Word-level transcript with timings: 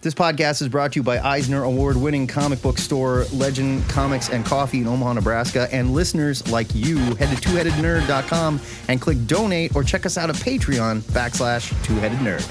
This 0.00 0.14
podcast 0.14 0.62
is 0.62 0.68
brought 0.68 0.92
to 0.92 1.00
you 1.00 1.02
by 1.02 1.18
Eisner 1.18 1.64
Award 1.64 1.96
winning 1.96 2.28
comic 2.28 2.62
book 2.62 2.78
store 2.78 3.24
Legend 3.32 3.82
Comics 3.88 4.28
and 4.30 4.46
Coffee 4.46 4.80
in 4.80 4.86
Omaha, 4.86 5.14
Nebraska. 5.14 5.68
And 5.72 5.92
listeners 5.92 6.46
like 6.52 6.72
you, 6.72 6.98
head 7.16 7.36
to 7.36 7.48
twoheadednerd.com 7.48 8.60
and 8.86 9.00
click 9.00 9.26
donate 9.26 9.74
or 9.74 9.82
check 9.82 10.06
us 10.06 10.16
out 10.16 10.30
at 10.30 10.36
Patreon 10.36 11.00
backslash 11.00 11.72
twoheadednerd. 11.82 12.48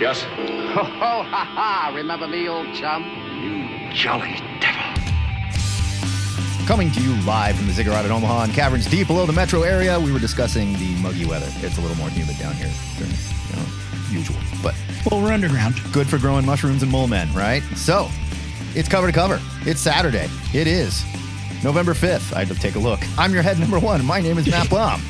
Yes? 0.00 0.24
Ho, 0.24 0.80
oh, 0.80 0.84
ho, 0.84 1.22
ha, 1.22 1.44
ha. 1.44 1.92
Remember 1.94 2.26
me, 2.26 2.48
old 2.48 2.74
chum? 2.74 3.04
You 3.04 3.92
jolly. 3.92 4.42
Coming 6.68 6.90
to 6.92 7.00
you 7.00 7.14
live 7.22 7.56
from 7.56 7.66
the 7.66 7.72
Ziggurat 7.72 8.04
in 8.04 8.10
Omaha 8.10 8.42
and 8.42 8.52
caverns 8.52 8.86
deep 8.86 9.06
below 9.06 9.24
the 9.24 9.32
metro 9.32 9.62
area, 9.62 9.98
we 9.98 10.12
were 10.12 10.18
discussing 10.18 10.74
the 10.74 10.94
muggy 11.00 11.24
weather. 11.24 11.46
It's 11.60 11.78
a 11.78 11.80
little 11.80 11.96
more 11.96 12.10
humid 12.10 12.36
down 12.38 12.52
here 12.52 12.68
than 12.98 13.08
you 13.08 13.56
know, 13.56 14.20
usual, 14.20 14.36
but 14.62 14.74
Well, 15.10 15.22
we're 15.22 15.32
underground. 15.32 15.76
good 15.94 16.06
for 16.06 16.18
growing 16.18 16.44
mushrooms 16.44 16.82
and 16.82 16.92
mole 16.92 17.08
men, 17.08 17.32
right? 17.32 17.62
So, 17.74 18.10
it's 18.74 18.86
cover 18.86 19.06
to 19.06 19.14
cover. 19.14 19.40
It's 19.62 19.80
Saturday. 19.80 20.28
It 20.52 20.66
is 20.66 21.06
November 21.64 21.94
5th. 21.94 22.34
I 22.34 22.44
had 22.44 22.48
to 22.48 22.60
take 22.60 22.74
a 22.74 22.78
look. 22.78 23.00
I'm 23.16 23.32
your 23.32 23.42
head 23.42 23.58
number 23.58 23.78
one. 23.78 24.04
My 24.04 24.20
name 24.20 24.36
is 24.36 24.46
Matt 24.46 24.68
Blum. 24.70 25.00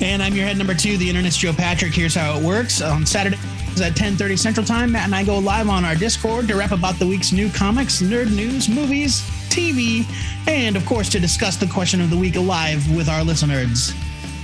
And 0.00 0.20
I'm 0.20 0.34
your 0.34 0.46
head 0.46 0.58
number 0.58 0.74
two, 0.74 0.96
the 0.96 1.08
internet's 1.08 1.36
Joe 1.36 1.52
Patrick. 1.52 1.94
Here's 1.94 2.16
how 2.16 2.36
it 2.36 2.42
works. 2.42 2.82
On 2.82 3.06
Saturdays 3.06 3.38
at 3.80 3.94
10:30 3.94 4.36
Central 4.36 4.64
Time, 4.64 4.92
Matt 4.92 5.04
and 5.04 5.14
I 5.14 5.24
go 5.24 5.38
live 5.38 5.68
on 5.68 5.84
our 5.84 5.94
Discord 5.94 6.48
to 6.48 6.56
rap 6.56 6.72
about 6.72 6.98
the 6.98 7.06
week's 7.06 7.32
new 7.32 7.50
comics, 7.50 8.00
nerd 8.00 8.30
news, 8.34 8.68
movies, 8.68 9.22
TV, 9.48 10.06
and 10.46 10.76
of 10.76 10.84
course 10.86 11.08
to 11.10 11.20
discuss 11.20 11.56
the 11.56 11.66
question 11.66 12.00
of 12.00 12.10
the 12.10 12.16
week 12.16 12.36
live 12.36 12.94
with 12.94 13.08
our 13.08 13.22
listeners. 13.22 13.92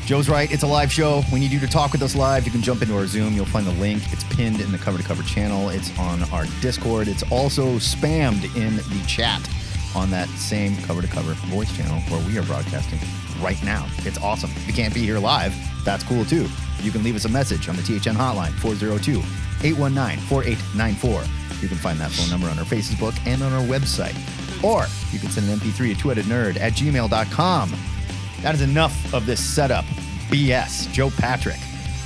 Joe's 0.06 0.28
right. 0.28 0.50
It's 0.52 0.62
a 0.62 0.66
live 0.66 0.92
show. 0.92 1.22
We 1.32 1.40
need 1.40 1.50
you 1.50 1.60
to 1.60 1.66
talk 1.66 1.92
with 1.92 2.02
us 2.02 2.14
live. 2.14 2.44
You 2.44 2.52
can 2.52 2.60
jump 2.60 2.82
into 2.82 2.94
our 2.96 3.06
Zoom. 3.06 3.34
You'll 3.34 3.46
find 3.46 3.66
the 3.66 3.72
link. 3.72 4.02
It's 4.12 4.24
pinned 4.24 4.60
in 4.60 4.70
the 4.70 4.78
cover 4.78 4.98
to 4.98 5.04
cover 5.04 5.22
channel. 5.22 5.70
It's 5.70 5.96
on 5.98 6.22
our 6.24 6.44
Discord. 6.60 7.08
It's 7.08 7.22
also 7.30 7.76
spammed 7.76 8.44
in 8.54 8.76
the 8.76 9.04
chat 9.06 9.40
on 9.94 10.10
that 10.10 10.28
same 10.30 10.76
cover 10.82 11.02
to 11.02 11.08
cover 11.08 11.32
voice 11.48 11.74
channel 11.76 12.00
where 12.10 12.26
we 12.26 12.38
are 12.38 12.42
broadcasting 12.42 12.98
right 13.40 13.62
now. 13.64 13.86
It's 13.98 14.18
awesome. 14.18 14.50
If 14.50 14.66
you 14.66 14.72
can't 14.72 14.94
be 14.94 15.00
here 15.00 15.18
live, 15.18 15.54
that's 15.84 16.04
cool 16.04 16.24
too. 16.24 16.48
You 16.80 16.90
can 16.90 17.02
leave 17.02 17.16
us 17.16 17.24
a 17.24 17.28
message 17.28 17.68
on 17.68 17.76
the 17.76 17.82
THN 17.82 18.14
hotline 18.14 18.52
402 18.54 19.22
819 19.66 20.18
4894. 20.26 21.22
You 21.62 21.68
can 21.68 21.78
find 21.78 21.98
that 22.00 22.10
phone 22.10 22.30
number 22.30 22.48
on 22.48 22.58
our 22.58 22.64
Facebook 22.64 23.18
and 23.26 23.42
on 23.42 23.52
our 23.52 23.62
website. 23.62 24.14
Or 24.62 24.86
you 25.12 25.18
can 25.18 25.30
send 25.30 25.48
an 25.48 25.58
MP3 25.58 25.94
to 25.94 26.00
two-headednerd 26.00 26.60
at 26.60 26.72
gmail.com. 26.72 27.72
That 28.42 28.54
is 28.54 28.60
enough 28.60 29.14
of 29.14 29.24
this 29.26 29.42
setup 29.42 29.84
BS. 30.28 30.92
Joe 30.92 31.10
Patrick. 31.10 31.58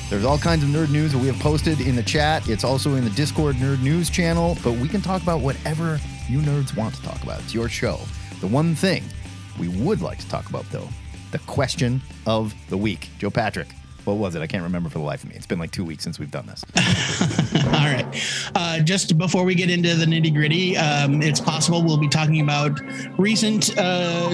There's 0.08 0.24
all 0.24 0.38
kinds 0.38 0.62
of 0.62 0.70
nerd 0.70 0.90
news 0.90 1.12
that 1.12 1.18
we 1.18 1.26
have 1.26 1.38
posted 1.38 1.80
in 1.80 1.94
the 1.94 2.02
chat. 2.02 2.48
It's 2.48 2.64
also 2.64 2.94
in 2.94 3.04
the 3.04 3.10
Discord 3.10 3.56
Nerd 3.56 3.82
News 3.82 4.08
channel, 4.08 4.56
but 4.62 4.72
we 4.72 4.88
can 4.88 5.00
talk 5.02 5.22
about 5.22 5.40
whatever 5.40 6.00
you 6.28 6.40
nerds 6.40 6.76
want 6.76 6.94
to 6.94 7.02
talk 7.02 7.22
about. 7.22 7.40
It's 7.40 7.54
your 7.54 7.68
show. 7.68 7.98
The 8.40 8.46
one 8.46 8.74
thing 8.74 9.02
we 9.58 9.68
would 9.68 10.02
like 10.02 10.18
to 10.18 10.28
talk 10.28 10.48
about, 10.48 10.68
though, 10.70 10.88
the 11.30 11.38
question 11.40 12.00
of 12.26 12.54
the 12.68 12.76
week. 12.76 13.08
Joe 13.18 13.30
Patrick, 13.30 13.68
what 14.08 14.16
was 14.16 14.34
it? 14.34 14.40
I 14.40 14.46
can't 14.46 14.62
remember 14.62 14.88
for 14.88 14.98
the 14.98 15.04
life 15.04 15.22
of 15.22 15.28
me. 15.30 15.36
It's 15.36 15.46
been 15.46 15.58
like 15.58 15.70
two 15.70 15.84
weeks 15.84 16.02
since 16.02 16.18
we've 16.18 16.30
done 16.30 16.46
this. 16.46 16.64
All 17.66 17.70
right. 17.72 18.06
Uh, 18.54 18.80
just 18.80 19.18
before 19.18 19.44
we 19.44 19.54
get 19.54 19.68
into 19.70 19.94
the 19.94 20.06
nitty 20.06 20.32
gritty, 20.34 20.76
um, 20.78 21.20
it's 21.22 21.40
possible 21.40 21.82
we'll 21.84 21.98
be 21.98 22.08
talking 22.08 22.40
about 22.40 22.80
recent 23.18 23.76
uh, 23.78 24.30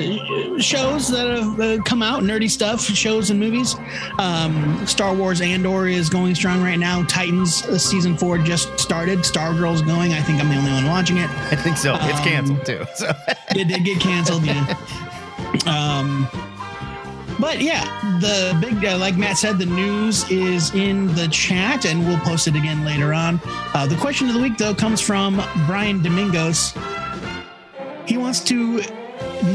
shows 0.61 1.09
that 1.09 1.27
have 1.39 1.61
uh, 1.61 1.83
come 1.83 2.03
out, 2.03 2.23
nerdy 2.23 2.49
stuff, 2.49 2.81
shows 2.83 3.31
and 3.31 3.41
movies. 3.41 3.75
Um, 4.19 4.87
Star 4.87 5.15
Wars 5.15 5.41
Andor 5.41 5.89
is 5.89 6.09
going 6.09 6.35
strong 6.35 6.63
right 6.63 6.79
now. 6.79 7.03
Titans 7.05 7.63
uh, 7.65 7.77
season 7.79 8.17
four 8.17 8.39
just 8.39 8.79
started. 8.79 9.21
Stargirl's 9.21 9.83
going. 9.83 10.13
I 10.13 10.21
think 10.23 10.41
I'm 10.41 10.49
the 10.49 10.57
only 10.57 10.73
one 10.73 10.87
watching 10.87 11.17
it. 11.17 11.29
I 11.31 11.57
think 11.57 11.77
so. 11.77 11.95
It's 12.03 12.19
Um, 12.19 12.25
canceled 12.25 12.65
too. 12.67 12.85
So 12.95 13.11
it 13.51 13.67
did 13.69 13.85
get 13.85 14.01
canceled. 14.01 14.45
Yeah. 14.45 14.77
Um, 15.67 16.29
but 17.39 17.61
yeah, 17.61 17.85
the 18.21 18.57
big, 18.61 18.85
uh, 18.85 18.99
like 18.99 19.17
Matt 19.17 19.39
said, 19.39 19.59
the 19.59 19.67
news 19.67 20.29
is 20.31 20.75
in 20.75 21.15
the 21.15 21.29
chat, 21.29 21.85
and 21.85 22.07
we'll 22.07 22.19
post 22.21 22.47
it 22.47 22.55
again 22.57 22.85
later 22.85 23.13
on. 23.13 23.41
Uh, 23.75 23.87
the 23.87 23.97
question 23.97 24.29
of 24.29 24.35
the 24.35 24.41
week, 24.41 24.57
though, 24.57 24.75
comes 24.75 25.01
from 25.01 25.43
Brian 25.67 26.03
Domingos. 26.03 26.75
He 28.07 28.17
wants 28.17 28.41
to 28.45 28.83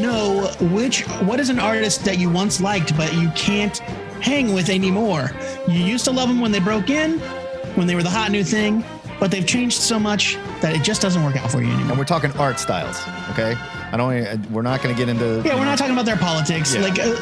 know 0.01 0.51
which 0.71 1.03
what 1.21 1.39
is 1.39 1.49
an 1.49 1.59
artist 1.59 2.03
that 2.05 2.19
you 2.19 2.29
once 2.29 2.61
liked 2.61 2.95
but 2.95 3.11
you 3.15 3.29
can't 3.31 3.77
hang 4.21 4.53
with 4.53 4.69
anymore. 4.69 5.31
You 5.67 5.79
used 5.79 6.05
to 6.05 6.11
love 6.11 6.27
them 6.27 6.39
when 6.41 6.51
they 6.51 6.59
broke 6.59 6.89
in, 6.89 7.19
when 7.75 7.87
they 7.87 7.95
were 7.95 8.03
the 8.03 8.09
hot 8.09 8.31
new 8.31 8.43
thing, 8.43 8.83
but 9.19 9.31
they've 9.31 9.45
changed 9.45 9.77
so 9.77 9.99
much 9.99 10.35
that 10.61 10.75
it 10.75 10.83
just 10.83 11.01
doesn't 11.01 11.23
work 11.23 11.35
out 11.37 11.51
for 11.51 11.61
you 11.61 11.67
anymore. 11.67 11.91
and 11.91 11.97
we're 11.97 12.05
talking 12.05 12.31
art 12.33 12.59
styles, 12.59 12.97
okay? 13.31 13.55
I 13.91 13.97
don't. 13.97 14.51
We're 14.51 14.61
not 14.61 14.81
going 14.81 14.95
to 14.95 14.99
get 14.99 15.09
into. 15.09 15.41
Yeah, 15.45 15.55
we're 15.55 15.65
not 15.65 15.77
talking 15.77 15.93
about 15.93 16.05
their 16.05 16.17
politics. 16.17 16.75
Yeah. 16.75 16.81
Like, 16.81 16.99
uh, 16.99 17.15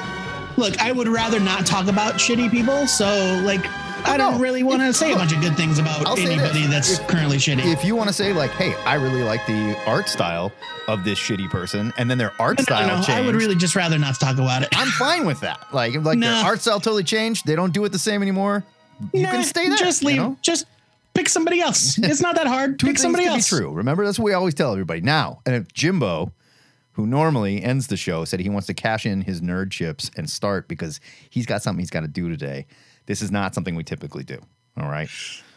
look, 0.58 0.80
I 0.80 0.92
would 0.92 1.08
rather 1.08 1.40
not 1.40 1.66
talk 1.66 1.88
about 1.88 2.16
shitty 2.16 2.50
people. 2.52 2.88
So, 2.88 3.06
like, 3.46 3.66
I 4.08 4.16
don't 4.18 4.36
No. 4.36 4.40
really 4.40 4.64
want 4.64 4.82
to 4.82 4.94
say 4.94 5.12
a 5.12 5.16
bunch 5.16 5.34
of 5.34 5.42
good 5.42 5.56
things 5.58 5.80
about 5.80 6.06
I'll 6.06 6.18
anybody 6.18 6.66
that's 6.68 6.94
If- 7.00 7.08
currently 7.08 7.38
shitty. 7.38 7.66
if 7.66 7.84
you 7.84 7.96
want 7.96 8.08
to 8.10 8.14
say 8.14 8.32
like, 8.32 8.52
hey, 8.52 8.74
I 8.86 8.94
really 8.96 9.24
like 9.24 9.46
the 9.48 9.76
art 9.86 10.08
style 10.08 10.52
of 10.88 11.04
this 11.04 11.20
shitty 11.20 11.50
person, 11.50 11.92
and 11.98 12.10
then 12.10 12.18
their 12.18 12.32
art 12.40 12.60
no, 12.60 12.64
style 12.64 12.88
no, 12.88 12.94
changed, 12.96 13.10
I 13.10 13.22
would 13.22 13.36
really 13.36 13.56
just 13.56 13.76
rather 13.76 13.98
not 13.98 14.18
talk 14.20 14.36
about 14.38 14.62
it. 14.62 14.70
I'm 14.74 14.88
fine 14.90 15.26
with 15.26 15.40
that. 15.42 15.60
Like, 15.74 15.96
like 16.04 16.20
their 16.20 16.32
art 16.46 16.62
style 16.62 16.80
totally 16.80 17.04
changed. 17.04 17.46
They 17.46 17.56
don't 17.56 17.74
do 17.74 17.84
it 17.86 17.92
the 17.92 18.00
same 18.00 18.22
anymore. 18.22 18.64
You 19.14 19.24
Nah, 19.24 19.32
can 19.32 19.44
stay 19.44 19.68
there. 19.68 19.78
Just 19.78 20.02
you 20.02 20.08
leave. 20.10 20.18
know? 20.18 20.38
Just 20.42 20.66
pick 21.14 21.28
somebody 21.28 21.60
else. 21.60 21.98
It's 21.98 22.22
not 22.22 22.36
that 22.36 22.48
hard. 22.48 22.80
Pick 22.80 22.98
somebody 22.98 23.26
else. 23.26 23.50
Be 23.50 23.58
true. 23.58 23.72
Remember, 23.72 24.06
that's 24.06 24.18
what 24.20 24.26
we 24.26 24.34
always 24.34 24.54
tell 24.54 24.72
everybody. 24.72 25.02
Now, 25.02 25.40
and 25.46 25.56
if 25.56 25.74
Jimbo, 25.74 26.32
who 26.98 27.06
normally 27.06 27.62
ends 27.64 27.88
the 27.88 27.96
show, 27.96 28.26
said 28.26 28.40
he 28.40 28.50
wants 28.50 28.66
to 28.68 28.74
cash 28.74 29.06
in 29.06 29.22
his 29.22 29.40
nerd 29.40 29.70
chips 29.72 30.10
and 30.18 30.28
start 30.28 30.68
because 30.68 31.00
he's 31.30 31.46
got 31.46 31.62
something 31.62 31.80
he's 31.80 31.92
got 31.92 32.02
to 32.02 32.08
do 32.08 32.28
today. 32.28 32.66
This 33.06 33.22
is 33.22 33.32
not 33.32 33.54
something 33.54 33.76
we 33.76 33.84
typically 33.84 34.24
do. 34.24 34.40
All 34.82 34.90
right. 34.90 35.08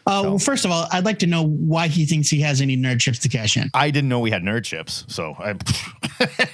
Uh, 0.05 0.21
So- 0.21 0.29
Well, 0.29 0.37
first 0.39 0.65
of 0.65 0.71
all, 0.71 0.87
I'd 0.91 1.03
like 1.03 1.17
to 1.19 1.27
know 1.27 1.43
why 1.47 1.87
he 1.87 2.05
thinks 2.05 2.29
he 2.29 2.41
has 2.41 2.61
any 2.61 2.77
nerd 2.77 2.99
chips 3.01 3.17
to 3.19 3.27
cash 3.29 3.57
in. 3.57 3.69
I 3.73 3.89
didn't 3.89 4.09
know 4.09 4.19
we 4.19 4.29
had 4.31 4.43
nerd 4.43 4.63
chips, 4.65 5.03
so 5.07 5.35
I. 5.39 5.53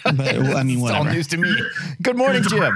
But 0.06 0.36
I 0.56 0.64
mean, 0.64 0.80
It's 0.80 0.92
all 0.92 1.04
news 1.04 1.28
to 1.28 1.38
me. 1.38 1.54
Good 2.02 2.16
morning, 2.18 2.42
Jim. 2.44 2.74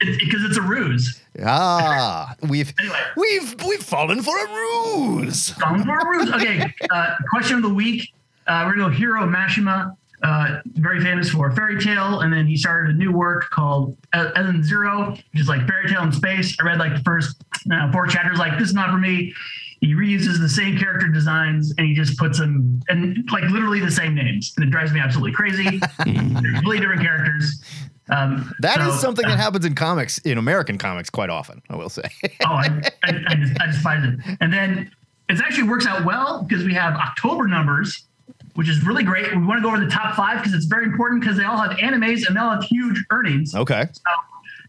because 0.00 0.42
it's 0.44 0.56
a 0.56 0.62
ruse. 0.62 1.20
Ah, 1.44 2.34
we've 2.48 2.72
Anyway. 2.80 2.96
we've 3.18 3.54
we've 3.68 3.82
fallen 3.82 4.22
for 4.22 4.34
a 4.36 4.48
ruse. 4.48 5.50
Falling 5.50 5.82
for 5.84 5.98
a 5.98 6.06
ruse. 6.08 6.32
Okay, 6.32 6.72
uh, 6.90 7.14
question 7.30 7.56
of 7.56 7.62
the 7.62 7.72
week. 7.74 8.12
Uh, 8.46 8.64
we're 8.66 8.74
gonna 8.76 8.88
go 8.88 8.94
Hiro 8.96 9.26
Mashima, 9.26 9.94
uh, 10.24 10.60
very 10.74 11.00
famous 11.02 11.28
for 11.30 11.52
Fairy 11.52 11.78
Tail, 11.80 12.20
and 12.20 12.32
then 12.32 12.46
he 12.46 12.56
started 12.56 12.94
a 12.94 12.98
new 12.98 13.12
work 13.12 13.50
called 13.50 13.96
E- 14.16 14.18
Eden's 14.34 14.66
Zero, 14.66 15.10
which 15.10 15.40
is 15.42 15.48
like 15.48 15.66
Fairy 15.68 15.88
Tail 15.88 16.02
in 16.02 16.10
space. 16.12 16.56
I 16.60 16.64
read 16.66 16.78
like 16.78 16.94
the 16.96 17.02
first 17.04 17.36
uh, 17.72 17.92
four 17.92 18.06
chapters. 18.06 18.38
Like 18.38 18.58
this 18.58 18.68
is 18.68 18.74
not 18.74 18.90
for 18.90 18.98
me. 18.98 19.32
He 19.80 19.92
reuses 19.92 20.38
the 20.40 20.48
same 20.48 20.78
character 20.78 21.08
designs 21.08 21.74
and 21.76 21.86
he 21.86 21.92
just 21.94 22.16
puts 22.16 22.38
them 22.38 22.80
and 22.88 23.18
like 23.30 23.44
literally 23.50 23.80
the 23.80 23.90
same 23.90 24.14
names, 24.14 24.54
and 24.56 24.66
it 24.66 24.70
drives 24.70 24.92
me 24.92 25.00
absolutely 25.00 25.32
crazy. 25.32 25.78
Completely 25.98 26.78
different 26.80 27.02
characters. 27.02 27.62
Um, 28.10 28.50
That 28.60 28.80
is 28.80 28.94
so- 28.94 29.00
something 29.00 29.26
that 29.28 29.38
happens 29.38 29.64
in 29.66 29.74
comics, 29.74 30.18
in 30.18 30.38
American 30.38 30.78
comics, 30.78 31.10
quite 31.10 31.30
often. 31.30 31.60
I 31.68 31.76
will 31.76 31.88
say. 31.90 32.02
oh, 32.46 32.52
I, 32.54 32.80
I, 33.02 33.24
I, 33.28 33.34
just, 33.34 33.60
I 33.60 33.66
despise 33.66 34.04
it. 34.04 34.36
And 34.40 34.52
then 34.52 34.90
it 35.28 35.38
actually 35.40 35.68
works 35.68 35.86
out 35.86 36.04
well 36.04 36.42
because 36.48 36.64
we 36.64 36.74
have 36.74 36.94
October 36.94 37.46
numbers, 37.46 38.06
which 38.54 38.68
is 38.68 38.84
really 38.84 39.02
great. 39.02 39.34
We 39.34 39.44
want 39.44 39.58
to 39.58 39.62
go 39.62 39.68
over 39.74 39.84
the 39.84 39.90
top 39.90 40.14
five 40.16 40.38
because 40.38 40.54
it's 40.54 40.66
very 40.66 40.84
important 40.84 41.20
because 41.20 41.36
they 41.36 41.44
all 41.44 41.58
have 41.58 41.72
animes 41.78 42.26
and 42.26 42.36
they 42.36 42.40
all 42.40 42.50
have 42.50 42.64
huge 42.64 43.04
earnings. 43.10 43.54
okay. 43.54 43.86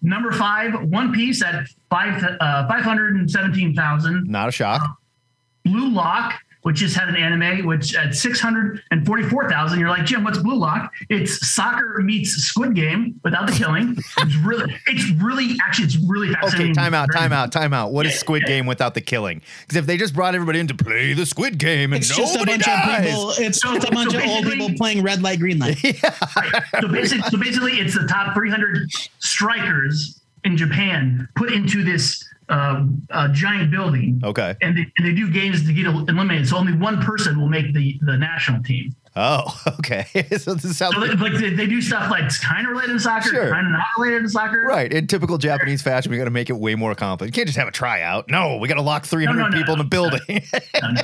Number 0.01 0.31
five, 0.31 0.89
One 0.89 1.13
Piece 1.13 1.41
at 1.43 1.67
five 1.89 2.23
uh, 2.23 2.67
five 2.67 2.83
hundred 2.83 3.15
and 3.15 3.29
seventeen 3.29 3.73
thousand. 3.73 4.27
Not 4.27 4.49
a 4.49 4.51
shock. 4.51 4.99
Blue 5.63 5.89
Lock, 5.89 6.33
which 6.65 6.77
just 6.77 6.95
had 6.95 7.07
an 7.07 7.15
anime, 7.15 7.63
which 7.67 7.95
at 7.95 8.15
six 8.15 8.39
hundred 8.39 8.81
and 8.89 9.05
forty 9.05 9.21
four 9.21 9.47
thousand. 9.47 9.79
You're 9.79 9.89
like 9.89 10.03
Jim, 10.03 10.23
what's 10.23 10.39
Blue 10.39 10.55
Lock? 10.57 10.91
It's 11.09 11.47
soccer 11.47 11.99
meets 12.01 12.31
Squid 12.31 12.73
Game 12.73 13.19
without 13.23 13.45
the 13.45 13.53
killing. 13.53 13.95
It's 14.17 14.35
really, 14.37 14.75
it's 14.87 15.11
really 15.21 15.57
actually, 15.63 15.85
it's 15.85 15.97
really 15.97 16.29
Okay, 16.31 16.39
fascinating. 16.41 16.73
time 16.73 16.95
out, 16.95 17.07
Very- 17.13 17.21
time 17.21 17.33
out, 17.33 17.51
time 17.51 17.71
out. 17.71 17.91
What 17.91 18.07
is 18.07 18.13
Yeah, 18.13 18.17
Squid 18.17 18.41
yeah. 18.43 18.47
Game 18.47 18.65
without 18.65 18.95
the 18.95 19.01
killing? 19.01 19.43
Because 19.61 19.77
if 19.77 19.85
they 19.85 19.95
just 19.95 20.15
brought 20.15 20.33
everybody 20.33 20.59
in 20.59 20.65
to 20.67 20.73
play 20.75 21.13
the 21.13 21.27
Squid 21.27 21.59
Game 21.59 21.93
and 21.93 22.01
It's 22.01 22.15
just 22.15 22.33
a 22.33 22.39
nobody 22.39 22.53
bunch 22.53 22.65
dies, 22.65 22.99
of 22.99 23.05
people. 23.05 23.29
It's 23.37 23.61
So- 23.61 23.75
just 23.75 23.87
a 23.87 23.91
bunch 23.91 24.11
so 24.13 24.17
of 24.17 24.25
old 24.25 24.45
people 24.45 24.71
playing 24.75 25.03
red 25.03 25.21
light, 25.21 25.37
green 25.39 25.59
light. 25.59 25.77
Right. 26.35 26.63
So 26.81 26.87
basically, 26.87 27.29
so 27.29 27.37
basically, 27.37 27.73
it's 27.73 27.93
the 27.93 28.07
top 28.07 28.33
300 28.33 28.89
strikers 29.19 30.19
in 30.43 30.57
Japan 30.57 31.27
put 31.35 31.51
into 31.51 31.83
this 31.83 32.23
uh, 32.49 32.85
uh, 33.09 33.27
giant 33.29 33.71
building. 33.71 34.21
Okay. 34.23 34.55
And 34.61 34.77
they, 34.77 34.85
and 34.97 35.07
they 35.07 35.13
do 35.13 35.29
games 35.31 35.65
to 35.65 35.73
get 35.73 35.85
eliminated. 35.85 36.47
So 36.47 36.57
only 36.57 36.73
one 36.73 37.01
person 37.01 37.39
will 37.39 37.47
make 37.49 37.73
the, 37.73 37.97
the 38.01 38.17
national 38.17 38.61
team. 38.63 38.93
Oh, 39.17 39.57
okay. 39.79 40.05
so 40.37 40.55
this 40.55 40.77
sounds 40.77 40.95
So 40.95 41.01
like, 41.01 41.17
like 41.19 41.33
they, 41.33 41.49
they 41.51 41.65
do 41.67 41.81
stuff 41.81 42.11
like 42.11 42.29
kind 42.41 42.65
of 42.67 42.71
related 42.71 42.93
to 42.93 42.99
soccer, 42.99 43.29
Sure. 43.29 43.49
kind 43.49 43.65
of 43.65 43.71
not 43.71 43.83
related 43.97 44.23
to 44.23 44.29
soccer. 44.29 44.65
right. 44.67 44.91
In 44.91 45.07
typical 45.07 45.37
Japanese 45.37 45.81
fashion, 45.81 46.11
we 46.11 46.17
got 46.17 46.25
to 46.25 46.31
make 46.31 46.49
it 46.49 46.57
way 46.57 46.75
more 46.75 46.93
complicated. 46.95 47.33
You 47.35 47.39
can't 47.39 47.47
just 47.47 47.57
have 47.57 47.67
a 47.67 47.71
tryout. 47.71 48.29
No, 48.29 48.57
we 48.57 48.67
got 48.67 48.75
to 48.75 48.81
lock 48.81 49.05
300 49.05 49.39
no, 49.39 49.47
no. 49.47 49.57
people 49.57 49.73
in 49.75 49.79
a 49.79 49.83
building. 49.85 50.19
No, 50.81 50.91
no. 50.91 51.01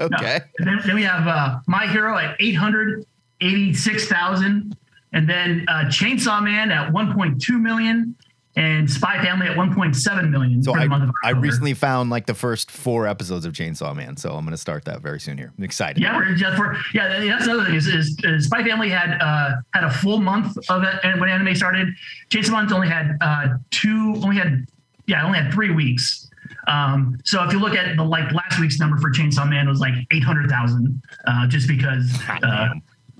okay. 0.00 0.40
Then, 0.58 0.80
then 0.86 0.94
we 0.94 1.02
have 1.04 1.26
uh, 1.28 1.58
My 1.66 1.86
Hero 1.86 2.16
at 2.16 2.34
886,000. 2.40 4.76
And 5.12 5.28
then 5.28 5.64
uh, 5.68 5.84
Chainsaw 5.86 6.42
Man 6.42 6.70
at 6.70 6.92
1.2 6.92 7.60
million. 7.60 8.14
And 8.58 8.90
Spy 8.90 9.22
Family 9.22 9.46
at 9.46 9.56
1.7 9.56 10.30
million 10.30 10.60
So 10.64 10.72
for 10.72 10.78
the 10.78 10.84
I, 10.84 10.88
month 10.88 11.04
of 11.04 11.14
I 11.22 11.30
recently 11.30 11.74
found 11.74 12.10
like 12.10 12.26
the 12.26 12.34
first 12.34 12.72
four 12.72 13.06
episodes 13.06 13.46
of 13.46 13.52
Chainsaw 13.52 13.94
Man. 13.94 14.16
So 14.16 14.30
I'm 14.30 14.44
going 14.44 14.50
to 14.50 14.56
start 14.56 14.84
that 14.86 15.00
very 15.00 15.20
soon 15.20 15.38
here. 15.38 15.52
I'm 15.56 15.62
excited. 15.62 16.02
Yeah, 16.02 16.16
we're 16.16 16.34
just 16.34 16.56
for 16.56 16.76
yeah. 16.92 17.20
That's 17.24 17.44
another 17.44 17.66
thing 17.66 17.76
is, 17.76 17.86
is, 17.86 18.18
is 18.24 18.46
Spy 18.46 18.64
Family 18.64 18.88
had 18.88 19.16
uh, 19.20 19.50
had 19.74 19.84
a 19.84 19.90
full 19.90 20.18
month 20.18 20.56
of 20.68 20.82
it, 20.82 20.94
and 21.04 21.20
when 21.20 21.28
anime 21.28 21.54
started, 21.54 21.86
Chainsaw 22.30 22.50
Man's 22.50 22.72
only 22.72 22.88
had 22.88 23.16
uh, 23.20 23.50
two, 23.70 24.14
only 24.24 24.36
had 24.36 24.66
yeah, 25.06 25.24
only 25.24 25.38
had 25.38 25.52
three 25.52 25.70
weeks. 25.70 26.28
Um, 26.66 27.16
so 27.24 27.44
if 27.44 27.52
you 27.52 27.60
look 27.60 27.76
at 27.76 27.96
the 27.96 28.02
like 28.02 28.32
last 28.32 28.58
week's 28.58 28.80
number 28.80 28.96
for 28.96 29.12
Chainsaw 29.12 29.48
Man 29.48 29.68
was 29.68 29.78
like 29.78 29.94
eight 30.10 30.24
hundred 30.24 30.50
thousand, 30.50 31.00
uh, 31.28 31.46
just 31.46 31.68
because. 31.68 32.12
Uh, 32.42 32.70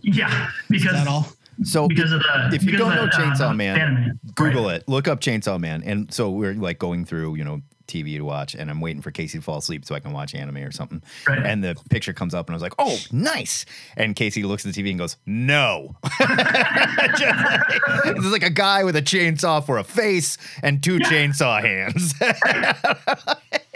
yeah, 0.03 0.51
because 0.69 0.93
Is 0.93 1.05
that 1.05 1.09
all? 1.09 1.27
So 1.65 1.89
because 1.89 2.13
of 2.13 2.21
the 2.21 2.51
if 2.55 2.63
you 2.65 2.77
don't 2.77 2.95
know 2.95 3.07
the, 3.07 3.11
Chainsaw 3.13 3.51
uh, 3.51 3.55
Man, 3.55 3.79
anime. 3.81 4.21
Google 4.35 4.65
Right. 4.67 4.77
it. 4.77 4.89
Look 4.89 5.09
up 5.09 5.21
Chainsaw 5.21 5.59
Man. 5.59 5.83
And 5.85 6.13
so 6.13 6.31
we're 6.31 6.55
like 6.55 6.79
going 6.79 7.05
through, 7.05 7.35
you 7.37 7.45
know, 7.45 7.61
TV 7.89 8.17
to 8.19 8.21
watch, 8.21 8.55
and 8.55 8.69
I'm 8.71 8.83
waiting 8.83 9.01
for 9.01 9.11
Casey 9.11 9.39
to 9.39 9.43
fall 9.43 9.57
asleep 9.59 9.83
so 9.87 9.95
I 9.95 10.01
can 10.01 10.13
watch 10.13 10.35
anime 10.35 10.59
or 10.59 10.71
something. 10.71 11.03
Right. 11.27 11.39
And 11.39 11.65
the 11.65 11.75
picture 11.89 12.13
comes 12.13 12.35
up, 12.35 12.47
and 12.47 12.55
I 12.55 12.57
was 12.57 12.63
like, 12.63 12.75
"Oh, 12.79 12.99
nice!" 13.11 13.65
And 13.97 14.15
Casey 14.15 14.43
looks 14.43 14.67
at 14.67 14.75
the 14.75 14.83
TV 14.83 14.91
and 14.91 14.99
goes, 14.99 15.17
"No." 15.25 15.97
Just 17.17 17.21
like- 17.45 18.17
it's 18.17 18.27
like 18.27 18.43
a 18.43 18.51
guy 18.51 18.85
with 18.85 18.95
a 18.97 19.01
chainsaw 19.03 19.65
for 19.65 19.79
a 19.79 19.85
face 19.85 20.37
and 20.63 20.83
two 20.83 20.99
chainsaw 20.99 21.63
hands. 21.63 22.13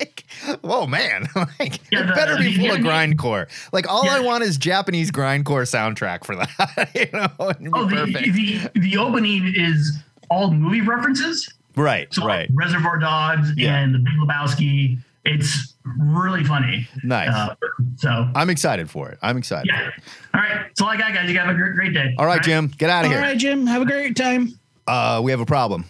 Like, 0.47 0.61
Whoa, 0.61 0.87
man! 0.87 1.27
Like, 1.61 1.81
Yeah, 1.91 2.01
it 2.03 2.07
the- 2.07 2.13
better 2.15 2.37
be 2.37 2.57
full 2.57 2.73
of 2.73 2.79
grindcore. 2.79 3.49
Like, 3.73 3.89
all 3.89 4.09
I 4.09 4.21
want 4.21 4.43
is 4.45 4.57
Japanese 4.57 5.11
grindcore 5.11 5.63
soundtrack 5.69 6.25
for 6.25 6.37
that. 6.37 6.91
you 6.95 7.07
know, 7.13 7.29
Oh, 7.39 7.85
the, 7.87 7.97
perfect. 7.97 8.35
the 8.35 8.71
the 8.81 8.97
opening 8.97 9.53
is 9.57 9.99
all 10.31 10.51
movie 10.51 10.81
references. 10.81 11.53
right, 11.77 12.13
So 12.13 12.25
right. 12.27 12.49
like 12.49 12.51
Reservoir 12.55 12.99
Dogs 12.99 13.53
Yeah. 13.57 13.77
and 13.79 13.95
The 13.95 13.99
Big 13.99 14.15
Lebowski. 14.15 14.99
It's 15.25 15.75
really 15.85 16.43
funny. 16.43 16.89
Nice. 17.05 17.29
Uh, 17.29 17.55
so 17.97 18.29
I'm 18.35 18.51
excited 18.51 18.91
for 18.91 19.09
it. 19.11 19.19
I'm 19.23 19.37
excited. 19.37 19.69
yeah. 19.73 19.91
All 20.35 20.41
right. 20.41 20.63
That's 20.67 20.81
all 20.81 20.89
I 20.89 20.97
got, 20.97 21.15
guys. 21.15 21.31
You 21.31 21.39
have 21.39 21.49
a 21.49 21.55
great, 21.55 21.75
great 21.75 21.95
day. 21.95 22.13
All 22.19 22.27
right, 22.27 22.43
Jim, 22.43 22.67
get 22.77 22.91
out 22.91 23.05
of 23.05 23.11
here. 23.13 23.21
All 23.21 23.25
right, 23.27 23.39
Jim. 23.39 23.65
Have 23.69 23.83
a 23.83 23.85
great 23.87 24.17
time. 24.17 24.59
Uh, 24.89 25.21
we 25.23 25.31
have 25.31 25.41
a 25.41 25.47
problem. 25.47 25.85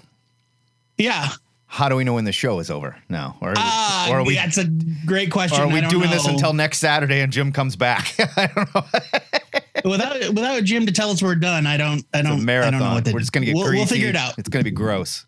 Yeah. 0.99 1.29
How 1.73 1.89
do 1.89 1.97
we 1.97 2.05
know 2.05 2.13
when 2.13 2.25
the 2.27 2.33
show 2.33 2.59
is 2.59 2.71
over 2.71 2.97
now? 3.09 3.39
Or, 3.41 3.55
Ah, 3.57 4.09
or 4.11 4.19
are 4.19 4.25
we, 4.25 4.35
that's 4.35 4.59
a 4.59 4.67
great 5.07 5.31
question. 5.31 5.59
or 5.59 5.65
are 5.65 5.73
we 5.73 5.81
doing 5.81 6.11
this 6.11 6.27
until 6.27 6.53
next 6.53 6.81
Saturday 6.81 7.21
and 7.23 7.33
Jim 7.33 7.51
comes 7.51 7.77
back? 7.77 8.15
I 8.37 8.51
don't 8.55 8.75
know. 8.75 9.91
without 9.91 10.19
without 10.35 10.65
Jim 10.65 10.85
to 10.85 10.93
tell 10.93 11.09
us 11.09 11.23
we're 11.23 11.35
done? 11.35 11.67
I 11.67 11.79
don't. 11.79 12.05
I 12.13 12.21
don't. 12.21 12.47
I 12.47 12.71
don't 12.71 12.79
know 12.79 12.93
what 12.93 13.07
to 13.07 13.13
We're 13.15 13.21
just 13.21 13.33
gonna 13.33 13.47
get 13.47 13.55
we'll, 13.55 13.65
greasy. 13.65 13.79
we'll 13.81 13.87
figure 13.87 14.09
it 14.11 14.17
out. 14.17 14.39
It's 14.39 14.51
gonna 14.51 14.65
be 14.65 14.71
gross. 14.71 15.25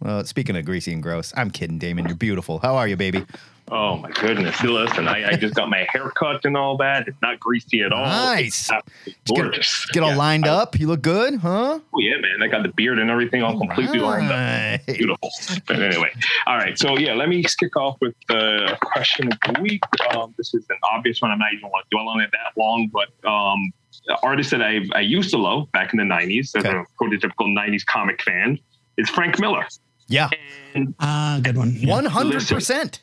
Well, 0.00 0.24
speaking 0.24 0.56
of 0.56 0.64
greasy 0.64 0.94
and 0.94 1.02
gross, 1.02 1.30
I'm 1.36 1.50
kidding, 1.50 1.76
Damon. 1.78 2.06
You're 2.06 2.16
beautiful. 2.16 2.58
How 2.60 2.76
are 2.76 2.88
you, 2.88 2.96
baby? 2.96 3.26
Oh 3.74 3.96
my 3.96 4.10
goodness! 4.10 4.62
Listen, 4.62 5.08
I, 5.08 5.30
I 5.30 5.32
just 5.36 5.54
got 5.54 5.70
my 5.70 5.86
hair 5.90 6.10
cut 6.10 6.44
and 6.44 6.58
all 6.58 6.76
that. 6.76 7.08
It's 7.08 7.16
not 7.22 7.40
greasy 7.40 7.80
at 7.80 7.90
all. 7.90 8.04
Nice. 8.04 8.68
It's 8.68 8.70
absolutely 8.70 9.12
Get, 9.24 9.34
gorgeous. 9.34 9.86
get 9.94 10.02
all 10.02 10.10
Yeah. 10.10 10.16
lined 10.16 10.46
up. 10.46 10.78
You 10.78 10.88
look 10.88 11.00
good, 11.00 11.36
huh? 11.36 11.80
Oh 11.94 11.98
yeah, 11.98 12.18
man! 12.18 12.42
I 12.42 12.48
got 12.48 12.64
the 12.64 12.68
beard 12.76 12.98
and 12.98 13.08
everything 13.10 13.42
all 13.42 13.56
completely 13.58 13.98
lined 13.98 14.30
up. 14.30 14.84
Beautiful. 14.86 15.30
But 15.66 15.80
anyway, 15.82 16.10
all 16.46 16.56
right. 16.58 16.78
So 16.78 16.98
yeah, 16.98 17.14
let 17.14 17.30
me 17.30 17.42
kick 17.58 17.74
off 17.76 17.96
with 18.02 18.14
the 18.28 18.76
question 18.82 19.32
of 19.32 19.38
the 19.54 19.62
week. 19.62 19.80
Um, 20.14 20.34
this 20.36 20.52
is 20.52 20.66
an 20.68 20.76
obvious 20.92 21.22
one. 21.22 21.30
I'm 21.30 21.38
not 21.38 21.54
even 21.54 21.70
want 21.70 21.86
to 21.90 21.96
dwell 21.96 22.10
on 22.10 22.20
it 22.20 22.28
that 22.32 22.60
long, 22.60 22.90
but 22.92 23.08
um, 23.26 23.72
the 24.06 24.18
artist 24.22 24.50
that 24.50 24.60
I 24.62 24.80
I 24.94 25.00
used 25.00 25.30
to 25.30 25.38
love 25.38 25.72
back 25.72 25.94
in 25.94 25.98
the 25.98 26.04
'90s, 26.04 26.54
as 26.56 26.56
Okay. 26.56 26.68
a 26.76 26.84
prototypical 27.02 27.46
'90s 27.56 27.86
comic 27.86 28.20
fan, 28.22 28.58
is 28.98 29.08
Frank 29.08 29.38
Miller. 29.40 29.64
Yeah, 30.08 30.28
And 30.74 30.94
Ah, 31.00 31.40
good 31.42 31.56
one. 31.56 31.74
One 31.84 32.04
hundred 32.04 32.46
percent. 32.46 33.00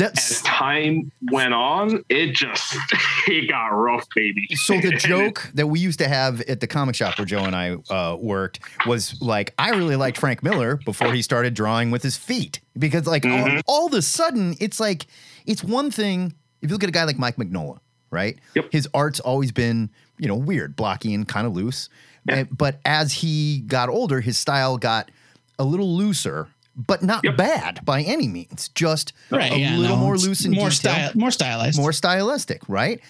As 0.00 0.42
time 0.42 1.10
went 1.30 1.54
on, 1.54 2.02
it 2.08 2.34
just 2.34 2.76
it 3.28 3.48
got 3.48 3.68
rough, 3.68 4.06
baby. 4.14 4.46
so 4.54 4.80
the 4.80 4.90
joke 4.98 5.50
that 5.54 5.66
we 5.66 5.80
used 5.80 5.98
to 6.00 6.08
have 6.08 6.40
at 6.42 6.60
the 6.60 6.66
comic 6.66 6.94
shop 6.94 7.18
where 7.18 7.26
Joe 7.26 7.44
and 7.44 7.54
I 7.54 7.74
uh, 7.90 8.16
worked 8.16 8.60
was 8.86 9.20
like, 9.22 9.54
I 9.58 9.70
really 9.70 9.96
liked 9.96 10.18
Frank 10.18 10.42
Miller 10.42 10.76
before 10.84 11.12
he 11.12 11.22
started 11.22 11.54
drawing 11.54 11.90
with 11.90 12.02
his 12.02 12.16
feet 12.16 12.60
because 12.78 13.06
like 13.06 13.22
Mhm. 13.22 13.62
all, 13.66 13.80
all 13.82 13.86
of 13.86 13.94
a 13.94 14.02
sudden 14.02 14.56
it's 14.60 14.80
like 14.80 15.06
it's 15.46 15.62
one 15.64 15.90
thing 15.90 16.34
if 16.62 16.70
you 16.70 16.74
look 16.74 16.82
at 16.82 16.88
a 16.88 16.92
guy 16.92 17.04
like 17.04 17.18
Mike 17.18 17.36
Mignola, 17.36 17.78
right? 18.10 18.38
Yep. 18.54 18.68
His 18.72 18.88
art's 18.94 19.20
always 19.20 19.52
been 19.52 19.90
you 20.18 20.28
know 20.28 20.36
weird, 20.36 20.76
blocky 20.76 21.12
and 21.14 21.26
kind 21.28 21.46
of 21.46 21.54
loose, 21.54 21.88
Yeah. 22.26 22.44
But 22.44 22.80
as 22.84 23.12
he 23.12 23.60
got 23.66 23.88
older, 23.88 24.20
his 24.20 24.38
style 24.38 24.78
got 24.78 25.10
a 25.58 25.64
little 25.64 25.96
looser. 25.96 26.48
But 26.76 27.02
not 27.02 27.22
Yep. 27.24 27.36
bad 27.36 27.84
by 27.84 28.02
any 28.02 28.26
means. 28.26 28.68
Just 28.74 29.12
Right. 29.30 29.52
a 29.52 29.58
yeah, 29.58 29.76
little 29.76 29.96
no, 29.96 30.02
more 30.02 30.16
loose 30.16 30.44
and 30.44 30.54
more 30.54 30.70
detailed 30.70 30.96
style, 30.96 31.10
more 31.14 31.30
stylized. 31.30 31.78
more 31.78 31.92
stylistic, 31.92 32.62
right? 32.68 33.00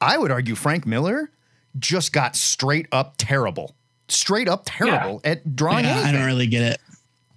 I 0.00 0.16
would 0.18 0.30
argue 0.30 0.54
Frank 0.54 0.86
Miller 0.86 1.30
just 1.78 2.12
got 2.12 2.36
straight 2.36 2.86
up 2.92 3.14
terrible. 3.18 3.74
Straight 4.08 4.48
up 4.48 4.62
terrible 4.66 5.20
at 5.24 5.56
drawing 5.56 5.84
Yeah, 5.84 5.98
I 6.00 6.12
don't 6.12 6.24
really 6.24 6.46
get 6.46 6.62
it. 6.62 6.80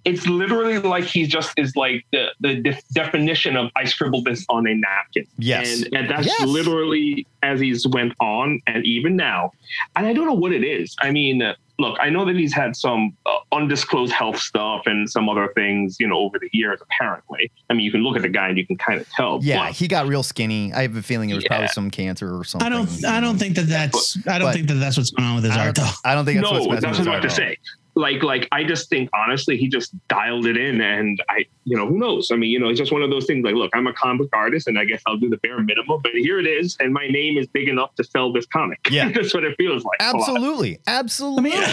It's 0.05 0.25
literally 0.27 0.79
like 0.79 1.03
he 1.03 1.25
just 1.27 1.53
is 1.57 1.75
like 1.75 2.05
the 2.11 2.27
the 2.39 2.55
def- 2.55 2.87
definition 2.89 3.55
of 3.55 3.69
I 3.75 3.85
scribbled 3.85 4.25
this 4.25 4.45
on 4.49 4.67
a 4.67 4.73
napkin. 4.75 5.27
Yes. 5.37 5.83
and, 5.83 5.93
and 5.95 6.09
that's 6.09 6.25
Yes. 6.27 6.47
literally 6.47 7.27
as 7.43 7.59
he's 7.59 7.87
went 7.87 8.13
on, 8.19 8.61
and 8.67 8.85
even 8.85 9.15
now, 9.15 9.51
and 9.95 10.05
I 10.05 10.13
don't 10.13 10.25
know 10.27 10.33
what 10.33 10.51
it 10.53 10.63
is. 10.63 10.95
I 10.99 11.09
mean, 11.11 11.41
uh, 11.41 11.55
look, 11.79 11.97
I 11.99 12.09
know 12.09 12.23
that 12.25 12.35
he's 12.35 12.53
had 12.53 12.75
some 12.75 13.17
uh, 13.25 13.31
undisclosed 13.51 14.13
health 14.13 14.37
stuff 14.37 14.83
and 14.85 15.09
some 15.09 15.27
other 15.27 15.51
things, 15.55 15.97
you 15.99 16.07
know, 16.07 16.17
over 16.17 16.37
the 16.37 16.49
years. 16.53 16.79
Apparently, 16.81 17.51
I 17.69 17.73
mean, 17.73 17.83
you 17.85 17.91
can 17.91 18.01
look 18.03 18.15
at 18.15 18.21
the 18.21 18.29
guy 18.29 18.49
and 18.49 18.57
you 18.57 18.65
can 18.67 18.77
kind 18.77 19.01
of 19.01 19.09
tell. 19.09 19.39
yeah, 19.41 19.65
but- 19.67 19.73
he 19.73 19.87
got 19.87 20.07
real 20.07 20.21
skinny. 20.23 20.71
I 20.73 20.83
have 20.83 20.95
a 20.95 21.01
feeling 21.01 21.29
it 21.31 21.35
was 21.35 21.43
probably 21.45 21.67
some 21.69 21.89
cancer 21.91 22.35
or 22.37 22.43
something. 22.43 22.65
I 22.65 22.69
don't. 22.69 23.05
I 23.05 23.19
don't 23.21 23.37
think 23.37 23.55
that 23.55 23.67
that's. 23.67 24.17
I 24.27 24.37
don't 24.37 24.47
But- 24.49 24.55
think 24.55 24.67
that 24.67 24.75
that's 24.75 24.97
what's 24.97 25.11
going 25.11 25.27
on 25.27 25.35
with 25.35 25.43
his 25.45 25.55
art 25.57 25.75
though. 25.75 25.89
I 26.05 26.13
don't 26.15 26.25
think 26.25 26.41
that's 26.41 26.51
what's 26.51 26.65
no, 26.65 26.71
messing 26.71 26.81
that's 26.89 26.97
with 26.99 27.07
what 27.07 27.13
I 27.15 27.19
was 27.19 27.23
his 27.27 27.37
about 27.37 27.45
to 27.45 27.51
art 27.51 27.57
say. 27.57 27.57
Like, 27.95 28.23
like 28.23 28.47
I 28.51 28.63
just 28.63 28.89
think 28.89 29.09
honestly, 29.13 29.57
he 29.57 29.67
just 29.67 29.93
dialed 30.07 30.45
it 30.45 30.57
in, 30.57 30.79
and 30.81 31.21
I, 31.29 31.45
you 31.65 31.75
know, 31.75 31.87
who 31.87 31.97
knows? 31.97 32.31
I 32.31 32.35
mean, 32.35 32.49
you 32.49 32.59
know, 32.59 32.69
it's 32.69 32.79
just 32.79 32.91
one 32.91 33.01
of 33.01 33.09
those 33.09 33.25
things. 33.25 33.43
Like, 33.43 33.55
look, 33.55 33.71
I'm 33.73 33.87
a 33.87 33.93
comic 33.93 34.29
artist, 34.33 34.67
and 34.67 34.79
I 34.79 34.85
guess 34.85 35.01
I'll 35.05 35.17
do 35.17 35.29
the 35.29 35.37
bare 35.37 35.59
minimum, 35.59 35.99
but 36.01 36.11
here 36.13 36.39
it 36.39 36.47
is, 36.47 36.77
and 36.79 36.93
my 36.93 37.07
name 37.07 37.37
is 37.37 37.47
big 37.47 37.67
enough 37.67 37.93
to 37.95 38.03
sell 38.03 38.31
this 38.31 38.45
comic. 38.45 38.79
Yeah. 38.89 39.09
that's 39.13 39.33
what 39.33 39.43
it 39.43 39.55
feels 39.57 39.83
like. 39.83 39.97
absolutely. 39.99 40.41
Absolutely. 40.41 40.79
I 40.87 40.99
Absolutely. 41.01 41.43
mean, 41.43 41.63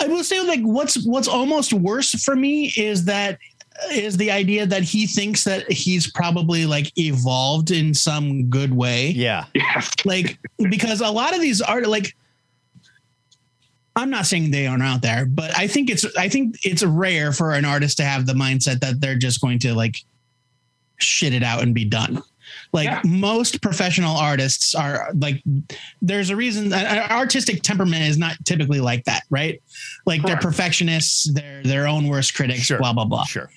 I 0.00 0.06
will 0.08 0.24
say 0.24 0.40
like 0.40 0.60
what's 0.60 1.04
what's 1.06 1.28
almost 1.28 1.72
worse 1.72 2.10
for 2.24 2.34
me 2.36 2.72
is 2.76 3.04
that 3.06 3.38
is 3.92 4.16
the 4.16 4.30
idea 4.30 4.64
that 4.66 4.82
he 4.82 5.06
thinks 5.06 5.44
that 5.44 5.70
he's 5.70 6.10
probably 6.10 6.64
like 6.66 6.90
evolved 6.98 7.70
in 7.70 7.92
some 7.94 8.48
good 8.48 8.74
way. 8.74 9.08
yeah. 9.10 9.44
Yes. 9.54 9.92
Like 10.04 10.38
because 10.70 11.00
a 11.00 11.10
lot 11.10 11.34
of 11.34 11.40
these 11.40 11.60
art 11.60 11.86
like 11.86 12.16
I'm 13.96 14.10
not 14.10 14.26
saying 14.26 14.50
they 14.50 14.66
aren't 14.66 14.82
out 14.82 15.00
there, 15.02 15.24
but 15.26 15.56
I 15.58 15.66
think 15.66 15.88
it's 15.90 16.04
I 16.16 16.28
think 16.28 16.58
it's 16.64 16.82
rare 16.84 17.32
for 17.32 17.52
an 17.54 17.64
artist 17.64 17.96
to 17.96 18.04
have 18.04 18.26
the 18.26 18.34
mindset 18.34 18.80
that 18.80 19.00
they're 19.00 19.16
just 19.18 19.40
going 19.40 19.58
to 19.60 19.74
like 19.74 19.96
shit 20.98 21.32
it 21.32 21.42
out 21.42 21.62
and 21.62 21.74
be 21.74 21.84
done. 21.84 22.22
Like 22.72 22.86
Yeah. 22.86 23.00
most 23.04 23.60
professional 23.62 24.16
artists 24.16 24.74
are 24.74 25.08
like, 25.14 25.42
there's 26.02 26.30
a 26.30 26.36
reason 26.36 26.72
artistic 26.72 27.62
temperament 27.62 28.02
is 28.02 28.18
not 28.18 28.36
typically 28.44 28.80
like 28.80 29.04
that, 29.04 29.22
right? 29.30 29.60
Like 30.04 30.22
they're 30.22 30.36
perfectionists, 30.36 31.32
they're 31.32 31.62
their 31.62 31.86
own 31.88 32.06
worst 32.08 32.34
critics, 32.34 32.60
Sure. 32.62 32.78
blah, 32.78 32.92
blah, 32.92 33.04
blah. 33.04 33.24
Sure. 33.24 33.50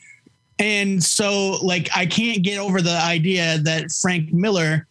And 0.58 1.02
so, 1.02 1.52
like, 1.64 1.90
I 1.96 2.06
can't 2.06 2.44
get 2.44 2.58
over 2.60 2.82
the 2.82 2.98
idea 2.98 3.60
that 3.60 3.92
Frank 3.92 4.34
Miller 4.34 4.88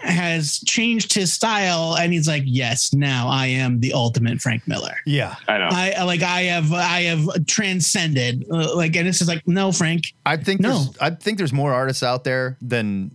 has 0.00 0.58
changed 0.66 1.12
his 1.12 1.32
style 1.32 1.96
and 1.96 2.12
he's 2.12 2.28
like, 2.28 2.42
yes, 2.46 2.92
now 2.92 3.28
I 3.28 3.46
am 3.46 3.80
the 3.80 3.92
ultimate 3.92 4.40
Frank 4.40 4.66
Miller. 4.68 4.94
Yeah. 5.06 5.34
I 5.48 5.58
know. 5.58 5.68
I 5.70 6.02
like 6.04 6.22
I 6.22 6.42
have 6.42 6.72
I 6.72 7.02
have 7.02 7.46
transcended 7.46 8.46
uh, 8.50 8.74
like 8.76 8.96
and 8.96 9.06
it's 9.08 9.18
just 9.18 9.28
like 9.28 9.46
no 9.46 9.72
Frank 9.72 10.04
I 10.24 10.36
think 10.36 10.60
No. 10.60 10.84
there's 10.84 10.98
I 11.00 11.10
think 11.10 11.38
there's 11.38 11.52
more 11.52 11.72
artists 11.72 12.02
out 12.02 12.24
there 12.24 12.56
than 12.62 13.10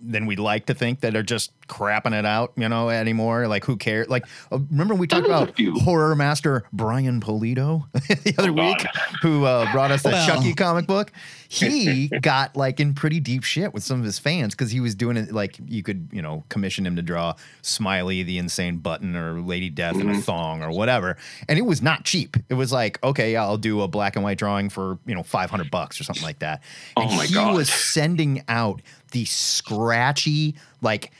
than 0.00 0.26
we'd 0.26 0.38
like 0.38 0.66
to 0.66 0.74
think 0.74 1.00
that 1.00 1.16
are 1.16 1.22
just 1.22 1.52
crapping 1.68 2.18
it 2.18 2.24
out, 2.24 2.52
you 2.56 2.68
know, 2.68 2.88
anymore. 2.88 3.46
Like, 3.48 3.64
who 3.64 3.76
cares? 3.76 4.08
Like, 4.08 4.24
uh, 4.52 4.58
remember 4.70 4.94
we 4.94 5.06
talked 5.06 5.26
about 5.26 5.58
horror 5.82 6.14
master 6.14 6.64
Brian 6.72 7.20
Pulido 7.20 7.84
the 7.92 8.34
other 8.38 8.50
Oh, 8.50 8.52
week, 8.52 8.86
who 9.22 9.44
uh, 9.44 9.70
brought 9.72 9.90
us 9.90 10.02
that 10.04 10.12
Well. 10.12 10.26
Chucky 10.26 10.54
comic 10.54 10.86
book. 10.86 11.12
He 11.50 12.08
got 12.20 12.56
like 12.56 12.78
in 12.80 12.94
pretty 12.94 13.20
deep 13.20 13.42
shit 13.42 13.72
with 13.74 13.82
some 13.82 13.98
of 13.98 14.04
his 14.04 14.18
fans 14.18 14.54
because 14.54 14.70
he 14.70 14.80
was 14.80 14.94
doing 14.94 15.16
it 15.16 15.32
like 15.32 15.56
you 15.66 15.82
could, 15.82 16.08
you 16.12 16.20
know, 16.22 16.44
commission 16.48 16.86
him 16.86 16.96
to 16.96 17.02
draw 17.02 17.34
Smiley 17.62 18.22
the 18.22 18.38
Insane 18.38 18.78
Button 18.78 19.16
or 19.16 19.40
Lady 19.40 19.70
Death 19.70 19.94
in 19.96 20.08
Mm-hmm. 20.08 20.18
a 20.18 20.22
thong 20.22 20.62
or 20.62 20.70
whatever, 20.70 21.16
and 21.48 21.58
it 21.58 21.62
was 21.62 21.82
not 21.82 22.04
cheap. 22.04 22.36
It 22.48 22.54
was 22.54 22.70
like, 22.72 23.02
okay, 23.02 23.34
I'll 23.36 23.56
do 23.58 23.80
a 23.82 23.88
black 23.88 24.14
and 24.16 24.22
white 24.24 24.38
drawing 24.38 24.68
for 24.70 24.98
you 25.06 25.14
know 25.14 25.22
five 25.22 25.50
hundred 25.50 25.70
bucks 25.70 26.00
or 26.00 26.04
something 26.04 26.22
like 26.22 26.38
that. 26.40 26.62
And 26.96 27.10
Oh 27.10 27.16
my 27.16 27.26
he 27.26 27.34
God. 27.34 27.54
was 27.54 27.68
sending 27.70 28.42
out 28.48 28.80
the 29.12 29.24
scratchy 29.72 30.54
like 30.82 31.10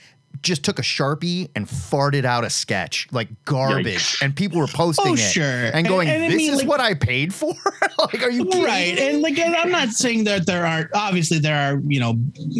just 0.41 0.63
took 0.63 0.77
a 0.79 0.83
sharpie 0.83 1.49
and 1.55 1.67
farted 1.67 2.23
out 2.23 2.43
a 2.45 2.49
sketch 2.49 3.07
like 3.11 3.27
garbage. 3.45 3.95
Yikes. 3.97 4.21
and 4.21 4.35
people 4.35 4.59
were 4.59 4.67
posting 4.67 5.11
Oh, 5.11 5.13
it 5.13 5.17
sure. 5.17 5.43
and 5.43 5.75
And- 5.75 5.87
going 5.87 6.07
and 6.07 6.23
I 6.23 6.27
this 6.29 6.37
mean, 6.37 6.51
is 6.53 6.59
like- 6.59 6.67
what 6.67 6.79
i 6.79 6.93
paid 6.93 7.33
for? 7.33 7.53
Like 7.99 8.23
are 8.23 8.29
you 8.31 8.45
kidding 8.45 8.63
right 8.63 8.97
and 8.97 9.21
like 9.21 9.37
and 9.37 9.53
i'm 9.55 9.69
not 9.71 9.89
saying 9.89 10.23
that 10.23 10.45
there 10.45 10.65
aren't 10.65 10.89
obviously 10.95 11.37
there 11.39 11.57
are 11.73 11.81
you 11.85 11.99
know 11.99 12.13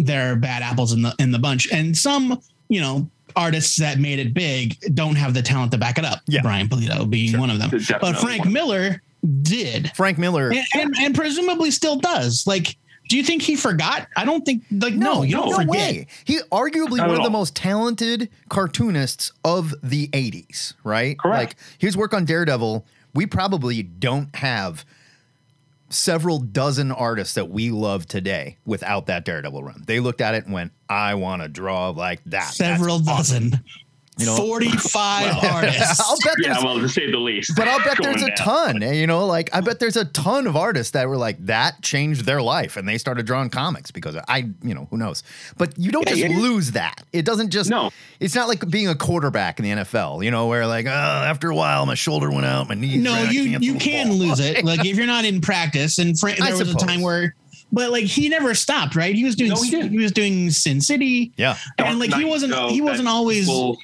there 0.03 0.33
are 0.33 0.35
bad 0.35 0.61
apples 0.63 0.91
in 0.91 1.01
the 1.01 1.15
in 1.19 1.31
the 1.31 1.39
bunch. 1.39 1.71
And 1.71 1.97
some 1.97 2.41
you 2.67 2.81
know 2.81 3.09
artists 3.37 3.77
that 3.77 3.99
made 3.99 4.19
it 4.19 4.33
big 4.33 4.75
don't 4.95 5.15
have 5.15 5.33
the 5.33 5.41
talent 5.41 5.71
to 5.71 5.77
back 5.77 5.97
it 5.97 6.03
up. 6.03 6.19
Yeah. 6.27 6.41
brian 6.41 6.67
pulido 6.67 7.09
being 7.09 7.37
one 7.39 7.49
of 7.49 7.59
them. 7.59 7.69
There's 7.69 7.89
but 8.01 8.17
frank 8.17 8.43
one. 8.45 8.53
miller 8.53 9.01
did. 9.43 9.91
Frank 9.95 10.17
miller 10.17 10.49
and, 10.49 10.65
and, 10.73 10.95
and 10.99 11.15
presumably 11.15 11.71
still 11.71 11.95
does. 11.97 12.45
Like 12.45 12.75
do 13.09 13.17
you 13.17 13.23
think 13.23 13.41
he 13.41 13.57
forgot 13.57 14.07
i 14.15 14.23
don't 14.23 14.45
think 14.45 14.63
like 14.71 14.93
no, 14.93 15.23
you 15.23 15.35
don't 15.35 15.49
no 15.49 15.55
forget 15.57 15.67
way. 15.69 16.07
He 16.23 16.39
arguably 16.51 16.97
Not 16.97 17.09
one 17.09 17.15
at 17.15 17.19
of 17.19 17.23
the 17.25 17.29
most 17.29 17.55
talented 17.55 18.29
cartoonists 18.49 19.33
of 19.43 19.73
the 19.83 20.07
80s, 20.09 20.73
right? 20.83 21.19
Correct. 21.19 21.39
Like 21.39 21.55
his 21.77 21.97
work 21.97 22.13
on 22.13 22.25
Daredevil, 22.25 22.85
we 23.13 23.25
probably 23.25 23.83
don't 23.83 24.33
have 24.35 24.85
several 25.89 26.39
dozen 26.39 26.91
artists 26.91 27.33
that 27.33 27.49
we 27.49 27.71
love 27.71 28.05
today 28.05 28.57
without 28.65 29.07
that 29.07 29.25
Daredevil 29.25 29.63
run. 29.63 29.83
They 29.85 29.99
looked 29.99 30.21
at 30.21 30.35
it 30.35 30.45
and 30.45 30.53
went, 30.53 30.71
I 30.87 31.15
want 31.15 31.41
to 31.41 31.47
draw 31.47 31.89
like 31.89 32.23
that. 32.25 32.31
That's 32.31 32.57
several 32.57 33.01
awesome." 33.09 33.51
Dozen 34.19 34.33
You 34.33 34.39
know- 34.45 34.47
45 34.47 35.43
artists 35.43 35.99
I'll 36.09 36.17
bet 36.23 36.35
Yeah, 36.39 36.63
well, 36.63 36.79
to 36.79 36.89
say 36.89 37.09
the 37.09 37.17
least. 37.17 37.53
but 37.55 37.67
I'll 37.67 37.83
bet 37.83 37.97
there's 38.01 38.21
a 38.21 38.27
down. 38.27 38.35
ton, 38.35 38.83
eh, 38.83 38.93
you 38.93 39.07
know, 39.07 39.25
like 39.25 39.49
I 39.53 39.61
bet 39.61 39.79
there's 39.79 39.97
a 39.97 40.05
ton 40.05 40.47
of 40.47 40.55
artists 40.55 40.91
that 40.91 41.07
were 41.07 41.17
like 41.17 41.37
that 41.45 41.81
changed 41.81 42.25
their 42.25 42.41
life 42.41 42.77
and 42.77 42.87
they 42.87 42.97
started 42.97 43.25
drawing 43.25 43.49
comics 43.49 43.91
because 43.91 44.15
I, 44.27 44.49
you 44.63 44.73
know, 44.73 44.87
who 44.91 44.97
knows. 44.97 45.23
But 45.57 45.77
you 45.77 45.91
don't 45.91 46.07
Yeah, 46.07 46.15
just 46.15 46.33
yeah. 46.33 46.39
lose 46.39 46.71
that. 46.71 47.03
It 47.13 47.25
doesn't 47.25 47.49
just 47.49 47.69
No. 47.69 47.91
It's 48.19 48.35
not 48.35 48.47
like 48.47 48.69
being 48.69 48.87
a 48.87 48.95
quarterback 48.95 49.59
in 49.59 49.65
the 49.65 49.71
NFL, 49.83 50.23
you 50.23 50.31
know, 50.31 50.47
where 50.47 50.67
like, 50.67 50.85
oh, 50.85 50.89
after 50.89 51.49
a 51.49 51.55
while 51.55 51.85
my 51.85 51.95
shoulder 51.95 52.29
went 52.31 52.45
out, 52.45 52.67
my 52.69 52.75
knees. 52.75 53.01
no 53.01 53.13
ran, 53.13 53.33
you 53.33 53.49
can't 53.51 53.63
you 53.63 53.73
can 53.75 54.07
ball. 54.09 54.17
lose 54.17 54.39
it 54.39 54.63
like 54.65 54.85
if 54.85 54.97
you're 54.97 55.05
not 55.07 55.25
in 55.25 55.41
practice 55.41 55.97
and 55.99 56.19
Fra- 56.19 56.31
I 56.41 56.49
there 56.51 56.57
was 56.57 56.69
a 56.73 56.75
time 56.77 57.01
where 57.01 57.35
but 57.71 57.91
like 57.91 58.05
he 58.05 58.29
never 58.29 58.55
stopped 58.55 58.95
right 58.95 59.13
he 59.15 59.23
was 59.23 59.35
doing 59.35 59.51
No, 59.51 59.61
he 59.61 59.69
didn't. 59.69 59.95
was 59.95 60.11
doing 60.11 60.49
sin 60.49 60.81
city 60.81 61.31
Yeah. 61.37 61.55
And 61.77 61.99
like 61.99 62.13
he 62.13 62.25
wasn't 62.25 62.51
though, 62.53 62.69
he 62.69 62.81
wasn't 62.81 63.07
always 63.07 63.45
people- 63.45 63.77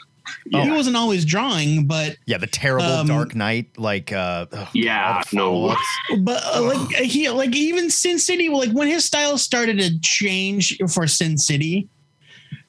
he 0.50 0.70
wasn't 0.72 0.96
always 0.96 1.26
drawing 1.26 1.86
but 1.88 2.18
Yeah, 2.26 2.38
the 2.38 2.48
terrible 2.48 2.86
Um, 2.88 3.08
Dark 3.08 3.36
Knight, 3.36 3.78
like 3.78 4.12
uh 4.12 4.46
oh, 4.52 4.70
Yeah, 4.74 5.22
God, 5.24 5.34
no. 5.34 5.76
but 6.20 6.44
uh, 6.56 6.62
like 6.62 6.96
he 6.98 7.30
like 7.30 7.56
even 7.56 7.90
sin 7.90 8.20
city 8.20 8.50
like 8.50 8.72
when 8.72 8.88
his 8.88 9.06
style 9.06 9.38
started 9.38 9.78
to 9.80 10.00
change 10.02 10.78
for 10.90 11.08
sin 11.08 11.38
city 11.38 11.88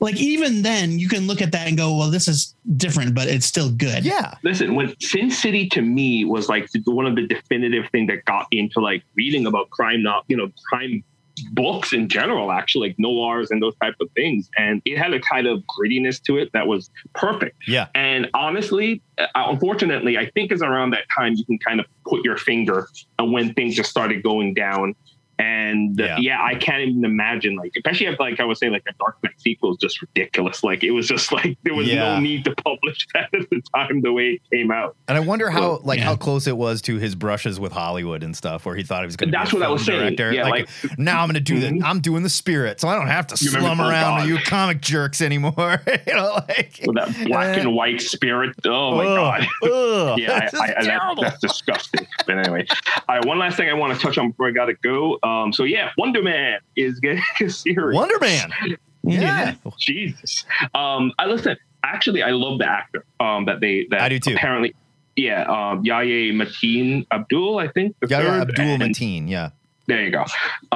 like 0.01 0.17
even 0.17 0.63
then 0.63 0.99
you 0.99 1.09
can 1.09 1.27
look 1.27 1.41
at 1.41 1.53
that 1.53 1.67
and 1.69 1.77
go 1.77 1.97
well 1.97 2.11
this 2.11 2.29
is 2.29 2.55
different 2.77 3.15
but 3.15 3.29
it's 3.29 3.47
still 3.47 3.71
good 3.71 4.05
Yeah. 4.05 4.35
Listen, 4.43 4.75
when 4.75 4.95
Sin 5.01 5.31
City 5.31 5.69
to 5.71 5.81
me 5.81 6.25
was 6.25 6.49
like 6.49 6.69
one 6.85 7.07
of 7.07 7.15
the 7.17 7.27
definitive 7.27 7.89
thing 7.91 8.07
that 8.09 8.25
got 8.27 8.47
me 8.53 8.59
into 8.61 8.81
like 8.81 9.03
reading 9.15 9.47
about 9.47 9.71
crime, 9.71 10.03
not 10.03 10.25
you 10.29 10.37
know 10.37 10.51
crime 10.69 11.03
books 11.53 11.93
in 11.93 12.09
general, 12.09 12.53
actually 12.53 12.89
like 12.89 12.99
noirs 12.99 13.51
and 13.51 13.63
those 13.63 13.75
type 13.77 13.95
of 14.01 14.11
things, 14.13 14.51
and 14.57 14.83
it 14.85 14.99
had 14.99 15.13
a 15.13 15.21
kind 15.21 15.47
of 15.47 15.63
grittiness 15.65 16.23
to 16.23 16.39
it 16.39 16.53
that 16.53 16.67
was 16.67 16.91
perfect. 17.15 17.57
Yeah. 17.67 17.89
And 17.95 18.29
honestly, 18.35 19.03
uh, 19.19 19.27
unfortunately, 19.35 20.19
I 20.19 20.31
think 20.31 20.53
is 20.53 20.63
around 20.63 20.91
that 20.91 21.05
time 21.17 21.35
you 21.35 21.45
can 21.45 21.59
kind 21.59 21.81
of 21.81 21.87
put 22.07 22.25
your 22.25 22.37
finger 22.37 22.89
on 23.19 23.33
when 23.33 23.55
things 23.55 23.75
just 23.75 23.91
started 23.91 24.23
going 24.23 24.55
down. 24.55 24.95
And 25.39 25.99
Yeah. 25.99 26.17
yeah. 26.19 26.43
I 26.43 26.55
can't 26.55 26.83
even 26.83 27.05
imagine, 27.05 27.57
like, 27.57 27.73
especially 27.77 28.07
if, 28.07 28.19
like 28.19 28.41
I 28.41 28.45
was 28.45 28.59
saying, 28.59 28.73
like 28.73 28.85
a 28.89 28.93
Dark 28.99 29.17
Knight 29.23 29.35
sequel 29.39 29.73
is 29.73 29.79
just 29.79 30.01
ridiculous. 30.01 30.65
Like, 30.65 30.83
it 30.83 30.93
was 30.93 31.07
just 31.09 31.31
like 31.33 31.59
there 31.63 31.75
was 31.75 31.87
Yeah. 31.89 32.15
no 32.15 32.21
need 32.21 32.45
to 32.47 32.55
publish 32.55 33.07
that 33.15 33.29
at 33.35 33.51
the 33.51 33.63
time 33.75 34.01
the 34.01 34.13
way 34.13 34.41
it 34.41 34.43
came 34.51 34.71
out. 34.71 34.97
And 35.09 35.17
I 35.17 35.21
wonder 35.21 35.51
how 35.51 35.61
Well, 35.61 35.81
like 35.85 35.99
yeah. 35.99 36.07
how 36.07 36.17
close 36.17 36.47
it 36.47 36.57
was 36.57 36.81
to 36.83 36.97
his 36.97 37.15
brushes 37.15 37.61
with 37.61 37.73
Hollywood 37.73 38.23
and 38.23 38.35
stuff, 38.37 38.65
where 38.65 38.75
he 38.77 38.83
thought 38.83 39.03
he 39.03 39.07
was 39.07 39.17
going 39.17 39.31
to. 39.31 39.37
That's 39.37 39.51
be 39.51 39.57
a 39.59 39.61
what 39.61 39.67
I 39.69 39.71
was 39.73 39.85
film 39.85 39.99
saying. 40.01 40.17
director. 40.17 40.33
Yeah, 40.35 40.49
like, 40.49 40.69
now 40.99 41.21
I'm 41.21 41.27
going 41.29 41.35
to 41.35 41.41
do 41.41 41.57
Mhm. 41.61 41.81
the 41.81 41.87
I'm 41.87 42.01
doing 42.01 42.23
the 42.23 42.31
spirit, 42.31 42.81
so 42.81 42.89
I 42.89 42.95
don't 42.97 43.09
have 43.09 43.27
to 43.29 43.45
You 43.45 43.51
slum 43.51 43.81
oh, 43.81 43.89
around 43.89 44.21
with 44.23 44.29
you 44.31 44.39
comic 44.39 44.81
jerks 44.81 45.21
anymore. 45.21 45.83
you 46.07 46.15
know, 46.15 46.41
like 46.49 46.81
With 46.87 46.97
that 46.97 47.15
black 47.27 47.57
uh, 47.57 47.61
and 47.61 47.75
white 47.75 48.01
spirit. 48.01 48.55
Oh 48.65 48.97
my 48.97 49.05
god. 49.05 49.47
ugh, 49.65 50.19
Yeah, 50.19 50.49
this 50.51 50.59
I, 50.61 50.75
I, 50.79 51.15
that's 51.21 51.41
disgusting. 51.41 52.07
but 52.27 52.39
anyway, 52.39 52.67
all 53.09 53.17
right. 53.17 53.25
One 53.27 53.39
last 53.39 53.57
thing 53.57 53.69
I 53.69 53.75
want 53.75 53.95
to 53.95 54.01
touch 54.01 54.17
on 54.19 54.31
before 54.31 54.49
I 54.49 54.51
gotta 54.53 54.75
go. 54.75 55.19
Um, 55.27 55.53
so 55.53 55.65
yeah, 55.65 55.91
Wonder 55.99 56.23
Man 56.23 56.59
is 56.77 57.01
getting 57.01 57.23
a 57.41 57.51
series. 57.51 57.95
Wonder 57.97 58.19
Man. 58.21 58.51
Yeah. 59.09 59.55
Jesus. 59.79 60.45
Um, 60.75 61.13
I 61.19 61.27
listen. 61.27 61.57
Actually, 61.85 62.25
I 62.25 62.31
love 62.31 62.59
the 62.59 62.69
actor. 62.69 63.05
Um, 63.21 63.45
that 63.45 63.61
they 63.61 63.87
that 63.91 64.01
I 64.03 64.09
do 64.09 64.19
too. 64.19 64.35
Apparently, 64.35 64.75
yeah. 65.15 65.43
Um, 65.45 65.85
Yahya 65.85 66.33
Mateen 66.33 67.07
Abdul, 67.13 67.59
I 67.61 67.69
think. 67.69 67.95
the 68.01 68.09
Yeah, 68.09 68.23
yeah, 68.23 68.41
Abdul 68.43 68.79
Mateen. 68.79 69.29
Yeah. 69.29 69.51
There 69.87 70.03
you 70.03 70.11
go. 70.11 70.25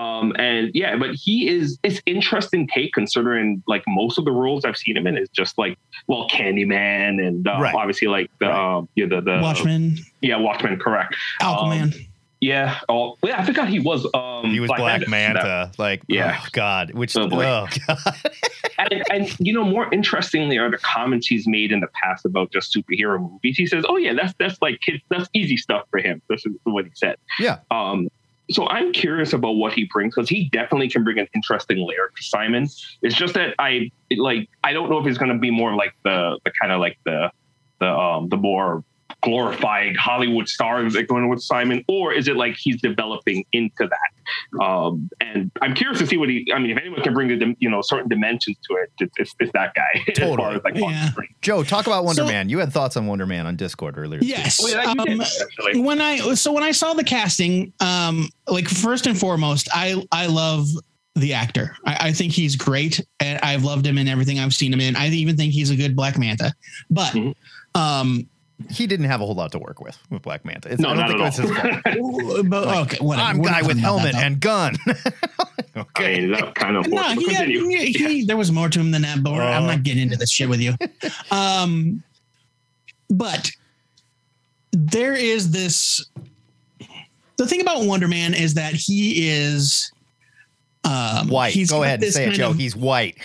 Um, 0.00 0.32
and 0.38 0.70
yeah, 0.74 0.96
but 0.96 1.10
he 1.16 1.48
is 1.48 1.76
it's 1.82 2.00
interesting 2.06 2.68
take 2.68 2.92
considering 2.92 3.60
like 3.66 3.82
most 3.88 4.16
of 4.16 4.24
the 4.24 4.30
roles 4.30 4.64
I've 4.64 4.76
seen 4.76 4.96
him 4.96 5.08
in 5.08 5.18
is 5.18 5.28
just 5.30 5.58
like 5.58 5.76
well 6.06 6.28
Candyman 6.28 7.26
and 7.26 7.48
uh, 7.48 7.58
Right. 7.60 7.74
obviously 7.74 8.06
like 8.06 8.30
the 8.38 8.54
um, 8.56 8.88
yeah 8.94 9.06
the, 9.06 9.20
the 9.20 9.40
watchmen 9.42 9.96
yeah 10.20 10.36
Watchmen 10.36 10.78
correct 10.78 11.16
aquaman 11.42 12.06
yeah 12.40 12.78
oh 12.88 13.16
yeah 13.24 13.40
I 13.40 13.44
forgot 13.44 13.68
he 13.68 13.78
was 13.80 14.06
um 14.14 14.46
He 14.50 14.60
was 14.60 14.68
Black, 14.68 15.06
Manta. 15.08 15.10
Manta. 15.10 15.72
Like, 15.78 16.02
Yeah. 16.08 16.38
oh 16.42 16.46
God, 16.52 16.92
which 16.94 17.16
Oh, 17.16 17.28
oh 17.32 17.66
God. 17.86 17.98
and, 18.78 19.02
and 19.10 19.36
you 19.38 19.52
know 19.52 19.64
more 19.64 19.92
interestingly 19.92 20.56
are 20.58 20.70
the 20.70 20.78
comments 20.78 21.26
he's 21.26 21.46
made 21.46 21.70
in 21.72 21.80
the 21.80 21.88
past 21.88 22.24
about 22.24 22.50
just 22.50 22.74
superhero 22.74 23.20
movies 23.20 23.56
he 23.58 23.66
says 23.66 23.84
oh 23.88 23.96
yeah 23.98 24.14
that's 24.14 24.32
that's 24.38 24.60
like 24.62 24.80
kids 24.80 25.02
that's 25.10 25.28
easy 25.34 25.56
stuff 25.56 25.84
for 25.90 25.98
him 26.00 26.22
this 26.30 26.44
is 26.46 26.52
what 26.64 26.84
he 26.86 26.90
said 26.94 27.16
Yeah. 27.38 27.58
um 27.70 28.08
so 28.50 28.66
I'm 28.66 28.92
curious 28.92 29.32
about 29.32 29.52
what 29.52 29.74
he 29.74 29.84
brings 29.84 30.14
because 30.16 30.28
he 30.28 30.48
definitely 30.50 30.88
can 30.88 31.04
bring 31.04 31.20
an 31.20 31.28
interesting 31.36 31.78
layer 31.86 32.10
to 32.16 32.22
Simon. 32.24 32.64
It's 33.00 33.14
just 33.14 33.34
that 33.34 33.54
I 33.60 33.92
like 34.16 34.48
I 34.64 34.72
don't 34.72 34.90
know 34.90 34.98
if 34.98 35.06
he's 35.06 35.18
going 35.18 35.30
to 35.32 35.38
be 35.38 35.52
more 35.52 35.76
like 35.76 35.94
the 36.02 36.36
the 36.44 36.50
kind 36.60 36.72
of 36.72 36.80
like 36.80 36.98
the 37.04 37.30
the 37.78 37.86
um 37.86 38.28
the 38.28 38.36
more 38.36 38.82
glorifying 39.22 39.94
Hollywood 39.94 40.48
stars 40.48 40.94
that 40.94 41.08
going 41.08 41.28
with 41.28 41.42
Simon, 41.42 41.84
or 41.88 42.12
is 42.12 42.28
it 42.28 42.36
like 42.36 42.56
he's 42.58 42.80
developing 42.80 43.44
into 43.52 43.88
that? 43.88 44.62
Um, 44.64 45.10
and 45.20 45.50
I'm 45.60 45.74
curious 45.74 45.98
to 46.00 46.06
see 46.06 46.16
what 46.16 46.28
he. 46.28 46.50
I 46.54 46.58
mean, 46.58 46.70
if 46.70 46.78
anyone 46.78 47.02
can 47.02 47.14
bring 47.14 47.28
the 47.38 47.54
you 47.58 47.68
know 47.70 47.82
certain 47.82 48.08
dimensions 48.08 48.56
to 48.68 48.76
it, 48.76 48.90
it's, 49.00 49.12
it's, 49.18 49.34
it's 49.40 49.52
that 49.52 49.74
guy. 49.74 50.02
as 50.08 50.14
Totally. 50.16 50.36
far 50.36 50.52
as 50.54 50.62
like 50.64 50.74
on 50.76 50.92
Yeah. 50.92 51.10
Joe, 51.42 51.62
talk 51.62 51.86
about 51.86 52.04
Wonder 52.04 52.22
So- 52.22 52.26
Man. 52.28 52.48
You 52.48 52.58
had 52.58 52.72
thoughts 52.72 52.96
on 52.96 53.06
Wonder 53.06 53.26
Man 53.26 53.46
on 53.46 53.56
Discord 53.56 53.98
earlier. 53.98 54.20
yes 54.22 54.60
Oh, 54.62 54.68
yeah, 54.68 54.92
you 54.92 55.04
did, 55.04 55.20
Um, 55.76 55.84
when 55.84 56.00
I 56.00 56.34
so 56.34 56.52
when 56.52 56.62
I 56.62 56.72
saw 56.72 56.94
the 56.94 57.04
casting, 57.04 57.72
um, 57.80 58.28
like 58.48 58.68
first 58.68 59.06
and 59.06 59.18
foremost, 59.18 59.68
I 59.72 60.02
I 60.12 60.26
love 60.26 60.66
the 61.16 61.34
actor. 61.34 61.76
I, 61.84 61.96
I 62.08 62.12
think 62.12 62.32
he's 62.32 62.54
great, 62.56 63.04
and 63.18 63.38
I've 63.42 63.64
loved 63.64 63.84
him 63.84 63.98
in 63.98 64.06
everything 64.08 64.38
I've 64.38 64.54
seen 64.54 64.72
him 64.72 64.80
in. 64.80 64.94
I 64.96 65.08
even 65.08 65.36
think 65.36 65.52
he's 65.52 65.70
a 65.70 65.76
good 65.76 65.96
Black 65.96 66.16
Manta. 66.18 66.54
But 66.88 67.12
Mhm. 67.12 67.34
um, 67.74 68.28
He 68.68 68.86
didn't 68.86 69.06
have 69.06 69.20
a 69.20 69.26
whole 69.26 69.34
lot 69.34 69.52
to 69.52 69.58
work 69.58 69.80
with 69.80 69.96
with 70.10 70.22
Black 70.22 70.44
Manta. 70.44 70.70
It's, 70.70 70.80
No, 70.80 70.90
I 70.90 70.94
don't 70.94 71.00
not 71.00 71.08
think 71.08 71.20
it 71.20 71.22
was 71.22 71.38
at 71.84 71.94
his 71.94 72.00
all. 72.00 72.20
fault. 72.20 72.48
but 72.50 72.68
okay, 72.92 72.96
whatever. 73.04 73.28
I'm 73.28 73.38
We're 73.38 73.48
guy 73.48 73.62
with 73.62 73.78
helmet 73.78 74.12
that, 74.12 74.22
and 74.24 74.40
gun. 74.40 74.76
I 74.86 75.80
okay. 75.80 76.20
mean, 76.20 76.32
that 76.32 76.54
kind 76.54 76.76
of 76.76 76.86
no, 76.88 77.02
he, 77.02 77.32
had- 77.32 77.46
continue. 77.46 77.68
he, 77.68 77.92
he- 77.92 78.24
there 78.26 78.36
was 78.36 78.52
more 78.52 78.68
to 78.68 78.78
him 78.78 78.90
than 78.90 79.02
that. 79.02 79.22
But 79.22 79.32
we're- 79.32 79.46
I'm 79.46 79.62
Uh. 79.64 79.66
not 79.76 79.82
getting 79.82 80.02
into 80.02 80.16
this 80.16 80.30
shit 80.30 80.48
with 80.48 80.60
you. 80.60 80.74
Um, 81.30 82.02
but 83.08 83.50
there 84.72 85.14
is 85.14 85.50
this. 85.50 86.04
The 87.36 87.46
thing 87.46 87.60
about 87.60 87.84
Wonder 87.86 88.06
Man 88.08 88.34
is 88.34 88.54
that 88.54 88.74
he 88.74 89.28
is 89.30 89.90
um, 90.84 91.28
White. 91.28 91.52
he's 91.54 91.70
Go 91.70 91.82
ahead 91.82 92.02
and 92.02 92.12
say 92.12 92.26
it, 92.28 92.32
Joe. 92.34 92.50
of- 92.50 92.56
He's 92.56 92.76
white. 92.76 93.16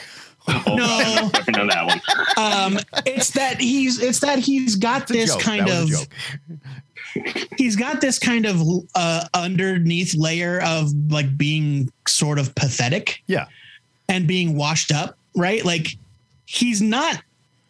Oh, 0.48 0.64
No. 0.76 1.32
I 1.34 1.52
know 1.58 1.68
that 1.68 1.86
one. 1.88 2.02
um, 2.38 2.80
it's 3.06 3.32
that 3.32 3.60
he's 3.60 4.00
it's 4.00 4.20
that 4.20 4.40
he's 4.40 4.76
got 4.76 5.04
It's 5.04 5.12
a 5.12 5.14
this 5.14 5.34
joke. 5.34 5.42
kind 5.42 5.68
That 5.68 5.82
was 5.84 5.92
a 6.00 6.02
of 6.04 6.10
joke. 6.10 7.50
he's 7.58 7.76
got 7.76 8.02
this 8.02 8.20
kind 8.20 8.46
of 8.46 8.62
uh, 8.94 9.26
underneath 9.34 10.14
layer 10.16 10.62
of 10.62 10.92
like 11.12 11.38
being 11.38 11.92
sort 12.08 12.40
of 12.40 12.54
pathetic 12.56 13.24
Yeah. 13.28 13.46
and 14.10 14.28
being 14.28 14.56
washed 14.56 14.92
up, 14.92 15.18
right? 15.36 15.64
Like 15.64 15.98
he's 16.46 16.82
not 16.82 17.22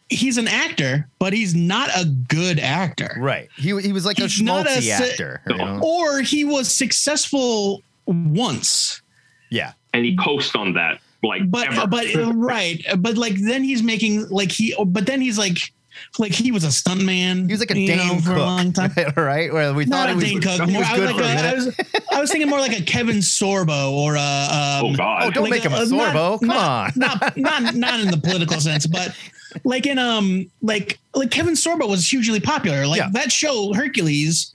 he's 0.09 0.37
an 0.37 0.47
actor, 0.47 1.07
but 1.19 1.33
he's 1.33 1.55
not 1.55 1.89
a 1.95 2.05
good 2.05 2.59
actor. 2.59 3.15
Right. 3.19 3.49
He 3.55 3.79
he 3.81 3.91
was 3.93 4.05
like 4.05 4.17
He's 4.17 4.39
a 4.39 4.43
not 4.43 4.67
a 4.67 4.89
actor. 4.91 5.41
you 5.47 5.57
know? 5.57 5.79
Or 5.83 6.21
he 6.21 6.43
was 6.45 6.73
successful 6.73 7.81
once. 8.05 9.01
Yeah. 9.49 9.73
and 9.93 10.03
he 10.03 10.15
coasts 10.17 10.55
on 10.55 10.73
that 10.73 10.99
like 11.27 11.49
But 11.49 11.67
ever. 11.73 11.87
but 11.87 12.05
right. 12.35 12.83
But 12.97 13.17
like 13.17 13.35
then 13.35 13.63
he's 13.63 13.83
making 13.83 14.27
like 14.29 14.51
he 14.51 14.75
but 14.85 15.05
then 15.05 15.21
he's 15.21 15.37
like 15.37 15.57
like 16.19 16.33
he 16.33 16.51
was 16.51 16.63
a 16.65 16.67
stuntman. 16.67 17.45
He 17.45 17.53
was 17.53 17.59
like 17.61 17.71
a 17.71 17.79
you 17.79 17.87
Dane 17.87 17.97
know, 18.07 18.15
for 18.19 18.29
Cook, 18.31 18.37
a 18.37 18.41
long 18.41 18.73
time. 18.73 18.91
right? 19.15 19.51
Where 19.53 19.73
we 19.73 19.85
Not 19.85 20.07
thought 20.07 20.09
a 20.11 20.15
was, 20.15 20.23
Dane 20.25 20.41
Cook. 20.41 20.59
More, 20.69 20.79
was 20.81 20.87
I, 20.89 20.95
good 20.97 21.01
was 21.03 21.11
for 21.15 21.21
like 21.21 21.37
a 21.39 21.43
a, 21.45 21.49
I 21.49 21.53
was 21.53 21.79
I 22.13 22.21
was 22.21 22.31
thinking 22.31 22.49
more 22.49 22.59
like 22.59 22.77
a 22.77 22.83
Kevin 22.83 23.17
Sorbo 23.17 23.91
or 23.91 24.15
a 24.15 24.19
um, 24.19 24.85
oh 24.85 24.93
god, 24.95 25.23
Oh, 25.23 25.31
don't 25.31 25.43
like 25.43 25.51
make 25.51 25.63
him 25.63 25.71
a 25.73 25.77
uh, 25.77 25.85
not- 25.85 26.13
Sorbo. 26.15 26.39
Come 26.41 26.51
on. 26.51 26.91
not 26.97 27.37
not 27.37 27.75
not 27.75 27.99
in 28.01 28.11
the 28.11 28.17
political 28.17 28.59
sense, 28.59 28.85
but 28.87 29.15
like 29.63 29.85
in 29.85 29.97
um 29.97 30.49
like 30.61 30.99
like 31.13 31.31
Kevin 31.31 31.53
Sorbo 31.53 31.87
was 31.89 32.09
hugely 32.11 32.41
popular. 32.41 32.85
Like 32.85 32.99
Yeah. 32.99 33.09
that 33.13 33.31
show 33.31 33.73
Hercules 33.73 34.53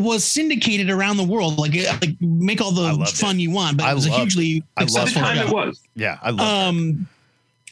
was 0.00 0.24
syndicated 0.24 0.88
around 0.90 1.16
the 1.18 1.24
world. 1.24 1.58
Like 1.58 1.74
like 2.00 2.20
make 2.20 2.60
all 2.60 2.72
the 2.72 2.92
loved 2.92 3.16
fun 3.16 3.38
you 3.38 3.50
want, 3.50 3.76
but 3.76 3.84
I 3.86 3.92
it 3.92 3.94
was 3.94 4.06
a 4.06 4.10
hugely 4.10 4.62
I 4.76 4.82
loved 4.82 4.82
at 4.82 4.86
the 4.86 4.92
successful 5.06 5.22
time 5.22 5.38
it 5.46 5.52
was. 5.52 5.80
Yeah, 5.94 6.18
I 6.22 6.30
love 6.30 6.38
that. 6.38 6.68
Um, 6.68 7.08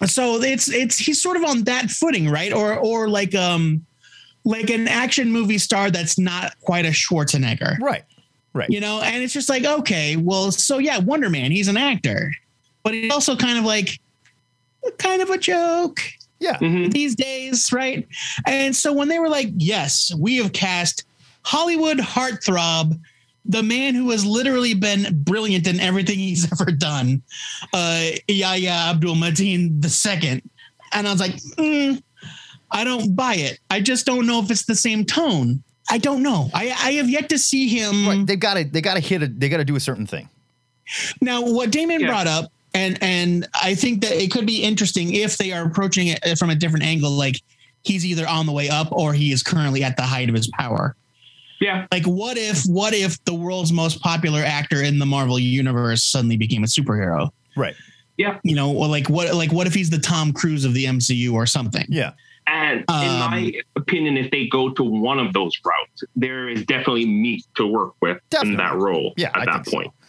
so 0.07 0.41
it's 0.43 0.69
it's 0.69 0.99
he's 0.99 1.23
sort 1.23 1.37
of 1.37 1.45
on 1.45 1.65
that 1.65 1.91
footing, 1.91 2.29
right? 2.29 2.53
Or 2.53 2.77
or 2.77 3.09
like 3.09 3.35
um 3.35 3.85
like 4.45 4.71
an 4.71 4.89
action 4.89 5.31
movie 5.31 5.59
star 5.59 5.91
that's 5.91 6.19
not 6.19 6.59
quite 6.61 6.87
a 6.87 6.91
Schwarzenegger, 6.91 7.79
Right. 7.79 8.05
Right. 8.55 8.71
you 8.71 8.81
know. 8.81 9.01
And 9.03 9.23
it's 9.23 9.33
just 9.35 9.49
like 9.49 9.65
okay, 9.65 10.17
well, 10.17 10.51
so 10.53 10.79
yeah, 10.79 10.99
Wonder 10.99 11.29
Man, 11.31 11.51
he's 11.51 11.69
an 11.69 11.77
actor, 11.77 12.33
but 12.83 12.95
he's 12.95 13.13
also 13.13 13.37
kind 13.37 13.59
of 13.59 13.65
like 13.65 13.99
kind 14.99 15.21
of 15.21 15.29
a 15.31 15.37
joke 15.39 16.01
Yeah. 16.39 16.57
Mhm. 16.59 16.91
these 16.93 17.15
days, 17.15 17.71
right? 17.73 18.09
And 18.47 18.75
so 18.75 18.93
when 18.95 19.09
they 19.09 19.19
were 19.19 19.29
like, 19.29 19.49
yes, 19.57 20.11
we 20.19 20.37
have 20.39 20.53
cast 20.53 21.05
Hollywood 21.43 21.99
heartthrob, 21.99 22.99
the 23.45 23.63
man 23.63 23.95
who 23.95 24.11
has 24.11 24.25
literally 24.25 24.75
been 24.75 25.23
brilliant 25.23 25.67
in 25.67 25.81
everything 25.81 26.19
he's 26.19 26.51
ever 26.61 26.71
done, 26.71 27.23
uh, 27.73 28.11
Yahya 28.29 28.71
Abdul 28.71 29.15
Mateen 29.17 29.83
II. 29.85 30.43
And 30.93 31.09
I 31.09 31.13
was 31.13 31.21
like, 31.21 31.37
mm, 31.57 32.03
I 32.71 32.85
don't 32.85 33.15
buy 33.17 33.35
it. 33.35 33.59
I 33.71 33.81
just 33.81 34.07
don't 34.07 34.27
know 34.27 34.41
if 34.41 34.51
it's 34.51 34.65
the 34.67 34.75
same 34.75 35.05
tone. 35.05 35.63
I 35.91 35.99
don't 35.99 36.23
know. 36.23 36.51
I, 36.55 36.67
I 36.67 36.93
have 36.93 37.09
yet 37.11 37.29
to 37.31 37.39
see 37.39 37.67
him. 37.69 38.07
Right. 38.07 38.27
They've 38.27 38.39
got 38.39 38.55
to 38.55 38.65
they 38.65 38.81
got 38.81 38.95
to 38.95 39.01
hit 39.01 39.23
a 39.23 39.27
they 39.27 39.49
got 39.49 39.57
to 39.57 39.65
do 39.65 39.75
a 39.77 39.81
certain 39.81 40.07
thing. 40.07 40.29
Now, 41.21 41.43
what 41.43 41.71
Damon 41.71 42.01
Yeah. 42.01 42.07
brought 42.09 42.27
up, 42.29 42.53
and 42.75 42.97
and 43.03 43.49
I 43.61 43.75
think 43.75 44.03
that 44.03 44.13
it 44.13 44.31
could 44.31 44.47
be 44.47 44.63
interesting 44.63 45.13
if 45.15 45.37
they 45.37 45.51
are 45.53 45.65
approaching 45.67 46.09
it 46.09 46.39
from 46.39 46.51
a 46.51 46.55
different 46.55 46.85
angle, 46.85 47.11
like 47.11 47.37
he's 47.83 48.07
either 48.07 48.29
on 48.29 48.47
the 48.47 48.53
way 48.53 48.69
up 48.69 48.93
or 48.93 49.13
he 49.15 49.33
is 49.33 49.43
currently 49.43 49.83
at 49.83 49.97
the 49.97 50.03
height 50.03 50.29
of 50.29 50.35
his 50.37 50.49
power. 50.57 50.95
Yeah, 51.61 51.87
Like, 51.93 52.05
what 52.07 52.39
if 52.39 52.63
what 52.65 52.95
if 52.95 53.23
the 53.25 53.35
world's 53.35 53.73
most 53.73 54.01
popular 54.01 54.41
actor 54.43 54.83
in 54.83 54.99
the 54.99 55.07
Marvel 55.07 55.39
universe 55.39 56.03
suddenly 56.03 56.37
became 56.39 56.65
a 56.65 56.67
superhero? 56.67 57.31
Right. 57.57 57.75
Yeah. 58.17 58.39
You 58.43 58.55
know, 58.55 58.73
or 58.73 58.87
like 58.89 59.09
what 59.11 59.35
like 59.35 59.53
what 59.53 59.67
if 59.67 59.75
he's 59.75 59.91
the 59.91 59.99
Tom 59.99 60.33
Cruise 60.33 60.65
of 60.65 60.73
the 60.75 60.85
MCU 60.87 61.33
or 61.35 61.45
something? 61.47 61.85
Yeah. 61.89 62.13
and 62.47 62.81
in 62.81 62.85
Um, 62.89 63.31
my 63.31 63.53
opinion, 63.77 64.17
if 64.17 64.31
they 64.31 64.47
go 64.47 64.71
to 64.71 64.83
one 64.83 65.19
of 65.19 65.33
those 65.35 65.53
routes, 65.65 66.03
there 66.17 66.49
is 66.49 66.65
definitely 66.65 67.05
meat 67.07 67.45
to 67.57 67.67
work 67.67 67.93
with 68.01 68.19
Definitely. 68.31 68.53
in 68.53 68.57
that 68.59 68.75
role 68.77 69.13
Yeah, 69.19 69.29
at 69.35 69.37
I 69.43 69.45
that 69.59 69.67
point. 69.67 69.89
so. 69.89 70.00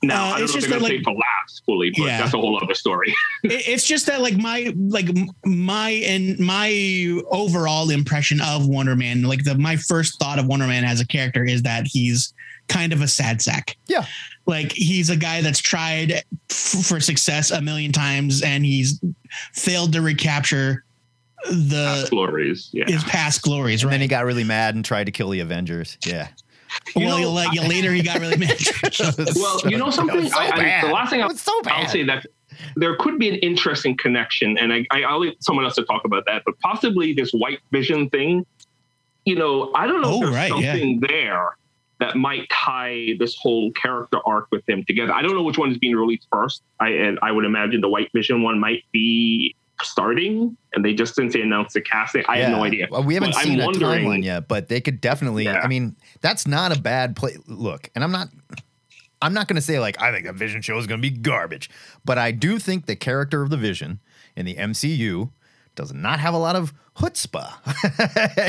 Point. 0.00 0.12
Now, 0.12 0.24
Uh, 0.24 0.26
I 0.26 0.30
don't 0.38 0.42
it's 0.44 0.52
know 0.54 0.58
if 0.58 0.60
just 0.64 0.70
they're 0.70 0.78
that, 0.78 0.80
going 0.80 0.90
to 0.92 0.96
like- 0.96 1.00
say 1.00 1.02
for 1.04 1.12
laughs 1.14 1.62
fully, 1.66 1.90
but 1.96 2.04
Yeah. 2.06 2.18
that's 2.20 2.34
a 2.34 2.38
whole 2.38 2.58
other 2.62 2.74
story. 2.74 3.14
It- 3.44 3.68
it's 3.68 3.86
just 3.86 4.06
that 4.06 4.20
like 4.20 4.36
my 4.36 4.72
like 4.76 5.08
my 5.44 5.90
and 5.90 6.38
my 6.38 7.20
overall 7.30 7.90
impression 7.90 8.40
of 8.40 8.66
Wonder 8.66 8.96
Man, 8.96 9.22
like 9.22 9.44
the 9.44 9.56
my 9.56 9.76
first 9.76 10.18
thought 10.18 10.38
of 10.38 10.46
Wonder 10.46 10.66
Man 10.66 10.84
as 10.84 11.00
a 11.00 11.06
character 11.06 11.44
is 11.44 11.62
that 11.62 11.86
he's 11.86 12.32
kind 12.68 12.92
of 12.92 13.00
a 13.02 13.08
sad 13.08 13.42
sack. 13.42 13.76
Yeah. 13.88 14.04
Like 14.46 14.72
he's 14.72 15.10
a 15.10 15.16
guy 15.16 15.40
that's 15.42 15.58
tried 15.58 16.12
f- 16.12 16.24
for 16.84 17.00
success 17.00 17.50
a 17.50 17.60
million 17.60 17.92
times 17.92 18.42
and 18.42 18.64
he's 18.64 19.00
failed 19.52 19.92
to 19.94 20.00
recapture 20.02 20.84
the 21.50 22.06
Glories, 22.10 22.68
yeah. 22.72 22.84
his 22.86 23.02
past 23.04 23.42
glories, 23.42 23.82
And 23.82 23.88
right? 23.88 23.94
then 23.94 24.00
he 24.02 24.08
got 24.08 24.24
really 24.26 24.44
mad 24.44 24.74
and 24.74 24.84
tried 24.84 25.04
to 25.04 25.12
kill 25.12 25.30
the 25.30 25.40
Avengers. 25.40 25.96
Yeah. 26.06 26.28
You 26.96 27.06
well, 27.06 27.20
know, 27.20 27.32
like 27.32 27.52
later 27.68 27.92
he 27.92 28.02
got 28.02 28.20
really 28.20 28.36
mad. 28.36 28.58
well, 29.36 29.60
you 29.68 29.76
know 29.76 29.90
something? 29.90 30.28
so 30.28 30.38
I, 30.38 30.78
I, 30.82 30.86
the 30.86 30.92
last 30.92 31.10
thing 31.10 31.22
I'll, 31.22 31.34
so 31.34 31.52
I'll 31.66 31.88
say 31.88 32.02
that 32.04 32.26
there 32.76 32.96
could 32.96 33.18
be 33.18 33.28
an 33.28 33.36
interesting 33.36 33.96
connection, 33.96 34.58
and 34.58 34.72
I, 34.72 34.86
I, 34.90 35.02
I'll 35.02 35.20
leave 35.20 35.34
someone 35.40 35.64
else 35.64 35.74
to 35.76 35.84
talk 35.84 36.04
about 36.04 36.24
that, 36.26 36.42
but 36.44 36.58
possibly 36.60 37.12
this 37.12 37.32
white 37.32 37.60
vision 37.70 38.08
thing. 38.10 38.44
You 39.24 39.36
know, 39.36 39.70
I 39.74 39.86
don't 39.86 40.00
know 40.00 40.08
Oh, 40.10 40.14
if 40.16 40.20
there's 40.22 40.34
right, 40.34 40.60
yeah. 40.60 40.72
something 40.72 41.00
there 41.00 41.48
that 42.00 42.16
might 42.16 42.48
tie 42.50 43.10
this 43.18 43.36
whole 43.36 43.70
character 43.72 44.18
arc 44.24 44.48
with 44.50 44.66
him 44.68 44.82
together. 44.84 45.12
I 45.12 45.20
don't 45.22 45.34
know 45.34 45.42
which 45.42 45.58
one 45.58 45.70
is 45.70 45.78
being 45.78 45.94
released 45.96 46.26
first. 46.32 46.62
I 46.80 46.88
and 46.90 47.18
I 47.22 47.30
would 47.30 47.44
imagine 47.44 47.80
the 47.82 47.88
white 47.88 48.10
vision 48.14 48.42
one 48.42 48.58
might 48.58 48.84
be 48.92 49.54
starting, 49.82 50.56
and 50.74 50.84
they 50.84 50.94
just 50.94 51.14
since 51.14 51.32
they 51.34 51.42
announced 51.42 51.74
the 51.74 51.80
casting, 51.80 52.24
I 52.28 52.38
have 52.38 52.50
no 52.52 52.64
idea. 52.64 52.88
Well, 52.90 53.02
we 53.04 53.14
haven't 53.14 53.30
But 53.32 53.38
I'm 53.38 53.44
seen 53.44 53.60
a 53.60 53.64
wondering- 53.66 54.04
timeline 54.06 54.24
yet, 54.24 54.48
but 54.48 54.68
they 54.68 54.80
could 54.80 55.00
definitely. 55.00 55.44
Yeah. 55.44 55.60
I 55.62 55.68
mean, 55.68 55.96
that's 56.20 56.46
not 56.46 56.76
a 56.76 56.80
bad 56.80 57.16
play. 57.16 57.36
Look, 57.46 57.90
and 57.94 58.04
I'm 58.04 58.12
not. 58.12 58.28
I'm 59.22 59.34
not 59.34 59.48
going 59.48 59.56
to 59.56 59.62
say 59.62 59.78
like 59.78 60.00
I 60.00 60.12
think 60.12 60.26
the 60.26 60.32
Vision 60.32 60.62
show 60.62 60.78
is 60.78 60.86
going 60.86 61.00
to 61.00 61.10
be 61.10 61.14
garbage, 61.16 61.68
but 62.04 62.16
I 62.18 62.30
do 62.30 62.58
think 62.58 62.86
the 62.86 62.96
character 62.96 63.42
of 63.42 63.50
the 63.50 63.56
Vision 63.58 64.00
in 64.34 64.46
the 64.46 64.54
MCU 64.54 65.30
does 65.74 65.92
not 65.92 66.20
have 66.20 66.32
a 66.34 66.38
lot 66.38 66.56
of 66.56 66.72
chutzpah. 66.96 67.52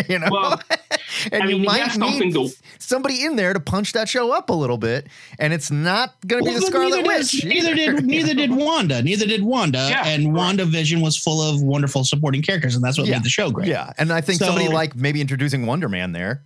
you 0.10 0.20
know, 0.20 0.28
Well, 0.32 0.62
and 1.32 1.44
I 1.44 1.46
mean, 1.46 1.58
you 1.58 1.62
he 1.62 1.66
might 1.66 1.84
need 1.84 1.92
something 1.92 2.34
to- 2.34 2.50
somebody 2.80 3.24
in 3.26 3.36
there 3.36 3.54
to 3.54 3.60
punch 3.60 3.92
that 3.94 4.08
show 4.08 4.32
up 4.32 4.50
a 4.50 4.54
little 4.54 4.78
bit, 4.78 5.08
and 5.40 5.52
it's 5.54 5.72
not 5.72 6.16
going 6.26 6.44
to 6.46 6.50
be 6.52 6.56
the 6.56 6.66
Scarlet 6.66 6.90
neither 7.04 7.08
Witch. 7.08 7.32
Did, 7.32 7.50
neither 7.50 7.72
either. 7.74 7.94
did 7.98 8.06
neither 8.06 8.34
did 8.34 8.52
Wanda. 8.56 9.02
Neither 9.02 9.26
did 9.26 9.44
Wanda. 9.44 9.88
Yeah, 9.90 10.06
and 10.08 10.28
right. 10.28 10.34
Wanda 10.38 10.64
Vision 10.66 11.02
was 11.02 11.18
full 11.18 11.42
of 11.42 11.62
wonderful 11.62 12.06
supporting 12.06 12.42
characters, 12.42 12.76
and 12.76 12.84
that's 12.84 12.98
what 12.98 13.08
Yeah. 13.08 13.16
made 13.18 13.24
the 13.26 13.30
show 13.30 13.52
great. 13.52 13.68
Yeah, 13.68 13.92
and 13.98 14.12
I 14.14 14.22
think 14.22 14.40
So- 14.40 14.46
somebody 14.46 14.70
like 14.70 14.96
maybe 14.96 15.20
introducing 15.20 15.66
Wonder 15.66 15.90
Man 15.90 16.14
there, 16.14 16.44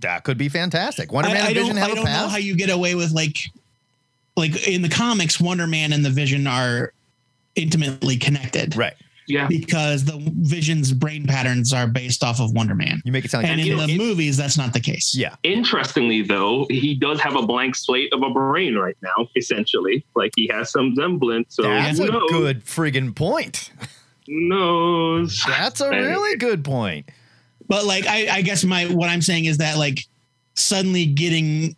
that 0.00 0.24
could 0.24 0.38
be 0.38 0.48
fantastic. 0.48 1.12
Wonder 1.12 1.30
Man 1.30 1.38
I, 1.38 1.40
I 1.40 1.46
and 1.48 1.54
don't, 1.54 1.64
Vision 1.64 1.76
have 1.78 1.88
I 1.88 1.92
a 1.92 1.94
don't 1.96 2.04
know 2.04 2.28
how 2.28 2.36
you 2.38 2.56
get 2.56 2.70
away 2.70 2.94
with 2.94 3.12
like, 3.12 3.36
like 4.36 4.66
in 4.68 4.82
the 4.82 4.88
comics, 4.88 5.40
Wonder 5.40 5.66
Man 5.66 5.92
and 5.92 6.04
the 6.04 6.10
Vision 6.10 6.46
are 6.46 6.92
intimately 7.54 8.16
connected, 8.18 8.76
right. 8.76 8.92
yeah. 9.26 9.46
Because 9.48 10.04
the 10.04 10.18
Vision's 10.40 10.92
brain 10.92 11.26
patterns 11.26 11.72
are 11.72 11.86
based 11.86 12.22
off 12.22 12.38
of 12.40 12.52
Wonder 12.52 12.74
Man, 12.74 13.00
You 13.06 13.12
make 13.12 13.24
it 13.24 13.30
sound 13.30 13.44
like 13.44 13.52
and 13.52 13.60
in 13.62 13.76
know, 13.76 13.86
the 13.86 13.94
it- 13.94 13.98
movies, 13.98 14.36
that's 14.36 14.58
not 14.58 14.74
the 14.74 14.80
case. 14.80 15.14
yeah. 15.16 15.36
Interestingly, 15.42 16.20
though, 16.22 16.66
he 16.68 16.94
does 16.94 17.18
have 17.20 17.34
a 17.34 17.46
blank 17.46 17.74
slate 17.76 18.12
of 18.12 18.22
a 18.22 18.28
brain 18.30 18.74
right 18.74 18.96
now, 19.02 19.28
essentially. 19.36 20.04
Like 20.14 20.32
he 20.36 20.46
has 20.48 20.70
some 20.70 20.94
semblance. 20.94 21.54
So 21.56 21.62
That's 21.62 21.98
a 21.98 22.04
knows? 22.06 22.30
good 22.30 22.64
friggin' 22.66 23.14
point. 23.16 23.70
Who 24.26 24.40
knows? 24.48 25.42
That's 25.46 25.80
a 25.80 25.88
really 25.88 26.36
good 26.36 26.62
point. 26.64 27.08
But 27.68 27.84
like, 27.84 28.06
I, 28.06 28.28
I 28.30 28.42
guess 28.42 28.64
my 28.64 28.84
what 28.86 29.08
I'm 29.08 29.22
saying 29.22 29.46
is 29.46 29.58
that 29.58 29.76
like 29.78 30.00
suddenly 30.54 31.06
getting 31.06 31.76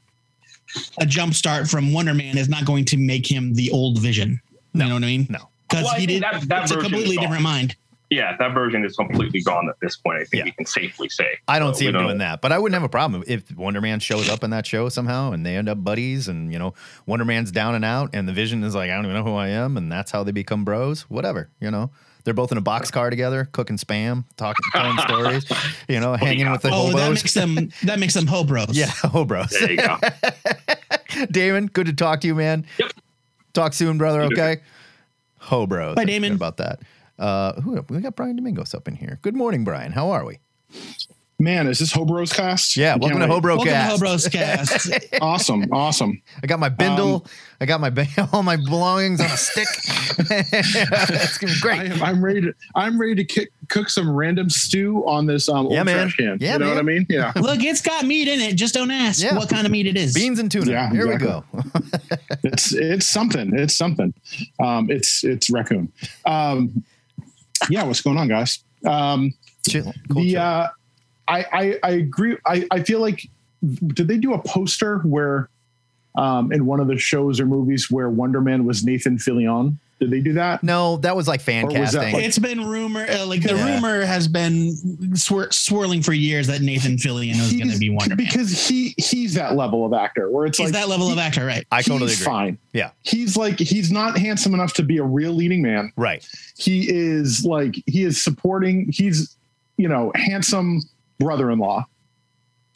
a 1.00 1.06
jump 1.06 1.34
start 1.34 1.68
from 1.68 1.92
Wonder 1.92 2.14
Man 2.14 2.36
is 2.36 2.48
not 2.48 2.64
going 2.64 2.84
to 2.86 2.96
make 2.96 3.30
him 3.30 3.54
the 3.54 3.70
old 3.70 3.98
Vision. 3.98 4.40
No. 4.74 4.84
You 4.84 4.88
know 4.90 4.94
what 4.96 5.04
I 5.04 5.06
mean? 5.06 5.26
No. 5.30 5.48
because 5.68 5.84
Well, 5.84 5.94
he 5.94 6.06
did. 6.06 6.22
that- 6.22 6.42
that 6.48 6.62
it's 6.64 6.72
a 6.72 6.76
completely 6.78 7.16
different 7.16 7.42
mind. 7.42 7.74
Yeah, 8.10 8.36
that 8.38 8.54
version 8.54 8.84
is 8.84 8.96
completely 8.96 9.42
gone 9.42 9.68
at 9.68 9.74
this 9.80 9.96
point. 9.96 10.16
I 10.16 10.24
think 10.24 10.32
Yeah. 10.40 10.44
we 10.44 10.52
can 10.52 10.64
safely 10.66 11.08
say. 11.10 11.38
I 11.46 11.58
don't 11.58 11.74
So 11.74 11.80
see 11.80 11.84
we 11.88 11.94
him 11.94 12.02
doing 12.04 12.18
that, 12.18 12.40
but 12.40 12.52
I 12.52 12.58
wouldn't 12.58 12.74
have 12.74 12.82
a 12.84 12.88
problem 12.88 13.22
if 13.26 13.54
Wonder 13.54 13.80
Man 13.82 14.00
shows 14.00 14.28
up 14.30 14.42
in 14.42 14.50
that 14.50 14.66
show 14.66 14.88
somehow 14.88 15.32
and 15.32 15.44
they 15.44 15.56
end 15.56 15.68
up 15.68 15.84
buddies 15.84 16.26
and, 16.28 16.50
you 16.52 16.58
know, 16.58 16.72
Wonder 17.06 17.24
Man's 17.26 17.50
down 17.52 17.74
and 17.74 17.84
out 17.84 18.10
and 18.14 18.26
the 18.26 18.32
vision 18.32 18.64
is 18.64 18.74
like, 18.74 18.90
I 18.90 18.94
don't 18.94 19.04
even 19.04 19.16
know 19.16 19.24
who 19.24 19.34
I 19.34 19.48
am. 19.48 19.76
And 19.76 19.92
that's 19.92 20.10
how 20.10 20.24
they 20.24 20.32
become 20.32 20.64
bros. 20.64 21.02
Whatever, 21.02 21.50
you 21.60 21.70
know. 21.70 21.90
They're 22.24 22.34
both 22.34 22.52
in 22.52 22.58
a 22.58 22.62
box 22.62 22.90
car 22.90 23.08
together, 23.08 23.48
cooking 23.52 23.78
spam, 23.78 24.24
talking, 24.36 24.60
telling 24.74 24.98
stories, 24.98 25.46
you 25.88 25.98
know, 25.98 26.14
hanging 26.14 26.40
yeah. 26.40 26.52
with 26.52 26.60
the 26.62 26.70
hobos. 26.70 26.94
Oh, 26.94 26.98
that 26.98 27.10
makes 27.10 27.32
them 27.32 27.54
that 27.84 27.98
makes 27.98 28.12
them 28.14 28.26
hobros. 28.26 28.70
yeah, 28.74 28.86
hobros. 28.86 29.48
There 29.50 29.70
you 29.70 29.78
go. 29.78 29.96
Damon, 31.30 31.66
good 31.68 31.86
to 31.86 31.92
talk 31.94 32.20
to 32.22 32.26
you, 32.26 32.34
man. 32.34 32.66
Yep. 32.78 32.92
Talk 33.54 33.72
soon, 33.72 33.96
brother. 33.98 34.22
Okay. 34.24 34.58
Hobros. 35.40 35.94
Bye, 35.94 36.02
I 36.02 36.04
forgot 36.04 36.06
Damon. 36.06 36.32
About 36.34 36.56
that. 36.58 36.80
Uh, 37.18 37.60
who 37.62 37.72
we 37.90 38.00
got? 38.00 38.14
Brian 38.16 38.36
Domingos 38.36 38.74
up 38.74 38.86
in 38.88 38.94
here. 38.94 39.18
Good 39.22 39.34
morning, 39.34 39.64
Brian. 39.64 39.92
How 39.92 40.10
are 40.10 40.24
we? 40.24 40.38
Man, 41.40 41.68
is 41.68 41.78
this 41.78 41.92
Hobros 41.92 42.34
cast? 42.34 42.76
Yeah, 42.76 42.94
I 42.94 42.96
welcome 42.96 43.20
to 43.20 43.26
can't. 43.28 43.30
Hobro 43.44 43.56
Welcome 43.56 43.66
Cast. 43.68 43.98
to 44.00 44.04
Hobros 44.04 44.32
Cast. 44.32 45.04
Awesome, 45.20 45.66
awesome. 45.72 46.20
I 46.42 46.48
got 46.48 46.58
my 46.58 46.68
bindle. 46.68 47.14
Um, 47.14 47.22
I 47.60 47.66
got 47.66 47.80
my 47.80 47.92
all 48.32 48.42
my 48.42 48.56
belongings 48.56 49.20
on 49.20 49.26
a 49.26 49.36
stick. 49.36 49.68
it's 50.18 51.38
gonna 51.38 51.52
be 51.52 51.58
I 51.58 51.60
great. 51.60 51.92
am, 51.92 52.02
I'm 52.02 52.24
ready 52.24 52.40
to. 52.40 52.52
I'm 52.74 53.00
ready 53.00 53.14
to 53.16 53.24
kick, 53.24 53.52
cook 53.68 53.88
some 53.88 54.10
random 54.10 54.50
stew 54.50 55.04
on 55.06 55.26
this 55.26 55.48
um, 55.48 55.66
old 55.66 55.72
Yeah, 55.74 55.84
man. 55.84 56.08
trash 56.08 56.16
can. 56.16 56.38
Yeah, 56.40 56.54
you 56.54 56.58
know 56.58 56.66
man. 56.66 56.74
what 56.74 56.80
I 56.80 56.82
mean? 56.82 57.06
Yeah. 57.08 57.32
Look, 57.36 57.62
it's 57.62 57.82
got 57.82 58.04
meat 58.04 58.26
in 58.26 58.40
it. 58.40 58.56
Just 58.56 58.74
don't 58.74 58.90
ask 58.90 59.22
Yeah. 59.22 59.36
what 59.36 59.48
kind 59.48 59.64
of 59.64 59.70
meat 59.70 59.86
it 59.86 59.96
is. 59.96 60.14
Beans 60.14 60.40
and 60.40 60.50
tuna. 60.50 60.68
Yeah, 60.72 60.90
Here 60.90 61.06
we 61.06 61.16
go. 61.18 61.44
it's 62.42 62.72
it's 62.74 63.06
something. 63.06 63.56
It's 63.56 63.76
something. 63.76 64.12
Um, 64.58 64.90
it's 64.90 65.22
it's 65.22 65.50
raccoon. 65.50 65.92
Um, 66.26 66.84
yeah, 67.68 67.84
what's 67.84 68.00
going 68.00 68.16
on, 68.18 68.28
guys? 68.28 68.62
Um, 68.86 69.34
Chill. 69.68 69.92
Cool 70.10 70.22
the 70.22 70.32
chill. 70.32 70.40
uh, 70.40 70.68
I, 71.26 71.44
I 71.52 71.78
I 71.82 71.90
agree. 71.92 72.36
I 72.46 72.66
I 72.70 72.82
feel 72.82 73.00
like 73.00 73.28
did 73.88 74.08
they 74.08 74.16
do 74.16 74.34
a 74.34 74.38
poster 74.38 74.98
where 75.00 75.48
um 76.16 76.52
in 76.52 76.64
one 76.64 76.80
of 76.80 76.86
the 76.86 76.96
shows 76.96 77.38
or 77.40 77.46
movies 77.46 77.90
where 77.90 78.08
Wonder 78.08 78.40
Man 78.40 78.64
was 78.64 78.84
Nathan 78.84 79.18
Fillion? 79.18 79.76
Did 80.00 80.10
they 80.10 80.20
do 80.20 80.32
that? 80.34 80.62
no, 80.62 80.98
that 80.98 81.16
was 81.16 81.26
like 81.26 81.40
fan 81.40 81.66
was 81.66 81.74
casting. 81.74 82.12
like- 82.12 82.24
It's 82.24 82.38
been 82.38 82.64
rumor, 82.66 83.04
uh, 83.10 83.26
like 83.26 83.42
the 83.42 83.54
Yeah. 83.56 83.74
rumor 83.74 84.04
has 84.04 84.28
been 84.28 84.72
swir- 85.14 85.52
swirling 85.52 86.02
for 86.02 86.12
years 86.12 86.46
that 86.46 86.60
Nathan 86.62 86.96
Fillion 86.96 87.32
is 87.34 87.52
going 87.52 87.70
to 87.70 87.78
be 87.78 87.90
Wonder 87.90 88.14
Man. 88.14 88.24
because 88.24 88.68
he 88.68 88.94
he's 88.96 89.34
that 89.34 89.56
level 89.56 89.84
of 89.84 89.92
actor 89.92 90.30
where 90.30 90.46
it's 90.46 90.56
He's 90.58 90.66
like 90.68 90.74
that 90.74 90.88
level 90.88 91.10
of 91.10 91.18
actor, 91.18 91.44
right? 91.44 91.66
I 91.72 91.82
totally 91.82 92.10
he's 92.10 92.20
agree. 92.20 92.32
fine. 92.32 92.58
Yeah. 92.72 92.90
He's 93.02 93.36
like 93.36 93.58
he's 93.58 93.90
not 93.90 94.16
handsome 94.16 94.54
enough 94.54 94.72
to 94.74 94.84
be 94.84 94.98
a 94.98 95.04
real 95.04 95.32
leading 95.32 95.62
man. 95.62 95.92
Right. 95.96 96.24
He 96.56 96.88
is 96.88 97.44
like 97.44 97.74
he 97.86 98.04
is 98.04 98.22
supporting. 98.22 98.90
He's 98.92 99.36
you 99.78 99.88
know 99.88 100.12
handsome 100.14 100.80
brother-in-law. 101.18 101.84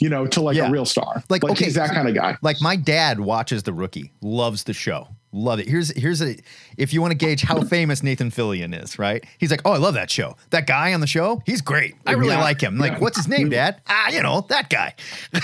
You 0.00 0.08
know 0.08 0.26
to 0.26 0.40
like 0.40 0.56
Yeah. 0.56 0.66
a 0.66 0.70
real 0.72 0.85
star. 0.85 1.22
Like, 1.28 1.44
okay, 1.44 1.66
he's 1.66 1.74
that 1.74 1.90
kind 1.90 2.08
of 2.08 2.14
guy. 2.16 2.37
Like 2.42 2.61
my 2.61 2.74
dad 2.74 3.20
watches 3.20 3.62
The 3.62 3.72
Rookie, 3.72 4.11
loves 4.20 4.64
the 4.64 4.72
show, 4.72 5.06
love 5.32 5.58
it. 5.60 5.66
Here's 5.68 5.90
here's 5.96 6.20
a 6.22 6.36
if 6.76 6.92
you 6.92 7.00
want 7.00 7.12
to 7.12 7.16
gauge 7.16 7.42
how 7.42 7.62
famous 7.62 8.02
Nathan 8.02 8.30
Fillion 8.30 8.78
is, 8.80 8.98
right? 8.98 9.24
He's 9.38 9.50
like, 9.50 9.62
oh, 9.64 9.72
I 9.72 9.78
love 9.78 9.94
that 9.94 10.10
show. 10.10 10.36
That 10.50 10.66
guy 10.66 10.92
on 10.94 11.00
the 11.00 11.06
show, 11.06 11.42
he's 11.46 11.60
great. 11.60 11.94
I 12.06 12.12
really 12.12 12.34
Yeah. 12.34 12.40
like 12.42 12.60
him. 12.60 12.78
Like, 12.78 12.92
Yeah. 12.92 12.98
what's 12.98 13.16
his 13.16 13.28
name, 13.28 13.48
Dad? 13.50 13.80
Ah, 13.88 14.10
you 14.10 14.22
know 14.22 14.46
that 14.48 14.68
guy. 14.70 14.94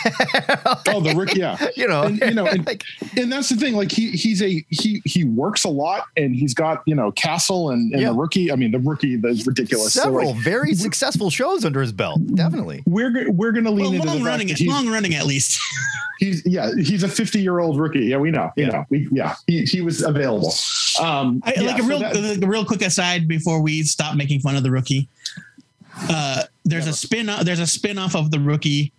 Oh, 0.89 1.01
the 1.01 1.15
Rick, 1.17 1.35
yeah. 1.35 1.57
You 1.77 1.87
know, 1.87 2.03
and, 2.05 2.19
you 2.21 2.33
know, 2.35 2.47
and, 2.47 2.67
like, 2.67 2.83
and 3.17 3.31
that's 3.31 3.49
the 3.51 3.57
thing. 3.57 3.75
Like 3.75 3.91
he 3.93 4.11
he's 4.13 4.43
a 4.43 4.65
he 4.69 5.01
he 5.05 5.25
works 5.25 5.65
a 5.65 5.69
lot, 5.69 6.05
and 6.17 6.35
he's 6.35 6.55
got 6.55 6.83
you 6.87 6.95
know 6.95 7.13
Castle 7.13 7.71
and, 7.71 7.93
and 7.93 8.03
Yeah. 8.03 8.09
the 8.11 8.15
rookie. 8.15 8.51
I 8.51 8.57
mean, 8.57 8.73
the 8.73 8.79
rookie 8.79 9.15
is 9.15 9.47
ridiculous. 9.47 9.93
So, 9.95 10.03
several 10.03 10.33
like, 10.33 10.43
very 10.43 10.75
successful 10.75 11.31
shows 11.31 11.65
under 11.65 11.81
his 11.81 11.93
belt. 11.93 12.21
Definitely. 12.35 12.83
we're 12.87 13.31
we're 13.31 13.53
gonna 13.53 13.71
lean 13.71 13.85
Well, 13.87 13.93
into 13.95 14.07
long 14.07 14.19
the 14.21 14.25
running, 14.25 14.49
fact 14.49 14.61
long 14.67 14.89
running 14.89 15.15
at 15.15 15.27
least. 15.27 15.59
he's 16.19 16.45
yeah 16.45 16.71
he's 16.77 17.03
a 17.05 17.09
50 17.09 17.41
year 17.41 17.59
old 17.61 17.79
rookie. 17.79 18.07
Yeah, 18.07 18.17
we 18.19 18.31
know. 18.31 18.51
You 18.57 18.65
Yeah. 18.67 18.71
know, 18.71 18.87
we 18.91 19.09
yeah 19.13 19.35
he, 19.47 19.63
he 19.65 19.78
was 19.81 20.03
available. 20.03 20.53
Um, 21.01 21.43
I, 21.45 21.55
yeah, 21.57 21.63
like 21.63 21.79
a 21.79 21.83
so 21.83 21.89
real, 21.89 21.99
that- 22.01 22.15
the, 22.15 22.37
the 22.41 22.47
real 22.47 22.65
quick 22.65 22.83
aside 22.83 23.27
before 23.29 23.61
we 23.63 23.83
stop 23.83 24.17
making 24.17 24.41
fun 24.41 24.57
of 24.57 24.63
the 24.63 24.71
rookie. 24.71 25.09
Uh, 26.09 26.45
there's 26.65 26.87
a 26.87 26.93
spin. 26.93 27.29
There's 27.43 27.61
a 27.61 27.67
spin 27.67 27.99
off 27.99 28.15
of 28.15 28.31
the 28.31 28.39
rookie 28.39 28.93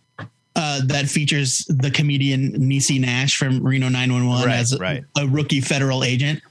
uh, 0.55 0.81
that 0.85 1.07
features 1.07 1.65
the 1.69 1.89
comedian 1.91 2.51
Niecy 2.53 2.99
Nash 2.99 3.37
from 3.37 3.63
Reno 3.63 3.87
911 3.87 4.47
Right, 4.47 4.57
as 4.59 4.73
a, 4.73 4.77
right. 4.77 5.03
a 5.17 5.27
rookie 5.27 5.61
federal 5.61 6.03
agent, 6.03 6.41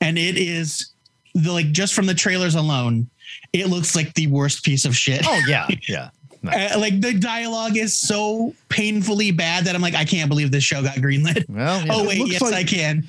and 0.00 0.18
it 0.18 0.36
is 0.36 0.90
the, 1.34 1.50
like 1.52 1.72
just 1.72 1.94
from 1.94 2.04
the 2.06 2.14
trailers 2.14 2.54
alone, 2.54 3.08
it 3.54 3.68
looks 3.68 3.96
like 3.96 4.12
the 4.14 4.26
worst 4.26 4.62
piece 4.64 4.84
of 4.84 4.94
shit. 4.94 5.22
Oh 5.24 5.40
yeah, 5.46 5.66
yeah. 5.88 6.10
Uh, 6.46 6.78
like 6.78 7.00
the 7.00 7.14
dialogue 7.14 7.78
is 7.78 7.98
so 7.98 8.54
painfully 8.68 9.30
bad 9.30 9.64
that 9.64 9.74
I'm 9.74 9.80
like, 9.80 9.94
I 9.94 10.04
can't 10.04 10.28
believe 10.28 10.50
this 10.50 10.62
show 10.64 10.82
got 10.82 10.96
greenlit. 10.96 11.48
Well, 11.48 11.80
you 11.82 11.88
Oh 11.90 12.06
wait, 12.06 12.26
yes, 12.26 12.42
like- 12.42 12.52
I 12.54 12.64
can. 12.64 13.06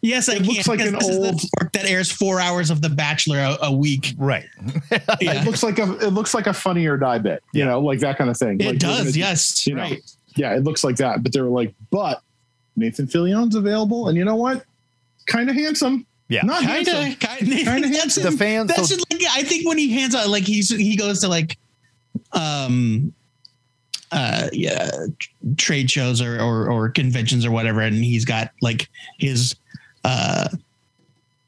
Yes, 0.00 0.28
I 0.28 0.34
It 0.34 0.36
can. 0.38 0.46
looks 0.46 0.68
like 0.68 0.80
an 0.80 0.92
this 0.94 1.08
is 1.08 1.16
the 1.18 1.26
old- 1.26 1.34
network 1.42 1.72
that 1.72 1.84
airs 1.84 2.10
four 2.12 2.40
hours 2.40 2.70
of 2.70 2.80
The 2.82 2.88
Bachelor 2.88 3.38
a, 3.38 3.56
a 3.62 3.72
week. 3.72 4.14
right. 4.16 4.44
Yeah. 5.20 5.40
It 5.42 5.44
looks 5.44 5.62
like 5.64 5.78
a 5.80 5.92
it 5.98 6.10
looks 6.12 6.34
like 6.34 6.46
a 6.46 6.52
funny 6.52 6.86
or 6.86 6.96
die 6.96 7.18
bit, 7.18 7.42
you 7.52 7.60
Yeah. 7.64 7.70
know, 7.70 7.80
like 7.80 7.98
that 8.00 8.16
kind 8.16 8.30
of 8.30 8.36
thing. 8.36 8.60
It 8.60 8.66
Like, 8.66 8.78
does, 8.78 8.98
gonna- 8.98 9.10
yes. 9.10 9.66
you 9.66 9.74
know, 9.74 9.82
right. 9.82 10.02
yeah, 10.36 10.54
it 10.54 10.62
looks 10.62 10.84
like 10.84 10.96
that. 10.96 11.22
But 11.24 11.32
they 11.32 11.40
were 11.40 11.48
like, 11.48 11.74
but 11.90 12.22
Nathan 12.76 13.08
Fillion's 13.08 13.56
available, 13.56 14.06
and 14.08 14.16
you 14.16 14.24
know 14.24 14.36
what? 14.36 14.64
Kind 15.26 15.50
of 15.50 15.56
handsome. 15.56 16.06
Yeah. 16.28 16.42
not 16.42 16.62
Kind 16.62 16.86
handsome. 16.86 17.12
of, 17.12 17.18
kind 17.18 17.42
of. 17.42 17.48
Kinda 17.48 17.88
That's 17.88 18.14
The 18.14 18.30
fans. 18.30 18.68
That's 18.68 18.90
so- 18.90 18.96
like 19.10 19.22
I 19.30 19.42
think 19.42 19.66
when 19.66 19.78
he 19.78 19.92
hands 19.92 20.14
out, 20.14 20.28
like 20.28 20.44
he's 20.44 20.68
he 20.70 20.94
goes 20.96 21.20
to 21.22 21.28
like, 21.28 21.58
um, 22.32 23.12
uh, 24.12 24.48
yeah, 24.52 24.90
trade 25.56 25.90
shows 25.90 26.20
or 26.22 26.40
or, 26.40 26.70
or 26.70 26.88
conventions 26.88 27.44
or 27.44 27.50
whatever, 27.50 27.80
and 27.80 27.96
he's 27.96 28.24
got 28.24 28.52
like 28.62 28.88
his 29.18 29.54
uh 30.04 30.48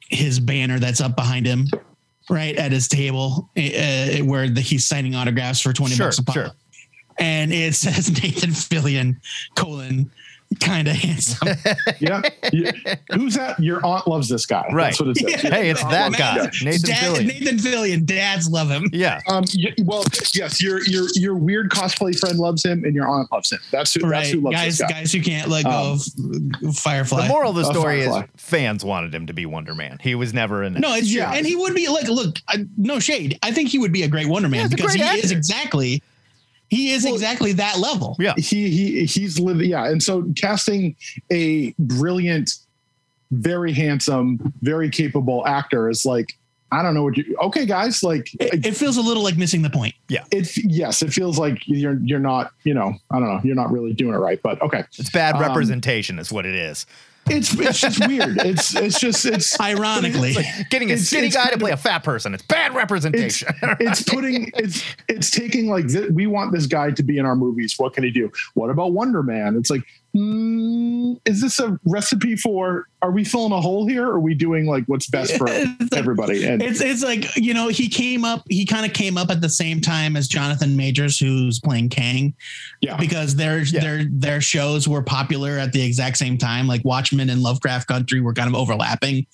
his 0.08 0.40
banner 0.40 0.78
that's 0.78 1.00
up 1.00 1.14
behind 1.14 1.46
him, 1.46 1.66
right 2.28 2.56
at 2.56 2.72
his 2.72 2.88
table, 2.88 3.48
uh, 3.56 4.18
where 4.24 4.48
the, 4.48 4.60
he's 4.60 4.84
signing 4.86 5.14
autographs 5.14 5.60
for 5.60 5.72
twenty 5.72 5.94
Sure, 5.94 6.06
bucks 6.06 6.18
a 6.18 6.24
pop. 6.24 6.34
sure. 6.34 6.50
And 7.18 7.52
it 7.52 7.74
says 7.76 8.10
Nathan 8.10 8.50
Fillion 8.50 9.16
colon 9.54 10.10
kind 10.60 10.88
of 10.88 10.94
handsome. 10.96 11.48
Yeah. 11.98 12.22
You- 12.52 12.70
who's 13.12 13.34
that? 13.34 13.58
Your 13.60 13.84
aunt 13.84 14.06
loves 14.06 14.28
this 14.28 14.46
guy. 14.46 14.66
Right. 14.72 14.86
That's 14.86 15.00
what 15.00 15.08
it 15.10 15.16
says. 15.18 15.44
Yeah. 15.44 15.50
Hey, 15.50 15.70
it's 15.70 15.82
that 15.84 16.12
guy, 16.12 16.50
Nathan 16.64 16.90
Dad, 16.90 17.16
Fillion. 17.16 17.26
Nathan 17.26 17.56
Fillion, 17.58 18.06
dads 18.06 18.48
love 18.48 18.68
him. 18.70 18.88
Yeah. 18.92 19.20
Um, 19.28 19.44
y- 19.54 19.74
well, 19.84 20.04
yes, 20.34 20.62
your 20.62 20.82
your 20.86 21.06
your 21.14 21.34
weird 21.34 21.70
cosplay 21.70 22.18
friend 22.18 22.38
loves 22.38 22.64
him, 22.64 22.84
and 22.84 22.94
your 22.94 23.06
aunt 23.08 23.30
loves 23.32 23.52
him. 23.52 23.58
That's 23.70 23.92
who. 23.94 24.08
That's 24.08 24.30
who 24.30 24.40
loves 24.40 24.56
guys, 24.56 24.78
this 24.78 24.88
guy. 24.88 25.00
guys 25.00 25.12
who 25.12 25.20
can't 25.22 25.48
let 25.48 25.64
go 25.64 25.96
Um, 26.18 26.50
of 26.64 26.76
Firefly. 26.76 27.22
The 27.22 27.28
moral 27.28 27.50
of 27.50 27.56
the 27.56 27.64
story 27.64 28.00
is 28.02 28.14
fans 28.36 28.84
wanted 28.84 29.14
him 29.14 29.26
to 29.26 29.32
be 29.34 29.44
Wonder 29.46 29.74
Man. 29.74 29.98
He 30.00 30.14
was 30.14 30.32
never 30.32 30.62
in. 30.62 30.74
no, 30.74 30.94
it's 30.94 31.12
Yeah. 31.12 31.26
true, 31.26 31.36
and 31.38 31.46
he 31.46 31.56
would 31.56 31.74
be 31.74 31.88
like, 31.88 32.08
look, 32.08 32.36
I, 32.48 32.64
no 32.76 32.98
shade. 33.00 33.38
I 33.42 33.52
think 33.52 33.68
he 33.68 33.78
would 33.78 33.92
be 33.92 34.02
a 34.04 34.08
great 34.08 34.26
Wonder 34.28 34.48
Man 34.48 34.60
Yeah, 34.60 34.64
he's 34.64 34.72
a 34.72 34.76
because 34.76 34.92
he 34.94 35.00
great 35.00 35.24
is 35.24 35.30
exactly, 35.32 36.02
he 36.70 36.92
is 36.92 37.04
exactly 37.04 37.52
that 37.54 37.78
level. 37.78 38.16
Yeah. 38.18 38.34
He 38.36 38.70
he 38.70 39.04
he's 39.04 39.38
living. 39.38 39.68
Yeah, 39.68 39.86
and 39.86 40.02
so 40.02 40.32
casting 40.36 40.96
a 41.30 41.74
brilliant, 41.78 42.52
very 43.32 43.72
handsome, 43.72 44.52
very 44.62 44.88
capable 44.88 45.46
actor 45.46 45.90
is 45.90 46.06
like. 46.06 46.36
I 46.72 46.84
don't 46.84 46.94
know 46.94 47.02
what 47.02 47.16
you. 47.16 47.36
Okay, 47.42 47.66
guys, 47.66 48.04
like 48.04 48.32
It, 48.38 48.64
it 48.64 48.76
feels 48.76 48.96
a 48.96 49.00
little 49.00 49.24
like 49.24 49.36
missing 49.36 49.62
the 49.62 49.70
point. 49.70 49.92
Yeah. 50.08 50.22
It. 50.30 50.56
Yes, 50.56 51.02
it 51.02 51.12
feels 51.12 51.36
like 51.36 51.66
you're 51.66 51.98
you're 52.04 52.20
not. 52.20 52.52
You 52.62 52.74
know, 52.74 52.94
I 53.10 53.18
don't 53.18 53.26
know. 53.26 53.40
You're 53.42 53.56
not 53.56 53.72
really 53.72 53.92
doing 53.92 54.14
it 54.14 54.18
right. 54.18 54.40
But 54.40 54.62
okay, 54.62 54.84
It's 54.96 55.10
bad 55.10 55.34
Um, 55.34 55.40
representation, 55.40 56.20
is 56.20 56.30
what 56.30 56.46
it 56.46 56.54
is. 56.54 56.86
It's 57.30 57.54
it's 57.58 57.80
just 57.80 58.06
weird. 58.06 58.38
It's 58.38 58.74
it's 58.74 58.98
just 59.00 59.24
it's 59.26 59.58
Ironically, 59.60 60.34
Getting 60.70 60.90
a 60.90 60.94
It's- 60.94 61.08
skinny 61.08 61.28
it's 61.28 61.36
guy 61.36 61.50
to 61.50 61.58
play 61.58 61.70
a 61.70 61.76
fat 61.76 62.04
person. 62.04 62.34
It's 62.34 62.42
bad 62.42 62.68
it's 62.68 62.76
representation. 62.76 63.48
it's 63.80 64.02
putting 64.02 64.50
it's 64.54 64.82
it's 65.08 65.30
taking 65.30 65.68
like 65.68 65.88
th- 65.88 66.10
we 66.10 66.26
want 66.26 66.52
this 66.52 66.66
guy 66.66 66.90
to 66.90 67.02
be 67.02 67.18
in 67.18 67.26
our 67.26 67.36
movies. 67.36 67.74
What 67.78 67.94
can 67.94 68.04
he 68.04 68.10
do? 68.10 68.30
What 68.54 68.70
about 68.70 68.92
Wonder 68.92 69.22
Man? 69.22 69.56
It's 69.56 69.70
like, 69.70 69.82
mm, 70.16 71.20
is 71.24 71.40
this 71.40 71.58
a 71.58 71.78
recipe 71.84 72.36
for? 72.36 72.86
Are 73.02 73.10
we 73.12 73.24
filling 73.24 73.52
a 73.52 73.60
hole 73.60 73.86
here? 73.88 74.06
Or 74.06 74.14
are 74.16 74.20
we 74.20 74.34
doing 74.34 74.66
like 74.66 74.84
what's 74.84 75.08
best 75.08 75.36
for 75.38 75.46
like- 75.46 75.68
everybody? 75.94 76.44
And 76.46 76.62
it's 76.62 76.80
it's 76.82 77.02
like 77.02 77.34
you 77.36 77.54
know 77.54 77.68
he 77.68 77.88
came 77.88 78.24
up, 78.24 78.42
he 78.48 78.66
kind 78.66 78.84
of 78.84 78.92
came 78.92 79.16
up 79.16 79.30
at 79.30 79.40
the 79.40 79.48
same 79.48 79.80
time 79.80 80.16
as 80.16 80.28
Jonathan 80.28 80.76
Majors, 80.76 81.18
who's 81.18 81.58
playing 81.60 81.88
Kang. 81.88 82.34
yeah, 82.80 82.96
because 82.96 83.36
their 83.36 83.60
Yeah. 83.62 83.80
their 83.80 84.04
their 84.10 84.40
shows 84.40 84.86
were 84.86 85.02
popular 85.02 85.58
at 85.58 85.72
the 85.72 85.82
exact 85.82 86.18
same 86.18 86.36
time. 86.36 86.66
Like 86.66 86.84
Watchmen 86.84 87.30
and 87.30 87.42
Lovecraft 87.42 87.88
Country 87.88 88.20
were 88.20 88.34
kind 88.34 88.48
of 88.48 88.54
overlapping, 88.54 89.26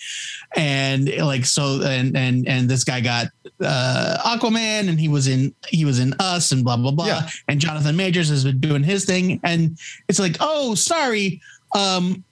and 0.56 1.08
like 1.18 1.44
so, 1.44 1.82
and 1.82 2.16
and 2.16 2.46
and 2.46 2.68
this 2.68 2.84
guy 2.84 3.00
got 3.00 3.26
uh, 3.60 4.18
Aquaman, 4.38 4.88
and 4.88 5.00
he 5.00 5.08
was 5.08 5.26
in 5.26 5.54
he 5.68 5.84
was 5.84 5.98
in 5.98 6.14
Us, 6.20 6.52
and 6.52 6.62
blah 6.64 6.76
blah 6.76 6.92
blah. 6.92 7.06
Yeah. 7.06 7.28
And 7.48 7.60
Jonathan 7.60 7.96
Majors 7.96 8.28
has 8.28 8.44
been 8.44 8.60
doing 8.60 8.82
his 8.84 9.04
thing, 9.04 9.40
and 9.42 9.76
it's 10.08 10.18
like, 10.20 10.36
oh, 10.40 10.65
sorry, 10.74 11.40
um, 11.74 12.24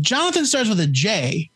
Jonathan 0.00 0.44
starts 0.46 0.68
with 0.68 0.80
a 0.80 0.86
J. 0.86 1.50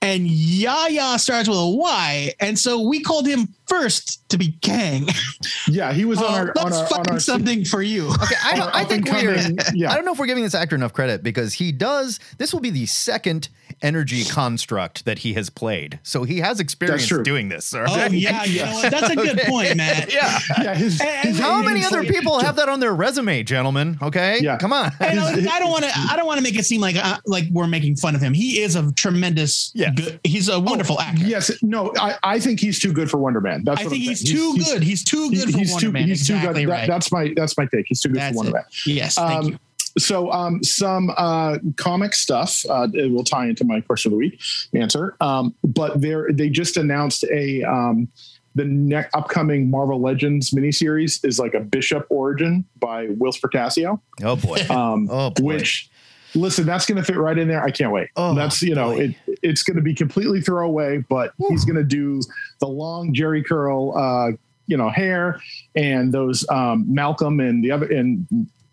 And 0.00 0.28
Yahya 0.28 1.18
starts 1.18 1.48
with 1.48 1.58
a 1.58 1.68
Y, 1.70 2.32
and 2.38 2.56
so 2.56 2.80
we 2.80 3.00
called 3.00 3.26
him 3.26 3.48
first 3.66 4.28
to 4.28 4.38
be 4.38 4.52
Kang. 4.60 5.08
yeah, 5.66 5.92
he 5.92 6.04
was 6.04 6.18
on 6.18 6.24
Oh, 6.24 6.28
our 6.28 6.48
on 6.50 6.70
let's 6.70 6.92
our 6.92 7.00
on 7.00 7.04
our 7.10 7.18
something 7.18 7.64
for 7.64 7.82
you. 7.82 8.06
Okay, 8.10 8.36
I, 8.40 8.70
I 8.74 8.84
think 8.84 9.10
we're. 9.10 9.34
yeah. 9.74 9.90
I 9.90 9.96
don't 9.96 10.04
know 10.04 10.12
if 10.12 10.20
we're 10.20 10.26
giving 10.26 10.44
this 10.44 10.54
actor 10.54 10.76
enough 10.76 10.92
credit 10.92 11.24
because 11.24 11.52
he 11.52 11.72
does. 11.72 12.20
This 12.38 12.52
will 12.52 12.60
be 12.60 12.70
the 12.70 12.86
second 12.86 13.48
energy 13.82 14.24
construct 14.24 15.04
that 15.04 15.18
he 15.20 15.34
has 15.34 15.50
played, 15.50 15.98
so 16.02 16.24
he 16.24 16.38
has 16.40 16.60
experience 16.60 17.08
doing 17.24 17.48
this. 17.48 17.72
all 17.74 17.80
Oh 17.82 17.84
right? 17.96 18.10
yeah, 18.12 18.44
you 18.44 18.64
know 18.64 18.72
what? 18.72 18.90
That's 18.90 19.10
a 19.10 19.16
good 19.16 19.38
point, 19.46 19.76
Matt. 19.76 20.12
yeah. 20.12 20.38
yeah, 20.62 20.74
his, 20.74 21.00
And- 21.00 21.28
his 21.28 21.38
How 21.38 21.62
many 21.62 21.84
other 21.84 22.04
people 22.04 22.38
have 22.40 22.56
that 22.56 22.68
on 22.68 22.80
their 22.80 22.94
resume, 22.94 23.42
gentlemen? 23.42 23.98
Okay, 24.02 24.38
Yeah. 24.40 24.58
come 24.58 24.72
on. 24.72 24.90
And 25.00 25.18
I, 25.20 25.58
don't 25.58 25.70
want 25.70 25.84
to. 25.84 25.90
I 25.94 26.16
don't 26.16 26.26
want 26.26 26.38
to 26.38 26.42
make 26.42 26.58
it 26.58 26.64
seem 26.64 26.80
like 26.80 26.96
uh, 26.96 27.18
like 27.26 27.44
we're 27.50 27.66
making 27.66 27.96
fun 27.96 28.14
of 28.14 28.20
him. 28.20 28.34
He 28.34 28.60
is 28.60 28.76
a 28.76 28.92
tremendous. 28.92 29.70
Yes. 29.74 29.94
Good, 29.96 30.20
he's 30.24 30.48
a 30.48 30.58
wonderful 30.60 31.00
actor. 31.00 31.24
Yes, 31.24 31.50
no, 31.62 31.92
I, 31.98 32.16
I 32.22 32.40
think 32.40 32.60
he's 32.60 32.78
too 32.78 32.92
good 32.92 33.10
for 33.10 33.18
Wonder 33.18 33.40
Man. 33.40 33.62
That's 33.64 33.80
I 33.80 33.84
what 33.84 33.90
think 33.90 34.02
I'm 34.04 34.08
he's 34.08 34.20
saying. 34.28 34.36
too 34.36 34.64
good. 34.64 34.82
He's 34.82 35.04
too 35.04 35.30
good 35.30 35.50
for 35.52 35.58
he's 35.58 35.70
Wonder 35.72 35.86
too, 35.86 35.92
Man. 35.92 36.08
He's 36.08 36.20
exactly 36.22 36.62
too 36.62 36.66
good. 36.66 36.72
right. 36.72 36.80
That, 36.86 36.92
that's 36.94 37.12
my 37.12 37.32
that's 37.36 37.56
my 37.56 37.66
take. 37.66 37.86
He's 37.88 38.00
too 38.00 38.08
good 38.10 38.18
That's 38.18 38.32
for 38.34 38.44
Wonder 38.44 38.50
it. 38.50 38.54
Man. 38.86 38.96
yes. 38.96 39.14
Thank 39.14 39.30
Um, 39.44 39.48
you. 39.52 39.58
So, 39.98 40.30
um, 40.32 40.62
some 40.62 41.12
uh, 41.16 41.58
comic 41.76 42.14
stuff 42.14 42.64
uh, 42.68 42.88
it 42.94 43.10
will 43.10 43.24
tie 43.24 43.46
into 43.46 43.64
my 43.64 43.80
question 43.80 44.10
of 44.12 44.18
the 44.18 44.18
week 44.18 44.40
answer. 44.74 45.16
Um, 45.20 45.54
but 45.64 46.00
they 46.00 46.14
they 46.30 46.48
just 46.48 46.76
announced 46.76 47.24
a 47.24 47.62
um, 47.64 48.08
the 48.54 48.64
next 48.64 49.14
upcoming 49.14 49.70
Marvel 49.70 50.00
Legends 50.00 50.50
miniseries 50.50 51.24
is 51.24 51.38
like 51.38 51.54
a 51.54 51.60
Bishop 51.60 52.06
origin 52.10 52.64
by 52.80 53.06
Whilce 53.06 53.40
Portacio, 53.40 54.00
Oh 54.22 54.36
boy. 54.36 54.58
um, 54.70 55.08
Oh, 55.10 55.30
boy. 55.30 55.44
which 55.44 55.90
listen, 56.34 56.66
that's 56.66 56.84
going 56.86 56.96
to 56.96 57.04
fit 57.04 57.16
right 57.16 57.38
in 57.38 57.48
there. 57.48 57.62
I 57.62 57.70
can't 57.70 57.92
wait. 57.92 58.08
Oh, 58.16 58.34
that's 58.34 58.60
you 58.62 58.74
know, 58.74 58.92
boy. 58.92 59.14
it 59.26 59.38
it's 59.42 59.62
going 59.62 59.76
to 59.76 59.82
be 59.82 59.94
completely 59.94 60.40
throwaway, 60.40 60.98
but 61.08 61.32
he's 61.48 61.64
going 61.64 61.76
to 61.76 61.84
do 61.84 62.20
the 62.60 62.66
long 62.66 63.14
Jheri 63.14 63.44
curl, 63.46 63.96
uh, 63.96 64.32
you 64.66 64.76
know, 64.76 64.90
hair 64.90 65.40
and 65.76 66.12
those 66.12 66.44
um, 66.50 66.84
Malcolm 66.92 67.40
and 67.40 67.62
the 67.62 67.70
other 67.70 67.86
and 67.86 68.26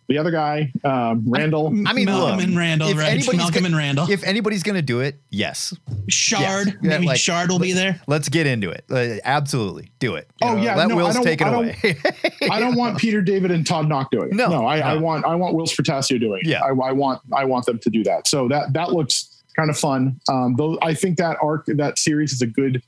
the 0.08 0.18
other 0.20 0.30
guy, 0.32 0.72
um, 0.84 1.24
Randall. 1.28 1.68
I 1.88 1.94
mean, 1.94 2.06
Malcolm 2.06 2.38
look, 2.38 2.44
and 2.48 2.58
Randall, 2.58 2.90
if 2.90 2.98
right? 2.98 3.08
anybody's 3.12 3.38
Malcolm 3.38 3.54
gonna- 3.56 3.66
and 3.68 3.76
Randall. 3.76 4.10
If 4.12 4.24
anybody's 4.24 4.62
gonna 4.64 4.82
do 4.82 5.00
it, 5.00 5.20
yes. 5.32 5.74
Shard, 6.08 6.68
Yes. 6.68 6.76
Yeah, 6.82 6.90
maybe 6.90 7.06
like- 7.08 7.18
Shard 7.20 7.50
will 7.50 7.60
be 7.60 7.72
there. 7.74 8.00
Let's 8.08 8.30
get 8.30 8.46
into 8.48 8.70
it. 8.70 8.86
Uh, 8.90 9.20
absolutely, 9.24 9.92
do 10.00 10.16
it. 10.16 10.30
You 10.42 10.48
Oh, 10.50 10.56
know, 10.56 10.62
yeah, 10.62 10.76
let 10.76 10.88
no, 10.90 11.00
I 11.00 11.04
Whilce 11.04 11.16
don't- 11.16 11.24
take 11.24 11.42
it 11.42 11.48
I 11.48 11.54
away. 11.54 11.78
I 12.52 12.60
don't 12.60 12.76
want 12.76 12.98
Peter 13.00 13.22
David 13.22 13.52
and 13.52 13.66
Todd 13.66 13.88
Nauck 13.88 14.10
doing 14.12 14.30
it. 14.30 14.34
No, 14.36 14.48
no, 14.50 14.66
I, 14.66 14.80
I 14.80 14.98
want 14.98 15.26
I 15.26 15.36
want 15.36 15.56
Whilce 15.56 15.76
Portacio 15.76 16.20
doing 16.20 16.42
it. 16.44 16.48
Yeah. 16.50 16.62
I, 16.64 16.70
I 16.70 16.92
want 16.92 17.22
I 17.34 17.46
want 17.46 17.66
them 17.66 17.80
to 17.80 17.90
do 17.90 18.04
that. 18.04 18.28
So 18.28 18.48
that 18.50 18.74
that 18.74 18.92
looks 18.94 19.44
kind 19.56 19.70
of 19.70 19.78
fun. 19.78 20.20
Um, 20.30 20.56
though 20.58 20.78
I 20.82 20.94
think 20.94 21.18
that 21.18 21.38
arc 21.42 21.66
that 21.68 21.98
series 21.98 22.32
is 22.34 22.42
a 22.42 22.48
good 22.48 22.84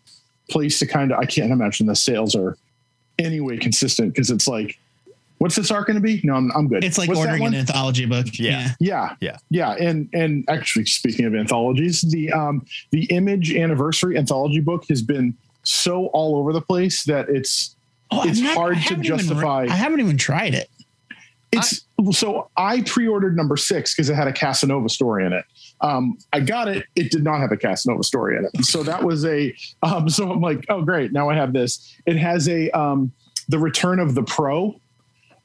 place 0.50 0.80
to 0.80 0.86
kind 0.86 1.12
of 1.12 1.20
I 1.20 1.26
can't 1.26 1.52
imagine 1.52 1.88
the 1.88 1.96
sales 1.96 2.36
are 2.36 2.58
anyway 3.20 3.58
consistent 3.58 4.14
because 4.14 4.30
it's 4.30 4.48
like, 4.48 4.78
what's 5.40 5.56
this 5.56 5.72
arc 5.72 5.88
going 5.88 5.96
to 5.96 6.02
be? 6.02 6.22
No, 6.24 6.36
I'm, 6.36 6.52
I'm 6.56 6.68
good. 6.68 6.84
It's 6.84 6.98
like 6.98 7.08
What's 7.10 7.20
ordering 7.22 7.46
an 7.46 7.54
anthology 7.56 8.06
book. 8.06 8.28
Yeah. 8.40 8.72
Yeah. 8.80 9.16
Yeah. 9.20 9.38
Yeah. 9.50 9.72
And 9.80 10.10
and 10.14 10.46
actually 10.50 10.86
speaking 10.86 11.26
of 11.26 11.36
anthologies, 11.36 12.02
the 12.02 12.32
um 12.32 12.66
the 12.92 13.06
image 13.06 13.54
anniversary 13.56 14.18
anthology 14.18 14.60
book 14.62 14.86
has 14.90 15.02
been 15.02 15.36
so 15.64 16.08
all 16.08 16.38
over 16.38 16.54
the 16.54 16.62
place 16.62 17.04
that 17.06 17.30
it's 17.30 17.76
Oh, 18.10 18.26
It's 18.28 18.40
never- 18.40 18.54
hard 18.54 18.74
to 18.76 18.80
haven't 18.80 19.00
re- 19.02 19.06
justify- 19.08 19.68
I 19.70 19.76
haven't 19.76 20.00
even 20.00 20.18
tried 20.18 20.54
it. 20.56 20.70
it's 21.52 21.86
so 22.12 22.50
I 22.56 22.82
pre-ordered 22.84 23.36
number 23.36 23.58
six 23.58 23.94
because 23.94 24.10
it 24.10 24.16
had 24.16 24.28
a 24.30 24.34
Casanova 24.34 24.88
story 24.88 25.26
in 25.26 25.34
it. 25.34 25.44
Um, 25.82 26.18
I 26.32 26.40
got 26.40 26.68
it. 26.70 26.86
It 26.96 27.12
did 27.12 27.24
not 27.24 27.40
have 27.42 27.52
a 27.52 27.58
Casanova 27.58 28.04
story 28.04 28.38
in 28.38 28.46
it. 28.46 28.64
So 28.66 28.82
that 28.84 29.04
was 29.04 29.26
a. 29.26 29.54
Um, 29.84 30.08
so 30.10 30.32
I'm 30.32 30.40
like, 30.42 30.66
oh 30.70 30.82
great, 30.84 31.12
now 31.12 31.30
I 31.30 31.36
have 31.36 31.52
this. 31.54 31.96
It 32.06 32.16
has 32.18 32.48
a 32.48 32.70
um, 32.72 33.12
the 33.50 33.60
Return 33.60 34.00
of 34.00 34.16
the 34.16 34.24
Pro 34.24 34.80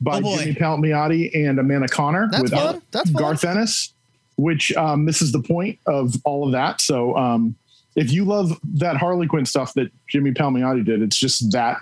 by 0.02 0.20
Oh. 0.22 0.38
Jimmy 0.38 0.54
Palmiotti 0.54 1.30
and 1.34 1.58
Amanda 1.58 1.88
Conner 1.88 2.28
That's 2.30 2.42
with 2.42 2.52
fun. 2.52 2.82
That's 2.90 3.10
fun. 3.10 3.22
Garth 3.22 3.44
Ennis, 3.44 3.94
which 4.36 4.74
um, 4.76 5.06
this 5.06 5.22
is 5.22 5.32
the 5.32 5.40
point 5.42 5.78
of 5.86 6.14
all 6.24 6.44
of 6.44 6.52
that. 6.52 6.80
So 6.80 7.16
um, 7.16 7.54
if 7.96 8.12
you 8.12 8.24
love 8.24 8.58
that 8.74 8.96
Harley 8.96 9.26
Quinn 9.26 9.46
stuff 9.46 9.74
that 9.74 9.90
Jimmy 10.08 10.32
Palmiotti 10.32 10.84
did, 10.84 11.02
it's 11.02 11.18
just 11.18 11.52
that, 11.52 11.78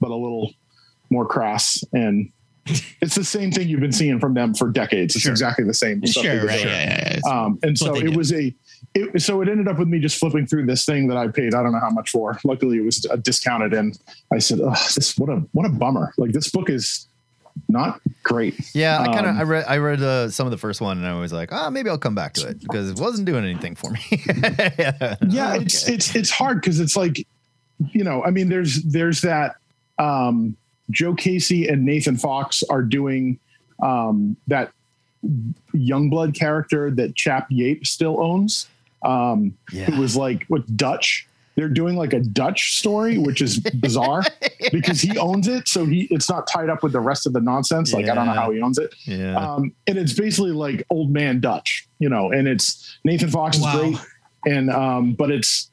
but 0.00 0.10
a 0.10 0.14
little 0.16 0.52
more 1.10 1.26
crass 1.26 1.82
and. 1.92 2.30
It's 3.00 3.16
the 3.16 3.24
same 3.24 3.50
thing 3.50 3.68
you've 3.68 3.80
been 3.80 3.90
seeing 3.90 4.20
from 4.20 4.34
them 4.34 4.54
for 4.54 4.70
decades. 4.70 5.16
It's 5.16 5.24
Sure. 5.24 5.32
exactly 5.32 5.64
the 5.64 5.74
same. 5.74 6.06
stuff 6.06 6.22
Sure, 6.22 6.46
right? 6.46 6.60
been 6.60 6.68
Yeah, 6.68 6.84
yeah, 6.84 7.18
yeah. 7.26 7.44
Um, 7.44 7.58
and 7.64 7.76
so 7.76 7.96
it 7.96 8.04
do. 8.12 8.16
was 8.16 8.32
a, 8.32 8.54
it, 8.94 9.20
so 9.20 9.40
it 9.42 9.48
ended 9.48 9.66
up 9.66 9.80
with 9.80 9.88
me 9.88 9.98
just 9.98 10.16
flipping 10.20 10.46
through 10.46 10.66
this 10.66 10.84
thing 10.84 11.08
that 11.08 11.16
I 11.16 11.26
paid. 11.26 11.54
I 11.56 11.62
don't 11.64 11.72
know 11.72 11.80
how 11.80 11.90
much 11.90 12.10
for. 12.10 12.38
Luckily, 12.44 12.76
it 12.78 12.84
was 12.84 13.04
uh, 13.10 13.16
discounted, 13.16 13.72
and 13.74 13.98
I 14.32 14.38
said, 14.38 14.60
"Oh, 14.62 14.70
this 14.94 15.18
what 15.18 15.28
a 15.28 15.42
what 15.50 15.66
a 15.66 15.70
bummer! 15.70 16.14
Like 16.18 16.30
this 16.30 16.50
book 16.50 16.70
is 16.70 17.08
not 17.68 18.00
great." 18.22 18.54
Yeah, 18.74 19.00
I 19.00 19.06
kind 19.06 19.26
of 19.26 19.32
Um, 19.34 19.38
I 19.38 19.42
read 19.42 19.64
I 19.68 19.76
read 19.78 20.02
uh, 20.02 20.30
some 20.30 20.46
of 20.46 20.50
the 20.50 20.58
first 20.58 20.80
one 20.80 20.98
and 20.98 21.06
I 21.06 21.18
was 21.18 21.32
like, 21.32 21.52
ah, 21.52 21.70
maybe 21.70 21.88
I'll 21.90 21.98
come 21.98 22.14
back 22.14 22.34
to 22.34 22.48
it 22.48 22.60
because 22.60 22.90
it 22.90 22.98
wasn't 22.98 23.26
doing 23.26 23.44
anything 23.44 23.74
for 23.74 23.90
me. 23.90 24.00
yeah 25.28 25.54
it's 25.56 25.84
Okay. 25.84 25.94
it's 25.94 26.14
it's 26.16 26.30
hard 26.30 26.60
because 26.60 26.80
it's 26.80 26.96
like 26.96 27.26
you 27.90 28.04
know 28.04 28.22
i 28.24 28.30
mean 28.30 28.48
there's 28.48 28.82
there's 28.84 29.22
that 29.22 29.56
um 29.98 30.56
joe 30.90 31.14
casey 31.14 31.66
and 31.66 31.84
nathan 31.84 32.16
fox 32.16 32.62
are 32.70 32.82
doing 32.82 33.38
um 33.82 34.36
that 34.46 34.70
youngblood 35.74 36.38
character 36.38 36.90
that 36.90 37.16
chap 37.16 37.48
yaep 37.50 37.84
still 37.86 38.20
owns 38.20 38.68
um 39.04 39.56
Yeah. 39.72 39.86
who 39.86 40.00
was 40.00 40.16
like 40.16 40.44
with 40.48 40.76
dutch 40.76 41.26
they're 41.54 41.68
doing 41.68 41.96
like 41.96 42.12
a 42.12 42.20
dutch 42.20 42.76
story 42.78 43.18
which 43.18 43.42
is 43.42 43.60
bizarre 43.60 44.22
because 44.72 45.00
he 45.00 45.16
owns 45.18 45.48
it 45.48 45.68
so 45.68 45.84
he 45.84 46.08
it's 46.10 46.28
not 46.30 46.46
tied 46.46 46.70
up 46.70 46.82
with 46.82 46.92
the 46.92 47.00
rest 47.00 47.26
of 47.26 47.32
the 47.32 47.40
nonsense 47.40 47.92
like 47.92 48.08
i 48.08 48.14
don't 48.14 48.26
know 48.26 48.32
how 48.32 48.50
he 48.50 48.60
owns 48.62 48.78
it 48.78 48.94
yeah. 49.04 49.36
um, 49.36 49.72
and 49.86 49.98
it's 49.98 50.12
basically 50.12 50.52
like 50.52 50.84
old 50.90 51.10
man 51.10 51.40
Dutch, 51.40 51.86
you 51.98 52.08
know, 52.08 52.30
and 52.32 52.46
it's 52.48 52.96
Nathan 53.04 53.28
Fox 53.30 53.56
is 53.56 53.62
Wow. 53.62 53.78
great, 53.80 53.96
and 54.46 54.70
um, 54.70 55.12
but 55.14 55.30
it's 55.30 55.70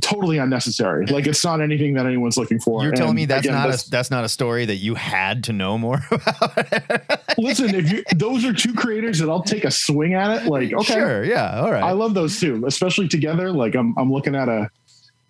totally 0.00 0.38
unnecessary. 0.38 1.04
Like 1.06 1.26
it's 1.26 1.44
not 1.44 1.60
anything 1.60 1.94
that 1.94 2.06
anyone's 2.06 2.36
looking 2.38 2.58
for. 2.58 2.82
You're 2.82 2.92
telling 2.92 3.10
And 3.10 3.16
me 3.16 3.24
that's 3.26 3.44
again, 3.46 3.54
not 3.54 3.68
a 3.86 3.90
that's 3.90 4.10
not 4.10 4.24
a 4.24 4.28
story 4.28 4.64
that 4.64 4.76
you 4.76 4.94
had 4.94 5.44
to 5.44 5.52
know 5.52 5.76
more 5.76 6.00
about. 6.10 7.38
listen. 7.38 7.74
If 7.74 7.90
you 7.92 8.02
those 8.16 8.44
are 8.44 8.52
two 8.52 8.72
creators 8.74 9.18
that 9.18 9.28
I'll 9.28 9.42
take 9.42 9.64
a 9.64 9.70
swing 9.70 10.14
at 10.14 10.42
it. 10.42 10.48
Like 10.48 10.72
okay, 10.72 10.94
Sure, 10.94 11.24
yeah, 11.24 11.60
all 11.60 11.70
right. 11.70 11.82
I 11.82 11.92
love 11.92 12.14
those 12.14 12.38
two, 12.40 12.64
especially 12.66 13.08
together. 13.08 13.50
Like 13.52 13.74
I'm 13.74 13.94
I'm 13.98 14.10
looking 14.12 14.34
at 14.34 14.48
a 14.48 14.70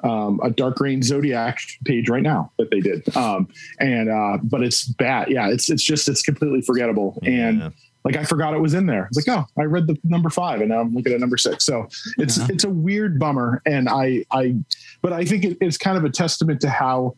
um, 0.05 0.41
a 0.43 0.51
Dark 0.51 0.81
Reign 0.81 1.03
Zodiac 1.03 1.59
page 1.85 2.09
right 2.09 2.23
now 2.23 2.53
that 2.59 2.71
they 2.71 2.81
did, 2.81 3.15
um, 3.17 3.49
and 3.81 4.09
uh, 4.09 4.39
but 4.43 4.63
it's 4.63 4.85
bad. 4.85 5.31
Yeah, 5.31 5.49
it's 5.49 5.69
it's 5.71 5.83
just 5.83 6.09
it's 6.09 6.23
completely 6.23 6.63
forgettable 6.63 7.19
and. 7.25 7.73
Like 8.05 8.17
I 8.17 8.25
forgot 8.25 8.55
it 8.55 8.61
was 8.61 8.73
in 8.75 8.87
there. 8.87 9.07
It's 9.13 9.27
like, 9.29 9.37
oh, 9.37 9.45
I 9.61 9.65
read 9.65 9.87
the 9.89 9.99
number 10.05 10.31
five, 10.31 10.61
and 10.61 10.71
now 10.71 10.81
I'm 10.81 10.95
looking 10.95 11.13
at 11.13 11.21
number 11.21 11.37
six. 11.37 11.67
So 11.67 11.89
it's 12.17 12.39
Yeah. 12.39 12.47
it's 12.49 12.65
a 12.65 12.71
weird 12.71 13.19
bummer, 13.19 13.61
and 13.67 13.87
I 13.89 14.25
I, 14.31 14.55
but 15.03 15.13
I 15.13 15.25
think 15.27 15.45
it, 15.45 15.59
it's 15.61 15.77
kind 15.77 15.99
of 15.99 16.05
a 16.05 16.09
testament 16.09 16.61
to 16.63 16.71
how, 16.71 17.17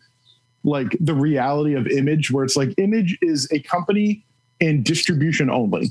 like 0.64 0.96
the 0.98 1.14
reality 1.14 1.74
of 1.74 1.86
Image, 1.86 2.32
where 2.32 2.44
it's 2.44 2.56
like 2.56 2.74
Image 2.78 3.16
is 3.22 3.46
a 3.52 3.60
company 3.60 4.24
and 4.60 4.82
distribution 4.82 5.48
only. 5.50 5.90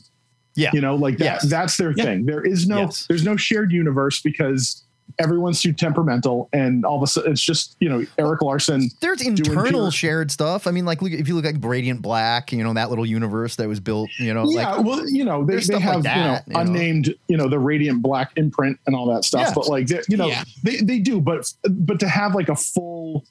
Yeah. 0.56 0.71
you 0.73 0.82
know, 0.82 0.95
like 0.95 1.17
that. 1.19 1.23
Yes. 1.43 1.49
That's 1.49 1.78
their 1.78 1.93
Yeah. 1.95 2.04
thing. 2.06 2.25
There 2.25 2.43
is 2.45 2.67
no 2.67 2.80
Yes. 2.82 3.06
there's 3.08 3.23
no 3.23 3.38
shared 3.38 3.71
universe 3.71 4.19
because 4.21 4.84
everyone's 5.17 5.62
too 5.62 5.74
temperamental, 5.74 6.50
and 6.54 6.86
all 6.86 6.98
of 6.98 7.04
a 7.04 7.08
sudden 7.08 7.32
it's 7.32 7.41
just 7.41 7.76
you 7.80 7.89
know 7.89 8.06
Erik 8.17 8.41
Larsen. 8.41 8.89
There's 9.02 9.22
internal 9.26 9.89
shared 9.91 10.32
stuff. 10.32 10.67
I 10.67 10.72
mean, 10.72 10.86
like 10.86 11.02
look, 11.02 11.12
if 11.12 11.28
you 11.28 11.36
look 11.36 11.45
at 11.45 11.56
Radiant 11.63 12.02
Black, 12.02 12.52
you 12.52 12.63
know 12.63 12.74
that 12.74 12.89
little 12.89 13.06
universe 13.06 13.56
that 13.58 13.67
was 13.67 13.80
built. 13.80 14.10
You 14.19 14.34
know, 14.34 14.45
yeah, 14.50 14.76
like 14.76 14.86
well, 14.86 15.10
you 15.10 15.26
know, 15.26 15.43
they, 15.43 15.56
they 15.56 15.62
stuff 15.62 15.76
like 15.82 15.84
have 15.84 16.04
that, 16.04 16.17
you 16.48 16.54
know 16.54 16.60
you 16.60 16.65
know. 16.65 16.72
unnamed, 16.72 17.15
you 17.28 17.38
know, 17.38 17.48
the 17.50 17.60
Radiant 17.60 18.02
Black 18.02 18.32
imprint 18.36 18.80
and 18.86 18.95
all 18.95 19.08
that 19.13 19.24
stuff. 19.24 19.48
Yeah. 19.48 19.54
But 19.56 19.67
like, 19.67 19.88
they- 19.88 20.02
you 20.10 20.17
know, 20.17 20.28
Yeah. 20.28 20.43
they 20.63 20.78
they 20.78 21.00
do, 21.00 21.19
but 21.22 21.52
but 21.69 22.00
to 22.02 22.08
have 22.08 22.36
like 22.36 22.50
a 22.50 22.56
full 22.56 23.26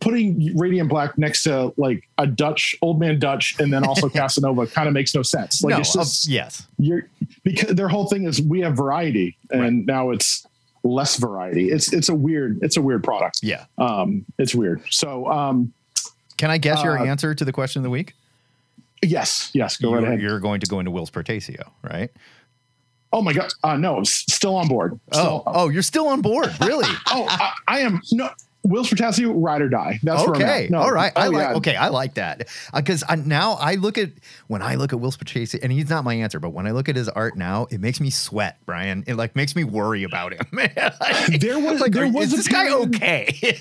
putting 0.00 0.54
Radiant 0.56 0.90
Black 0.90 1.16
next 1.16 1.44
to 1.44 1.72
like 1.78 2.06
a 2.18 2.26
Dutch 2.26 2.76
old 2.82 3.00
man 3.00 3.18
Dutch 3.18 3.56
and 3.58 3.72
then 3.72 3.84
also 3.86 4.08
Casanova 4.10 4.66
kind 4.66 4.86
of 4.86 4.92
makes 4.94 5.14
no 5.14 5.22
sense. 5.22 5.62
Like 5.62 5.72
no, 5.72 5.78
it's 5.80 5.94
just 5.94 6.28
yes, 6.28 6.66
you're 6.78 7.08
because 7.42 7.74
their 7.74 7.88
whole 7.88 8.06
thing 8.06 8.24
is 8.24 8.40
we 8.42 8.60
have 8.60 8.76
variety 8.76 9.36
and 9.50 9.86
now 9.86 10.10
it's 10.10 10.46
less 10.82 11.16
variety. 11.16 11.70
It's 11.70 11.92
it's 11.92 12.08
a 12.08 12.14
weird 12.14 12.58
it's 12.62 12.76
a 12.76 12.82
weird 12.82 13.02
product. 13.04 13.40
yeah. 13.42 13.64
Um, 13.78 14.24
it's 14.38 14.54
weird. 14.54 14.82
So 14.90 15.26
um, 15.30 15.72
Can 16.36 16.50
I 16.50 16.58
guess 16.58 16.82
your 16.82 16.98
Uh, 16.98 17.04
answer 17.06 17.34
to 17.34 17.44
the 17.44 17.52
question 17.52 17.80
of 17.80 17.84
the 17.84 17.90
week? 17.90 18.14
yes, 19.02 19.50
yes, 19.54 19.76
go 19.76 19.90
you're, 19.90 20.04
ahead. 20.04 20.20
you're 20.20 20.40
going 20.40 20.60
to 20.60 20.66
go 20.66 20.80
into 20.80 20.90
Whilce 20.90 21.10
Portacio, 21.10 21.70
right? 21.82 22.10
Oh 23.12 23.22
my 23.22 23.32
god, 23.32 23.50
uh, 23.62 23.76
no, 23.76 23.94
I'm 23.96 24.00
s- 24.02 24.24
still 24.28 24.54
on 24.56 24.68
board. 24.68 24.98
Oh, 25.12 25.18
Still, 25.18 25.42
oh, 25.46 25.68
you're 25.70 25.82
still 25.82 26.08
on 26.08 26.20
board, 26.20 26.50
really? 26.60 26.88
Oh, 27.06 27.24
I, 27.28 27.52
I 27.66 27.78
am 27.80 28.00
no 28.12 28.28
Whilce 28.68 28.90
Portacio, 28.90 29.32
ride 29.34 29.62
or 29.62 29.68
die. 29.68 29.98
That's 30.02 30.22
okay. 30.28 30.68
No, 30.70 30.78
all 30.80 30.92
right. 30.92 31.12
I 31.16 31.26
oh, 31.26 31.30
like. 31.30 31.48
yeah. 31.48 31.54
Okay, 31.54 31.76
I 31.76 31.88
like 31.88 32.14
that 32.14 32.48
uh, 32.72 32.80
because 32.80 33.02
I 33.08 33.16
now 33.16 33.54
I 33.54 33.74
look 33.74 33.98
at 33.98 34.10
when 34.46 34.62
I 34.62 34.74
look 34.76 34.92
at 34.92 35.00
Will 35.00 35.10
Spacey, 35.10 35.58
and 35.62 35.72
he's 35.72 35.88
not 35.88 36.04
my 36.04 36.14
answer, 36.14 36.38
but 36.38 36.50
when 36.50 36.66
I 36.66 36.72
look 36.72 36.88
at 36.88 36.96
his 36.96 37.08
art 37.08 37.36
now, 37.36 37.66
it 37.70 37.80
makes 37.80 38.00
me 38.00 38.10
sweat, 38.10 38.58
Brian. 38.66 39.04
It 39.06 39.14
like 39.14 39.34
makes 39.34 39.56
me 39.56 39.64
worry 39.64 40.02
about 40.04 40.32
him. 40.34 40.46
Like- 40.52 41.40
There 41.40 41.58
was- 41.58 41.80
like, 41.80 41.92
there 41.92 42.04
are- 42.04 42.10
was 42.12 42.26
is 42.26 42.34
a 42.34 42.36
this 42.36 42.48
guy 42.48 42.72
okay? 42.72 43.58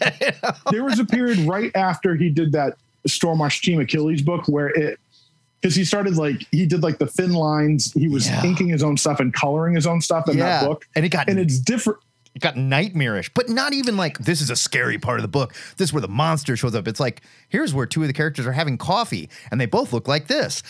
There 0.71 0.83
was 0.83 0.99
a 0.99 1.05
period 1.05 1.39
right 1.39 1.71
after 1.75 2.15
he 2.15 2.29
did 2.29 2.51
that 2.51 2.77
Stormwatch 3.07 3.61
Team 3.61 3.79
Achilles 3.79 4.21
book 4.21 4.47
where 4.47 4.67
it 4.69 4.99
because 5.61 5.75
he 5.75 5.83
started 5.85 6.17
like 6.17 6.45
he 6.51 6.65
did 6.65 6.83
like 6.83 6.97
the 6.99 7.07
thin 7.07 7.33
lines. 7.33 7.91
He 7.93 8.07
was 8.07 8.27
Yeah. 8.27 8.43
inking 8.45 8.67
his 8.69 8.83
own 8.83 8.97
stuff 8.97 9.19
and 9.19 9.33
coloring 9.33 9.75
his 9.75 9.87
own 9.87 10.01
stuff 10.01 10.27
in 10.29 10.37
yeah, 10.37 10.59
that 10.61 10.67
book. 10.67 10.87
and 10.95 11.05
it 11.05 11.09
got 11.09 11.29
And 11.29 11.39
it's 11.39 11.59
different. 11.59 11.99
It 12.37 12.41
got 12.41 12.55
nightmarish, 12.55 13.31
but 13.33 13.49
not 13.49 13.73
even 13.73 13.97
like 13.97 14.19
this 14.19 14.41
is 14.41 14.51
a 14.51 14.55
scary 14.55 14.99
part 14.99 15.17
of 15.17 15.23
the 15.23 15.27
book. 15.27 15.55
This 15.77 15.89
is 15.89 15.93
where 15.93 16.01
the 16.01 16.07
monster 16.07 16.55
shows 16.55 16.75
up. 16.75 16.87
It's 16.87 16.99
like 16.99 17.21
here's 17.49 17.73
where 17.73 17.87
two 17.87 18.01
of 18.03 18.07
the 18.07 18.13
characters 18.13 18.45
are 18.45 18.51
having 18.51 18.77
coffee, 18.77 19.27
and 19.49 19.59
they 19.59 19.65
both 19.65 19.91
look 19.91 20.07
like 20.07 20.27
this. 20.27 20.61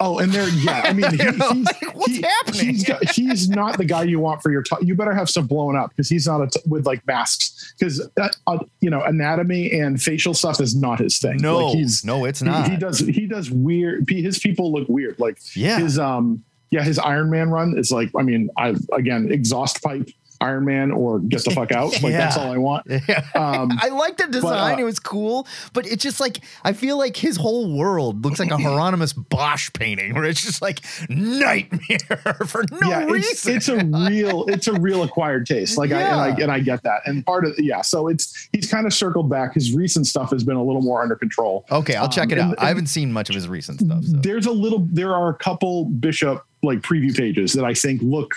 Oh, 0.00 0.18
and 0.18 0.32
there, 0.32 0.48
yeah. 0.48 0.80
I 0.84 0.92
mean, 0.92 1.08
he, 1.12 1.16
he's, 1.18 1.38
like, 1.38 1.94
what's 1.94 2.16
he- 2.16 2.22
happening? 2.22 2.66
He's, 2.70 2.82
got, 2.84 3.08
he's 3.10 3.48
not 3.48 3.78
the 3.78 3.84
guy 3.84 4.02
you 4.02 4.18
want 4.18 4.42
for 4.42 4.50
your. 4.50 4.62
T- 4.62 4.74
you 4.84 4.96
better 4.96 5.14
have 5.14 5.30
some 5.30 5.46
blown 5.46 5.76
up 5.76 5.90
because 5.90 6.08
he's 6.08 6.26
not 6.26 6.40
a 6.42 6.48
t- 6.48 6.58
with 6.66 6.84
like 6.86 7.06
masks 7.06 7.72
because 7.78 8.00
uh, 8.20 8.58
you 8.80 8.90
know 8.90 9.00
anatomy 9.02 9.70
and 9.78 10.02
facial 10.02 10.34
stuff 10.34 10.60
is 10.60 10.74
not 10.74 10.98
his 10.98 11.20
thing. 11.20 11.36
No, 11.36 11.66
like 11.68 11.76
he's 11.76 12.04
no, 12.04 12.24
it's 12.24 12.40
he- 12.40 12.46
not. 12.46 12.68
He, 12.68 12.76
does 12.76 12.98
he 12.98 13.28
does 13.28 13.48
weird. 13.48 14.10
His 14.10 14.40
people 14.40 14.72
look 14.72 14.88
weird. 14.88 15.20
Like 15.20 15.38
Yeah. 15.54 15.78
his 15.78 16.00
um 16.00 16.42
yeah 16.70 16.82
his 16.82 16.98
Iron 16.98 17.30
Man 17.30 17.50
run 17.50 17.78
is 17.78 17.92
like 17.92 18.10
I 18.18 18.22
mean 18.22 18.50
I 18.58 18.74
again 18.92 19.30
exhaust 19.30 19.82
pipe 19.84 20.08
Iron 20.42 20.64
Man 20.64 20.90
or 20.90 21.18
get 21.20 21.44
the 21.44 21.50
fuck 21.50 21.72
out. 21.80 21.92
Like 22.02 22.12
that's 22.12 22.36
all 22.36 22.52
I 22.52 22.58
want. 22.58 22.86
Yeah. 23.08 23.24
Um, 23.34 23.70
I 23.80 23.88
like 23.88 24.16
the 24.16 24.26
design. 24.28 24.74
uh, 24.74 24.78
it 24.78 24.84
was 24.84 24.98
cool, 24.98 25.46
but 25.72 25.86
it's 25.86 26.02
just 26.02 26.20
like 26.20 26.40
I 26.64 26.72
feel 26.72 26.96
like 26.98 27.16
his 27.16 27.36
whole 27.36 27.76
world 27.76 28.24
looks 28.24 28.38
like 28.38 28.50
a 28.50 28.56
Hieronymus 28.58 29.12
Bosch 29.12 29.70
painting, 29.72 30.14
where 30.14 30.24
it's 30.24 30.42
just 30.42 30.60
like 30.62 30.80
nightmare 31.08 32.34
for 32.46 32.64
no 32.70 32.88
yeah, 32.88 33.02
it's 33.02 33.10
reason. 33.12 33.56
it's 33.56 33.68
a 33.68 33.76
real 33.84 34.44
it's 34.48 34.66
a 34.68 34.72
real 34.74 35.02
acquired 35.02 35.46
taste. 35.46 35.78
Like 35.78 35.90
I 35.92 36.00
and 36.02 36.20
I 36.20 36.28
and 36.42 36.52
I 36.52 36.60
get 36.60 36.82
that. 36.84 37.02
And 37.06 37.24
part 37.24 37.44
of 37.44 37.54
yeah, 37.58 37.82
so 37.82 38.08
it's 38.08 38.48
he's 38.52 38.70
kind 38.70 38.86
of 38.86 38.92
circled 38.92 39.28
back. 39.30 39.54
His 39.54 39.72
recent 39.74 40.06
stuff 40.06 40.30
has 40.30 40.44
been 40.44 40.56
a 40.56 40.64
little 40.64 40.82
more 40.82 41.02
under 41.02 41.16
control. 41.16 41.64
okay, 41.70 41.94
I'll 41.96 42.08
check 42.08 42.26
um, 42.26 42.32
it 42.32 42.38
and- 42.38 42.50
out. 42.52 42.58
I 42.62 42.68
haven't 42.68 42.86
seen 42.86 43.12
much 43.12 43.28
of 43.28 43.34
his 43.34 43.48
recent 43.48 43.80
stuff. 43.80 44.04
So. 44.04 44.16
There's 44.18 44.46
a 44.46 44.52
little 44.52 44.86
there 44.90 45.14
are 45.14 45.28
a 45.30 45.34
couple 45.34 45.86
Bishop 45.86 46.44
like 46.62 46.80
preview 46.80 47.16
pages 47.16 47.52
that 47.54 47.64
I 47.64 47.74
think 47.74 48.00
look 48.02 48.34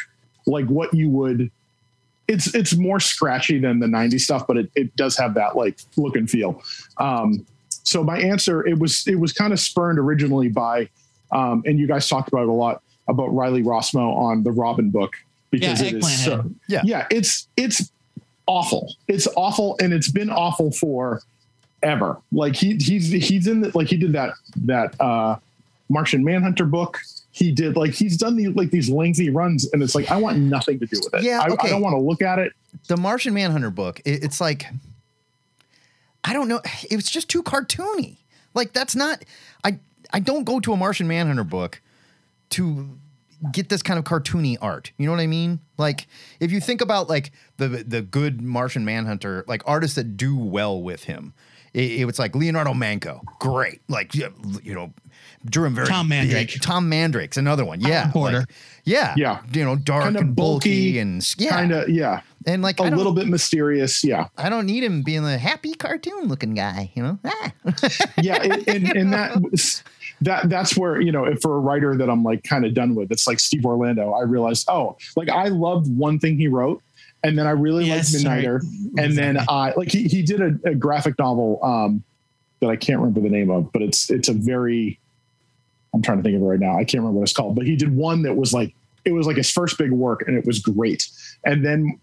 like 0.48 0.66
what 0.66 0.94
you 0.94 1.10
would 1.10 1.52
it's 2.28 2.54
it's 2.56 2.76
more 2.76 3.00
scratchy 3.00 3.60
than 3.60 3.80
the 3.80 3.88
90s 3.88 4.22
stuff, 4.22 4.48
but 4.48 4.58
it, 4.58 4.72
it 4.76 4.96
does 4.96 5.18
have 5.18 5.34
that 5.36 5.56
like 5.56 5.80
look 5.98 6.16
and 6.16 6.30
feel. 6.30 6.62
Um, 6.98 7.46
so 7.70 8.04
my 8.04 8.18
answer 8.18 8.66
it 8.66 8.80
was 8.80 9.08
it 9.08 9.20
was 9.20 9.32
kind 9.32 9.54
of 9.54 9.60
spurned 9.60 10.00
originally 10.00 10.50
by 10.50 10.90
um, 11.32 11.64
and 11.66 11.80
you 11.80 11.88
guys 11.88 12.08
talked 12.08 12.28
about 12.28 12.44
it 12.44 12.50
a 12.50 12.54
lot 12.54 12.82
about 13.08 13.28
Riley 13.28 13.62
Rossmo 13.62 14.16
on 14.16 14.44
the 14.44 14.52
Robin 14.52 14.90
book 14.90 15.16
because 15.52 15.82
Yeah, 15.82 15.90
it 15.90 15.96
is 15.96 16.24
so 16.26 16.38
Head. 16.38 16.56
Yeah. 16.68 16.82
yeah 16.84 17.08
it's 17.12 17.48
it's 17.58 17.92
awful 18.48 18.94
it's 19.08 19.28
awful 19.36 19.76
and 19.80 19.94
it's 19.94 20.12
been 20.12 20.30
awful 20.30 20.72
for 20.72 21.22
ever 21.84 22.18
like 22.32 22.56
he 22.56 22.76
he's 22.76 23.10
he's 23.12 23.48
in 23.48 23.62
the, 23.62 23.72
like 23.78 23.88
he 23.88 23.98
did 23.98 24.14
that 24.14 24.34
that 24.56 25.00
uh 25.00 25.36
Martian 25.90 26.24
Manhunter 26.24 26.66
book 26.66 27.00
he 27.36 27.52
did 27.52 27.76
like 27.76 27.92
he's 27.92 28.16
done 28.16 28.38
these 28.38 28.56
like 28.56 28.72
these 28.72 28.90
lengthy 28.90 29.30
runs 29.30 29.70
and 29.74 29.84
it's 29.84 29.94
like 29.94 30.10
I 30.10 30.16
want 30.16 30.38
nothing 30.38 30.80
to 30.80 30.86
do 30.86 31.02
with 31.04 31.14
it 31.16 31.24
Yeah, 31.24 31.42
I. 31.42 31.54
I 31.66 31.70
don't 31.70 31.82
want 31.82 31.94
to 31.94 32.00
look 32.00 32.22
at 32.22 32.40
it 32.40 32.54
the 32.88 32.98
Martian 32.98 33.34
Manhunter 33.34 33.70
book, 33.70 34.00
it, 34.06 34.24
it's 34.24 34.40
like 34.40 34.66
I 36.24 36.34
don't 36.34 36.48
know, 36.48 36.62
it 36.90 36.96
was 36.96 37.10
just 37.10 37.30
too 37.30 37.44
cartoony. 37.44 38.18
Like 38.54 38.74
that's 38.74 38.96
not 38.96 39.24
I 39.64 39.80
I 40.12 40.20
don't 40.20 40.46
go 40.46 40.60
to 40.62 40.74
a 40.74 40.78
Martian 40.78 41.08
Manhunter 41.08 41.44
book 41.44 41.82
to 42.52 42.98
get 43.52 43.68
this 43.68 43.82
kind 43.82 44.00
of 44.00 44.06
cartoony 44.06 44.58
art. 44.62 44.92
You 44.98 45.06
know 45.06 45.12
what 45.12 45.20
I 45.20 45.28
mean? 45.28 45.60
Like 45.78 46.08
if 46.40 46.54
you 46.54 46.62
think 46.62 46.80
about 46.80 47.10
like 47.10 47.32
the 47.58 47.68
the 47.68 48.02
good 48.02 48.42
Martian 48.42 48.86
Manhunter, 48.86 49.44
like 49.46 49.62
artists 49.66 49.96
that 49.96 50.16
do 50.16 50.38
well 50.38 50.82
with 50.82 51.04
him. 51.04 51.34
It, 51.76 52.02
it 52.02 52.06
was 52.06 52.18
like 52.18 52.36
Leonardo 52.36 52.74
Manco, 52.74 53.22
great. 53.40 53.82
Like 53.90 54.16
you 54.16 54.32
know, 54.74 54.94
drew 55.46 55.66
him 55.66 55.76
very 55.76 55.88
Tom 55.88 56.08
Mandrake. 56.08 56.54
big. 56.54 56.62
Tom 56.62 56.88
Mandrake's 56.88 57.38
another 57.38 57.66
one. 57.66 57.82
Yeah, 57.82 58.10
Porter. 58.12 58.40
like- 58.40 58.50
yeah, 58.86 59.14
Yeah. 59.18 59.42
You 59.52 59.66
know, 59.66 59.76
dark 59.76 60.04
Kind 60.04 60.16
of 60.16 60.22
and 60.22 60.36
bulky, 60.36 60.70
bulky, 60.94 61.00
and 61.00 61.36
yeah, 61.40 61.50
kind 61.50 61.72
of 61.72 61.90
yeah 61.90 62.22
and 62.46 62.62
like 62.62 62.80
a 62.80 62.84
little 62.84 63.14
bit 63.14 63.28
mysterious 63.28 64.04
yeah 64.04 64.28
I 64.38 64.50
don't 64.50 64.68
need 64.68 64.84
him 64.84 65.02
being 65.02 65.26
a 65.26 65.38
happy 65.40 65.74
cartoon 65.74 66.28
looking 66.28 66.54
guy, 66.54 66.92
you 66.94 67.02
know? 67.02 67.18
Ah. 67.26 67.52
yeah 68.22 68.42
and, 68.44 68.68
and, 68.68 68.96
and 68.96 69.14
that 69.14 69.82
that 70.22 70.50
that's 70.50 70.78
where 70.78 71.02
you 71.02 71.12
know 71.12 71.26
if 71.26 71.42
for 71.42 71.56
a 71.56 71.60
writer 71.60 71.98
that 71.98 72.10
i'm 72.10 72.24
like 72.24 72.44
kind 72.44 72.64
of 72.66 72.74
done 72.74 72.96
with 72.96 73.12
it's 73.12 73.28
like 73.28 73.40
steve 73.40 73.66
orlando 73.66 74.14
i 74.14 74.22
realized 74.22 74.66
oh 74.70 74.96
like 75.18 75.30
i 75.30 75.48
loved 75.50 75.94
one 75.98 76.20
thing 76.20 76.38
he 76.38 76.48
wrote 76.48 76.82
and 77.26 77.38
then 77.38 77.48
i 77.48 77.52
really 77.52 77.86
Yes, 77.86 78.14
liked 78.14 78.26
midnighter. 78.46 78.62
And 78.98 79.18
then 79.18 79.38
i 79.50 79.74
like 79.76 79.92
he, 79.92 80.04
he 80.08 80.22
did 80.22 80.42
a, 80.42 80.70
a 80.70 80.76
graphic 80.76 81.18
novel 81.20 81.60
um 81.64 82.04
that 82.62 82.70
i 82.70 82.76
can't 82.76 83.00
remember 83.00 83.20
the 83.22 83.30
name 83.30 83.50
of 83.50 83.72
but 83.74 83.82
it's 83.82 84.10
it's 84.10 84.30
a 84.30 84.34
very 84.34 85.00
i'm 85.94 86.02
trying 86.02 86.18
to 86.18 86.24
think 86.24 86.36
of 86.36 86.42
it 86.42 86.46
right 86.46 86.60
now. 86.60 86.74
I 86.78 86.84
can't 86.84 87.02
remember 87.02 87.20
what 87.20 87.24
it's 87.24 87.34
called 87.34 87.56
but 87.56 87.66
he 87.66 87.76
did 87.76 87.96
one 87.96 88.22
that 88.24 88.36
was 88.36 88.54
like 88.54 88.74
it 89.06 89.12
was 89.14 89.28
like 89.28 89.38
his 89.38 89.52
first 89.52 89.78
big 89.78 89.92
work 89.92 90.24
and 90.28 90.36
it 90.38 90.46
was 90.46 90.60
great. 90.60 91.08
And 91.46 91.64
then 91.66 92.00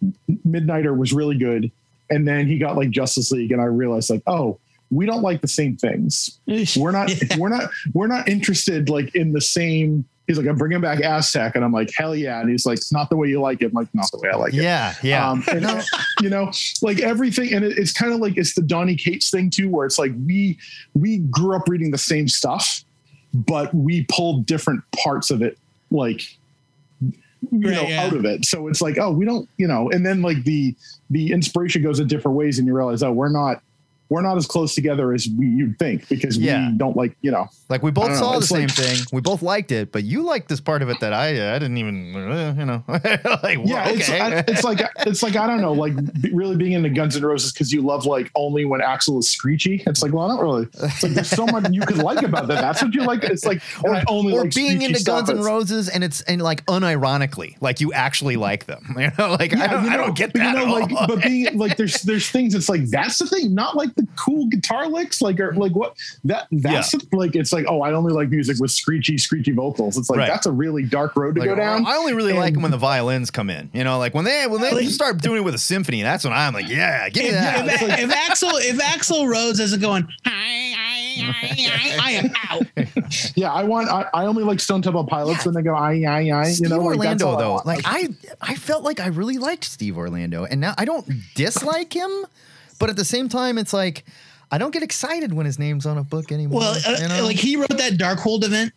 midnighter 0.47 0.97
was 0.97 1.13
really 1.13 1.37
good. 1.37 1.71
And 2.11 2.27
then 2.29 2.47
he 2.47 2.59
got 2.59 2.77
like 2.77 2.91
justice 2.91 3.31
league 3.33 3.53
and 3.53 3.61
i 3.61 3.65
realized 3.65 4.09
like 4.11 4.23
oh 4.27 4.59
we 4.91 5.07
don't 5.07 5.23
like 5.23 5.41
the 5.41 5.49
same 5.49 5.77
things. 5.77 6.39
We're 6.77 6.91
not 6.93 7.09
Yeah. 7.11 7.37
we're 7.39 7.49
not 7.49 7.71
we're 7.95 8.07
not 8.09 8.29
interested 8.29 8.89
like 8.91 9.15
in 9.15 9.33
the 9.33 9.41
same 9.41 10.05
he's 10.27 10.39
like 10.39 10.47
i'm 10.47 10.57
bringing 10.57 10.81
back 10.81 10.99
aztek. 11.01 11.55
And 11.55 11.65
i'm 11.65 11.73
like 11.73 11.91
hell 11.95 12.15
yeah. 12.15 12.41
And 12.41 12.51
he's 12.51 12.67
like 12.67 12.79
it's 12.79 12.93
not 12.93 13.11
the 13.11 13.17
way 13.17 13.29
you 13.29 13.41
like 13.41 13.63
it. 13.63 13.67
I'm 13.67 13.73
like 13.73 13.89
not 13.95 14.11
the 14.13 14.19
way 14.19 14.31
i 14.31 14.37
like 14.37 14.55
it. 14.55 14.63
Yeah, 14.63 14.95
yeah. 15.03 15.29
um, 15.31 15.45
and, 15.51 15.85
you 16.21 16.31
know 16.31 16.51
like 16.83 17.01
everything 17.01 17.53
and 17.53 17.65
it, 17.65 17.79
it's 17.79 17.93
kind 17.93 18.13
of 18.13 18.21
like 18.21 18.37
it's 18.37 18.55
the 18.55 18.63
donny 18.63 18.97
cates 18.97 19.31
thing 19.31 19.51
too 19.51 19.69
where 19.69 19.87
it's 19.87 19.99
like 19.99 20.13
we 20.27 20.59
we 20.95 21.19
grew 21.19 21.57
up 21.57 21.69
reading 21.69 21.91
the 21.91 21.99
same 21.99 22.29
stuff 22.29 22.85
but 23.35 23.75
we 23.75 24.05
pulled 24.11 24.47
different 24.47 24.83
parts 24.93 25.31
of 25.31 25.43
it 25.43 25.59
like 25.91 26.23
you 27.51 27.69
Right, 27.69 27.75
know 27.75 27.83
yeah. 27.89 28.05
out 28.05 28.13
of 28.13 28.25
it. 28.25 28.45
So 28.45 28.69
it's 28.69 28.81
like 28.81 28.99
oh 28.99 29.11
we 29.11 29.25
don't 29.25 29.49
you 29.57 29.67
know 29.67 29.91
and 29.91 30.07
then 30.07 30.23
like 30.23 30.45
the 30.45 30.75
the 31.11 31.33
inspiration 31.33 31.83
goes 31.83 31.99
in 31.99 32.07
different 32.07 32.37
ways 32.37 32.59
and 32.59 32.67
you 32.69 32.75
realize 32.75 33.03
oh 33.03 33.11
we're 33.13 33.29
not 33.29 33.63
we're 34.09 34.21
not 34.23 34.37
as 34.37 34.47
close 34.47 34.75
together 34.75 35.13
as 35.13 35.27
we, 35.39 35.47
you'd 35.47 35.79
think 35.79 36.09
because 36.09 36.37
Yeah. 36.37 36.71
we 36.71 36.77
don't 36.79 36.97
like 36.97 37.17
you 37.23 37.31
know 37.31 37.49
like 37.69 37.83
we 37.83 37.91
both 37.91 38.07
don't 38.09 38.15
know, 38.15 38.21
saw 38.21 38.39
the 38.39 38.47
same 38.47 38.63
like- 38.63 38.71
thing. 38.73 38.99
We 39.13 39.21
both 39.21 39.43
liked 39.43 39.73
it, 39.73 39.91
but 39.93 40.05
you 40.05 40.23
liked 40.23 40.49
this 40.49 40.61
part 40.61 40.83
of 40.83 40.91
it 40.91 41.01
that 41.01 41.13
I 41.13 41.55
I 41.55 41.59
didn't 41.59 41.79
even 41.79 42.15
uh, 42.15 42.55
you 42.59 42.65
know. 42.67 42.85
like 42.89 43.59
yeah 43.65 43.85
well, 43.87 43.95
it's. 43.95 44.11
I- 44.11 44.45
it's 44.49 44.65
like 44.65 44.81
it's 45.07 45.23
like 45.23 45.37
i 45.37 45.47
don't 45.47 45.61
know 45.61 45.73
like 45.73 45.93
really 46.33 46.57
being 46.57 46.73
into 46.73 46.91
guns 46.91 47.17
N' 47.17 47.25
roses 47.25 47.53
because 47.53 47.73
you 47.73 47.81
love 47.83 48.07
like 48.07 48.31
only 48.35 48.65
when 48.65 48.81
axel 48.83 49.19
is 49.19 49.31
screechy 49.31 49.83
it's 49.87 50.03
like 50.03 50.13
well 50.13 50.25
i 50.25 50.29
don't 50.35 50.41
really 50.45 50.67
it's 50.73 51.03
like 51.03 51.13
there's 51.13 51.31
so 51.31 51.47
much 51.47 51.67
you 51.71 51.81
could 51.83 51.99
like 51.99 52.23
about 52.23 52.49
that 52.49 52.61
that's 52.61 52.83
what 52.83 52.93
you 52.95 53.03
like 53.03 53.23
it's 53.25 53.45
like 53.45 53.63
I 53.87 54.05
only 54.09 54.35
or 54.35 54.43
like 54.45 54.55
being 54.55 54.83
into. 54.83 55.03
Guns 55.03 55.29
N' 55.31 55.41
Roses 55.41 55.89
and 55.89 56.05
it's 56.05 56.21
and 56.23 56.41
like 56.43 56.65
unironically, 56.67 57.57
like 57.61 57.81
you 57.81 57.93
actually 57.93 58.37
like 58.37 58.67
them. 58.67 58.95
You 59.03 59.11
know, 59.19 59.33
like 59.33 59.53
I, 59.57 59.67
don't, 59.67 59.85
you 59.85 59.91
I 59.91 59.97
don't 59.97 60.17
get 60.17 60.33
that. 60.35 60.57
You 60.59 60.67
know, 60.67 60.73
like, 60.75 60.93
all. 60.93 61.07
but 61.09 61.23
being 61.23 61.59
like, 61.59 61.77
there's 61.77 62.03
there's 62.03 62.29
things. 62.31 62.55
It's 62.55 62.69
like 62.69 62.85
that's 62.87 63.19
the 63.19 63.27
thing, 63.27 63.53
not 63.55 63.77
like 63.77 63.95
the 63.97 64.02
cool 64.17 64.47
guitar 64.47 64.89
licks, 64.89 65.21
like 65.23 65.39
or 65.41 65.53
like 65.55 65.73
what 65.73 65.97
that 66.25 66.47
that's 66.51 66.95
like. 67.13 67.35
It's 67.37 67.53
like, 67.53 67.67
oh, 67.69 67.83
I 67.83 67.93
only 67.93 68.13
like 68.13 68.29
music 68.31 68.59
with 68.61 68.71
screechy, 68.71 69.19
screechy 69.19 69.53
vocals. 69.53 69.97
It's 69.97 70.09
like 70.11 70.19
Right. 70.19 70.29
that's 70.29 70.47
a 70.47 70.53
really 70.53 70.83
dark 70.85 71.17
road 71.17 71.35
to 71.37 71.41
Like, 71.41 71.49
go 71.51 71.55
down. 71.55 71.87
I 71.87 71.97
only 71.97 72.15
really 72.15 72.33
like 72.33 72.49
And- 72.49 72.57
them 72.57 72.63
when 72.63 72.71
the 72.71 72.79
violins 72.79 73.31
come 73.31 73.51
in. 73.51 73.71
You 73.73 73.85
know, 73.85 73.99
like 73.99 74.15
when 74.15 74.25
they 74.25 74.47
when 74.47 74.61
they 74.61 74.71
Like- 74.73 74.89
start 74.89 75.21
doing 75.23 75.39
it 75.39 75.45
with 75.45 75.55
a 75.55 75.59
symphony, 75.59 76.03
that's 76.03 76.25
when 76.25 76.33
I'm 76.33 76.55
like, 76.55 76.69
yeah, 76.69 77.09
give 77.09 77.25
me 77.25 77.29
If, 77.31 77.35
that. 77.35 77.67
if, 77.69 77.83
if 77.83 78.11
Axl 78.11 78.51
if 78.61 78.79
Axl 78.79 79.27
Rose 79.29 79.59
isn't 79.61 79.81
going, 79.81 80.07
I, 80.25 80.75
I, 80.79 81.23
I, 81.23 81.57
I, 81.73 81.99
I 82.01 82.11
am 82.13 82.31
out. 82.51 82.67
Yeah, 83.35 83.53
I 83.53 83.63
want. 83.65 83.89
I, 83.91 84.09
I 84.15 84.25
only 84.25 84.43
like 84.43 84.59
Stone 84.59 84.81
Temple 84.83 85.05
Pilots 85.05 85.45
when 85.45 85.55
they 85.55 85.61
go 85.63 85.75
I 85.75 86.03
I 86.03 86.31
I. 86.31 86.47
You 86.49 86.55
Steve 86.55 86.71
know, 86.71 86.79
like, 86.79 86.97
Orlando 86.99 87.27
all 87.29 87.37
though, 87.37 87.53
want. 87.53 87.67
like 87.67 87.81
I 87.85 88.09
I 88.41 88.55
felt 88.55 88.85
like 88.85 89.01
I 89.01 89.09
really 89.09 89.37
liked 89.37 89.65
Steve 89.65 89.99
Orlando, 89.99 90.45
and 90.45 90.61
now 90.63 90.75
I 90.79 90.87
don't 90.87 91.07
dislike 91.35 91.93
him, 91.93 92.11
but 92.83 92.91
at 92.91 92.97
the 92.97 93.05
same 93.05 93.29
time, 93.29 93.59
it's 93.59 93.73
like 93.73 94.05
I 94.51 94.59
don't 94.59 94.73
get 94.73 94.83
excited 94.83 95.33
when 95.33 95.47
his 95.47 95.57
name's 95.57 95.87
on 95.87 95.99
a 95.99 96.03
book 96.03 96.33
anymore. 96.33 96.59
Well, 96.61 96.77
uh, 96.85 96.97
you 97.01 97.07
know? 97.07 97.23
like 97.25 97.37
he 97.37 97.55
wrote 97.55 97.69
that 97.71 97.93
Darkhold 97.93 98.43
event 98.43 98.73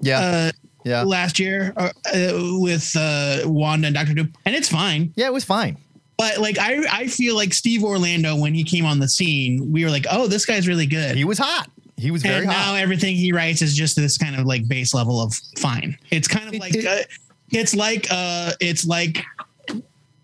yeah, 0.00 0.18
uh, 0.18 0.50
yeah, 0.84 1.02
last 1.02 1.38
year 1.38 1.72
uh, 1.76 1.90
uh, 2.12 2.32
with 2.58 2.92
uh, 2.98 3.42
Wanda 3.44 3.86
and 3.86 3.94
Doctor 3.94 4.12
Doom, 4.14 4.32
and 4.44 4.56
it's 4.56 4.68
fine. 4.68 5.12
yeah. 5.14 5.26
It 5.26 5.32
was 5.32 5.44
fine. 5.44 5.76
But 6.16 6.38
like 6.38 6.58
I, 6.58 6.84
I 6.90 7.06
feel 7.06 7.36
like 7.36 7.54
Steve 7.54 7.84
Orlando 7.84 8.34
when 8.36 8.54
he 8.54 8.64
came 8.64 8.84
on 8.84 8.98
the 8.98 9.08
scene, 9.08 9.70
we 9.72 9.84
were 9.84 9.90
like, 9.90 10.06
oh, 10.10 10.26
this 10.26 10.44
guy's 10.44 10.66
really 10.66 10.86
good. 10.86 11.14
He 11.16 11.24
was 11.24 11.38
hot. 11.38 11.70
He 11.96 12.10
was 12.10 12.22
very 12.22 12.38
and 12.38 12.46
now 12.48 12.74
everything 12.74 13.14
he 13.14 13.30
writes 13.30 13.62
is 13.62 13.76
just 13.76 13.94
this 13.94 14.18
kind 14.18 14.34
of 14.34 14.44
like 14.46 14.66
base 14.66 14.92
level 14.94 15.20
of 15.20 15.32
fine. 15.58 15.96
It's 16.10 16.26
kind 16.26 16.48
of 16.48 16.56
like 16.60 16.74
it- 16.74 16.86
uh, 16.86 17.04
it's 17.52 17.76
like 17.76 18.08
uh 18.10 18.52
it's 18.58 18.84
like 18.84 19.24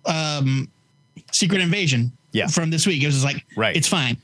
um 0.04 0.68
Secret 1.32 1.60
Invasion. 1.60 2.12
Yeah. 2.32 2.46
From 2.48 2.70
this 2.70 2.86
week, 2.86 3.02
it 3.02 3.06
was 3.06 3.14
just 3.16 3.24
like 3.24 3.44
Right. 3.56 3.76
It's 3.76 3.88
fine. 3.88 4.16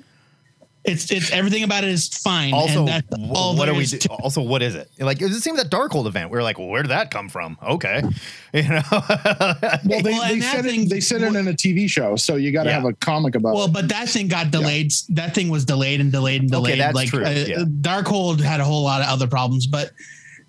It's 0.86 1.10
it's 1.10 1.30
everything 1.30 1.62
about 1.62 1.82
it 1.84 1.88
is 1.88 2.08
fine. 2.08 2.52
Also, 2.52 2.80
and 2.80 2.88
that's 2.88 3.06
wh- 3.16 3.30
all 3.32 3.56
what 3.56 3.70
are 3.70 3.74
we? 3.74 3.84
is 3.84 3.92
Do- 3.92 4.08
also, 4.10 4.42
what 4.42 4.60
is 4.62 4.74
it? 4.74 4.90
Like 4.98 5.18
it 5.18 5.24
was 5.24 5.32
the 5.34 5.40
same 5.40 5.54
with 5.56 5.62
that 5.70 5.74
Darkhold 5.74 6.04
event. 6.06 6.30
We 6.30 6.36
were 6.36 6.42
like, 6.42 6.58
well, 6.58 6.68
where 6.68 6.82
did 6.82 6.90
that 6.90 7.10
come 7.10 7.30
from? 7.30 7.56
Okay, 7.66 8.02
you 8.52 8.62
know. 8.68 8.82
well, 8.92 9.06
they, 9.10 9.78
Well, 9.86 10.02
they 10.02 10.32
and 10.34 10.42
that 10.42 10.56
said 10.56 10.64
thing- 10.66 10.82
it. 10.82 10.90
They 10.90 11.00
said 11.00 11.22
it 11.22 11.34
in 11.34 11.48
a 11.48 11.54
TV 11.54 11.88
show, 11.88 12.16
so 12.16 12.36
you 12.36 12.52
got 12.52 12.64
to 12.64 12.68
Yeah. 12.68 12.74
have 12.80 12.84
a 12.84 12.92
comic 12.92 13.34
about 13.34 13.52
it. 13.52 13.54
Well, 13.54 13.64
it. 13.64 13.72
but 13.72 13.88
that 13.88 14.10
thing 14.10 14.28
got 14.28 14.50
delayed. 14.50 14.92
That 15.08 15.34
thing 15.34 15.48
was 15.48 15.64
delayed 15.64 16.02
and 16.02 16.12
delayed 16.12 16.42
and 16.42 16.50
delayed. 16.50 16.78
Okay, 16.78 16.92
delayed. 16.92 16.94
that's 16.94 16.94
like 16.94 17.08
true, 17.08 17.24
uh, 17.24 17.60
yeah. 17.60 17.64
Darkhold 17.80 18.40
had 18.42 18.60
a 18.60 18.64
whole 18.64 18.82
lot 18.84 19.00
of 19.00 19.08
other 19.08 19.26
problems, 19.26 19.66
but 19.66 19.90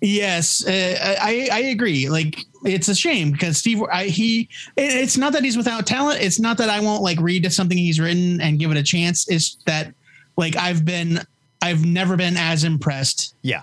yes, 0.00 0.66
uh, 0.66 1.16
I 1.20 1.48
I 1.52 1.58
agree. 1.60 2.08
Like 2.08 2.38
it's 2.64 2.88
a 2.88 2.94
shame 2.94 3.30
because 3.32 3.58
Steve, 3.58 3.82
I, 3.82 4.06
he, 4.06 4.48
it's 4.76 5.16
not 5.16 5.32
that 5.32 5.44
he's 5.44 5.56
without 5.56 5.86
talent. 5.86 6.20
It's 6.20 6.40
not 6.40 6.58
that 6.58 6.68
I 6.68 6.80
won't 6.80 7.02
like 7.02 7.20
read 7.20 7.50
something 7.52 7.78
he's 7.78 8.00
written 8.00 8.40
and 8.40 8.58
give 8.58 8.70
it 8.70 8.76
a 8.76 8.82
chance. 8.82 9.28
It's 9.28 9.56
that 9.66 9.94
like 10.36 10.56
I've 10.56 10.84
been, 10.84 11.20
I've 11.62 11.84
never 11.84 12.16
been 12.16 12.36
as 12.36 12.64
impressed 12.64 13.34
yeah, 13.42 13.62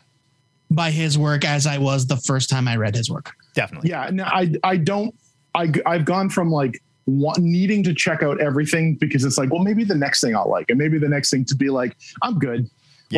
by 0.71 0.91
his 0.91 1.17
work 1.17 1.45
as 1.45 1.67
I 1.67 1.77
was 1.77 2.07
the 2.07 2.17
first 2.17 2.49
time 2.49 2.67
I 2.67 2.75
read 2.77 2.95
his 2.95 3.09
work. 3.09 3.31
definitely. 3.53 3.89
yeah 3.89 4.09
no, 4.11 4.23
i 4.23 4.51
i 4.63 4.75
don't 4.75 5.13
i 5.55 5.71
i've 5.85 6.05
gone 6.05 6.29
from 6.29 6.49
like 6.51 6.81
want, 7.05 7.37
needing 7.39 7.83
to 7.83 7.93
check 7.93 8.23
out 8.23 8.39
everything 8.41 8.95
because 8.95 9.23
it's 9.25 9.37
like 9.37 9.51
well 9.51 9.61
maybe 9.61 9.83
the 9.83 9.95
next 9.95 10.21
thing 10.21 10.35
i'll 10.35 10.49
like 10.49 10.69
and 10.69 10.79
maybe 10.79 10.97
the 10.97 11.07
next 11.07 11.29
thing 11.29 11.45
to 11.45 11.55
be 11.55 11.69
like 11.69 11.95
i'm 12.21 12.39
good 12.39 12.69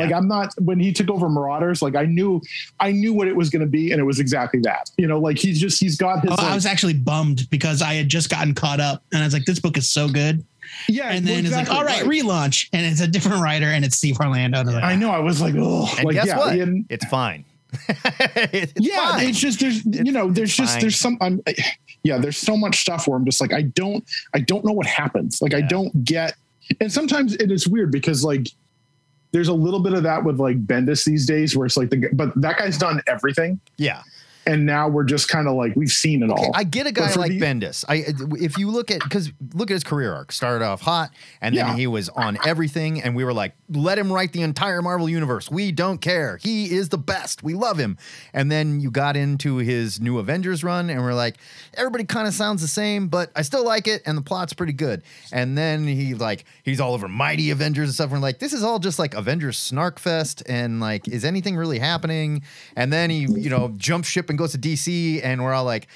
Like 0.04 0.14
I'm 0.14 0.28
not 0.28 0.54
when 0.60 0.80
he 0.80 0.92
took 0.94 1.10
over 1.10 1.30
Marauders, 1.30 1.82
like 1.82 1.96
I 1.96 2.06
knew 2.06 2.42
I 2.80 2.92
knew 2.92 3.14
what 3.14 3.28
it 3.28 3.36
was 3.36 3.50
going 3.50 3.62
to 3.62 3.68
be 3.68 3.92
and 3.92 4.00
it 4.00 4.04
was 4.04 4.20
exactly 4.20 4.60
that. 4.62 4.90
You 4.98 5.08
know, 5.08 5.20
like 5.20 5.38
he's 5.38 5.60
just 5.60 5.80
he's 5.80 5.98
got 5.98 6.22
his 6.22 6.32
Oh, 6.32 6.36
I 6.40 6.54
was 6.56 6.66
actually 6.66 6.94
bummed 6.94 7.50
because 7.50 7.82
I 7.82 7.94
had 7.94 8.10
just 8.10 8.30
gotten 8.30 8.54
caught 8.54 8.80
up 8.80 9.04
and 9.12 9.22
I 9.22 9.26
was 9.26 9.34
like, 9.34 9.46
this 9.46 9.60
book 9.60 9.78
is 9.78 9.90
so 9.90 10.08
good. 10.10 10.44
yeah, 10.90 11.10
And 11.12 11.26
then 11.26 11.44
well, 11.44 11.46
it's 11.46 11.54
like, 11.54 11.62
exactly, 11.68 11.78
all 11.78 11.86
right, 11.86 12.04
relaunch. 12.04 12.70
And 12.74 12.86
it's 12.86 13.02
a 13.02 13.08
different 13.08 13.42
writer 13.42 13.68
and 13.68 13.86
it's 13.86 13.98
Steve 13.98 14.20
Orlando. 14.20 14.60
And 14.62 14.70
I 14.70 14.74
like, 14.74 14.84
I 14.84 14.96
know 14.96 15.12
I 15.12 15.20
was 15.20 15.42
like, 15.42 15.54
oh, 15.58 15.88
And 15.98 16.06
like 16.06 16.16
guess 16.16 16.28
yeah, 16.28 16.38
what? 16.38 16.56
and- 16.60 16.86
it's 16.90 17.06
fine. 17.06 17.46
it's 17.90 18.72
yeah 18.78 19.12
fine. 19.12 19.28
it's 19.28 19.38
just 19.40 19.60
there's 19.60 19.86
you 19.86 20.12
know 20.14 20.30
there's 20.32 20.50
it's 20.52 20.58
just 20.58 20.74
fine. 20.76 20.82
there's 20.82 20.96
some 20.96 21.18
i'm 21.20 21.42
yeah 22.04 22.18
there's 22.18 22.38
so 22.38 22.56
much 22.56 22.78
stuff 22.80 23.06
where 23.06 23.18
i'm 23.18 23.26
just 23.26 23.42
like 23.42 23.52
i 23.52 23.64
don't 23.64 24.02
i 24.34 24.40
don't 24.40 24.64
know 24.64 24.72
what 24.72 24.86
happens 24.86 25.42
like 25.42 25.54
i 25.54 25.60
don't 25.60 26.06
get 26.06 26.36
and 26.80 26.90
sometimes 26.90 27.36
it 27.36 27.52
is 27.52 27.68
weird 27.68 27.92
because 27.92 28.24
like 28.24 28.48
there's 29.36 29.50
a 29.50 29.54
little 29.54 29.82
bit 29.82 29.92
of 29.94 30.04
that 30.04 30.24
with 30.24 30.40
like 30.40 30.66
bendis 30.66 31.04
these 31.04 31.26
days 31.26 31.58
where 31.58 31.66
it's 31.66 31.76
like 31.76 31.90
the 31.90 32.08
but 32.14 32.32
that 32.40 32.58
guy's 32.58 32.78
done 32.78 33.02
everything 33.06 33.60
yeah. 33.78 34.02
and 34.48 34.66
now 34.66 34.88
we're 34.88 35.04
just 35.04 35.28
kind 35.28 35.46
of 35.48 35.56
like 35.56 35.76
we've 35.76 35.92
seen 35.92 36.24
it 36.24 36.30
all 36.30 36.52
I 36.54 36.64
get 36.64 36.88
a 36.88 36.92
guy 36.94 37.14
like 37.16 37.32
the- 37.32 37.42
Bendis. 37.42 37.84
I 37.90 38.06
if 38.40 38.58
you 38.58 38.72
look 38.72 38.92
at 38.92 39.02
because 39.04 39.32
look 39.54 39.70
at 39.70 39.74
his 39.74 39.84
career 39.84 40.14
arc. 40.14 40.32
Started 40.32 40.64
off 40.64 40.80
hot, 40.82 41.12
and 41.42 41.54
then 41.58 41.68
Yeah. 41.68 41.76
he 41.76 41.86
was 41.88 42.08
on 42.10 42.38
everything, 42.46 43.02
and 43.02 43.14
we 43.16 43.24
were 43.26 43.34
like, 43.34 43.54
let 43.70 43.98
him 43.98 44.12
write 44.12 44.32
the 44.32 44.42
entire 44.42 44.82
Marvel 44.82 45.10
universe. 45.10 45.50
We 45.50 45.72
don't 45.72 46.00
care. 46.00 46.38
He 46.38 46.72
is 46.72 46.90
the 46.90 46.98
best. 46.98 47.44
We 47.44 47.54
love 47.54 47.78
him. 47.78 47.98
And 48.34 48.52
then 48.52 48.80
you 48.80 48.92
got 48.92 49.18
into 49.18 49.58
his 49.58 50.00
new 50.00 50.20
Avengers 50.20 50.64
run, 50.64 50.90
and 50.90 51.02
we're 51.02 51.14
like, 51.14 51.38
everybody 51.74 52.04
kind 52.04 52.28
of 52.28 52.34
sounds 52.34 52.62
the 52.62 52.68
same, 52.68 53.08
but 53.08 53.32
I 53.36 53.42
still 53.42 53.66
like 53.66 53.88
it, 53.88 54.04
and 54.06 54.18
the 54.18 54.22
plot's 54.22 54.54
pretty 54.54 54.74
good. 54.74 55.04
And 55.32 55.58
then 55.58 55.88
he 55.88 56.14
like 56.14 56.46
he's 56.64 56.80
all 56.80 56.94
over 56.94 57.08
Mighty 57.08 57.50
Avengers 57.50 57.90
and 57.90 57.96
stuff. 57.96 58.06
And 58.06 58.14
we're 58.14 58.20
like, 58.20 58.40
this 58.40 58.54
is 58.54 58.64
all 58.64 58.80
just 58.80 59.00
like 59.00 59.14
Avengers 59.14 59.58
snark 59.58 60.00
fest, 60.00 60.44
and 60.48 60.80
like, 60.80 61.08
is 61.08 61.26
anything 61.26 61.56
really 61.56 61.80
happening? 61.80 62.44
And 62.76 62.94
then 62.94 63.10
he 63.10 63.22
you 63.22 63.50
know 63.50 63.74
jumps 63.78 64.08
ship 64.08 64.30
and 64.30 64.38
goes 64.38 64.52
to 64.52 64.58
DC, 64.58 65.22
and 65.24 65.44
we're 65.44 65.54
all 65.54 65.66
like 65.66 65.88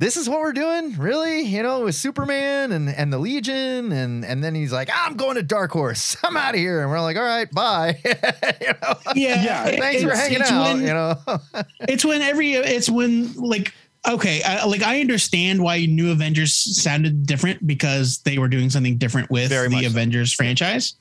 this 0.00 0.16
is 0.16 0.28
what 0.28 0.40
we're 0.40 0.52
doing? 0.52 0.96
Really? 0.96 1.40
You 1.42 1.62
know 1.62 1.84
with 1.84 1.94
superman 1.96 2.70
and 2.72 2.88
and 2.88 3.12
the 3.12 3.18
legion? 3.18 3.90
And 3.92 4.24
and 4.24 4.42
then 4.44 4.54
he's 4.54 4.72
like 4.72 4.88
i'm 4.94 5.16
going 5.16 5.34
to 5.36 5.42
dark 5.42 5.72
horse. 5.72 6.16
I'm 6.24 6.36
out 6.36 6.54
of 6.54 6.60
here. 6.60 6.82
And 6.82 6.90
we're 6.90 7.00
like 7.00 7.16
all 7.16 7.22
right 7.24 7.50
bye. 7.50 7.98
You 8.04 8.68
know? 8.82 8.94
Yeah, 9.14 9.42
Yeah, 9.44 9.66
it- 9.66 9.80
thanks 9.80 10.02
for 10.02 10.08
it's- 10.10 10.28
hanging 10.28 10.42
out 10.42 10.62
when- 10.74 10.80
you 10.82 10.86
know? 10.88 11.16
it's 11.80 12.04
when 12.04 12.22
every 12.22 12.52
it's 12.52 12.88
when 12.88 13.32
like 13.34 13.74
okay 14.08 14.40
I, 14.42 14.64
like 14.64 14.82
i 14.84 15.00
understand 15.00 15.60
why 15.60 15.84
new 15.86 16.12
avengers 16.12 16.54
sounded 16.80 17.26
different 17.26 17.66
because 17.66 18.18
they 18.18 18.38
were 18.38 18.46
doing 18.48 18.70
something 18.70 18.96
different 18.96 19.28
with 19.30 19.48
Very 19.50 19.68
much 19.68 19.82
the 19.82 19.88
so. 19.88 19.92
avengers 19.96 20.32
franchise. 20.32 20.94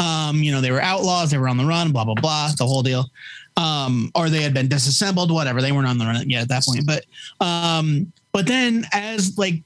Um 0.00 0.42
you 0.42 0.50
know 0.50 0.60
they 0.60 0.72
were 0.72 0.82
outlaws 0.82 1.30
they 1.30 1.38
were 1.38 1.48
on 1.48 1.56
the 1.56 1.64
run 1.64 1.92
blah 1.92 2.04
blah 2.04 2.14
blah 2.16 2.50
the 2.58 2.66
whole 2.66 2.82
deal. 2.82 3.06
Um 3.56 4.10
or 4.16 4.28
they 4.28 4.42
had 4.42 4.52
been 4.54 4.66
disassembled 4.66 5.30
whatever 5.30 5.62
they 5.62 5.70
weren't 5.70 5.86
on 5.86 5.98
the 5.98 6.06
run 6.06 6.28
yet 6.28 6.42
at 6.42 6.48
that 6.48 6.64
point. 6.64 6.84
But 6.86 7.04
um 7.40 8.12
but 8.32 8.46
then 8.46 8.86
as 8.92 9.38
like 9.38 9.62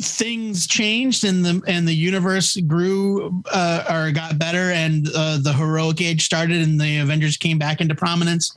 things 0.00 0.66
changed 0.66 1.24
and 1.24 1.44
the 1.44 1.62
and 1.66 1.86
the 1.86 1.94
universe 1.94 2.56
grew 2.66 3.42
uh, 3.52 3.84
or 3.90 4.10
got 4.10 4.38
better 4.38 4.70
and 4.72 5.08
uh, 5.14 5.38
the 5.38 5.52
heroic 5.52 6.00
age 6.00 6.24
started 6.24 6.60
and 6.60 6.80
the 6.80 6.98
avengers 6.98 7.36
came 7.36 7.58
back 7.58 7.80
into 7.80 7.94
prominence 7.94 8.56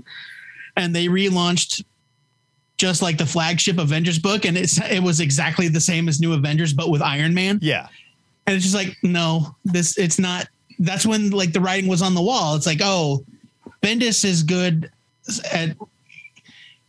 and 0.76 0.96
they 0.96 1.08
relaunched 1.08 1.84
just 2.78 3.02
like 3.02 3.18
the 3.18 3.26
flagship 3.26 3.78
avengers 3.78 4.20
book 4.20 4.46
and 4.46 4.58
it's 4.58 4.80
it 4.90 5.02
was 5.02 5.20
exactly 5.20 5.68
the 5.68 5.80
same 5.80 6.10
as 6.10 6.20
new 6.20 6.34
avengers 6.34 6.74
but 6.74 6.90
with 6.90 7.02
iron 7.02 7.34
man. 7.34 7.60
Yeah. 7.62 7.88
And 8.48 8.56
it's 8.56 8.64
just 8.64 8.76
like 8.76 8.96
no 9.04 9.56
this 9.66 9.98
it's 9.98 10.20
not 10.20 10.48
that's 10.80 11.06
when 11.06 11.30
like 11.30 11.54
the 11.54 11.62
writing 11.62 11.90
was 11.90 12.02
on 12.02 12.16
the 12.16 12.22
wall. 12.22 12.56
It's 12.56 12.66
like 12.66 12.82
oh 12.84 13.24
bendis 13.82 14.26
is 14.26 14.44
good 14.44 14.92
at 15.52 15.76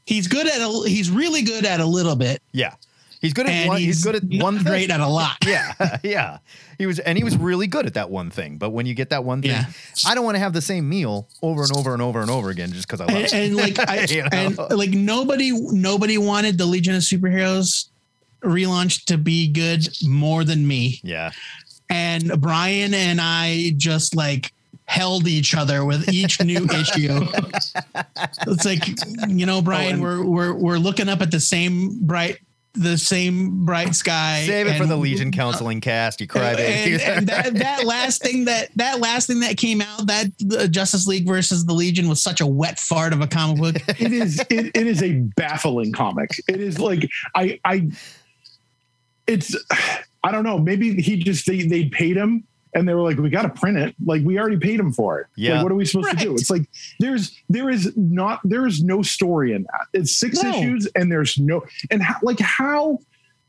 he's 0.07 0.27
good 0.29 0.47
at 0.47 0.61
a, 0.61 0.83
he's 0.89 1.11
really 1.11 1.43
good 1.43 1.65
at 1.67 1.81
a 1.81 1.87
little 1.87 2.17
bit 2.17 2.41
yeah 2.53 2.75
he's 3.21 3.33
good 3.33 3.47
at 3.47 3.67
one 3.69 3.79
he's, 3.79 3.87
he's, 3.97 4.05
good 4.05 4.15
at 4.17 4.23
one 4.43 4.57
thing. 4.57 4.65
great 4.65 4.91
at 4.91 5.01
a 5.01 5.07
lot 5.07 5.37
yeah 5.47 5.73
yeah 6.03 6.39
he 6.79 6.87
was 6.87 6.99
and 7.01 7.19
he 7.19 7.25
was 7.25 7.37
really 7.37 7.67
good 7.67 7.87
at 7.87 7.95
that 7.95 8.11
one 8.11 8.31
thing 8.31 8.57
but 8.59 8.71
when 8.71 8.87
you 8.87 8.95
get 8.95 9.11
that 9.11 9.25
one 9.25 9.43
thing 9.43 9.51
Yeah. 9.51 9.65
i 10.07 10.15
don't 10.15 10.25
want 10.25 10.35
to 10.37 10.39
have 10.41 10.53
the 10.53 10.63
same 10.63 10.89
meal 10.89 11.29
over 11.43 11.63
and 11.63 11.73
over 11.77 11.93
and 11.93 12.03
over 12.03 12.21
and 12.21 12.31
over 12.31 12.51
again 12.51 12.73
just 12.73 12.87
because 12.87 13.01
i 13.01 13.05
love 13.07 13.15
and, 13.17 13.25
it 13.27 13.33
and 13.35 13.57
like 13.57 13.79
I, 13.89 14.05
You 14.09 14.23
know? 14.23 14.29
and 14.33 14.59
like 14.79 14.91
nobody 14.91 15.51
nobody 15.53 16.19
wanted 16.19 16.59
the 16.59 16.67
Legion 16.67 16.95
of 16.95 17.03
Superheroes 17.03 17.89
relaunch 18.45 19.05
to 19.07 19.17
be 19.19 19.49
good 19.49 19.89
more 20.07 20.45
than 20.45 20.67
me. 20.69 21.01
yeah 21.03 21.31
And 21.89 22.41
Brian 22.41 22.95
and 22.95 23.21
I 23.21 23.73
just 23.77 24.15
like 24.15 24.53
held 24.87 25.27
each 25.27 25.55
other 25.55 25.85
with 25.85 26.09
each 26.09 26.43
new 26.43 26.65
issue. 26.71 27.27
It's 28.47 28.65
like, 28.65 28.87
you 29.29 29.47
know, 29.47 29.61
Brian, 29.63 29.87
oh, 29.87 29.93
and- 29.95 30.03
we're 30.03 30.25
we're 30.25 30.55
we're 30.55 30.79
looking 30.79 31.09
up 31.09 31.21
at 31.21 31.31
the 31.31 31.41
same 31.41 32.07
bright 32.07 32.39
the 32.77 32.99
same 32.99 33.65
bright 33.65 33.95
sky. 33.95 34.45
save 34.47 34.67
it 34.67 34.77
for 34.77 34.85
the 34.85 34.97
legion 34.97 35.33
counseling 35.33 35.81
cast 35.81 36.21
you 36.21 36.27
cry 36.27 36.51
and, 36.51 37.01
and 37.01 37.27
that, 37.27 37.55
that 37.55 37.85
last 37.85 38.23
thing 38.23 38.45
that 38.45 38.69
that 38.77 39.01
last 39.01 39.27
thing 39.27 39.41
that 39.41 39.57
came 39.57 39.81
out 39.81 40.07
that 40.07 40.27
the 40.41 40.69
Justice 40.69 41.07
League 41.07 41.27
versus 41.27 41.65
the 41.65 41.73
Legion 41.73 42.09
was 42.09 42.23
such 42.23 42.41
a 42.41 42.47
wet 42.47 42.79
fart 42.79 43.13
of 43.13 43.23
a 43.23 43.27
comic 43.27 43.59
book. 43.59 43.77
it 43.99 44.13
is 44.13 44.41
it, 44.51 44.77
it 44.77 44.87
is 44.87 45.03
a 45.03 45.13
baffling 45.37 45.93
comic 45.93 46.31
it 46.49 46.61
is 46.61 46.79
like 46.79 47.09
i 47.35 47.59
i 47.65 47.89
it's 49.27 49.57
i 50.23 50.31
don't 50.31 50.45
know 50.45 50.59
maybe 50.59 51.01
he 51.01 51.17
just 51.17 51.47
they 51.47 51.63
they 51.63 51.87
paid 51.87 52.17
him 52.17 52.45
and 52.77 52.87
they 52.87 52.95
were 52.95 53.03
like 53.03 53.17
we 53.17 53.31
got 53.31 53.43
to 53.43 53.49
print 53.49 53.79
it 53.79 53.95
like 54.05 54.23
we 54.25 54.39
already 54.39 54.59
paid 54.59 54.79
him 54.79 54.93
for 54.93 55.21
it 55.21 55.27
Yeah. 55.35 55.55
like 55.55 55.63
what 55.65 55.73
are 55.73 55.77
we 55.77 55.85
supposed 55.85 56.11
to 56.11 56.17
do 56.17 56.35
it's 56.35 56.51
like 56.51 56.69
there's 57.01 57.37
there 57.49 57.71
is 57.71 57.97
not 57.97 58.41
there 58.45 58.67
is 58.67 58.83
no 58.83 59.03
story 59.03 59.53
in 59.53 59.63
that 59.65 59.87
it's 59.93 60.15
six 60.15 60.43
No. 60.43 60.51
issues 60.51 60.87
and 60.95 61.11
there's 61.11 61.39
no 61.39 61.65
and 61.91 62.03
how, 62.03 62.17
like 62.23 62.39
how 62.39 62.99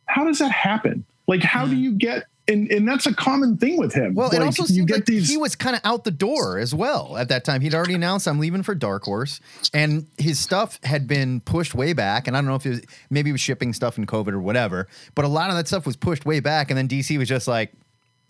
how 0.05 0.23
does 0.23 0.39
that 0.39 0.51
happen 0.51 1.05
like 1.27 1.43
how 1.43 1.65
do 1.65 1.73
hmm. 1.73 1.81
you 1.81 1.91
get 1.91 2.23
and 2.47 2.71
and 2.71 2.87
that's 2.87 3.05
a 3.05 3.13
common 3.13 3.57
thing 3.57 3.77
with 3.77 3.93
him 3.93 4.15
Well, 4.15 4.29
like, 4.29 4.37
it 4.37 4.43
also 4.43 4.63
you 4.63 4.67
seems 4.67 4.85
get 4.85 4.93
like 4.95 5.05
these 5.05 5.29
he 5.29 5.35
was 5.35 5.55
kind 5.55 5.75
of 5.75 5.81
out 5.83 6.05
the 6.05 6.11
door 6.11 6.57
as 6.57 6.73
well 6.73 7.17
at 7.17 7.27
that 7.27 7.43
time. 7.43 7.59
He'd 7.59 7.75
already 7.75 7.93
announced 7.93 8.25
I'm 8.25 8.39
leaving 8.39 8.63
for 8.63 8.73
Dark 8.73 9.03
Horse, 9.03 9.41
and 9.73 10.07
his 10.17 10.39
stuff 10.39 10.79
had 10.83 11.07
been 11.07 11.41
pushed 11.41 11.75
way 11.75 11.91
back. 11.91 12.25
And 12.27 12.37
I 12.37 12.39
don't 12.39 12.47
know 12.47 12.55
if 12.55 12.65
it 12.65 12.69
was 12.69 12.81
maybe 13.09 13.27
he 13.29 13.31
was 13.33 13.41
shipping 13.41 13.73
stuff 13.73 13.97
in 13.97 14.05
COVID 14.05 14.29
or 14.29 14.39
whatever, 14.39 14.87
but 15.13 15.25
a 15.25 15.27
lot 15.27 15.49
of 15.49 15.57
that 15.57 15.67
stuff 15.67 15.85
was 15.85 15.97
pushed 15.97 16.25
way 16.25 16.39
back. 16.39 16.71
And 16.71 16.77
then 16.77 16.87
DC 16.87 17.17
was 17.17 17.27
just 17.27 17.49
like, 17.49 17.73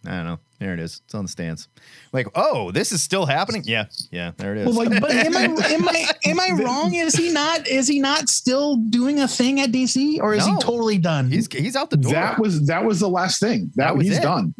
I 0.08 0.16
don't 0.18 0.26
know, 0.26 0.40
there 0.60 0.74
it 0.74 0.80
is, 0.80 1.02
it's 1.06 1.14
on 1.16 1.26
the 1.26 1.30
stands. 1.30 1.68
Like, 2.14 2.28
oh, 2.36 2.72
this 2.72 2.92
is 2.92 3.02
still 3.04 3.26
happening. 3.26 3.64
Yeah, 3.66 3.86
yeah, 4.12 4.32
there 4.38 4.56
it 4.56 4.60
is. 4.60 4.76
well, 4.76 4.88
like 4.90 5.02
But 5.02 5.12
am 5.12 5.36
I 5.38 5.44
am 5.46 5.88
I 5.90 6.10
am 6.26 6.40
I 6.40 6.64
wrong? 6.64 6.94
Is 6.96 7.16
he 7.16 7.32
not 7.32 7.68
is 7.68 7.88
he 7.88 8.00
not 8.00 8.30
still 8.30 8.78
doing 8.78 9.20
a 9.20 9.28
thing 9.28 9.60
at 9.60 9.72
DC 9.72 10.20
or 10.22 10.34
is 10.34 10.48
No. 10.48 10.54
he 10.56 10.60
totally 10.62 10.98
done? 10.98 11.30
he's 11.30 11.52
he's 11.52 11.76
out 11.76 11.90
the 11.90 11.98
door. 11.98 12.14
That 12.14 12.40
was 12.40 12.66
that 12.68 12.84
was 12.86 13.00
the 13.00 13.10
last 13.10 13.40
thing. 13.40 13.72
That, 13.76 13.88
That 13.88 13.98
was 13.98 14.08
he's 14.08 14.18
it. 14.18 14.24
done. 14.24 14.54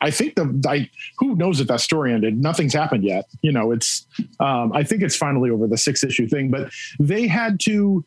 I 0.00 0.10
think 0.10 0.34
the 0.34 0.62
I 0.68 0.90
who 1.18 1.34
knows 1.34 1.60
if 1.60 1.66
that 1.68 1.80
story 1.80 2.12
ended. 2.12 2.38
Nothing's 2.40 2.74
happened 2.74 3.04
yet. 3.04 3.24
You 3.42 3.52
know, 3.52 3.72
it's 3.72 4.06
um 4.40 4.72
I 4.72 4.82
think 4.84 5.02
it's 5.02 5.16
finally 5.16 5.50
over 5.50 5.66
the 5.66 5.78
six 5.78 6.04
issue 6.04 6.28
thing, 6.28 6.50
but 6.50 6.70
they 6.98 7.26
had 7.26 7.58
to 7.60 8.04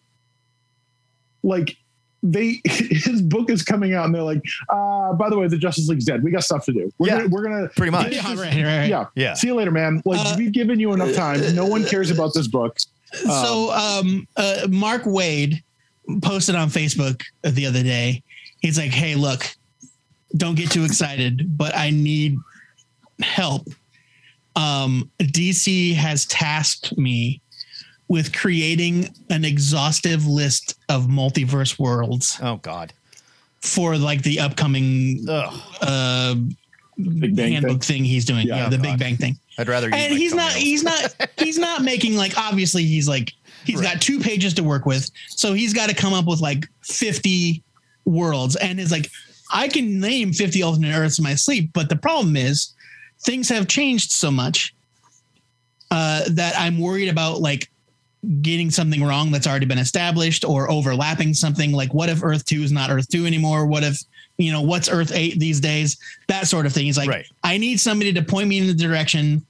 like 1.44 1.76
they 2.24 2.60
his 2.66 3.22
book 3.22 3.50
is 3.50 3.64
coming 3.64 3.94
out 3.94 4.06
and 4.06 4.16
they're 4.16 4.24
like, 4.24 4.42
uh, 4.70 5.14
by 5.14 5.30
the 5.30 5.38
way, 5.38 5.48
the 5.48 5.58
Justice 5.58 5.88
League's 5.88 6.06
dead. 6.06 6.24
We 6.24 6.32
got 6.32 6.44
stuff 6.44 6.66
to 6.66 6.74
do. 6.74 6.92
We're 6.98 7.08
Yeah. 7.08 7.18
gonna 7.18 7.28
we're 7.30 7.44
gonna 7.44 7.70
pretty 7.76 7.92
much. 7.92 8.14
yeah, 8.14 8.28
right, 8.30 8.38
right, 8.38 8.64
right. 8.64 8.90
yeah. 8.90 9.06
Yeah. 9.16 9.34
See 9.36 9.48
you 9.48 9.56
later, 9.56 9.72
man. 9.72 10.02
Like 10.06 10.20
Uh, 10.20 10.36
we've 10.38 10.52
given 10.52 10.80
you 10.80 10.94
enough 10.94 11.14
time. 11.14 11.56
No 11.56 11.66
one 11.66 11.86
cares 11.86 12.10
about 12.12 12.34
this 12.34 12.48
book. 12.48 12.78
So 13.14 13.72
um 13.72 14.28
uh 14.36 14.68
Mark 14.70 15.04
Waid 15.04 15.62
posted 16.22 16.56
on 16.56 16.70
Facebook 16.70 17.22
the 17.44 17.66
other 17.66 17.82
day. 17.84 18.22
He's 18.60 18.78
like, 18.78 18.92
"Hey, 18.92 19.16
look, 19.16 19.46
don't 20.36 20.56
get 20.56 20.72
too 20.72 20.84
excited, 20.84 21.58
but 21.58 21.74
I 21.76 21.90
need 21.92 22.38
help. 23.22 23.68
Um 24.58 25.10
DC 25.20 25.94
has 25.96 26.26
tasked 26.26 26.98
me 26.98 27.40
with 28.08 28.34
creating 28.34 29.10
an 29.30 29.44
exhaustive 29.46 30.26
list 30.26 30.76
of 30.90 31.08
multiverse 31.08 31.78
worlds 31.78 32.38
oh 32.42 32.58
God. 32.58 32.94
for 33.62 33.98
like 33.98 34.22
the 34.24 34.40
upcoming 34.40 35.26
Ugh. 35.30 35.62
uh 35.82 36.36
Big 36.98 37.36
Bang 37.36 37.52
handbook 37.54 37.84
thing. 37.84 38.04
he's 38.04 38.26
doing. 38.26 38.48
Yeah, 38.48 38.56
Yeah, 38.64 38.70
the 38.70 38.78
God. 38.78 38.84
Big 38.84 39.00
Bang 39.00 39.18
thing. 39.18 39.38
I'd 39.60 39.68
rather. 39.68 39.88
use 39.88 39.96
and 40.00 40.14
my 40.14 40.18
he's 40.20 40.34
not 40.34 40.52
thumbnails. 40.52 40.58
he's 40.58 40.84
not 40.84 41.30
he's 41.38 41.58
not 41.60 41.84
making 41.84 42.16
like 42.16 42.36
obviously 42.38 42.84
he's 42.86 43.08
like 43.08 43.34
he's 43.66 43.82
got 43.82 44.02
two 44.02 44.20
pages 44.20 44.54
to 44.56 44.64
work 44.64 44.86
with 44.86 45.10
so 45.28 45.54
he's 45.54 45.74
got 45.74 45.90
to 45.90 45.96
come 45.96 46.14
up 46.14 46.26
with 46.26 46.40
like 46.42 46.66
50 46.84 47.62
worlds 48.06 48.56
and 48.56 48.80
it's 48.80 48.92
like 48.92 49.10
i 49.52 49.68
can 49.68 50.00
name 50.00 50.32
50 50.32 50.64
alternate 50.64 50.94
earths 50.96 51.18
in 51.20 51.24
my 51.24 51.36
sleep 51.36 51.72
but 51.74 51.90
the 51.90 51.96
problem 51.98 52.38
is 52.38 52.74
things 53.22 53.50
have 53.50 53.68
changed 53.68 54.12
so 54.12 54.32
much 54.32 54.74
uh, 55.92 56.24
that 56.30 56.54
i'm 56.58 56.80
worried 56.80 57.10
about 57.10 57.42
like 57.42 57.70
getting 58.42 58.70
something 58.72 59.04
wrong 59.04 59.32
that's 59.32 59.48
already 59.48 59.66
been 59.66 59.78
established 59.78 60.44
or 60.44 60.70
overlapping 60.72 61.34
something 61.34 61.72
like 61.72 61.94
what 61.94 62.10
if 62.10 62.24
earth 62.24 62.44
2 62.46 62.64
is 62.64 62.72
not 62.72 62.90
earth 62.90 63.08
2 63.10 63.26
anymore 63.26 63.66
what 63.68 63.84
if 63.84 63.98
you 64.38 64.52
know 64.52 64.62
what's 64.62 64.90
earth 64.90 65.12
8 65.14 65.40
these 65.40 65.60
days 65.60 65.98
that 66.28 66.48
sort 66.48 66.66
of 66.66 66.74
thing 66.74 66.86
he's 66.86 66.98
like 66.98 67.10
Right. 67.10 67.26
i 67.44 67.58
need 67.58 67.80
somebody 67.80 68.12
to 68.14 68.22
point 68.24 68.50
me 68.50 68.58
in 68.58 68.68
the 68.68 68.74
direction 68.74 69.46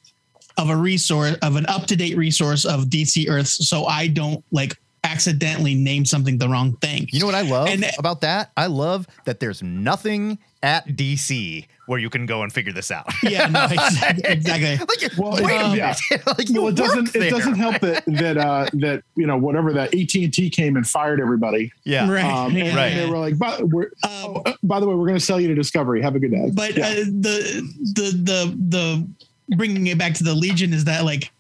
of 0.58 0.70
a 0.70 0.76
resource 0.76 1.36
of 1.44 1.56
an 1.56 1.66
up 1.68 1.86
to 1.86 1.96
date 1.96 2.18
resource 2.18 2.66
of 2.66 2.86
DC 2.86 3.30
Earths, 3.30 3.70
so 3.70 3.86
I 3.86 4.08
don't 4.08 4.44
like 4.52 4.76
accidentally 5.04 5.76
name 5.76 6.04
something 6.04 6.40
the 6.40 6.50
wrong 6.50 6.76
thing. 6.78 7.08
You 7.12 7.20
know 7.20 7.28
what 7.28 7.36
I 7.36 7.42
love 7.42 7.68
And- 7.68 7.86
about 8.00 8.22
that? 8.22 8.52
I 8.58 8.66
love 8.66 9.06
that 9.26 9.40
there's 9.40 9.62
nothing 9.62 10.40
at 10.64 10.88
DC 10.88 11.68
where 11.88 12.00
you 12.00 12.10
can 12.10 12.26
go 12.26 12.44
and 12.44 12.54
figure 12.54 12.72
this 12.72 12.92
out. 12.92 13.06
Yeah, 13.24 13.48
no, 13.50 13.66
exactly. 13.66 14.24
exactly. 14.32 14.78
like, 14.78 15.18
Well, 15.18 15.32
wait 15.44 15.56
it- 15.60 15.74
a 15.74 15.76
yeah. 15.76 15.96
minute. 16.12 16.28
like, 16.38 16.48
well, 16.52 16.68
it 16.68 16.76
doesn't. 16.76 17.06
work 17.08 17.16
It 17.16 17.30
doesn't 17.32 17.56
help 17.56 17.80
that 17.80 18.04
that 18.06 18.38
uh, 18.38 18.68
that 18.74 19.04
you 19.16 19.26
know 19.26 19.38
whatever 19.38 19.74
that 19.74 19.94
AT 19.96 20.14
and 20.16 20.34
T 20.34 20.50
came 20.50 20.76
and 20.76 20.88
fired 20.88 21.20
everybody. 21.20 21.72
Yeah. 21.84 22.10
Right. 22.12 22.24
Um, 22.26 22.56
and 22.56 22.76
Right. 22.76 22.94
They 22.94 23.10
were 23.10 23.18
like, 23.18 23.38
"But 23.38 23.64
we're, 23.70 23.84
Um, 23.84 23.90
oh, 24.04 24.44
uh, 24.46 24.54
by 24.64 24.80
the 24.80 24.88
way, 24.88 24.94
we're 24.96 25.08
going 25.08 25.20
to 25.20 25.26
sell 25.26 25.40
you 25.42 25.48
to 25.48 25.56
Discovery. 25.56 26.02
Have 26.02 26.16
a 26.16 26.20
good 26.20 26.32
day." 26.32 26.50
but 26.54 26.78
Yeah. 26.78 26.88
uh, 26.88 26.94
the 27.06 27.72
the 27.96 28.12
the 28.24 28.58
the 28.70 29.56
bringing 29.56 29.88
it 29.88 29.98
back 29.98 30.14
to 30.16 30.24
the 30.24 30.34
Legion 30.36 30.74
is 30.74 30.86
that 30.86 31.06
like 31.06 31.32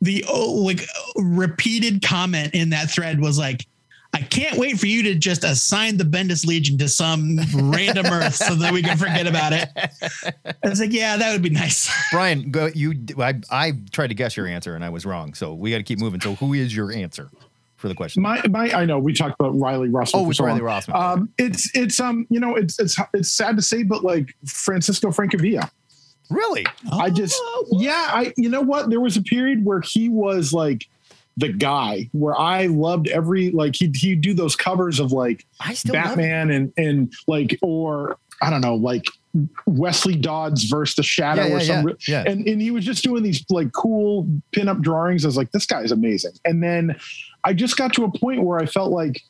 the 0.00 0.24
oh, 0.28 0.52
like 0.52 0.80
repeated 1.16 2.02
comment 2.02 2.54
in 2.54 2.70
that 2.70 2.90
thread 2.90 3.20
was 3.20 3.38
like. 3.38 3.66
I 4.14 4.22
can't 4.22 4.56
wait 4.58 4.78
for 4.78 4.86
you 4.86 5.02
to 5.02 5.16
just 5.16 5.42
assign 5.42 5.96
the 5.96 6.04
Bendis 6.04 6.46
Legion 6.46 6.78
to 6.78 6.88
some 6.88 7.36
random 7.52 8.06
Earth 8.12 8.36
so 8.36 8.54
that 8.54 8.72
we 8.72 8.80
can 8.80 8.96
forget 8.96 9.26
about 9.26 9.52
it. 9.52 9.68
I 10.44 10.68
was 10.68 10.78
like, 10.78 10.92
yeah, 10.92 11.16
that 11.16 11.32
would 11.32 11.42
be 11.42 11.50
nice. 11.50 11.90
Brian, 12.12 12.52
go 12.52 12.70
you 12.72 12.94
I 13.18 13.34
I 13.50 13.72
tried 13.90 14.08
to 14.08 14.14
guess 14.14 14.36
your 14.36 14.46
answer 14.46 14.76
and 14.76 14.84
I 14.84 14.90
was 14.90 15.04
wrong. 15.04 15.34
So 15.34 15.52
we 15.52 15.72
got 15.72 15.78
to 15.78 15.82
keep 15.82 15.98
moving. 15.98 16.20
So 16.20 16.36
who 16.36 16.54
is 16.54 16.74
your 16.74 16.92
answer 16.92 17.28
for 17.76 17.88
the 17.88 17.94
question? 17.96 18.22
my 18.22 18.40
my 18.48 18.70
I 18.70 18.84
know 18.84 19.00
we 19.00 19.12
talked 19.12 19.34
about 19.40 19.58
Riley 19.58 19.88
Russell. 19.88 20.20
Oh, 20.20 20.24
for 20.24 20.30
it's 20.30 20.38
so 20.38 20.44
Riley 20.44 20.60
long. 20.60 20.80
Rossmo. 20.80 20.94
Um, 20.94 21.28
it's 21.36 21.74
it's 21.74 21.98
um 21.98 22.24
you 22.30 22.38
know 22.38 22.54
it's 22.54 22.78
it's 22.78 22.96
it's 23.14 23.32
sad 23.32 23.56
to 23.56 23.62
say, 23.62 23.82
but 23.82 24.04
like 24.04 24.32
Francisco 24.46 25.08
Francavilla. 25.08 25.68
really? 26.30 26.64
I 26.92 27.10
just 27.10 27.40
yeah 27.72 28.10
I 28.10 28.32
you 28.36 28.48
know 28.48 28.60
what 28.62 28.90
there 28.90 29.00
was 29.00 29.16
a 29.16 29.22
period 29.22 29.64
where 29.64 29.80
he 29.80 30.08
was 30.08 30.52
like 30.52 30.86
the 31.36 31.52
guy 31.52 32.08
where 32.12 32.38
I 32.38 32.66
loved 32.66 33.08
every 33.08 33.50
like 33.50 33.76
he'd 33.76 33.96
he'd 33.96 34.20
do 34.20 34.34
those 34.34 34.56
covers 34.56 35.00
of 35.00 35.12
like. 35.12 35.44
Batman 35.86 36.50
and 36.50 36.72
and 36.76 37.12
like 37.26 37.58
or 37.62 38.18
I 38.42 38.50
don't 38.50 38.60
know 38.60 38.74
like 38.76 39.06
Wesley 39.66 40.14
Dodds 40.14 40.64
versus 40.64 40.94
the 40.96 41.02
Shadow 41.02 41.42
Yeah, 41.42 41.48
yeah, 41.48 41.54
or 41.54 41.60
something. 41.60 41.96
yeah, 42.06 42.22
yeah. 42.24 42.30
and 42.30 42.46
and 42.46 42.60
he 42.62 42.70
was 42.70 42.84
just 42.84 43.02
doing 43.02 43.22
these 43.22 43.44
like 43.50 43.72
cool 43.72 44.28
pinup 44.52 44.80
drawings. 44.80 45.24
I 45.24 45.28
was 45.28 45.36
like, 45.36 45.50
this 45.52 45.66
guy 45.66 45.82
is 45.82 45.90
amazing. 45.92 46.32
And 46.44 46.62
then 46.62 46.96
I 47.44 47.52
just 47.52 47.76
got 47.76 47.92
to 47.94 48.04
a 48.04 48.10
point 48.18 48.42
where 48.42 48.58
I 48.58 48.66
felt 48.66 48.92
like 48.92 49.20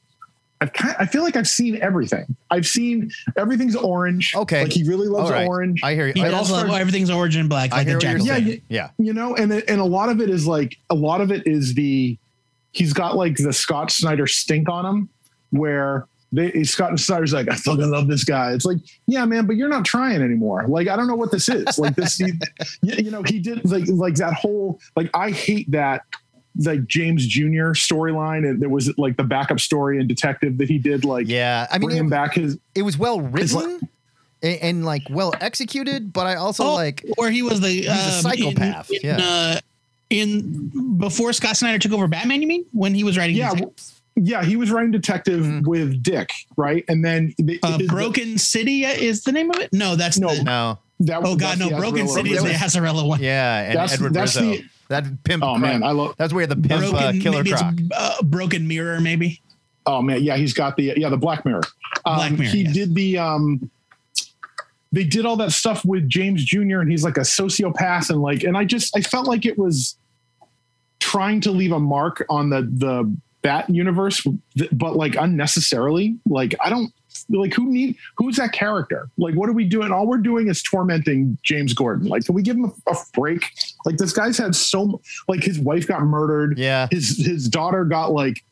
I've 0.61 0.72
kind 0.72 0.94
I 0.98 1.07
feel 1.07 1.22
like 1.22 1.36
I've 1.36 1.48
seen 1.48 1.80
everything. 1.82 2.36
I've 2.50 2.66
seen 2.66 3.11
everything's 3.36 3.76
orange. 3.76 4.34
Okay. 4.34 4.62
like 4.62 4.72
he 4.72 4.84
really 4.84 5.09
loves 5.09 5.30
All 5.30 5.36
right. 5.36 5.46
orange. 5.48 5.80
I 5.82 5.94
hear 5.94 6.07
you. 6.07 6.12
He 6.14 6.22
I, 6.22 6.26
does 6.26 6.34
also 6.34 6.52
love 6.55 6.61
started- 6.66 6.80
everything's 6.80 7.11
origin 7.11 7.48
black, 7.48 7.72
I 7.72 7.78
like 7.78 7.86
hear 7.86 7.96
a 7.96 7.98
what 7.98 8.02
you're 8.05 8.18
jackal. 8.18 8.46
Yeah. 8.46 8.57
Yeah. 8.68 8.90
you 8.98 9.12
know 9.12 9.34
and 9.36 9.52
and 9.52 9.80
a 9.80 9.84
lot 9.84 10.09
of 10.09 10.20
it 10.20 10.30
is 10.30 10.46
like 10.46 10.76
a 10.90 10.94
lot 10.94 11.20
of 11.20 11.30
it 11.32 11.46
is 11.46 11.74
the 11.74 12.16
he's 12.72 12.92
got 12.92 13.16
like 13.16 13.36
the 13.36 13.52
scott 13.52 13.90
snyder 13.90 14.26
stink 14.26 14.68
on 14.68 14.84
him 14.86 15.09
where 15.50 16.07
they 16.32 16.64
scott 16.64 16.98
snyder's 16.98 17.32
like 17.32 17.48
i 17.48 17.55
fucking 17.55 17.90
love 17.90 18.09
this 18.09 18.24
guy 18.24 18.52
it's 18.52 18.64
like 18.64 18.78
yeah 19.07 19.24
man 19.24 19.46
but 19.46 19.55
you're 19.55 19.68
not 19.68 19.84
trying 19.84 20.20
anymore 20.20 20.64
like 20.66 20.88
i 20.88 20.96
don't 20.96 21.07
know 21.07 21.14
what 21.14 21.30
this 21.30 21.48
is 21.48 21.78
like 21.78 21.94
this 21.94 22.16
he, 22.16 22.32
you 22.82 22.94
you 23.05 23.11
know 23.12 23.22
he 23.22 23.38
did 23.38 23.64
like 23.70 23.84
like 23.88 24.14
that 24.16 24.34
whole 24.34 24.80
like 24.96 25.09
i 25.14 25.30
hate 25.30 25.70
that 25.70 26.02
like 26.59 26.86
james 26.86 27.26
junior 27.26 27.70
storyline 27.74 28.48
and 28.48 28.61
there 28.62 28.68
was 28.68 28.96
like 28.96 29.16
the 29.16 29.24
backup 29.24 29.59
story 29.59 29.98
and 29.98 30.09
detective 30.09 30.57
that 30.59 30.68
he 30.68 30.78
did 30.78 31.05
like 31.05 31.26
Yeah. 31.28 31.66
I 31.70 31.78
mean, 31.78 31.88
bring 31.88 31.96
him 31.98 32.07
it, 32.07 32.11
back 32.11 32.34
his 32.34 32.59
it 32.74 32.82
was 32.82 32.96
well 32.96 33.18
It's 33.36 33.52
written 33.52 33.88
and, 34.42 34.59
and 34.62 34.84
like 34.84 35.02
well 35.11 35.32
executed, 35.40 36.12
but 36.12 36.26
I 36.26 36.36
also 36.36 36.64
Oh, 36.64 36.74
like 36.74 37.05
or 37.18 37.30
he 37.30 37.42
was 37.42 37.61
the 37.61 37.86
a 37.86 37.90
um, 37.90 37.98
psychopath, 38.22 38.90
In, 38.90 38.96
in, 38.96 39.18
yeah. 39.18 39.24
uh, 39.24 39.61
in 40.11 40.98
before 40.98 41.32
Scott 41.32 41.57
Snyder 41.57 41.78
took 41.78 41.92
over 41.92 42.07
Batman, 42.07 42.40
you 42.42 42.46
mean 42.48 42.64
when 42.72 42.94
he 42.94 43.05
was 43.05 43.16
writing? 43.18 43.36
yeah 43.36 43.52
yeah 44.16 44.44
he 44.44 44.55
was 44.55 44.70
writing 44.70 44.92
detective 44.92 45.40
Mhm. 45.44 45.66
with 45.66 46.00
dick 46.02 46.30
right 46.57 46.84
and 46.88 47.05
then 47.05 47.34
the, 47.38 47.59
uh, 47.64 47.78
his- 47.78 47.88
Broken 47.88 48.38
City 48.38 48.84
is 48.84 49.24
the 49.24 49.32
name 49.32 49.50
of 49.50 49.57
it. 49.59 49.72
No, 49.72 49.96
that's 49.96 50.20
No. 50.20 50.32
the, 50.32 50.44
no. 50.44 50.78
that, 51.00 51.20
Oh 51.24 51.34
God, 51.34 51.59
no! 51.59 51.70
Broken 51.70 52.02
Azrael 52.05 52.09
City 52.24 52.30
is 52.34 52.42
the 52.44 52.50
Azzarello 52.50 53.09
one. 53.09 53.20
Yeah, 53.20 53.62
and 53.62 53.74
That's- 53.74 53.94
Edward 53.94 54.14
that's 54.14 54.36
Risso. 54.36 54.59
the- 54.59 54.64
that 54.89 55.05
pimp. 55.24 55.43
Oh 55.43 55.57
man. 55.57 55.82
I 55.82 55.91
love. 55.93 56.14
That's 56.16 56.32
where 56.32 56.47
the 56.47 56.57
pimp 56.57 56.72
uh, 56.85 56.91
Broken, 56.91 57.20
killer 57.20 57.37
maybe 57.45 57.51
croc. 57.51 57.74
it's 57.76 57.89
uh, 57.97 58.22
Broken 58.22 58.68
Mirror, 58.68 59.01
maybe. 59.01 59.41
Oh 59.87 60.01
man, 60.03 60.22
yeah, 60.22 60.37
he's 60.37 60.53
got 60.55 60.76
the 60.76 60.95
yeah 60.97 61.09
the 61.09 61.16
Black 61.16 61.45
Mirror. 61.45 61.62
Um, 62.05 62.16
Black 62.16 62.32
Mirror, 62.32 62.51
He 62.51 62.62
yes. 62.62 62.74
did 62.74 62.95
the 62.95 63.18
um. 63.18 63.70
They 64.93 65.03
did 65.05 65.26
all 65.26 65.37
that 65.39 65.51
stuff 65.51 65.85
with 65.85 66.09
James 66.09 66.45
Jr. 66.45 66.78
and 66.78 66.89
he's 66.89 67.03
like 67.03 67.16
a 67.16 67.22
sociopath 67.22 68.11
and 68.11 68.22
like 68.22 68.45
and 68.45 68.57
I 68.57 68.64
just 68.64 68.97
I 68.97 69.01
felt 69.01 69.26
like 69.26 69.45
it 69.45 69.59
was 69.59 69.97
trying 71.01 71.41
to 71.43 71.51
leave 71.51 71.72
a 71.72 71.80
mark 71.80 72.24
on 72.30 72.51
the 72.51 72.62
the 72.62 73.16
Bat 73.43 73.68
universe, 73.68 74.26
but 74.72 74.97
like 74.97 75.16
unnecessarily. 75.16 76.16
Like 76.24 76.55
I 76.64 76.70
don't 76.70 76.93
like 77.31 77.55
who 77.55 77.67
need 77.71 77.97
who's 78.17 78.37
that 78.37 78.53
character? 78.53 79.09
Like 79.19 79.35
what 79.35 79.49
are 79.49 79.53
we 79.53 79.65
doing? 79.65 79.93
All 79.93 80.07
we're 80.07 80.19
doing 80.19 80.49
is 80.49 80.62
tormenting 80.62 81.39
James 81.43 81.73
Gordon. 81.73 82.09
Like 82.09 82.25
can 82.25 82.35
we 82.35 82.43
give 82.43 82.57
him 82.57 82.65
a, 82.87 82.91
a 82.91 82.97
break? 83.12 83.51
Like 83.85 83.97
this 83.97 84.12
guy's 84.12 84.39
had 84.39 84.55
so 84.55 85.01
like 85.29 85.43
his 85.43 85.59
wife 85.59 85.87
got 85.87 86.03
murdered 86.03 86.59
Yeah. 86.59 86.89
his 86.91 87.17
his 87.25 87.49
daughter 87.49 87.85
got 87.85 88.12
like 88.12 88.43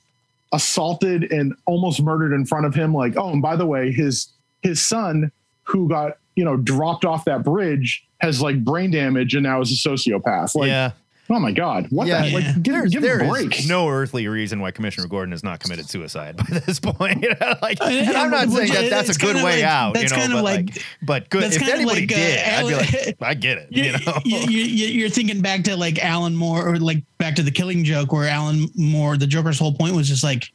assaulted 0.53 1.33
and 1.33 1.55
almost 1.67 2.03
murdered 2.03 2.35
in 2.35 2.45
front 2.45 2.67
of 2.67 2.75
him 2.75 2.95
like 2.95 3.15
oh 3.17 3.31
and 3.31 3.41
by 3.41 3.57
the 3.57 3.65
way 3.67 3.91
his 3.91 4.29
his 4.63 4.81
son 4.83 5.33
who 5.65 5.89
got 5.89 6.19
you 6.37 6.45
know 6.45 6.57
dropped 6.59 7.05
off 7.05 7.25
that 7.25 7.43
bridge 7.43 8.05
has 8.19 8.43
like 8.43 8.63
brain 8.63 8.91
damage 8.91 9.35
and 9.35 9.45
now 9.45 9.61
is 9.61 9.73
a 9.73 9.89
sociopath 9.89 10.55
like 10.55 10.69
yeah. 10.69 10.91
Oh 11.31 11.39
my 11.39 11.53
god 11.53 11.87
what 11.91 12.07
Yeah. 12.07 12.23
the 12.23 12.29
Yeah. 12.29 12.35
like 12.37 12.63
give, 12.63 12.75
There's, 12.75 12.93
give 12.93 13.03
there 13.03 13.21
a 13.21 13.29
break 13.29 13.61
no 13.67 13.89
earthly 13.89 14.27
reason 14.29 14.61
why 14.61 14.71
Commissioner 14.71 15.07
Gordon 15.07 15.33
has 15.33 15.43
not 15.43 15.61
committed 15.61 15.89
suicide 15.89 16.37
by 16.37 16.45
this 16.67 16.79
point. 16.81 17.25
like, 17.63 17.81
Uh, 17.81 17.85
and 17.85 18.17
I'm 18.17 18.31
not 18.31 18.49
saying 18.51 18.73
that 18.73 18.91
that's 18.91 19.15
a 19.17 19.19
good 19.19 19.37
way 19.37 19.57
like- 19.63 19.65
out. 19.65 19.95
You 19.97 20.01
that's 20.03 20.13
know, 20.13 20.19
kind 20.19 20.33
of 20.33 20.37
but 20.39 20.45
like- 20.45 20.67
like, 20.77 20.85
but 21.03 21.31
good. 21.31 21.45
If 21.45 21.63
anybody 21.63 22.03
like, 22.03 22.13
uh, 22.13 22.17
did, 22.17 22.39
I'd 22.49 22.67
be 22.69 22.75
like, 22.75 23.17
I 23.23 23.35
get 23.35 23.59
it. 23.59 23.69
You, 23.71 23.85
You 23.85 23.93
know. 23.93 24.19
you, 24.25 24.39
you, 24.39 24.87
you're 24.87 25.09
thinking 25.09 25.41
back 25.41 25.65
to 25.65 25.77
like 25.77 25.99
Alan 26.05 26.35
Moore, 26.37 26.69
or 26.69 26.79
like 26.79 27.03
back 27.19 27.37
to 27.37 27.43
the 27.43 27.51
Killing 27.51 27.85
Joke, 27.85 28.13
where 28.13 28.29
Alan 28.29 28.69
Moore, 28.75 29.17
the 29.17 29.27
Joker's 29.27 29.59
whole 29.59 29.73
point 29.75 29.95
was 29.95 30.09
just 30.09 30.23
like, 30.25 30.51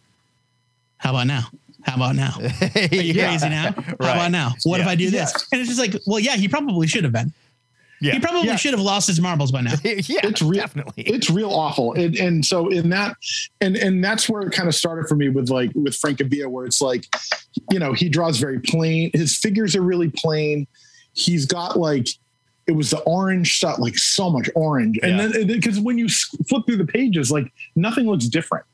"How 0.98 1.10
about 1.12 1.28
now? 1.28 1.48
How 1.84 1.96
about 1.96 2.16
now? 2.16 2.34
Are 2.40 2.82
you 2.82 3.14
yeah. 3.14 3.30
crazy 3.30 3.50
now? 3.50 3.72
How 3.72 3.82
Right. 4.00 4.12
about 4.16 4.32
now? 4.32 4.54
What 4.64 4.82
if 4.82 4.88
I 4.88 4.96
do 4.96 5.06
Yeah. 5.06 5.12
this?" 5.26 5.48
And 5.52 5.62
it's 5.62 5.70
just 5.70 5.80
like, 5.80 5.96
well, 6.06 6.20
yeah, 6.20 6.36
he 6.36 6.48
probably 6.50 6.86
should 6.88 7.04
have 7.06 7.14
been. 7.14 7.32
Yeah. 8.00 8.14
He 8.14 8.20
probably 8.20 8.48
Yeah. 8.48 8.56
should 8.58 8.72
have 8.74 8.82
lost 8.82 9.08
his 9.08 9.20
marbles 9.20 9.52
by 9.52 9.62
now. 9.62 9.74
yeah, 9.84 10.20
It's 10.24 10.42
real- 10.42 10.62
definitely. 10.62 11.04
it's 11.04 11.30
real 11.30 11.50
awful 11.50 11.94
and, 11.94 12.16
and 12.16 12.46
so 12.46 12.68
in 12.70 12.90
that 12.90 13.16
and 13.62 13.76
and 13.76 14.04
that's 14.04 14.30
where 14.30 14.42
it 14.44 14.52
kind 14.54 14.70
of 14.70 14.76
started 14.76 15.08
for 15.08 15.16
me 15.16 15.30
with 15.30 15.50
like 15.50 15.72
with 15.76 15.94
Francavilla, 16.00 16.48
where 16.48 16.66
it's 16.66 16.82
like 16.82 17.06
you 17.72 17.80
know 17.80 17.94
he 17.94 18.08
draws 18.10 18.38
very 18.38 18.60
plain 18.60 19.10
his 19.14 19.38
figures 19.38 19.76
are 19.76 19.82
really 19.82 20.10
plain 20.16 20.68
he's 21.14 21.46
got 21.46 21.80
like 21.80 22.08
it 22.68 22.74
was 22.74 22.90
the 22.92 23.00
orange 23.00 23.58
stuff 23.58 23.80
like 23.80 23.98
so 23.98 24.30
much 24.30 24.50
orange 24.56 25.00
and 25.02 25.18
Yeah. 25.18 25.28
then 25.28 25.48
because 25.48 25.80
when 25.80 25.98
you 25.98 26.08
flip 26.10 26.64
through 26.68 26.78
the 26.78 26.86
pages 26.86 27.32
like 27.32 27.52
nothing 27.76 28.06
looks 28.08 28.26
different 28.28 28.66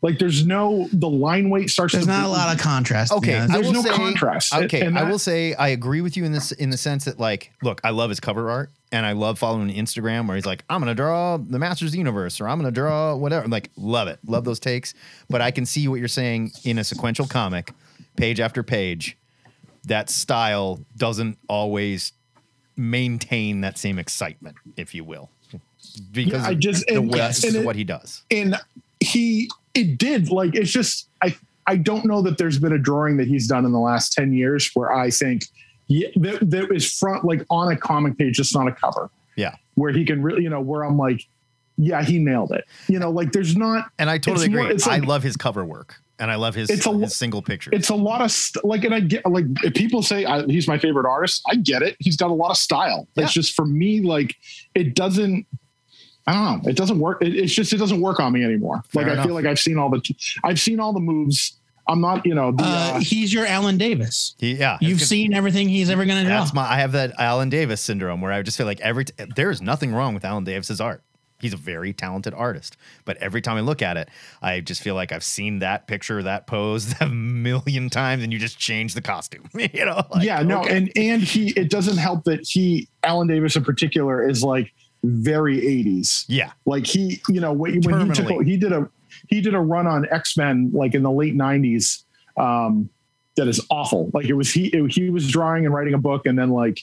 like 0.00 0.18
there's 0.18 0.46
no 0.46 0.88
the 0.92 1.08
line 1.08 1.50
weight 1.50 1.70
starts 1.70 1.92
There's 1.92 2.06
to 2.06 2.10
not 2.12 2.24
a 2.26 2.28
lot 2.28 2.54
of 2.54 2.60
contrast. 2.60 3.12
Okay, 3.12 3.32
yeah. 3.32 3.44
I 3.50 3.54
there's 3.60 3.70
no 3.72 3.82
say- 3.82 3.90
contrast 3.90 4.54
Okay, 4.54 4.82
And 4.82 4.96
I 4.98 5.04
that- 5.04 5.10
will 5.10 5.18
say 5.18 5.54
I 5.54 5.68
agree 5.68 6.00
with 6.00 6.16
you 6.16 6.24
in 6.24 6.32
this 6.32 6.52
in 6.52 6.70
the 6.70 6.76
sense 6.76 7.04
that 7.06 7.18
like, 7.18 7.52
look, 7.62 7.80
I 7.84 7.90
love 7.90 8.10
his 8.10 8.20
cover 8.20 8.48
art 8.50 8.70
and 8.92 9.04
I 9.04 9.12
love 9.12 9.38
following 9.38 9.68
Instagram 9.70 10.26
where 10.28 10.36
he's 10.36 10.46
like, 10.46 10.64
I'm 10.70 10.80
gonna 10.80 10.94
draw 10.94 11.36
the 11.36 11.58
Masters 11.58 11.88
of 11.88 11.92
the 11.92 11.98
Universe 11.98 12.40
or 12.40 12.48
I'm 12.48 12.58
gonna 12.58 12.70
draw 12.70 13.14
whatever. 13.16 13.48
Like, 13.48 13.70
love 13.76 14.08
it, 14.08 14.18
love 14.26 14.44
those 14.44 14.60
takes. 14.60 14.94
But 15.28 15.40
I 15.42 15.50
can 15.50 15.66
see 15.66 15.88
what 15.88 15.98
you're 15.98 16.08
saying 16.08 16.52
in 16.64 16.78
a 16.78 16.84
sequential 16.84 17.26
comic, 17.26 17.72
page 18.16 18.38
after 18.40 18.62
page. 18.62 19.16
That 19.84 20.10
style 20.10 20.80
doesn't 20.96 21.38
always 21.48 22.12
maintain 22.76 23.62
that 23.62 23.78
same 23.78 23.98
excitement, 23.98 24.56
if 24.76 24.94
you 24.94 25.02
will, 25.02 25.30
because 26.12 26.44
I 26.44 26.52
of 26.52 26.58
just- 26.60 26.86
the 26.86 26.96
and- 26.98 27.10
way, 27.10 27.20
and 27.20 27.30
is 27.30 27.44
it- 27.54 27.64
what 27.64 27.74
he 27.76 27.84
does. 27.84 28.22
and 28.30 28.56
he 29.00 29.48
it 29.74 29.98
did 29.98 30.30
like 30.30 30.54
it's 30.54 30.70
just 30.70 31.08
i 31.22 31.34
i 31.66 31.76
don't 31.76 32.04
know 32.04 32.22
that 32.22 32.38
there's 32.38 32.58
been 32.58 32.72
a 32.72 32.78
drawing 32.78 33.16
that 33.16 33.26
he's 33.28 33.46
done 33.46 33.64
in 33.64 33.72
the 33.72 33.78
last 33.78 34.12
10 34.12 34.32
years 34.32 34.70
where 34.74 34.92
i 34.92 35.10
think 35.10 35.44
yeah, 35.86 36.08
that, 36.16 36.50
that 36.50 36.70
is 36.74 36.92
front 36.98 37.24
like 37.24 37.44
on 37.50 37.72
a 37.72 37.76
comic 37.76 38.18
page 38.18 38.36
just 38.36 38.54
not 38.54 38.66
a 38.68 38.72
cover 38.72 39.10
Yeah. 39.36 39.54
where 39.74 39.92
he 39.92 40.04
can 40.04 40.22
really 40.22 40.42
you 40.42 40.50
know 40.50 40.60
where 40.60 40.82
i'm 40.82 40.98
like 40.98 41.22
yeah 41.76 42.02
he 42.02 42.18
nailed 42.18 42.50
it 42.52 42.64
you 42.88 42.98
know 42.98 43.10
like 43.10 43.30
there's 43.32 43.56
not 43.56 43.86
And 43.98 44.10
I 44.10 44.18
totally 44.18 44.46
It's 44.46 44.52
more- 44.54 44.64
agree. 44.66 44.78
like- 44.78 45.02
I 45.02 45.06
love 45.06 45.22
his 45.22 45.36
cover 45.36 45.64
work 45.64 45.96
and 46.20 46.32
I 46.32 46.34
love 46.34 46.56
his, 46.56 46.68
It's 46.68 46.84
a 46.84 46.92
his 46.98 47.14
single 47.14 47.40
pictures. 47.42 47.72
it's 47.74 47.90
a 47.90 47.94
lot 47.94 48.20
of 48.20 48.32
st- 48.32 48.64
like 48.64 48.82
and 48.82 48.92
i 48.92 48.98
get 48.98 49.24
like 49.24 49.44
if 49.62 49.74
people 49.74 50.02
say 50.02 50.24
I, 50.24 50.42
he's 50.46 50.66
my 50.66 50.76
favorite 50.76 51.08
artist 51.08 51.40
i 51.48 51.54
get 51.54 51.82
it 51.82 51.94
he's 52.00 52.16
got 52.16 52.30
a 52.30 52.34
lot 52.34 52.50
of 52.50 52.56
style 52.56 53.06
it's 53.14 53.32
just 53.32 53.54
for 53.54 53.64
me 53.64 54.00
like 54.02 54.34
it 54.74 54.96
doesn't 54.96 55.46
I 56.28 56.32
don't 56.32 56.62
know. 56.62 56.70
It 56.70 56.76
doesn't 56.76 56.98
work. 56.98 57.22
It, 57.22 57.34
it's 57.34 57.54
just 57.54 57.72
it 57.72 57.78
doesn't 57.78 58.02
work 58.02 58.20
on 58.20 58.34
me 58.34 58.44
anymore. 58.44 58.82
Fair 58.88 59.06
like 59.06 59.18
I 59.18 59.24
feel 59.24 59.32
like 59.32 59.46
I've 59.46 59.58
seen 59.58 59.78
all 59.78 59.88
the 59.88 60.02
I've 60.44 60.60
seen 60.60 60.78
all 60.78 60.92
the 60.92 61.00
moves. 61.00 61.56
I'm 61.90 62.02
not, 62.02 62.26
you 62.26 62.34
know, 62.34 62.52
the, 62.52 62.64
Uh, 62.64 62.66
uh, 62.66 63.00
he's 63.00 63.32
your 63.32 63.46
Alan 63.46 63.78
Davis. 63.78 64.34
He, 64.38 64.56
yeah, 64.56 64.76
You've 64.78 65.00
seen 65.00 65.32
everything 65.32 65.70
he's 65.70 65.88
ever 65.88 66.04
going 66.04 66.18
to 66.18 66.24
do. 66.24 66.28
That's 66.28 66.52
my. 66.52 66.70
I 66.70 66.76
have 66.80 66.92
that 66.92 67.14
Alan 67.18 67.48
Davis 67.48 67.80
syndrome 67.80 68.20
where 68.20 68.30
I 68.30 68.42
just 68.42 68.58
feel 68.58 68.66
like 68.66 68.78
every 68.80 69.06
t- 69.06 69.14
there 69.34 69.50
is 69.50 69.62
nothing 69.62 69.94
wrong 69.94 70.12
with 70.12 70.22
Alan 70.22 70.44
Davis's 70.44 70.82
art. 70.82 71.02
He's 71.40 71.54
a 71.54 71.56
very 71.56 71.94
talented 71.94 72.34
artist, 72.34 72.76
but 73.06 73.16
every 73.18 73.40
time 73.40 73.56
I 73.56 73.60
look 73.60 73.80
at 73.80 73.96
it, 73.96 74.10
I 74.42 74.60
just 74.60 74.82
feel 74.82 74.96
like 74.96 75.12
I've 75.12 75.24
seen 75.24 75.60
that 75.60 75.86
picture, 75.86 76.22
that 76.22 76.46
pose 76.46 76.94
a 77.00 77.08
million 77.08 77.88
times, 77.88 78.22
and 78.22 78.34
you 78.34 78.38
just 78.38 78.58
change 78.58 78.92
the 78.92 79.00
costume. 79.00 79.48
you 79.54 79.86
know? 79.86 80.02
Like, 80.10 80.26
yeah, 80.26 80.42
no, 80.42 80.60
okay. 80.60 80.76
and 80.76 80.92
and 80.94 81.22
he 81.22 81.52
it 81.56 81.70
doesn't 81.70 81.96
help 81.96 82.24
that 82.24 82.46
he 82.46 82.86
Alan 83.02 83.28
Davis 83.28 83.56
in 83.56 83.64
particular 83.64 84.28
is 84.28 84.44
like 84.44 84.74
very 85.04 85.58
80s. 85.60 86.24
yeah, 86.28 86.52
Like 86.66 86.86
he, 86.86 87.20
you 87.28 87.40
know, 87.40 87.52
when, 87.52 87.80
when 87.82 88.08
he 88.08 88.12
took 88.14 88.26
Terminally. 88.26 88.44
he 88.46 88.56
did 88.56 88.72
a 88.72 88.88
he 89.28 89.40
did 89.40 89.54
a 89.54 89.60
run 89.60 89.86
on 89.86 90.06
X 90.10 90.36
Men 90.36 90.70
like 90.72 90.94
in 90.94 91.02
the 91.02 91.10
late 91.10 91.34
90s. 91.36 92.02
Um, 92.36 92.88
that 93.36 93.46
is 93.48 93.64
awful. 93.70 94.10
Like 94.12 94.26
it 94.26 94.34
was 94.34 94.50
he 94.52 94.66
it, 94.68 94.92
he 94.92 95.10
was 95.10 95.28
drawing 95.30 95.64
and 95.64 95.72
writing 95.74 95.94
a 95.94 95.98
book, 95.98 96.26
and 96.26 96.38
then 96.38 96.50
like 96.50 96.80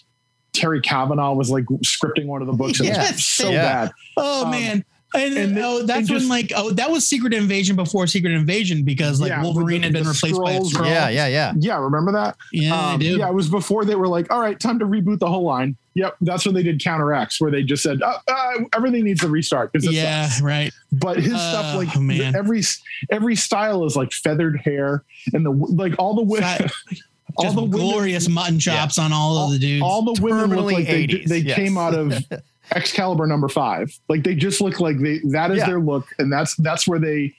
Terry 0.54 0.80
Kavanagh 0.82 1.34
was 1.34 1.50
like 1.50 1.66
scripting 1.84 2.28
one 2.28 2.42
of 2.42 2.48
the 2.48 2.54
books. 2.54 2.80
It 2.80 2.90
was 2.98 3.24
so 3.26 3.50
Yeah. 3.52 3.62
bad. 3.86 3.92
Oh 4.18 4.46
Um, 4.46 4.52
man. 4.52 4.86
And, 5.16 5.38
and 5.38 5.58
the- 5.58 5.62
oh, 5.64 5.84
that's 5.84 6.10
and 6.10 6.20
when 6.20 6.30
like 6.30 6.52
oh 6.56 6.72
that 6.72 6.90
was 6.92 7.08
Secret 7.08 7.34
Invasion 7.34 7.76
before 7.76 8.06
Secret 8.08 8.34
Invasion 8.34 8.84
because 8.84 9.20
like 9.22 9.30
Yeah, 9.30 9.42
Wolverine 9.44 9.82
the- 9.82 9.88
had 9.88 9.94
been 9.94 10.04
the 10.04 10.10
replaced 10.12 10.42
by 10.42 10.52
a 10.54 10.60
Skrulls. 10.60 10.72
Skrull. 10.74 10.86
yeah, 10.88 11.10
yeah, 11.10 11.28
yeah. 11.28 11.54
Yeah, 11.60 11.80
remember 11.80 12.12
that? 12.12 12.36
Yeah, 12.52 12.76
I 12.76 12.94
Um, 12.94 13.00
do. 13.00 13.18
Yeah, 13.18 13.30
it 13.30 13.34
was 13.34 13.50
before 13.50 13.86
they 13.86 13.96
were 13.96 14.08
like, 14.08 14.32
all 14.32 14.40
right, 14.40 14.60
time 14.60 14.80
to 14.80 14.86
reboot 14.86 15.20
the 15.20 15.28
whole 15.28 15.44
line. 15.44 15.76
Yep, 15.94 16.18
that's 16.22 16.46
when 16.46 16.54
they 16.54 16.64
did 16.64 16.84
Counter 16.84 17.14
X, 17.14 17.40
where 17.40 17.50
they 17.50 17.64
just 17.64 17.82
said 17.82 18.02
uh, 18.02 18.18
uh, 18.30 18.52
everything 18.76 19.06
needs 19.06 19.22
to 19.22 19.30
restart. 19.30 19.72
Yeah, 19.80 20.28
sucks. 20.28 20.42
right. 20.42 20.74
but 20.92 21.18
his 21.18 21.34
Oh, 21.34 21.38
stuff 21.38 21.76
like 21.78 21.98
man. 22.00 22.36
every 22.36 22.62
every 23.10 23.36
style 23.38 23.86
is 23.86 23.96
like 23.96 24.12
feathered 24.12 24.60
hair 24.60 25.04
and 25.34 25.46
the 25.46 25.52
like 25.52 25.94
all 25.98 26.14
the 26.16 26.22
women 26.24 26.42
That- 26.50 26.72
all 27.38 27.44
Just 27.46 27.56
the 27.56 27.64
women 27.64 27.80
glorious 27.80 28.28
mutton 28.30 28.60
chops 28.60 28.98
on 28.98 29.12
all, 29.14 29.46
of 29.46 29.52
the 29.54 29.60
dudes. 29.60 29.82
all 29.84 30.02
the 30.14 30.22
women 30.22 30.50
look 30.50 30.60
Terminally 30.60 30.74
like 30.74 30.88
they, 30.88 31.06
they 31.26 31.38
yes. 31.40 31.56
came 31.56 31.78
out 31.78 31.94
of 31.94 32.14
Excalibur 32.72 33.28
number 33.28 33.48
five. 33.50 33.98
Like 34.10 34.24
they 34.24 34.36
just 34.36 34.62
look 34.62 34.80
like 34.80 34.98
they 35.00 35.20
that 35.32 35.52
is 35.52 35.58
Yeah. 35.60 35.68
their 35.68 35.80
look, 35.80 36.08
and 36.20 36.32
that's 36.32 36.56
that's 36.56 36.88
where 36.88 37.00
they 37.00 37.34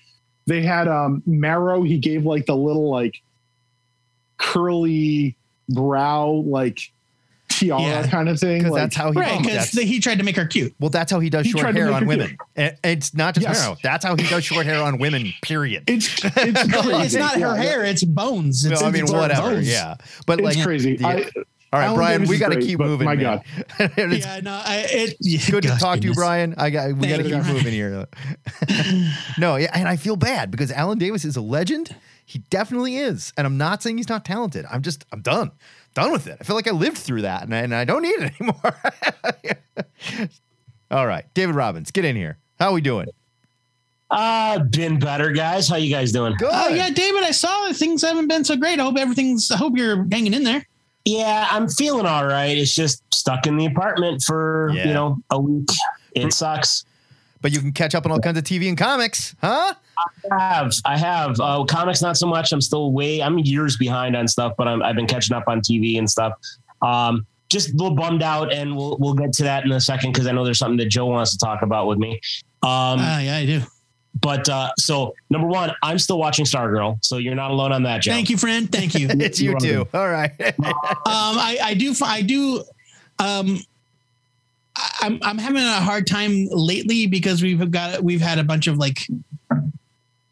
they 0.47 0.63
had 0.63 0.89
um 0.89 1.23
Marrow. 1.27 1.83
He 1.83 1.99
gave 1.99 2.25
like 2.25 2.47
the 2.47 2.57
little 2.57 2.91
like 2.91 3.21
curly 4.39 5.37
brow 5.69 6.29
like 6.47 6.93
tiara 7.49 7.81
Yeah. 7.83 8.07
kind 8.09 8.29
of 8.29 8.39
thing. 8.39 8.65
Like, 8.65 8.75
that's 8.83 8.97
how 8.97 9.13
he. 9.13 9.19
right, 9.19 9.39
because 9.41 9.71
that's- 9.73 9.89
he 9.89 9.99
tried 10.01 10.19
to 10.19 10.25
make 10.25 10.37
her 10.37 10.47
cute. 10.47 10.75
well, 10.79 10.91
that's 10.91 11.11
how 11.11 11.21
he 11.21 11.31
does 11.31 11.47
He 11.47 11.53
short 11.53 11.75
hair 11.75 11.91
on 11.93 12.07
women. 12.07 12.37
And 12.55 12.77
It's 12.85 13.15
not 13.15 13.35
just 13.35 13.47
Yes. 13.47 13.61
Marrow. 13.63 13.77
That's 13.83 14.05
how 14.05 14.15
he 14.17 14.27
does 14.29 14.45
short 14.45 14.67
hair 14.67 14.83
on 14.83 14.99
women. 14.99 15.33
Period. 15.43 15.85
it's 15.87 16.23
it's 16.25 16.35
Well, 16.73 16.83
crazy. 16.85 17.03
it's 17.05 17.15
not 17.15 17.35
her 17.35 17.41
Yeah, 17.41 17.57
hair; 17.57 17.85
it's 17.85 18.05
bones. 18.05 18.65
It's, 18.65 18.81
No, 18.81 18.87
I 18.87 18.91
mean, 18.91 19.05
it's 19.05 19.13
whatever. 19.13 19.51
bones. 19.55 19.69
Yeah, 19.71 19.95
but 20.27 20.39
It's 20.41 20.57
like, 20.57 20.65
crazy. 20.65 20.97
yeah. 21.01 21.07
I, 21.09 21.31
all 21.73 21.81
right, 21.81 21.87
Alan 21.87 21.97
Brian, 21.97 22.21
Davis 22.21 22.29
we 22.31 22.39
got 22.39 22.53
to 22.53 22.61
keep 22.61 22.79
but 22.79 22.87
moving. 22.87 23.05
my 23.05 23.17
man. 23.17 23.43
it's 23.79 24.25
Yeah, 24.25 24.41
no, 24.41 24.53
I, 24.65 24.87
it, 24.89 25.17
yeah, 25.21 25.41
good 25.51 25.63
to 25.63 25.69
God, 25.71 25.81
talk 25.81 26.01
to 26.01 26.07
you. 26.07 26.15
Brian. 26.15 26.55
I 26.57 26.71
got 26.71 26.93
we 26.93 27.09
got 27.09 27.17
to 27.17 27.25
keep 27.25 27.45
moving 27.45 27.73
here. 27.73 28.07
no, 29.39 29.57
yeah, 29.57 29.71
and 29.75 29.89
I 29.89 29.97
feel 29.97 30.17
bad 30.17 30.51
because 30.51 30.71
Alan 30.71 30.99
Davis 30.99 31.25
is 31.25 31.37
a 31.37 31.41
legend. 31.41 31.95
He 32.25 32.39
definitely 32.51 32.97
is, 32.97 33.33
and 33.37 33.47
I'm 33.47 33.59
not 33.59 33.83
saying 33.83 33.97
he's 33.97 34.09
not 34.09 34.25
talented. 34.25 34.65
I'm 34.71 34.83
just 34.83 35.05
I'm 35.13 35.23
done, 35.23 35.51
done 35.95 36.13
with 36.13 36.29
it. 36.29 36.39
I 36.41 36.45
feel 36.45 36.57
like 36.57 36.69
I 36.69 36.73
lived 36.73 36.99
through 36.99 37.23
that, 37.23 37.43
and 37.43 37.55
I, 37.55 37.59
and 37.59 37.75
I 37.75 37.85
don't 37.85 38.03
need 38.03 38.15
it 38.21 38.33
anymore. 38.41 40.31
All 40.91 41.07
right, 41.07 41.25
David 41.35 41.57
Robbins, 41.57 41.91
get 41.91 42.05
in 42.05 42.15
here. 42.15 42.39
How 42.61 42.73
we 42.73 42.81
doing? 42.81 43.09
Uh, 44.09 44.61
been 44.61 44.99
better, 45.01 45.33
guys. 45.33 45.69
How 45.69 45.77
you 45.77 45.93
guys 45.93 46.13
doing? 46.13 46.35
Good. 46.39 46.51
Oh 46.53 46.69
yeah, 46.69 46.91
David, 46.91 47.25
I 47.25 47.33
saw 47.33 47.73
things 47.73 48.03
haven't 48.03 48.29
been 48.29 48.45
so 48.45 48.57
great. 48.57 48.79
I 48.79 48.85
hope 48.85 48.97
everything's. 48.97 49.51
I 49.51 49.57
hope 49.57 49.77
you're 49.77 50.07
hanging 50.13 50.33
in 50.33 50.45
there. 50.45 50.65
Yeah, 51.07 51.47
I'm 51.51 51.69
feeling 51.69 52.05
all 52.05 52.27
right. 52.27 52.59
It's 52.59 52.75
just 52.75 53.03
stuck 53.15 53.47
in 53.47 53.57
the 53.57 53.65
apartment 53.67 54.23
for 54.23 54.71
Yeah. 54.75 54.89
you 54.89 54.93
know 54.95 55.19
a 55.31 55.41
week. 55.41 55.69
It 56.15 56.33
sucks. 56.33 56.85
But 57.43 57.53
you 57.53 57.61
can 57.61 57.71
catch 57.73 57.95
up 57.95 58.05
on 58.07 58.11
all 58.13 58.19
kinds 58.19 58.39
of 58.39 58.45
TV 58.45 58.69
and 58.69 58.77
comics, 58.77 59.37
huh? 59.41 59.75
I 60.33 60.43
have 60.53 60.73
I 60.85 60.97
have 60.99 61.39
uh, 61.41 61.65
comics 61.65 62.03
not 62.03 62.17
so 62.17 62.27
much. 62.27 62.53
I'm 62.53 62.61
still 62.61 62.91
way 62.93 63.23
I'm 63.23 63.39
years 63.39 63.77
behind 63.77 64.17
on 64.17 64.27
stuff, 64.27 64.55
but 64.59 64.67
I'm, 64.67 64.83
I've 64.83 64.97
been 64.97 65.07
catching 65.07 65.37
up 65.37 65.45
on 65.47 65.61
TV 65.61 65.99
and 65.99 66.11
stuff. 66.11 66.33
Um, 66.83 67.25
just 67.49 67.71
a 67.71 67.77
little 67.77 67.95
bummed 67.95 68.23
out, 68.25 68.53
and 68.53 68.77
we'll 68.77 68.97
we'll 68.99 69.15
get 69.15 69.33
to 69.35 69.45
that 69.45 69.65
in 69.65 69.71
a 69.73 69.81
second 69.81 70.13
because 70.13 70.27
I 70.27 70.33
know 70.33 70.45
there's 70.45 70.59
something 70.59 70.79
that 70.79 70.89
Joe 70.89 71.07
wants 71.07 71.31
to 71.37 71.39
talk 71.39 71.63
about 71.63 71.87
with 71.87 71.99
me. 71.99 72.15
Um, 72.65 72.99
Ah, 72.99 73.21
yeah, 73.21 73.37
I 73.37 73.47
do. 73.47 73.63
But 74.21 74.49
uh, 74.49 74.71
so 74.79 75.15
number 75.31 75.47
one, 75.47 75.73
I'm 75.83 75.99
still 75.99 76.19
watching 76.19 76.45
Stargirl, 76.45 77.05
so 77.05 77.19
you're 77.19 77.35
not 77.35 77.51
alone 77.51 77.73
on 77.73 77.83
that, 77.85 78.03
Joe. 78.03 78.13
Thank 78.13 78.31
you, 78.31 78.37
friend. 78.37 78.71
Thank 78.71 78.95
you. 78.95 79.09
It's 79.21 79.41
you 79.41 79.51
You're 79.51 79.61
too. 79.61 79.89
All 79.95 80.09
right. 80.09 80.31
um, 80.59 80.63
I, 81.05 81.59
I 81.63 81.75
do. 81.75 81.95
I 82.03 82.23
do. 82.23 82.63
Um, 83.19 83.59
I- 84.77 84.93
I'm 85.03 85.19
I'm 85.23 85.39
having 85.39 85.63
a 85.63 85.81
hard 85.81 86.07
time 86.07 86.47
lately 86.51 87.07
because 87.07 87.43
we've 87.43 87.71
got 87.71 88.03
we've 88.03 88.21
had 88.21 88.39
a 88.39 88.45
bunch 88.45 88.67
of 88.67 88.77
like 88.79 88.99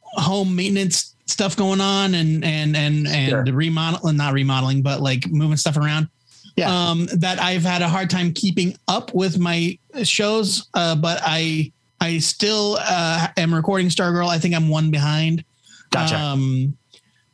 home 0.03 0.55
maintenance 0.55 1.15
stuff 1.27 1.57
going 1.57 1.81
on 1.81 2.15
and 2.15 2.45
and 2.45 2.77
and 2.77 3.07
and 3.09 3.31
Sure. 3.31 3.43
remodeling, 3.45 4.17
not 4.17 4.33
remodeling, 4.35 4.83
but 4.83 5.01
like 5.01 5.29
moving 5.31 5.57
stuff 5.57 5.77
around. 5.77 6.09
Yeah. 6.57 6.71
Um, 6.91 7.07
that 7.17 7.41
I've 7.41 7.63
had 7.65 7.83
a 7.83 7.89
hard 7.89 8.11
time 8.11 8.33
keeping 8.33 8.77
up 8.87 9.13
with 9.13 9.39
my 9.39 9.77
shows, 10.05 10.69
uh, 10.75 10.95
but 10.95 11.21
I 11.25 11.73
I 12.05 12.19
still 12.19 12.77
uh, 12.81 13.29
am 13.37 13.55
recording 13.55 13.89
Stargirl. 13.89 14.29
I 14.29 14.39
think 14.39 14.55
I'm 14.55 14.69
one 14.69 14.91
behind. 14.91 15.45
Gotcha. 15.91 16.17
Um, 16.19 16.77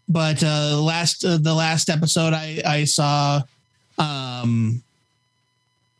but 0.09 0.43
uh, 0.45 0.81
last 0.81 1.25
uh, 1.25 1.39
the 1.39 1.55
last 1.55 1.91
episode 1.91 2.33
I 2.33 2.63
I 2.67 2.85
saw, 2.85 3.43
um, 3.99 4.83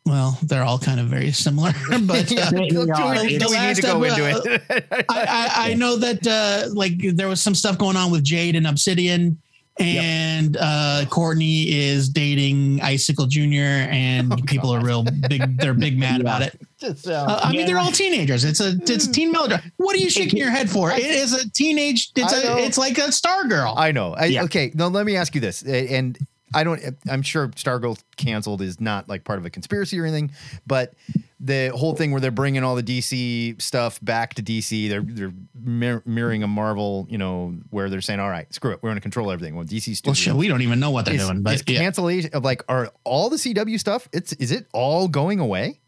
well, 0.05 0.37
they're 0.43 0.63
all 0.63 0.79
kind 0.79 0.99
of 0.99 1.07
very 1.07 1.31
similar, 1.31 1.71
but 2.03 2.31
uh, 2.37 2.49
They- 2.51 2.59
they 2.59 2.67
Do 2.69 2.85
we, 2.85 2.91
are. 2.91 3.15
do 3.15 3.21
we 3.21 3.37
The 3.37 3.45
need 3.45 3.51
last 3.51 3.75
to 3.77 3.81
go 3.83 4.03
into 4.03 4.25
it? 4.29 5.05
I, 5.09 5.49
I 5.55 5.71
I 5.71 5.73
know 5.75 5.95
that 5.97 6.25
uh, 6.27 6.73
like 6.73 6.93
there 7.15 7.27
was 7.27 7.41
some 7.41 7.55
stuff 7.55 7.77
going 7.77 7.95
on 7.97 8.11
with 8.11 8.23
Jade 8.23 8.55
and 8.55 8.67
Obsidian. 8.67 9.37
And 9.79 10.57
uh, 10.59 11.05
Courtney 11.09 11.71
is 11.71 12.09
dating 12.09 12.81
Icicle 12.81 13.25
Jr. 13.25 13.87
and 13.89 14.31
Oh, 14.31 14.35
people 14.45 14.69
are 14.71 14.83
real 14.83 15.03
big. 15.03 15.57
They're 15.57 15.73
big 15.73 15.97
mad 15.97 16.21
about 16.21 16.41
it. 16.41 16.59
Uh, 17.07 17.39
I 17.43 17.51
mean, 17.51 17.65
they're 17.65 17.79
all 17.79 17.91
teenagers. 17.91 18.43
It's 18.43 18.59
a 18.59 18.75
it's 18.81 19.07
a 19.07 19.11
teen 19.11 19.31
melodrama. 19.31 19.63
What 19.77 19.95
are 19.95 19.99
you 19.99 20.09
shaking 20.09 20.37
your 20.37 20.51
head 20.51 20.69
for? 20.69 20.91
It 20.91 20.99
is 21.03 21.33
a 21.33 21.49
teenage. 21.49 22.11
It's 22.15 22.33
I 22.33 22.43
know. 22.43 22.57
a 22.57 22.59
it's 22.59 22.77
like 22.77 22.97
a 22.97 23.11
star 23.11 23.47
girl. 23.47 23.73
I 23.77 23.91
know. 23.91 24.13
I, 24.13 24.25
Yeah. 24.25 24.43
Okay, 24.43 24.71
now 24.75 24.87
let 24.87 25.05
me 25.05 25.15
ask 25.15 25.33
you 25.35 25.41
this, 25.41 25.63
and 25.63 26.17
I 26.53 26.63
don't. 26.63 26.81
I'm 27.09 27.21
sure 27.21 27.47
Stargirl 27.49 28.01
canceled 28.17 28.61
is 28.61 28.79
not 28.79 29.07
like 29.07 29.23
part 29.23 29.39
of 29.39 29.45
a 29.45 29.49
conspiracy 29.49 29.99
or 29.99 30.05
anything, 30.05 30.31
but 30.67 30.93
the 31.39 31.69
whole 31.69 31.95
thing 31.95 32.11
where 32.11 32.21
they're 32.21 32.29
bringing 32.29 32.63
all 32.63 32.75
the 32.75 32.83
DC 32.83 33.59
stuff 33.61 33.99
back 34.01 34.33
to 34.35 34.43
DC, 34.43 34.89
they're 34.89 35.01
they're 35.01 35.33
mir- 35.59 36.03
mirroring 36.05 36.43
a 36.43 36.47
Marvel, 36.47 37.07
you 37.09 37.17
know, 37.17 37.55
where 37.69 37.89
they're 37.89 38.01
saying, 38.01 38.19
"All 38.19 38.29
right, 38.29 38.51
screw 38.53 38.71
it, 38.71 38.79
we're 38.81 38.89
going 38.89 38.97
to 38.97 39.01
control 39.01 39.31
everything." 39.31 39.55
Well, 39.55 39.65
DC 39.65 39.87
well, 39.87 39.95
Studios. 39.95 40.17
shit, 40.17 40.33
we 40.35 40.47
don't 40.47 40.61
even 40.61 40.79
know 40.79 40.91
what 40.91 41.05
they're 41.05 41.15
is, 41.15 41.25
doing. 41.25 41.41
But 41.41 41.55
is 41.55 41.63
yeah. 41.67 41.79
cancellation 41.79 42.31
of 42.33 42.43
like 42.43 42.63
are 42.69 42.91
all 43.03 43.29
the 43.29 43.37
CW 43.37 43.79
stuff? 43.79 44.07
It's 44.13 44.33
is 44.33 44.51
it 44.51 44.67
all 44.73 45.07
going 45.07 45.39
away? 45.39 45.79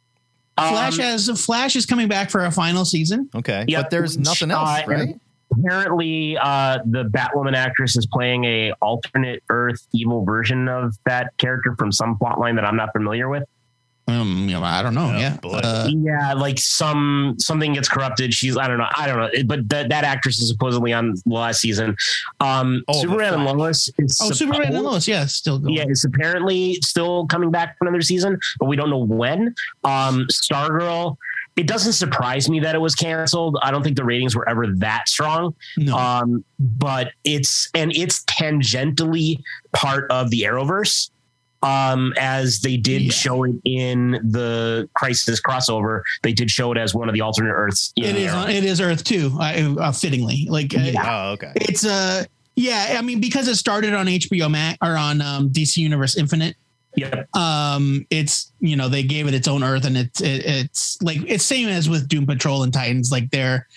Flash 0.57 0.99
Um, 0.99 1.05
has 1.05 1.45
Flash 1.45 1.75
is 1.75 1.85
coming 1.85 2.07
back 2.07 2.29
for 2.29 2.45
a 2.45 2.51
final 2.51 2.85
season. 2.85 3.29
Okay, 3.35 3.65
Yeah, 3.67 3.81
but 3.81 3.91
there's 3.91 4.17
which, 4.17 4.25
nothing 4.25 4.51
else, 4.51 4.69
uh, 4.69 4.83
right? 4.87 5.19
Apparently 5.57 6.37
uh, 6.37 6.79
the 6.85 7.05
Batwoman 7.05 7.55
actress 7.55 7.95
is 7.95 8.05
playing 8.05 8.45
a 8.45 8.73
alternate 8.81 9.43
Earth 9.49 9.87
evil 9.93 10.23
version 10.23 10.67
of 10.67 10.95
that 11.05 11.35
character 11.37 11.75
from 11.77 11.91
some 11.91 12.17
plotline 12.17 12.55
that 12.55 12.65
I'm 12.65 12.75
not 12.75 12.91
familiar 12.93 13.29
with. 13.29 13.43
Um, 14.05 14.49
you 14.49 14.55
know, 14.55 14.63
I 14.63 14.81
don't 14.81 14.95
know. 14.95 15.13
Oh, 15.13 15.17
yeah. 15.17 15.37
Uh, 15.43 15.87
yeah, 15.89 16.33
like 16.33 16.59
some 16.59 17.35
something 17.39 17.73
gets 17.73 17.87
corrupted. 17.87 18.33
She's 18.33 18.57
I 18.57 18.67
don't 18.67 18.77
know. 18.77 18.87
I 18.97 19.07
don't 19.07 19.17
know. 19.17 19.43
But 19.45 19.69
that 19.69 19.89
that 19.89 20.03
actress 20.03 20.41
is 20.41 20.49
supposedly 20.49 20.91
on 20.91 21.13
the 21.25 21.33
last 21.33 21.61
season. 21.61 21.95
Um, 22.41 22.83
Oh, 22.89 23.01
Superman 23.01 23.33
and 23.33 23.45
Lois 23.45 23.89
is 23.97 24.19
oh, 24.21 24.31
Superman 24.31 24.73
and 24.73 24.83
Lois. 24.83 25.07
Yeah, 25.07 25.25
still 25.25 25.57
going. 25.57 25.73
Yeah, 25.73 25.85
it's 25.87 26.03
apparently 26.03 26.75
still 26.81 27.27
coming 27.27 27.49
back 27.49 27.77
for 27.77 27.87
another 27.87 28.01
season, 28.01 28.37
but 28.59 28.65
we 28.65 28.75
don't 28.75 28.89
know 28.89 29.05
when. 29.05 29.55
Um, 29.85 30.27
Stargirl. 30.29 31.15
It 31.55 31.67
doesn't 31.67 31.93
surprise 31.93 32.49
me 32.49 32.59
that 32.61 32.73
it 32.73 32.79
was 32.79 32.95
canceled. 32.95 33.57
I 33.61 33.69
don't 33.69 33.83
think 33.83 33.95
the 33.95 34.03
ratings 34.03 34.35
were 34.35 34.47
ever 34.49 34.65
that 34.77 35.07
strong. 35.07 35.53
No. 35.77 35.95
Um, 35.95 36.43
but 36.59 37.11
it's 37.23 37.69
and 37.75 37.95
it's 37.95 38.23
tangentially 38.23 39.37
part 39.71 40.09
of 40.11 40.29
the 40.31 40.41
Arrowverse. 40.41 41.09
Um, 41.61 42.13
as 42.17 42.59
they 42.59 42.75
did 42.75 43.03
Yeah. 43.03 43.11
show 43.11 43.43
it 43.45 43.53
in 43.63 44.11
the 44.31 44.89
Crisis 44.95 45.39
crossover, 45.39 46.01
they 46.21 46.33
did 46.33 46.51
show 46.51 46.73
it 46.73 46.77
as 46.77 46.93
one 46.93 47.07
of 47.07 47.13
the 47.13 47.21
alternate 47.21 47.53
Earths. 47.53 47.93
it 47.95 48.15
is. 48.17 48.33
Arrow. 48.33 48.47
It 48.47 48.65
is 48.65 48.81
Earth 48.81 49.03
too. 49.05 49.31
I, 49.39 49.61
uh, 49.61 49.91
fittingly, 49.93 50.47
like 50.49 50.75
uh, 50.75 50.91
Oh, 51.01 51.31
okay. 51.33 51.53
it's 51.55 51.85
uh 51.85 52.25
yeah. 52.55 52.95
I 52.99 53.01
mean, 53.01 53.21
because 53.21 53.47
it 53.47 53.55
started 53.55 53.93
on 53.93 54.07
HBO 54.07 54.49
Max 54.51 54.77
or 54.81 54.97
on 54.97 55.21
um, 55.21 55.49
DC 55.51 55.77
Universe 55.77 56.17
Infinite. 56.17 56.55
Yep. 56.95 57.35
um 57.35 58.05
it's 58.09 58.51
you 58.59 58.75
know 58.75 58.87
they 58.89 59.03
gave 59.03 59.27
it 59.27 59.33
its 59.33 59.47
own 59.47 59.63
earth 59.63 59.85
and 59.85 59.97
it's 59.97 60.21
it, 60.21 60.45
it's 60.45 61.01
like 61.01 61.17
it's 61.27 61.43
same 61.43 61.67
as 61.69 61.89
with 61.89 62.07
doom 62.07 62.25
patrol 62.27 62.63
and 62.63 62.71
titans 62.73 63.11
like 63.11 63.29
they're 63.31 63.67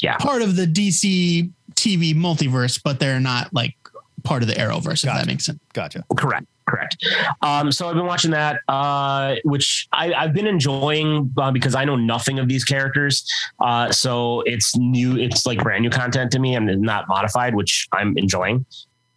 Yeah. 0.00 0.16
part 0.16 0.42
of 0.42 0.56
the 0.56 0.66
dc 0.66 1.50
tv 1.74 2.14
multiverse 2.14 2.80
but 2.82 2.98
they're 2.98 3.20
not 3.20 3.52
like 3.54 3.76
part 4.24 4.42
of 4.42 4.48
the 4.48 4.54
Arrowverse. 4.54 5.04
If 5.04 5.12
that 5.12 5.26
makes 5.26 5.44
sense. 5.44 5.58
Gotcha. 5.74 6.02
Correct. 6.16 6.46
Correct. 6.66 6.96
Um, 7.42 7.70
so 7.70 7.88
I've 7.90 7.94
been 7.94 8.06
watching 8.06 8.30
that, 8.30 8.60
uh, 8.68 9.34
which 9.44 9.86
I, 9.92 10.14
I've 10.14 10.32
been 10.32 10.46
enjoying 10.46 11.30
uh, 11.36 11.50
because 11.50 11.74
I 11.74 11.84
know 11.84 11.96
nothing 11.96 12.38
of 12.38 12.48
these 12.48 12.64
characters. 12.64 13.30
Uh, 13.60 13.92
so 13.92 14.40
it's 14.46 14.74
new. 14.78 15.18
It's 15.18 15.44
like 15.44 15.58
brand 15.62 15.82
new 15.82 15.90
content 15.90 16.30
to 16.32 16.38
me 16.38 16.54
and 16.56 16.66
not 16.80 17.06
modified, 17.06 17.54
which 17.54 17.86
I'm 17.92 18.16
enjoying. 18.16 18.64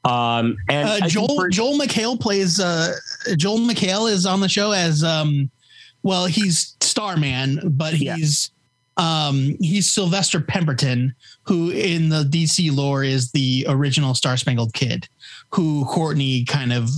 Um, 0.08 0.58
and 0.70 1.04
Uh, 1.04 1.08
Joel 1.08 1.36
for- 1.36 1.50
Joel 1.50 1.78
McHale 1.78 2.20
plays 2.20 2.60
uh, 2.60 2.94
Joel 3.36 3.60
McHale 3.60 4.10
is 4.12 4.26
on 4.26 4.40
the 4.40 4.50
show 4.50 4.72
as 4.72 5.04
um, 5.04 5.50
well 6.04 6.26
he's 6.26 6.76
Starman, 6.82 7.60
but 7.78 7.94
Yeah. 8.00 8.16
he's 8.16 8.52
um, 8.98 9.56
he's 9.62 9.92
Sylvester 9.94 10.40
Pemberton, 10.40 11.14
who 11.44 11.70
in 11.70 12.10
the 12.10 12.24
DC 12.24 12.76
lore 12.76 13.04
is 13.04 13.32
the 13.32 13.66
original 13.70 14.16
Star 14.16 14.38
Spangled 14.38 14.74
Kid, 14.74 15.08
who 15.52 15.86
Courtney 15.86 16.44
kind 16.46 16.74
of 16.74 16.90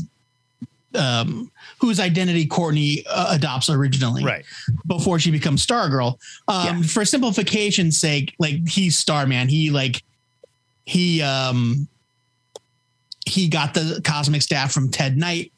um, 0.95 1.51
whose 1.80 1.99
identity 1.99 2.45
Courtney 2.47 3.03
uh, 3.10 3.28
adopts 3.36 3.70
originally 3.70 4.24
Right. 4.24 4.43
before 4.88 5.20
she 5.20 5.30
becomes 5.30 5.66
Stargirl. 5.66 6.18
Um, 6.47 6.78
Yeah. 6.78 6.82
For 6.84 7.03
simplification's 7.05 7.99
sake, 7.99 8.34
like 8.39 8.68
he's 8.68 8.97
Starman. 8.97 9.49
He 9.49 9.70
like 9.70 10.01
he 10.86 11.22
um 11.22 11.88
he 13.26 13.48
got 13.48 13.74
the 13.74 14.02
cosmic 14.04 14.42
staff 14.42 14.72
from 14.72 14.90
Ted 14.90 15.18
Knight, 15.18 15.52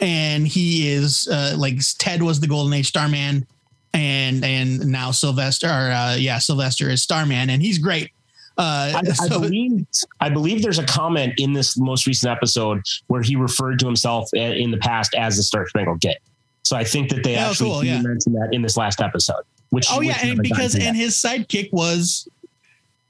and 0.00 0.46
he 0.46 0.90
is 0.90 1.28
uh, 1.30 1.54
like 1.56 1.78
Ted 1.98 2.22
was 2.22 2.40
the 2.40 2.46
Golden 2.46 2.72
Age 2.72 2.86
Starman, 2.88 3.46
and 3.94 4.44
and 4.44 4.86
now 4.86 5.10
Sylvester, 5.10 5.66
or, 5.66 5.90
uh, 5.90 6.14
yeah, 6.16 6.38
Sylvester 6.38 6.88
is 6.90 7.02
Starman, 7.02 7.50
and 7.50 7.62
he's 7.62 7.78
great. 7.78 8.10
Uh, 8.56 8.92
I, 8.96 9.02
I 9.20 9.28
believe 9.28 9.86
I 10.20 10.28
believe 10.28 10.62
there's 10.62 10.80
a 10.80 10.84
comment 10.86 11.34
in 11.38 11.52
this 11.52 11.76
most 11.78 12.06
recent 12.08 12.32
episode 12.32 12.82
where 13.06 13.22
he 13.22 13.36
referred 13.36 13.78
to 13.78 13.86
himself 13.86 14.28
in 14.34 14.70
the 14.72 14.78
past 14.78 15.14
as 15.14 15.36
the 15.36 15.44
Star 15.44 15.68
Spangled 15.68 16.00
Kid. 16.00 16.16
So 16.62 16.76
I 16.76 16.82
think 16.82 17.08
that 17.10 17.22
they 17.22 17.36
Oh, 17.36 17.50
actually 17.50 17.70
cool, 17.70 17.84
yeah. 17.84 18.02
mentioned 18.02 18.34
that 18.34 18.48
in 18.52 18.62
this 18.62 18.76
last 18.76 19.00
episode. 19.00 19.42
Which 19.70 19.86
oh 19.90 20.00
yeah, 20.00 20.18
and 20.22 20.42
because 20.42 20.74
and 20.74 20.96
his 20.96 21.14
sidekick 21.14 21.72
was 21.72 22.26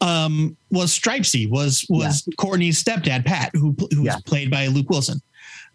um 0.00 0.56
was 0.70 0.96
Stripesy 0.96 1.48
was 1.50 1.84
was 1.88 2.28
Courtney's 2.36 2.82
stepdad 2.82 3.24
Pat 3.24 3.50
who 3.54 3.74
who 3.92 4.02
was 4.02 4.04
Yeah. 4.04 4.16
played 4.26 4.50
by 4.50 4.66
Luke 4.68 4.88
Wilson. 4.90 5.20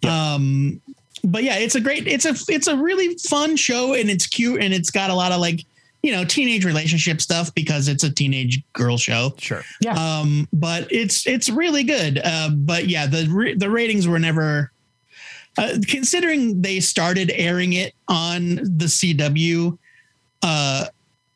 Yeah. 0.02 0.34
Um 0.34 0.82
but 1.26 1.44
yeah, 1.44 1.58
it's 1.58 1.76
a 1.76 1.82
great 1.82 2.08
it's 2.08 2.26
a 2.26 2.34
it's 2.52 2.68
a 2.68 2.76
really 2.78 3.16
fun 3.18 3.56
show 3.56 3.94
and 3.94 4.10
it's 4.10 4.28
cute 4.28 4.62
and 4.62 4.74
it's 4.74 4.92
got 4.92 5.10
a 5.10 5.14
lot 5.16 5.32
of 5.32 5.40
like 5.42 5.66
you 6.04 6.12
know 6.12 6.24
teenage 6.26 6.66
relationship 6.66 7.22
stuff 7.22 7.54
because 7.56 7.88
it's 7.88 8.04
a 8.04 8.10
teenage 8.14 8.62
girl 8.74 8.98
show. 8.98 9.34
Sure. 9.40 9.62
Um 9.90 10.48
but 10.54 10.88
it's 10.92 11.28
it's 11.28 11.50
really 11.50 11.84
good. 11.84 12.20
Uh 12.24 12.50
but 12.50 12.88
yeah, 12.88 13.06
the 13.08 13.56
the 13.58 13.70
ratings 13.70 14.08
were 14.08 14.20
never 14.20 14.72
uh, 15.58 15.78
considering 15.88 16.62
they 16.62 16.80
started 16.80 17.32
airing 17.36 17.74
it 17.74 17.94
on 18.08 18.56
the 18.56 18.86
CW 18.86 19.78
uh 20.42 20.86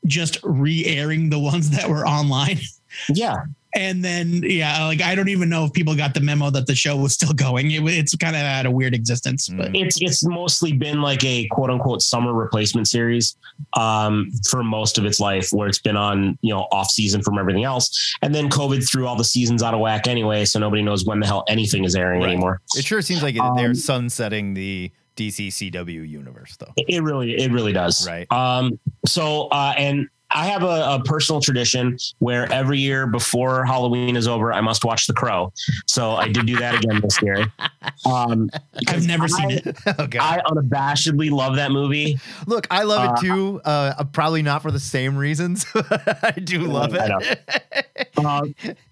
just 0.05 0.39
re-airing 0.43 1.29
the 1.29 1.37
ones 1.39 1.69
that 1.71 1.89
were 1.89 2.07
online 2.07 2.57
yeah, 3.13 3.37
and 3.75 4.03
then 4.03 4.41
yeah 4.43 4.85
like 4.85 5.01
i 5.01 5.13
don't 5.13 5.27
even 5.27 5.49
know 5.49 5.65
if 5.65 5.73
people 5.73 5.93
got 5.93 6.13
the 6.13 6.21
memo 6.21 6.49
that 6.49 6.65
the 6.67 6.73
show 6.73 6.95
was 6.95 7.11
still 7.13 7.33
going 7.47 7.69
it, 7.71 7.83
it's 7.83 8.15
kind 8.15 8.33
of 8.35 8.41
had 8.41 8.65
a 8.65 8.71
weird 8.71 8.93
existence 8.95 9.49
but 9.49 9.69
it's 9.75 10.01
it's 10.01 10.25
mostly 10.25 10.71
been 10.71 11.01
like 11.01 11.23
a 11.25 11.45
quote 11.51 11.69
unquote 11.69 12.01
summer 12.01 12.33
replacement 12.33 12.87
series 12.87 13.35
um, 13.75 14.31
for 14.49 14.63
most 14.63 14.97
of 14.97 15.05
its 15.05 15.19
life, 15.19 15.49
where 15.51 15.67
it's 15.67 15.79
been 15.79 15.97
on 15.97 16.37
you 16.41 16.53
know 16.53 16.67
off 16.71 16.89
season 16.91 17.21
from 17.23 17.37
everything 17.39 17.63
else, 17.63 18.15
and 18.21 18.33
then 18.33 18.49
COVID 18.49 18.87
threw 18.89 19.07
all 19.07 19.15
the 19.15 19.23
seasons 19.23 19.63
out 19.63 19.73
of 19.73 19.79
whack 19.79 20.07
anyway, 20.07 20.45
so 20.45 20.59
nobody 20.59 20.83
knows 20.83 21.05
when 21.05 21.19
the 21.19 21.25
hell 21.25 21.43
anything 21.47 21.83
is 21.83 21.95
airing 21.95 22.21
Right. 22.21 22.29
anymore. 22.33 22.61
It 22.75 22.85
sure 22.85 23.01
seems 23.01 23.23
like 23.23 23.35
it, 23.35 23.41
they're 23.55 23.69
Um, 23.69 23.75
sunsetting 23.75 24.53
the 24.53 24.91
DC 25.15 25.47
CW 25.47 26.07
universe, 26.07 26.55
though. 26.59 26.71
It 26.77 26.85
it 26.97 27.01
really, 27.01 27.35
it 27.35 27.51
really 27.51 27.73
does. 27.73 28.07
Right. 28.07 28.31
Um, 28.31 28.79
so, 29.07 29.47
uh, 29.47 29.73
and 29.75 30.07
I 30.31 30.45
have 30.47 30.61
a, 30.63 30.95
a 30.95 31.01
personal 31.05 31.39
tradition 31.41 31.97
where 32.19 32.51
every 32.51 32.79
year 32.79 33.07
before 33.07 33.63
Halloween 33.65 34.15
is 34.17 34.27
over, 34.27 34.51
I 34.51 34.59
must 34.61 34.83
watch 34.83 35.07
The 35.07 35.13
Crow. 35.13 35.53
So 35.85 36.11
I 36.11 36.27
did 36.27 36.45
do 36.45 36.57
that 36.57 36.75
again 36.83 36.99
this 37.01 37.21
year. 37.21 37.51
Um, 38.05 38.49
i've 38.89 39.07
never 39.07 39.23
I- 39.23 39.27
seen 39.27 39.51
it 39.51 39.65
Oh, 39.87 40.07
I 40.19 40.41
unabashedly 40.45 41.31
love 41.31 41.55
that 41.55 41.71
movie. 41.71 42.19
Look, 42.45 42.67
I 42.69 42.83
love 42.83 43.09
Uh, 43.09 43.13
it 43.13 43.21
too. 43.21 43.61
Uh, 43.65 44.03
probably 44.11 44.41
not 44.43 44.61
for 44.61 44.71
the 44.71 44.79
same 44.79 45.15
reasons. 45.17 45.65
I 45.75 46.31
do 46.43 46.59
love 46.65 46.93
I 46.93 47.07
it. 47.21 48.09
Uh, 48.17 48.41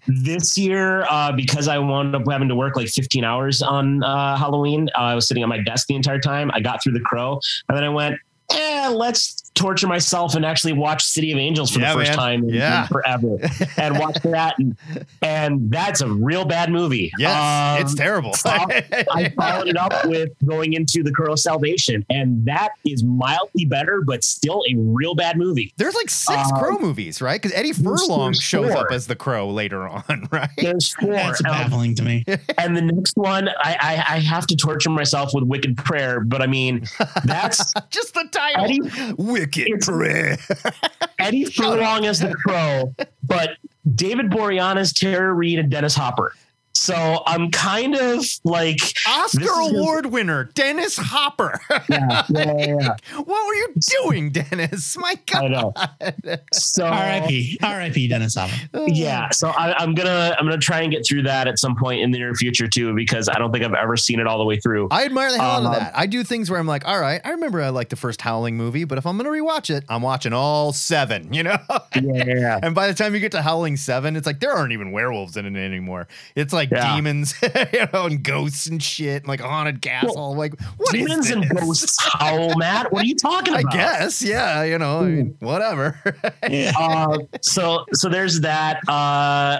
this 0.08 0.56
year, 0.58 1.04
uh, 1.10 1.30
because 1.32 1.68
I 1.68 1.78
wound 1.78 2.16
up 2.16 2.22
having 2.28 2.48
to 2.48 2.54
work 2.56 2.74
like 2.74 2.88
15 2.88 3.22
hours 3.22 3.62
on 3.62 4.02
uh, 4.02 4.36
Halloween, 4.36 4.88
uh, 4.96 5.02
I 5.02 5.14
was 5.14 5.28
sitting 5.28 5.42
at 5.42 5.48
my 5.48 5.58
desk 5.62 5.86
the 5.88 5.94
entire 5.94 6.18
time. 6.20 6.50
I 6.54 6.60
got 6.60 6.82
through 6.82 6.94
The 6.94 7.00
Crow, 7.00 7.38
and 7.68 7.76
then 7.76 7.84
I 7.84 7.90
went, 7.90 8.16
eh, 8.52 8.88
let's 8.88 9.45
torture 9.56 9.86
myself 9.88 10.34
and 10.36 10.44
actually 10.44 10.72
watch 10.74 11.02
City 11.02 11.32
of 11.32 11.38
Angels 11.38 11.70
for 11.72 11.80
Yeah, 11.80 11.92
the 11.94 11.98
first 12.00 12.10
man. 12.12 12.18
time 12.18 12.42
in, 12.44 12.50
Yeah. 12.50 12.82
in 12.82 12.88
forever 12.88 13.38
and 13.76 13.98
watch 13.98 14.18
that. 14.22 14.54
And, 14.58 14.76
and 15.22 15.70
that's 15.70 16.00
a 16.02 16.08
real 16.08 16.44
bad 16.44 16.70
movie. 16.70 17.10
yes, 17.18 17.80
it's 17.82 17.90
Um, 17.92 17.96
terrible. 17.96 18.34
I 18.44 19.32
followed 19.36 19.68
it 19.68 19.76
up 19.76 19.92
with 20.06 20.30
going 20.44 20.74
into 20.74 21.02
The 21.02 21.10
Crow 21.12 21.34
Salvation, 21.34 22.04
and 22.10 22.44
that 22.46 22.70
is 22.86 23.02
mildly 23.02 23.64
better, 23.64 24.02
but 24.06 24.22
still 24.22 24.62
a 24.70 24.74
real 24.76 25.14
bad 25.14 25.36
movie. 25.38 25.72
There's 25.76 25.94
like 25.94 26.10
six 26.10 26.38
Uh, 26.52 26.58
Crow 26.58 26.78
movies, 26.78 27.20
right? 27.20 27.40
Because 27.40 27.56
Eddie 27.56 27.72
Furlong 27.72 28.32
shows 28.34 28.72
four. 28.72 28.82
up 28.86 28.92
as 28.92 29.06
the 29.06 29.16
Crow 29.16 29.48
later 29.50 29.88
on, 29.88 30.28
right? 30.30 30.50
There's 30.58 30.92
four. 30.94 31.12
that's 31.12 31.40
Um, 31.44 31.50
baffling 31.52 31.94
to 31.96 32.02
me 32.02 32.24
and 32.58 32.76
the 32.76 32.82
next 32.82 33.16
one 33.16 33.48
I, 33.48 33.76
I 33.80 34.14
I 34.16 34.18
have 34.20 34.46
to 34.48 34.56
torture 34.56 34.90
myself 34.90 35.30
with 35.34 35.44
wicked 35.44 35.76
prayer 35.76 36.20
but 36.20 36.42
i 36.42 36.46
mean 36.46 36.84
that's 37.24 37.72
Just 37.90 38.14
the 38.14 38.24
title. 38.30 38.64
Eddie- 38.64 39.14
It's- 39.54 39.86
Prayer. 39.86 40.36
eddie 41.18 41.44
furlong 41.44 42.06
as 42.06 42.20
the 42.20 42.34
crow 42.46 42.94
but 43.22 43.50
david 43.94 44.30
boreanaz 44.30 44.92
tara 44.92 45.32
reid 45.32 45.58
and 45.58 45.70
dennis 45.70 45.94
hopper 45.94 46.34
so 46.78 47.22
i'm 47.26 47.50
kind 47.50 47.94
of 47.96 48.24
like 48.44 48.80
Oscar 49.08 49.40
This 49.40 49.48
is- 49.50 49.72
Award 49.72 50.06
winner 50.06 50.44
Dennis 50.54 50.96
Hopper. 50.96 51.60
yeah, 51.70 51.80
yeah, 51.88 52.24
yeah, 52.28 52.76
yeah. 52.80 52.96
what 53.16 53.46
were 53.46 53.54
you 53.54 53.68
doing, 54.02 54.30
Dennis? 54.30 54.96
My 54.98 55.14
God! 55.30 55.44
i 55.44 55.48
God. 55.48 56.14
know 56.24 56.36
so 56.52 56.84
rip 56.88 57.28
rip 57.62 57.94
dennis 58.10 58.34
Hopper. 58.36 58.84
yeah 58.88 59.30
so 59.30 59.48
I, 59.48 59.74
i'm 59.78 59.94
gonna 59.94 60.36
i'm 60.38 60.46
gonna 60.46 60.58
try 60.58 60.82
and 60.82 60.92
get 60.92 61.06
through 61.06 61.22
that 61.24 61.48
at 61.48 61.58
some 61.58 61.76
point 61.76 62.00
in 62.02 62.10
the 62.10 62.18
near 62.18 62.34
future 62.34 62.66
too 62.68 62.94
because 62.94 63.28
i 63.28 63.38
don't 63.38 63.52
think 63.52 63.64
i've 63.64 63.74
ever 63.74 63.96
seen 63.96 64.20
it 64.20 64.26
all 64.26 64.38
the 64.38 64.44
way 64.44 64.58
through 64.58 64.88
I 64.90 65.04
admire 65.04 65.30
the 65.30 65.38
hell 65.38 65.46
out 65.50 65.60
of 65.60 65.66
Um, 65.66 65.72
that. 65.74 65.92
I 65.96 66.06
do 66.06 66.22
things 66.24 66.50
where 66.50 66.58
I'm 66.60 66.66
like, 66.66 66.86
all 66.86 67.00
right, 67.00 67.20
I 67.24 67.30
remember 67.30 67.60
I 67.62 67.68
liked 67.70 67.90
the 67.90 67.96
first 67.96 68.20
Howling 68.20 68.56
movie, 68.56 68.84
but 68.84 68.98
if 68.98 69.06
I'm 69.06 69.18
going 69.18 69.24
to 69.32 69.42
rewatch 69.44 69.74
it, 69.74 69.84
I'm 69.88 70.02
watching 70.02 70.32
all 70.32 70.72
seven, 70.72 71.32
you 71.32 71.42
know? 71.42 71.56
yeah, 71.70 71.78
yeah, 72.02 72.24
yeah. 72.26 72.60
and 72.62 72.74
by 72.74 72.86
the 72.86 72.94
time 72.94 73.14
you 73.14 73.20
get 73.20 73.32
to 73.32 73.42
Howling 73.42 73.76
7, 73.76 74.16
it's 74.16 74.26
like 74.26 74.40
there 74.40 74.52
aren't 74.52 74.72
even 74.72 74.92
werewolves 74.92 75.36
in 75.36 75.44
it 75.46 75.58
anymore. 75.58 76.08
It's 76.34 76.52
like 76.52 76.65
Yeah. 76.70 76.94
demons, 76.96 77.34
you 77.72 77.86
know, 77.92 78.06
and 78.06 78.22
ghosts 78.22 78.66
and 78.66 78.82
shit, 78.82 79.22
and 79.22 79.28
like 79.28 79.40
a 79.40 79.48
haunted 79.48 79.80
castle. 79.82 80.34
like, 80.36 80.58
what 80.76 80.94
is 80.94 81.00
demons 81.06 81.30
and 81.30 81.48
ghosts 81.50 81.96
howl 82.14 82.54
matt 82.58 82.92
what 82.92 83.02
are 83.02 83.06
you 83.06 83.16
talking 83.16 83.54
about? 83.54 83.72
I 83.72 83.76
guess, 83.76 84.22
yeah, 84.22 84.62
you 84.64 84.78
know, 84.78 85.00
I 85.00 85.04
mean, 85.04 85.36
whatever. 85.40 86.00
uh, 86.42 87.18
so 87.42 87.84
so 87.92 88.08
there's 88.08 88.40
that. 88.40 88.80
Uh, 88.88 89.58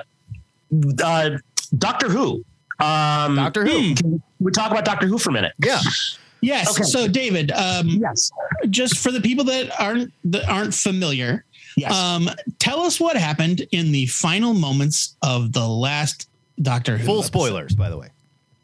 uh, 1.02 1.30
Doctor 1.78 2.08
Who. 2.08 2.44
Um, 2.80 3.36
Doctor 3.36 3.64
Who. 3.64 3.94
Can 3.94 4.22
we 4.38 4.52
talk 4.52 4.70
about 4.70 4.84
Doctor 4.84 5.06
Who 5.06 5.18
for 5.18 5.30
a 5.30 5.32
minute? 5.32 5.52
yeah. 5.64 5.80
yes 6.42 6.70
Okay. 6.70 6.82
so 6.82 7.08
david 7.08 7.50
um 7.52 7.88
Yes. 7.88 8.30
just 8.68 8.98
for 8.98 9.10
the 9.10 9.20
people 9.22 9.44
that 9.46 9.70
aren't 9.80 10.12
that 10.24 10.46
aren't 10.48 10.74
familiar 10.74 11.44
Yes. 11.78 11.92
um 11.94 12.28
tell 12.58 12.80
us 12.80 13.00
what 13.00 13.16
happened 13.16 13.66
in 13.72 13.90
the 13.92 14.04
final 14.06 14.52
moments 14.52 15.16
of 15.22 15.52
the 15.52 15.66
last 15.66 16.28
doctor 16.62 16.96
who 16.98 17.04
Full 17.06 17.18
episode. 17.18 17.26
spoilers, 17.32 17.74
by 17.74 17.88
the 17.90 17.98
way. 17.98 18.08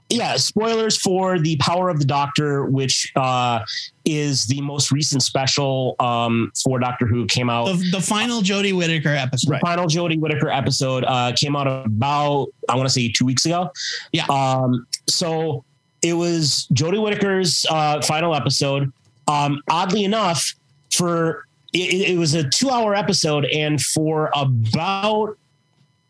yeah. 0.09 0.36
Spoilers 0.36 0.97
for 0.99 1.38
the 1.38 1.57
Power 1.57 1.88
of 1.88 1.99
the 1.99 2.05
Doctor, 2.05 2.66
which 2.66 3.11
uh, 3.16 3.61
is 4.05 4.47
the 4.47 4.61
most 4.61 4.90
recent 4.93 5.22
special 5.22 5.97
um, 6.01 6.53
for 6.62 6.78
Doctor 6.78 7.07
Who. 7.07 7.26
Came 7.26 7.49
out. 7.49 7.66
the, 7.66 7.90
the 7.93 8.01
final 8.01 8.40
Jodie 8.43 8.76
Whittaker 8.76 9.11
episode. 9.14 9.55
The 9.55 9.59
final 9.61 9.86
Jodie 9.86 10.18
Whittaker 10.20 10.49
episode 10.51 11.05
uh, 11.05 11.32
came 11.34 11.57
out 11.57 11.66
about 11.66 12.49
I 12.68 12.76
want 12.76 12.86
to 12.88 12.93
say 12.93 13.11
two 13.11 13.24
weeks 13.24 13.47
ago. 13.47 13.70
Yeah. 14.12 14.26
Um, 14.26 14.86
so 15.09 15.64
it 16.03 16.14
was 16.14 16.66
Jodie 16.74 17.01
Whittaker's 17.03 17.64
uh, 17.70 18.03
final 18.03 18.34
episode. 18.34 18.93
Um, 19.28 19.62
oddly 19.70 20.05
enough, 20.05 20.55
for 20.93 21.47
it, 21.72 22.11
it 22.11 22.18
was 22.18 22.34
a 22.34 22.47
two-hour 22.51 22.95
episode, 22.95 23.45
and 23.47 23.80
for 23.80 24.30
about 24.34 25.38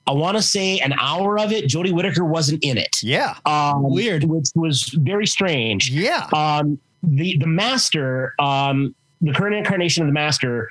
I 0.07 0.13
want 0.13 0.37
to 0.37 0.43
say 0.43 0.79
an 0.81 0.95
hour 0.99 1.39
of 1.39 1.53
it, 1.53 1.67
Jodie 1.67 1.93
Whittaker 1.93 2.25
wasn't 2.25 2.63
in 2.65 2.77
it. 2.77 2.97
Yeah. 3.03 3.37
Um, 3.47 3.83
Weird. 3.85 4.25
which 4.25 4.49
was 4.55 4.85
very 4.99 5.27
strange 5.27 5.91
Yeah. 5.91 6.29
um, 6.35 6.79
the 7.03 7.37
the 7.39 7.47
master, 7.47 8.35
um, 8.39 8.95
the 9.21 9.33
current 9.33 9.55
incarnation 9.57 10.03
of 10.03 10.09
the 10.09 10.13
master, 10.13 10.69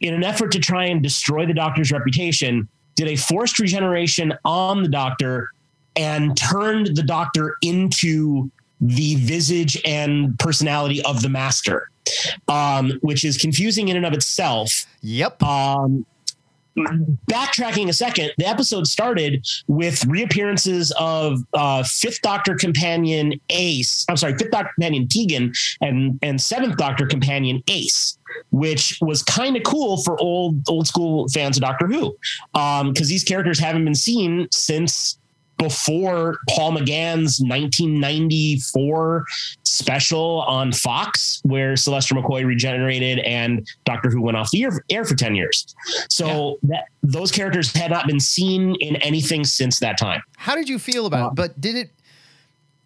in 0.00 0.14
an 0.14 0.24
effort 0.24 0.50
to 0.52 0.58
try 0.58 0.86
and 0.86 1.02
destroy 1.02 1.44
the 1.46 1.52
doctor's 1.54 1.92
reputation, 1.92 2.68
did 2.96 3.08
a 3.08 3.16
forced 3.16 3.58
regeneration 3.58 4.32
on 4.44 4.82
the 4.82 4.88
doctor 4.88 5.50
and 5.96 6.36
turned 6.36 6.94
the 6.96 7.02
Doctor 7.02 7.56
into 7.62 8.50
the 8.80 9.16
visage 9.16 9.80
and 9.84 10.38
personality 10.38 11.02
of 11.02 11.20
the 11.20 11.28
Master, 11.28 11.90
um, 12.48 12.92
which 13.02 13.24
is 13.24 13.36
confusing 13.36 13.88
in 13.88 13.96
and 13.96 14.06
of 14.06 14.12
itself. 14.14 14.86
Yep. 15.02 15.42
Um, 15.42 16.06
backtracking 17.30 17.88
a 17.88 17.92
second, 17.92 18.32
the 18.38 18.46
episode 18.46 18.86
started 18.86 19.46
with 19.66 20.04
reappearances 20.06 20.92
of 20.98 21.40
uh, 21.54 21.82
Fifth 21.84 22.22
Doctor 22.22 22.54
companion 22.54 23.34
Ace. 23.50 24.04
I'm 24.08 24.16
sorry, 24.16 24.36
Fifth 24.36 24.50
Doctor 24.50 24.72
companion 24.74 25.08
Tegan 25.08 25.52
and 25.80 26.18
and 26.22 26.40
Seventh 26.40 26.76
Doctor 26.76 27.06
companion 27.06 27.62
Ace, 27.68 28.18
which 28.50 28.98
was 29.00 29.22
kind 29.22 29.56
of 29.56 29.62
cool 29.62 30.02
for 30.02 30.20
old 30.20 30.68
old 30.68 30.86
school 30.86 31.28
fans 31.28 31.56
of 31.56 31.62
Doctor 31.62 31.86
Who, 31.86 32.16
because 32.52 33.08
these 33.08 33.24
characters 33.24 33.58
haven't 33.58 33.84
been 33.84 33.94
seen 33.94 34.48
since 34.50 35.19
before 35.60 36.38
Paul 36.48 36.72
McGann's 36.72 37.40
1994 37.40 39.24
special 39.64 40.42
on 40.42 40.72
Fox, 40.72 41.40
where 41.44 41.76
Sylvester 41.76 42.14
McCoy 42.14 42.44
regenerated 42.44 43.18
and 43.20 43.66
Doctor 43.84 44.10
Who 44.10 44.20
went 44.22 44.36
off 44.36 44.50
the 44.50 44.64
air, 44.64 44.84
air 44.90 45.04
for 45.04 45.14
10 45.14 45.34
years. 45.34 45.74
So 46.08 46.58
that 46.64 46.84
those 47.02 47.30
characters 47.30 47.72
had 47.72 47.90
not 47.90 48.06
been 48.06 48.20
seen 48.20 48.74
in 48.80 48.96
anything 48.96 49.44
since 49.44 49.78
that 49.80 49.98
time. 49.98 50.22
How 50.36 50.54
did 50.54 50.68
you 50.68 50.78
feel 50.78 51.06
about 51.06 51.20
Uh, 51.24 51.28
it? 51.28 51.34
But 51.36 51.60
did 51.60 51.76
it? 51.76 51.90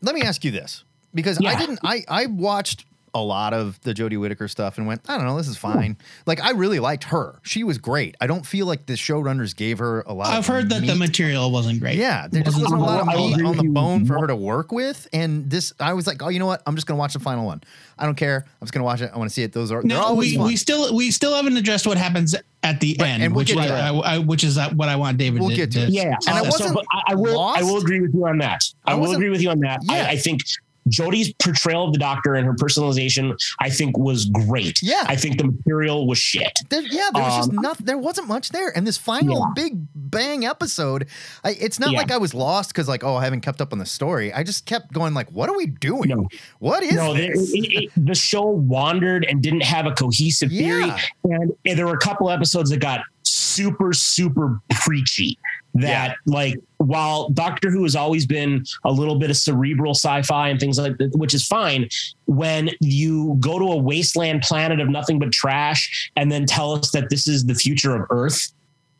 Let 0.03 0.14
me 0.14 0.22
ask 0.22 0.45
you 0.45 0.51
this 0.51 0.85
because 1.14 1.39
I 1.45 1.57
didn't. 1.59 1.79
I 1.83 2.05
I 2.09 2.27
watched 2.27 2.85
a 3.15 3.21
lot 3.21 3.55
of 3.55 3.81
the 3.83 3.95
Jodie 3.95 4.19
Whittaker 4.19 4.49
stuff 4.49 4.77
and 4.77 4.87
went, 4.87 5.01
I 5.09 5.17
don't 5.17 5.27
know, 5.27 5.37
this 5.37 5.49
is 5.49 5.57
fine. 5.57 5.97
Like 6.27 6.43
I 6.43 6.51
really 6.51 6.81
liked 6.81 7.05
her. 7.05 7.39
She 7.43 7.62
was 7.62 7.79
great. 7.79 8.17
I 8.21 8.27
don't 8.27 8.45
feel 8.45 8.67
like 8.67 8.87
the 8.87 8.95
showrunners 8.95 9.55
gave 9.55 9.79
her 9.79 10.01
a 10.07 10.12
lot. 10.12 10.29
I've 10.29 10.41
of 10.41 10.47
heard 10.49 10.69
that 10.71 10.85
the 10.87 10.95
material 10.97 11.51
wasn't 11.53 11.81
great. 11.81 11.97
Yeah, 11.97 12.27
there 12.31 12.43
just 12.43 12.61
wasn't 12.61 12.81
a 12.81 12.85
lot 12.85 13.01
of 13.01 13.09
I 13.09 13.17
meat 13.17 13.43
on 13.45 13.57
the 13.57 13.62
you. 13.65 13.71
bone 13.73 14.05
for 14.05 14.19
her 14.19 14.27
to 14.27 14.37
work 14.37 14.73
with. 14.73 15.07
And 15.12 15.49
this, 15.49 15.73
I 15.79 15.93
was 15.93 16.07
like, 16.07 16.23
oh, 16.23 16.29
you 16.29 16.39
know 16.39 16.47
what? 16.47 16.62
I'm 16.67 16.75
just 16.75 16.87
gonna 16.87 16.99
watch 16.99 17.12
the 17.12 17.21
final 17.21 17.47
one. 17.47 17.62
I 17.99 18.07
don't 18.07 18.17
care. 18.17 18.45
I'm 18.61 18.67
just 18.67 18.73
gonna 18.73 18.85
watch 18.85 19.01
it. 19.01 19.11
I 19.15 19.17
want 19.19 19.31
to 19.31 19.35
see 19.35 19.45
it. 19.45 19.53
Those 19.53 19.71
are 19.71 19.83
No, 19.83 20.15
we, 20.15 20.37
fun. 20.37 20.47
we 20.47 20.57
still 20.57 20.95
we 20.95 21.11
still 21.12 21.35
haven't 21.35 21.57
addressed 21.57 21.87
what 21.87 21.97
happens 21.97 22.35
at 22.65 22.81
the 22.81 22.97
Right, 22.99 23.11
end, 23.11 23.23
and 23.23 23.33
we'll 23.33 23.43
which 23.43 23.55
get 23.55 23.65
is. 23.65 23.71
I, 23.71 23.91
I, 23.95 24.19
which 24.19 24.43
is 24.43 24.59
what 24.75 24.89
I 24.89 24.97
want 24.97 25.19
David. 25.19 25.41
We'll 25.41 25.51
to, 25.51 25.57
get 25.57 25.71
to 25.73 25.87
to. 25.87 25.93
Yeah, 25.93 26.15
And 26.27 26.37
I 26.37 26.41
uh, 26.41 26.45
wasn't 26.45 26.75
but 26.75 26.85
I, 26.91 27.12
I 27.12 27.15
will. 27.15 27.39
I 27.41 27.62
will 27.62 27.79
agree 27.79 28.01
with 28.01 28.15
you 28.15 28.27
on 28.27 28.39
that. 28.39 28.65
I 28.85 28.93
I, 28.93 28.95
will 28.95 29.12
agree 29.12 29.29
with 29.31 29.41
you 29.41 29.51
on 29.51 29.61
that. 29.61 29.81
Yeah. 29.83 29.93
I, 29.95 30.09
I 30.11 30.17
think 30.17 30.41
Jodie's 30.89 31.32
portrayal 31.43 31.87
of 31.87 31.93
the 31.93 31.99
Doctor 31.99 32.35
and 32.35 32.47
her 32.47 32.55
personalization, 32.55 33.35
I 33.61 33.70
think, 33.70 33.97
was 33.97 34.26
great. 34.26 34.82
Yeah. 34.82 35.05
I 35.07 35.16
think 35.16 35.39
the 35.39 35.45
material 35.45 36.07
was 36.07 36.18
shit. 36.18 36.59
There, 36.68 36.82
yeah, 36.82 37.09
there 37.14 37.22
was 37.22 37.37
just 37.37 37.51
Um, 37.51 37.57
nothing. 37.57 37.87
There 37.87 37.99
wasn't 37.99 38.28
much 38.28 38.51
there, 38.51 38.76
and 38.76 38.87
this 38.87 38.97
final 38.99 39.39
Yeah. 39.39 39.53
big 39.55 39.87
bang 39.95 40.45
episode, 40.45 41.07
I, 41.43 41.51
it's 41.53 41.80
not 41.80 41.93
Yeah. 41.93 41.99
like 41.99 42.11
I 42.11 42.18
was 42.18 42.35
lost 42.35 42.70
because 42.70 42.87
like, 42.89 43.03
oh, 43.03 43.16
I 43.16 43.24
haven't 43.24 43.41
kept 43.41 43.61
up 43.61 43.72
on 43.72 43.78
the 43.78 43.87
story. 43.87 44.32
I 44.32 44.43
just 44.43 44.66
kept 44.66 44.93
going 44.93 45.14
like, 45.14 45.30
what 45.32 45.49
are 45.49 45.57
we 45.57 45.66
doing? 45.66 46.11
No. 46.11 46.28
What 46.59 46.82
is 46.82 46.95
no, 46.95 47.14
it, 47.14 47.30
it, 47.35 47.85
it, 47.85 47.91
the 47.97 48.14
show 48.14 48.43
wandered 48.45 49.24
and 49.24 49.43
didn't 49.43 49.62
have 49.64 49.87
a 49.87 49.93
cohesive 49.93 50.51
theory, 50.51 50.87
Yeah. 50.87 50.99
and, 51.24 51.53
and 51.64 51.78
there 51.78 51.87
were 51.87 51.95
a 51.95 51.99
couple 51.99 52.28
episodes 52.30 52.70
that 52.70 52.80
got 52.80 53.01
super, 53.22 53.93
super 53.93 54.61
preachy. 54.70 55.39
That 55.76 56.16
like 56.26 56.55
while 56.87 57.30
Doctor 57.30 57.70
Who 57.70 57.82
has 57.82 57.97
always 57.97 58.26
been 58.26 58.64
a 58.85 58.91
little 58.91 59.18
bit 59.18 59.30
of 59.30 59.37
cerebral 59.37 59.93
sci-fi 59.95 60.49
and 60.49 60.61
things 60.61 60.78
like 60.78 60.97
that, 60.99 61.16
which 61.16 61.35
is 61.35 61.47
fine. 61.47 61.89
When 62.26 62.70
you 62.80 63.37
go 63.41 63.59
to 63.59 63.66
a 63.66 63.76
wasteland 63.76 64.43
planet 64.43 64.80
of 64.80 64.89
nothing 64.89 65.18
but 65.18 65.32
trash 65.32 66.11
and 66.16 66.30
then 66.30 66.47
tell 66.47 66.72
us 66.72 66.91
that 66.91 67.11
this 67.11 67.28
is 67.28 67.47
the 67.47 67.55
future 67.55 67.95
of 67.95 68.07
Earth, 68.11 68.53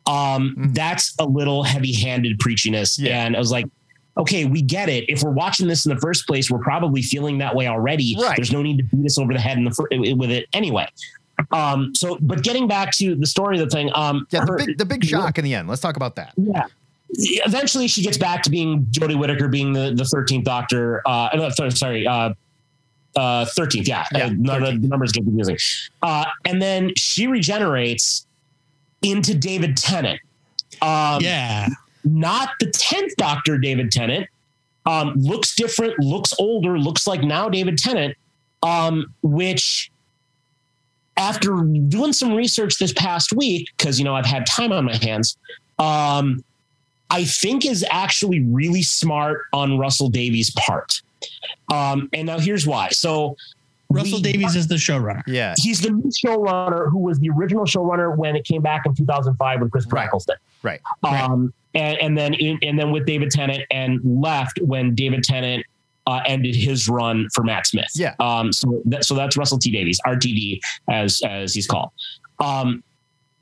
um, 0.07 0.55
that's 0.73 1.15
a 1.19 1.25
little 1.25 1.63
heavy-handed 1.63 2.39
preachiness. 2.39 2.97
Mm-hmm. 2.97 3.05
Yeah. 3.05 3.25
And 3.25 3.35
I 3.35 3.39
was 3.39 3.51
like, 3.51 3.65
okay, 4.17 4.45
we 4.45 4.61
get 4.61 4.87
it. 4.87 5.09
If 5.09 5.23
we're 5.23 5.31
watching 5.31 5.67
this 5.67 5.85
in 5.85 5.93
the 5.93 5.99
first 5.99 6.25
place, 6.27 6.49
we're 6.49 6.63
probably 6.63 7.01
feeling 7.01 7.37
that 7.39 7.53
way 7.55 7.67
already. 7.67 8.15
Right. 8.19 8.35
There's 8.35 8.51
no 8.51 8.61
need 8.61 8.77
to 8.77 8.83
beat 8.83 9.05
us 9.05 9.17
over 9.17 9.33
the 9.33 9.39
head 9.39 9.57
in 9.57 9.65
the 9.65 9.71
fir- 9.71 9.87
with 9.91 10.31
it 10.31 10.47
anyway. 10.53 10.87
Um, 11.51 11.93
so, 11.93 12.17
but 12.21 12.43
getting 12.43 12.67
back 12.67 12.91
to 12.93 13.15
the 13.15 13.25
story 13.27 13.59
of 13.59 13.69
the 13.69 13.75
thing, 13.75 13.91
um, 13.93 14.25
yeah, 14.31 14.45
the 14.45 14.63
big, 14.65 14.77
the 14.77 14.85
big 14.85 15.03
shock 15.03 15.37
in 15.37 15.43
the 15.43 15.53
end. 15.53 15.67
Let's 15.67 15.81
talk 15.81 15.97
about 15.97 16.15
that. 16.15 16.33
yeah. 16.37 16.65
Eventually, 17.09 17.87
she 17.87 18.01
gets 18.01 18.17
back 18.17 18.43
to 18.43 18.49
being 18.49 18.85
Jodie 18.85 19.17
Whittaker, 19.17 19.47
being 19.47 19.73
the 19.73 19.93
the 19.95 20.05
thirteenth 20.05 20.43
Doctor. 20.43 21.01
Uh, 21.05 21.29
no, 21.35 21.69
sorry, 21.69 22.05
uh, 22.07 22.33
uh, 23.15 23.45
thirteenth. 23.45 23.87
Yeah, 23.87 24.05
Yeah, 24.11 24.25
uh, 24.25 24.29
no, 24.35 24.59
the 24.59 24.87
numbers 24.87 25.11
get 25.11 25.23
confusing. 25.23 25.57
Uh, 26.01 26.25
and 26.45 26.61
then 26.61 26.91
she 26.97 27.27
regenerates 27.27 28.25
into 29.01 29.35
David 29.35 29.77
Tennant. 29.77 30.19
Um, 30.81 31.21
yeah, 31.21 31.69
not 32.03 32.49
the 32.59 32.71
tenth 32.71 33.15
Doctor, 33.17 33.57
David 33.57 33.91
Tennant. 33.91 34.27
Um, 34.85 35.13
looks 35.15 35.55
different, 35.55 35.97
looks 35.99 36.33
older, 36.37 36.77
looks 36.77 37.07
like 37.07 37.23
now 37.23 37.49
David 37.49 37.77
Tennant. 37.77 38.15
Um, 38.61 39.13
which, 39.21 39.91
after 41.17 41.55
doing 41.87 42.13
some 42.13 42.33
research 42.33 42.77
this 42.77 42.93
past 42.93 43.31
week, 43.31 43.69
because 43.77 43.99
you 43.99 44.05
know 44.05 44.15
I've 44.15 44.25
had 44.25 44.45
time 44.45 44.71
on 44.71 44.85
my 44.85 44.95
hands, 44.95 45.37
um, 45.79 46.43
I 47.15 47.23
think 47.25 47.65
is 47.65 47.85
actually 47.89 48.41
really 48.43 48.81
smart 48.83 49.41
on 49.53 49.77
Russell 49.77 50.09
Davies' 50.09 50.51
part. 50.51 51.01
Um, 51.73 52.09
and 52.13 52.27
now 52.27 52.39
here's 52.39 52.67
why. 52.67 52.89
So 52.89 53.35
Russell 53.89 54.17
we- 54.21 54.31
Davies 54.33 54.55
is 54.55 54.67
the 54.67 54.75
showrunner. 54.75 55.21
Yeah, 55.27 55.53
He's 55.57 55.79
the 55.81 55.91
new 55.91 56.09
showrunner 56.11 56.89
who 56.91 56.99
was 56.99 57.19
the 57.19 57.29
original 57.29 57.65
showrunner 57.65 58.15
when 58.15 58.35
it 58.35 58.43
came 58.45 58.61
back 58.61 58.85
in 58.85 58.93
2005 58.93 59.61
with 59.61 59.71
Chris 59.71 59.85
Right. 59.87 60.05
Eccleston. 60.05 60.35
right. 60.63 60.81
Um, 61.03 61.53
and, 61.73 61.97
and 61.99 62.17
then 62.17 62.33
in, 62.33 62.59
and 62.61 62.77
then 62.79 62.91
with 62.91 63.05
David 63.05 63.31
Tennant 63.31 63.63
and 63.71 63.99
left 64.03 64.59
when 64.61 64.93
David 64.95 65.23
Tennant 65.23 65.65
uh, 66.07 66.21
ended 66.25 66.55
his 66.55 66.87
run 66.89 67.27
for 67.33 67.43
Matt 67.43 67.65
Smith. 67.67 67.89
Yeah. 67.95 68.13
Um, 68.19 68.51
so 68.53 68.81
that, 68.85 69.05
so 69.05 69.15
that's 69.15 69.35
Russell 69.37 69.57
T 69.57 69.71
Davies, 69.71 69.99
RTD 70.05 70.59
as 70.89 71.21
as 71.25 71.53
he's 71.53 71.67
called. 71.67 71.91
Um, 72.39 72.83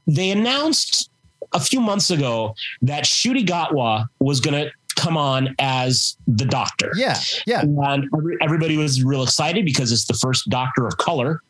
they 0.07 0.31
announced 0.31 1.09
a 1.51 1.59
few 1.59 1.81
months 1.81 2.09
ago 2.09 2.55
that 2.81 3.05
Ncuti 3.05 3.45
Gatwa 3.45 4.07
was 4.19 4.39
going 4.39 4.65
to 4.65 4.71
come 4.95 5.17
on 5.17 5.55
as 5.59 6.17
the 6.27 6.45
Doctor. 6.45 6.91
Yeah, 6.95 7.19
yeah. 7.45 7.61
And 7.61 8.09
every, 8.15 8.37
everybody 8.41 8.77
was 8.77 9.03
real 9.03 9.23
excited 9.23 9.65
because 9.65 9.91
it's 9.91 10.05
the 10.05 10.13
first 10.13 10.49
Doctor 10.49 10.87
of 10.87 10.97
color 10.97 11.41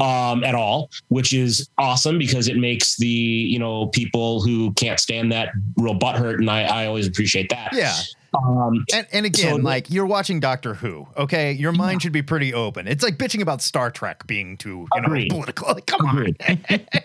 um, 0.00 0.44
at 0.44 0.54
all, 0.54 0.90
which 1.08 1.32
is 1.32 1.68
awesome 1.78 2.18
because 2.18 2.48
it 2.48 2.56
makes 2.56 2.96
the 2.96 3.06
you 3.06 3.58
know 3.58 3.86
people 3.88 4.40
who 4.42 4.72
can't 4.74 5.00
stand 5.00 5.32
that 5.32 5.50
real 5.76 5.98
butthurt, 5.98 6.34
and 6.34 6.50
I, 6.50 6.62
I 6.62 6.86
always 6.86 7.06
appreciate 7.06 7.48
that. 7.50 7.72
Yeah. 7.72 7.94
Um, 8.34 8.84
And, 8.92 9.06
and 9.12 9.26
again, 9.26 9.56
So- 9.56 9.62
like 9.62 9.90
you're 9.90 10.06
watching 10.06 10.40
Doctor 10.40 10.74
Who, 10.74 11.06
okay? 11.16 11.52
Your 11.52 11.72
mind 11.72 12.02
should 12.02 12.12
be 12.12 12.22
pretty 12.22 12.52
open. 12.52 12.86
It's 12.88 13.02
like 13.02 13.16
bitching 13.18 13.40
about 13.40 13.62
Star 13.62 13.90
Trek 13.90 14.26
being 14.26 14.56
too, 14.56 14.86
you 14.94 15.00
know, 15.02 15.24
political. 15.30 15.68
Like, 15.74 15.86
come 15.86 16.06
on. 16.06 16.36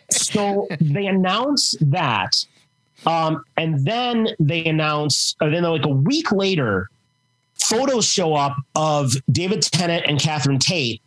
So 0.10 0.68
they 0.80 1.08
announce 1.08 1.76
that, 1.82 2.46
um, 3.06 3.44
and 3.58 3.86
then 3.86 4.28
they 4.40 4.66
announce, 4.66 5.36
and 5.42 5.54
then 5.54 5.64
like 5.64 5.86
a 5.86 5.90
week 5.90 6.32
later, 6.32 6.90
photos 7.56 8.06
show 8.06 8.34
up 8.36 8.56
of 8.76 9.14
David 9.32 9.62
Tennant 9.62 10.06
and 10.08 10.20
Catherine 10.20 10.60
Tate 10.60 11.02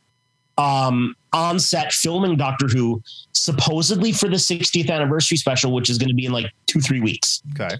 um, 0.57 1.15
on 1.33 1.59
set 1.59 1.93
filming 1.93 2.37
Doctor 2.37 2.69
Who, 2.69 3.03
supposedly 3.33 4.12
for 4.12 4.29
the 4.29 4.37
60th 4.37 4.91
anniversary 4.91 5.37
special, 5.37 5.73
which 5.73 5.91
is 5.91 5.99
going 5.99 6.09
to 6.09 6.15
be 6.15 6.27
in 6.27 6.33
like 6.33 6.47
two 6.67 6.81
three 6.81 7.01
weeks. 7.01 7.43
Okay. 7.59 7.77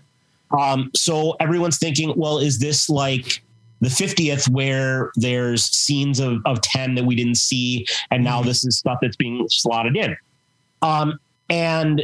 Um, 0.51 0.91
so 0.95 1.37
everyone's 1.41 1.79
thinking, 1.79 2.13
well, 2.17 2.39
is 2.39 2.59
this 2.59 2.89
like 2.89 3.43
the 3.81 3.89
50th 3.89 4.49
where 4.49 5.11
there's 5.17 5.65
scenes 5.65 6.21
of, 6.21 6.41
of 6.47 6.61
10 6.63 6.95
that 6.95 7.05
we 7.05 7.15
didn't 7.15 7.37
see, 7.37 7.87
and 8.11 8.23
now 8.23 8.43
this 8.43 8.65
is 8.65 8.79
stuff 8.79 8.99
that's 9.03 9.17
being 9.17 9.47
slotted 9.49 9.97
in? 9.97 10.17
Um, 10.83 11.19
and 11.51 12.03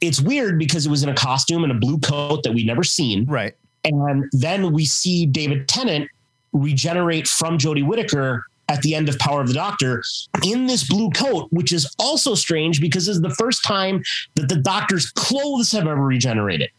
it's 0.00 0.20
weird 0.20 0.58
because 0.58 0.86
it 0.86 0.90
was 0.90 1.02
in 1.02 1.08
a 1.08 1.14
costume 1.14 1.64
and 1.64 1.72
a 1.72 1.74
blue 1.74 1.98
coat 1.98 2.42
that 2.44 2.52
we'd 2.52 2.66
never 2.66 2.84
seen. 2.84 3.24
Right. 3.26 3.54
And 3.84 4.24
then 4.32 4.72
we 4.72 4.84
see 4.84 5.26
David 5.26 5.68
Tennant 5.68 6.08
regenerate 6.52 7.26
from 7.26 7.58
Jodie 7.58 7.86
Whittaker 7.86 8.44
at 8.68 8.82
the 8.82 8.94
end 8.94 9.08
of 9.08 9.18
Power 9.18 9.40
of 9.40 9.48
the 9.48 9.54
Doctor 9.54 10.02
in 10.44 10.66
this 10.66 10.86
blue 10.86 11.10
coat, 11.10 11.48
which 11.50 11.72
is 11.72 11.92
also 11.98 12.34
strange 12.34 12.80
because 12.80 13.06
this 13.06 13.16
is 13.16 13.22
the 13.22 13.34
first 13.34 13.64
time 13.64 14.02
that 14.34 14.48
the 14.48 14.56
Doctor's 14.56 15.10
clothes 15.10 15.72
have 15.72 15.86
ever 15.86 16.02
regenerated. 16.02 16.70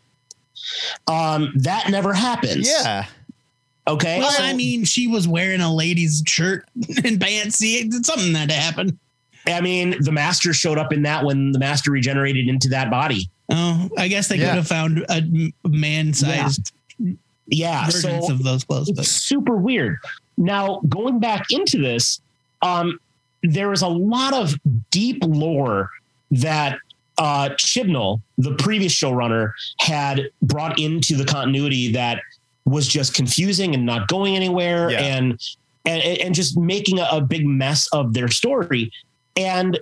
Um, 1.07 1.51
that 1.55 1.89
never 1.89 2.13
happens. 2.13 2.67
Yeah. 2.69 3.05
Okay. 3.87 4.19
Well, 4.19 4.31
so- 4.31 4.43
I 4.43 4.53
mean, 4.53 4.83
she 4.85 5.07
was 5.07 5.27
wearing 5.27 5.61
a 5.61 5.73
lady's 5.73 6.23
shirt 6.27 6.65
and 7.03 7.19
pants. 7.19 7.57
See, 7.57 7.77
it's 7.77 8.07
something 8.07 8.33
that 8.33 8.51
happened. 8.51 8.97
I 9.47 9.61
mean, 9.61 9.95
the 10.01 10.11
Master 10.11 10.53
showed 10.53 10.77
up 10.77 10.93
in 10.93 11.01
that 11.03 11.25
when 11.25 11.51
the 11.53 11.59
Master 11.59 11.91
regenerated 11.91 12.47
into 12.47 12.69
that 12.69 12.91
body. 12.91 13.29
Oh, 13.49 13.89
I 13.97 14.07
guess 14.07 14.27
they 14.27 14.35
Yeah. 14.37 14.49
could 14.49 14.55
have 14.57 14.67
found 14.67 15.05
a 15.09 15.23
man-sized 15.67 16.71
Yeah. 17.47 17.85
versions 17.85 18.27
So 18.27 18.33
of 18.33 18.43
those 18.43 18.63
clothes. 18.63 18.89
it's 18.89 18.97
But 18.97 19.05
super 19.07 19.55
weird. 19.55 19.97
Now, 20.37 20.81
going 20.87 21.19
back 21.19 21.45
into 21.49 21.79
this, 21.79 22.21
um, 22.61 22.99
there 23.41 23.71
is 23.73 23.81
a 23.81 23.87
lot 23.87 24.33
of 24.33 24.53
deep 24.91 25.23
lore 25.25 25.89
that 26.31 26.77
uh, 27.19 27.49
Chibnall, 27.57 28.21
the 28.39 28.55
previous 28.55 28.93
showrunner, 28.93 29.51
had 29.79 30.29
brought 30.41 30.79
into 30.79 31.15
the 31.15 31.25
continuity 31.25 31.91
that 31.91 32.21
was 32.65 32.87
just 32.87 33.13
confusing 33.13 33.75
and 33.75 33.85
not 33.85 34.07
going 34.07 34.35
anywhere 34.35 34.89
Yeah. 34.89 35.01
and, 35.01 35.39
and 35.85 36.01
and 36.03 36.35
just 36.35 36.57
making 36.57 36.99
a, 36.99 37.07
a 37.11 37.21
big 37.21 37.45
mess 37.45 37.87
of 37.93 38.13
their 38.13 38.27
story 38.29 38.91
and 39.35 39.79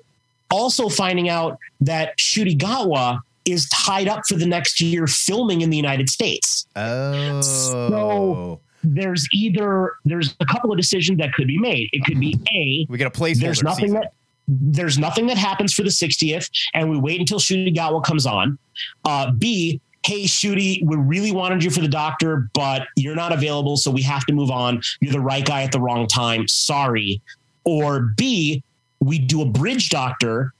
also 0.51 0.87
finding 0.89 1.27
out 1.29 1.57
that 1.81 2.17
Ncuti 2.17 2.57
Gatwa 2.57 3.19
is 3.45 3.67
tied 3.69 4.07
up 4.07 4.21
for 4.27 4.35
the 4.35 4.45
next 4.45 4.79
year 4.81 5.07
filming 5.07 5.61
in 5.61 5.69
the 5.69 5.77
United 5.77 6.09
States 6.09 6.65
Oh. 6.75 7.41
So- 7.41 8.59
there's 8.83 9.27
either 9.33 9.93
there's 10.05 10.35
a 10.39 10.45
couple 10.45 10.71
of 10.71 10.77
decisions 10.77 11.17
that 11.17 11.33
could 11.33 11.47
be 11.47 11.57
made 11.57 11.89
it 11.91 12.05
could 12.05 12.19
be 12.19 12.39
a 12.53 12.85
we 12.89 12.97
got 12.97 13.07
a 13.07 13.19
placeholder. 13.19 13.39
there's 13.41 13.63
nothing 13.63 13.85
season. 13.87 13.99
that 14.01 14.13
there's 14.47 14.97
nothing 14.97 15.27
that 15.27 15.37
happens 15.37 15.73
for 15.73 15.83
the 15.83 15.89
60th 15.89 16.49
and 16.73 16.89
we 16.89 16.97
wait 16.97 17.19
until 17.19 17.39
Ncuti 17.39 17.75
Gatwa 17.75 18.03
comes 18.03 18.25
on. 18.25 18.57
Uh, 19.05 19.31
B, 19.31 19.81
hey 20.05 20.23
Ncuti, 20.23 20.85
we 20.85 20.95
really 20.95 21.31
wanted 21.31 21.63
you 21.63 21.69
for 21.69 21.81
the 21.81 21.87
doctor, 21.87 22.49
but 22.53 22.87
you're 22.95 23.15
not 23.15 23.33
available, 23.33 23.77
so 23.77 23.91
we 23.91 24.01
have 24.03 24.25
to 24.25 24.33
move 24.33 24.51
on. 24.51 24.81
You're 25.01 25.11
the 25.11 25.19
right 25.19 25.45
guy 25.45 25.63
at 25.63 25.71
the 25.71 25.81
wrong 25.81 26.07
time. 26.07 26.47
Sorry. 26.47 27.21
Or 27.65 28.13
B, 28.15 28.63
we 28.99 29.19
do 29.19 29.41
a 29.41 29.45
bridge 29.45 29.89
doctor 29.89 30.53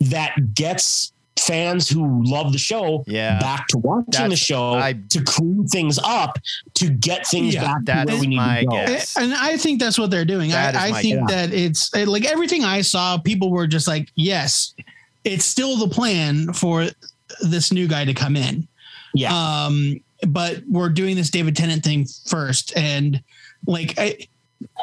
that 0.00 0.54
gets 0.54 1.12
fans 1.46 1.88
who 1.88 2.22
love 2.24 2.52
the 2.52 2.58
show 2.58 3.04
Yeah. 3.06 3.38
back 3.38 3.66
to 3.68 3.78
watching 3.78 4.28
the 4.30 4.36
show 4.36 4.74
I- 4.74 4.94
to 5.10 5.22
clean 5.22 5.66
things 5.66 5.98
up 6.02 6.38
to 6.74 6.88
get 6.90 7.26
things 7.26 7.54
Yeah, 7.54 7.62
back 7.62 7.78
to 7.80 7.84
that's 7.84 8.10
where 8.10 8.20
we 8.20 8.26
need 8.28 8.36
my 8.36 8.60
to 8.60 8.66
go. 8.66 8.72
guess. 8.86 9.16
And 9.16 9.34
I 9.34 9.56
think 9.56 9.80
that's 9.80 9.98
what 9.98 10.10
they're 10.10 10.24
doing. 10.24 10.50
That 10.50 10.74
is 10.74 10.80
I, 10.80 10.98
I 10.98 11.02
think 11.02 11.28
guess. 11.28 11.30
that 11.30 11.52
it's 11.52 11.94
like 12.08 12.24
everything 12.24 12.64
I 12.64 12.80
saw, 12.80 13.18
people 13.18 13.50
were 13.50 13.66
just 13.66 13.86
like, 13.86 14.10
yes, 14.14 14.74
it's 15.24 15.44
still 15.44 15.76
the 15.76 15.88
plan 15.88 16.52
for 16.52 16.86
this 17.42 17.72
new 17.72 17.88
guy 17.88 18.04
to 18.04 18.14
come 18.14 18.36
in. 18.36 18.66
Yeah. 19.14 19.32
Um, 19.34 20.00
but 20.26 20.62
we're 20.68 20.88
doing 20.88 21.16
this 21.16 21.30
David 21.30 21.56
Tennant 21.56 21.82
thing 21.84 22.06
first. 22.26 22.76
And 22.76 23.22
like, 23.66 23.94
I, 23.98 24.18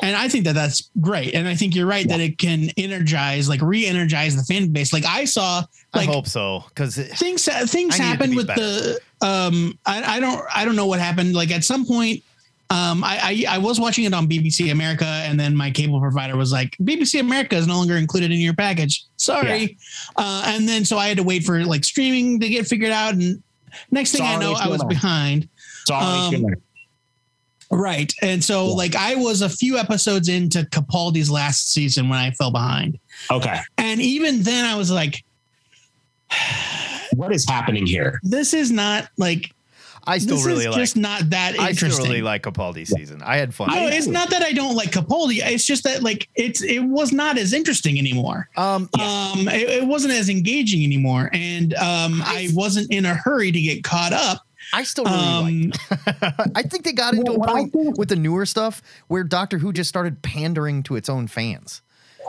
and 0.02 0.16
I 0.16 0.28
think 0.28 0.46
that 0.46 0.54
that's 0.54 0.90
great. 1.00 1.34
And 1.34 1.48
I 1.48 1.56
think 1.56 1.76
you're 1.76 1.86
right 1.86 2.08
that 2.08 2.20
it 2.20 2.38
can 2.38 2.70
energize, 2.78 3.48
like 3.48 3.62
re-energize 3.62 4.36
the 4.36 4.44
fan 4.44 4.72
base. 4.72 4.94
Like 4.94 5.06
I 5.06 5.26
saw, 5.26 5.64
like 5.94 6.10
I 6.10 6.12
hope 6.12 6.28
so 6.28 6.64
because 6.70 6.96
things 6.96 7.46
things 7.46 7.48
I 7.48 7.76
need 7.76 7.86
it 7.86 7.98
to 7.98 8.04
happened 8.04 8.36
with 8.36 8.48
the 8.48 9.00
um 9.22 9.78
I, 9.86 10.18
I 10.18 10.20
don't 10.20 10.44
I 10.54 10.66
don't 10.66 10.76
know 10.76 10.88
what 10.88 11.00
happened. 11.00 11.34
Like 11.34 11.52
at 11.52 11.64
some 11.64 11.86
point 11.86 12.24
um 12.70 13.04
I, 13.04 13.46
I 13.50 13.56
I 13.56 13.58
was 13.58 13.80
watching 13.80 14.06
it 14.06 14.14
on 14.14 14.28
BBC 14.28 14.72
America 14.72 15.06
and 15.06 15.40
then 15.40 15.56
my 15.56 15.70
cable 15.70 16.00
provider 16.00 16.38
was 16.38 16.52
like 16.52 16.78
BBC 16.78 17.20
America 17.20 17.56
is 17.56 17.68
no 17.68 17.76
longer 17.76 17.98
included 17.98 18.32
in 18.32 18.40
your 18.40 18.54
package. 18.54 19.06
Sorry. 19.18 19.78
Uh 20.16 20.44
and 20.48 20.68
then 20.68 20.86
so 20.86 20.98
I 20.98 21.08
had 21.08 21.18
to 21.18 21.24
wait 21.24 21.44
for 21.44 21.64
like 21.66 21.84
streaming 21.84 22.40
to 22.40 22.50
get 22.50 22.68
figured 22.68 22.92
out 22.92 23.14
and 23.14 23.42
next 23.92 24.14
thing 24.14 24.24
I 24.24 24.38
know 24.38 24.54
I 24.54 24.68
was 24.68 24.84
behind. 24.86 25.48
Sorry, 25.88 26.36
um, 26.36 26.56
right 27.72 28.14
and 28.22 28.44
so 28.44 28.68
Yeah. 28.68 28.74
like 28.74 28.96
I 28.96 29.16
was 29.16 29.42
a 29.42 29.50
few 29.50 29.78
episodes 29.78 30.28
into 30.30 30.64
Capaldi's 30.64 31.32
last 31.32 31.72
season 31.72 32.10
when 32.10 32.20
I 32.20 32.32
fell 32.32 32.52
behind 32.52 33.00
okay. 33.32 33.60
and 33.78 34.02
even 34.02 34.44
then 34.44 34.66
I 34.66 34.76
was 34.76 34.92
like 34.92 35.24
What 37.16 37.34
is 37.34 37.46
happening 37.48 37.86
here? 37.86 38.20
this 38.24 38.54
is 38.54 38.72
not 38.72 39.10
like 39.18 39.52
I 40.08 40.18
still 40.18 40.38
this 40.38 40.46
really 40.48 40.62
is 40.66 40.72
like. 40.72 40.78
just 40.80 40.98
not 40.98 41.30
that 41.30 41.52
I 41.52 41.74
still 41.74 41.86
interesting. 41.90 42.06
really 42.08 42.22
like 42.24 42.42
Capaldi 42.42 42.88
season. 42.88 43.22
I 43.22 43.38
had 43.38 43.54
fun. 43.54 43.70
no, 43.70 43.86
it's 43.88 44.08
not 44.08 44.32
that 44.32 44.42
I 44.42 44.52
don't 44.52 44.76
like 44.76 44.90
Capaldi. 44.90 45.42
It's 45.46 45.64
just 45.68 45.84
that 45.84 46.02
like 46.02 46.28
it's 46.34 46.64
it 46.64 46.80
was 46.80 47.12
not 47.14 47.38
as 47.38 47.54
interesting 47.54 48.00
anymore. 48.00 48.50
um, 48.58 48.90
Um, 49.00 49.48
it, 49.48 49.70
it 49.70 49.86
wasn't 49.86 50.14
as 50.14 50.28
engaging 50.28 50.84
anymore, 50.84 51.30
and 51.34 51.76
um, 51.76 52.20
I 52.26 52.50
wasn't 52.54 52.92
in 52.92 53.06
a 53.06 53.14
hurry 53.14 53.52
to 53.52 53.62
get 53.62 53.84
caught 53.84 54.12
up. 54.12 54.42
I 54.74 54.84
still 54.84 55.06
really 55.06 55.18
Um, 55.20 55.72
like. 55.90 56.34
I 56.56 56.62
think 56.64 56.84
they 56.84 56.94
got 56.94 57.14
into 57.14 57.34
Well, 57.34 57.44
a 57.44 57.48
point 57.48 57.74
think- 57.74 57.98
with 57.98 58.10
the 58.10 58.16
newer 58.16 58.46
stuff 58.46 58.82
where 59.08 59.24
Doctor 59.24 59.58
Who 59.58 59.74
just 59.74 59.90
started 59.90 60.22
pandering 60.22 60.84
to 60.84 60.96
its 60.96 61.10
own 61.10 61.28
fans. 61.28 61.82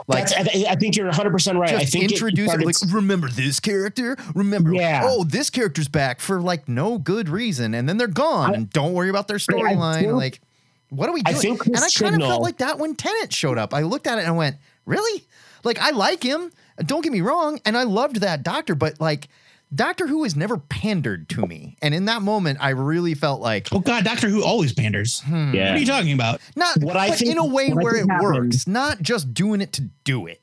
Like 0.07 0.27
That's, 0.27 0.33
I, 0.33 0.43
th- 0.43 0.65
I 0.67 0.75
think 0.75 0.97
you're 0.97 1.05
100 1.05 1.31
percent 1.31 1.57
right. 1.57 1.75
I 1.75 1.79
just 1.81 1.93
think 1.93 2.05
it 2.05 2.11
introduce 2.11 2.53
like 2.53 2.93
remember 2.93 3.29
this 3.29 3.59
character 3.61 4.17
remember 4.35 4.73
Yeah. 4.73 5.03
oh 5.05 5.23
this 5.23 5.49
character's 5.49 5.87
back 5.87 6.19
for 6.19 6.41
like 6.41 6.67
no 6.67 6.97
good 6.97 7.29
reason 7.29 7.73
and 7.73 7.87
then 7.87 7.97
they're 7.97 8.07
gone 8.07 8.49
I- 8.51 8.53
and 8.55 8.69
don't 8.71 8.93
worry 8.93 9.09
about 9.09 9.27
their 9.29 9.37
storyline 9.37 10.13
like 10.13 10.41
what 10.89 11.07
are 11.07 11.13
we 11.13 11.21
I 11.25 11.31
doing 11.31 11.41
think 11.57 11.65
and 11.67 11.77
i 11.77 11.87
kind 11.89 12.15
of 12.21 12.27
felt 12.27 12.41
like 12.41 12.57
that 12.57 12.79
when 12.79 12.95
Tennant 12.95 13.31
showed 13.31 13.57
up 13.57 13.73
i 13.73 13.81
looked 13.83 14.05
at 14.07 14.17
it 14.17 14.21
and 14.21 14.29
I 14.29 14.31
went 14.31 14.57
really 14.85 15.23
like 15.63 15.77
i 15.79 15.91
like 15.91 16.21
him 16.21 16.51
don't 16.85 17.01
get 17.01 17.13
me 17.13 17.21
wrong 17.21 17.59
and 17.65 17.77
i 17.77 17.83
loved 17.83 18.17
that 18.21 18.43
doctor 18.43 18.75
but 18.75 18.99
like 18.99 19.29
doctor 19.73 20.07
who 20.07 20.23
has 20.23 20.35
never 20.35 20.57
pandered 20.57 21.27
to 21.29 21.45
me 21.47 21.75
and 21.81 21.93
in 21.93 22.05
that 22.05 22.21
moment 22.21 22.57
i 22.61 22.69
really 22.69 23.13
felt 23.13 23.41
like 23.41 23.67
Oh 23.71 23.79
God, 23.79 24.03
Doctor 24.03 24.29
Who 24.29 24.43
always 24.43 24.73
panders. 24.73 25.21
Hmm. 25.21 25.51
What 25.53 25.57
are 25.59 25.77
you 25.77 25.85
talking 25.85 26.13
about? 26.13 26.41
not 26.55 26.77
What 26.81 26.95
I 26.97 27.11
think- 27.11 27.31
in 27.31 27.37
a 27.37 27.45
way 27.45 27.71
where 27.71 27.95
it 27.95 27.99
think 27.99 28.11
happened- 28.11 28.35
works 28.51 28.67
not 28.67 29.01
just 29.01 29.33
doing 29.33 29.61
it 29.61 29.73
to 29.73 29.81
do 30.03 30.27
it 30.27 30.39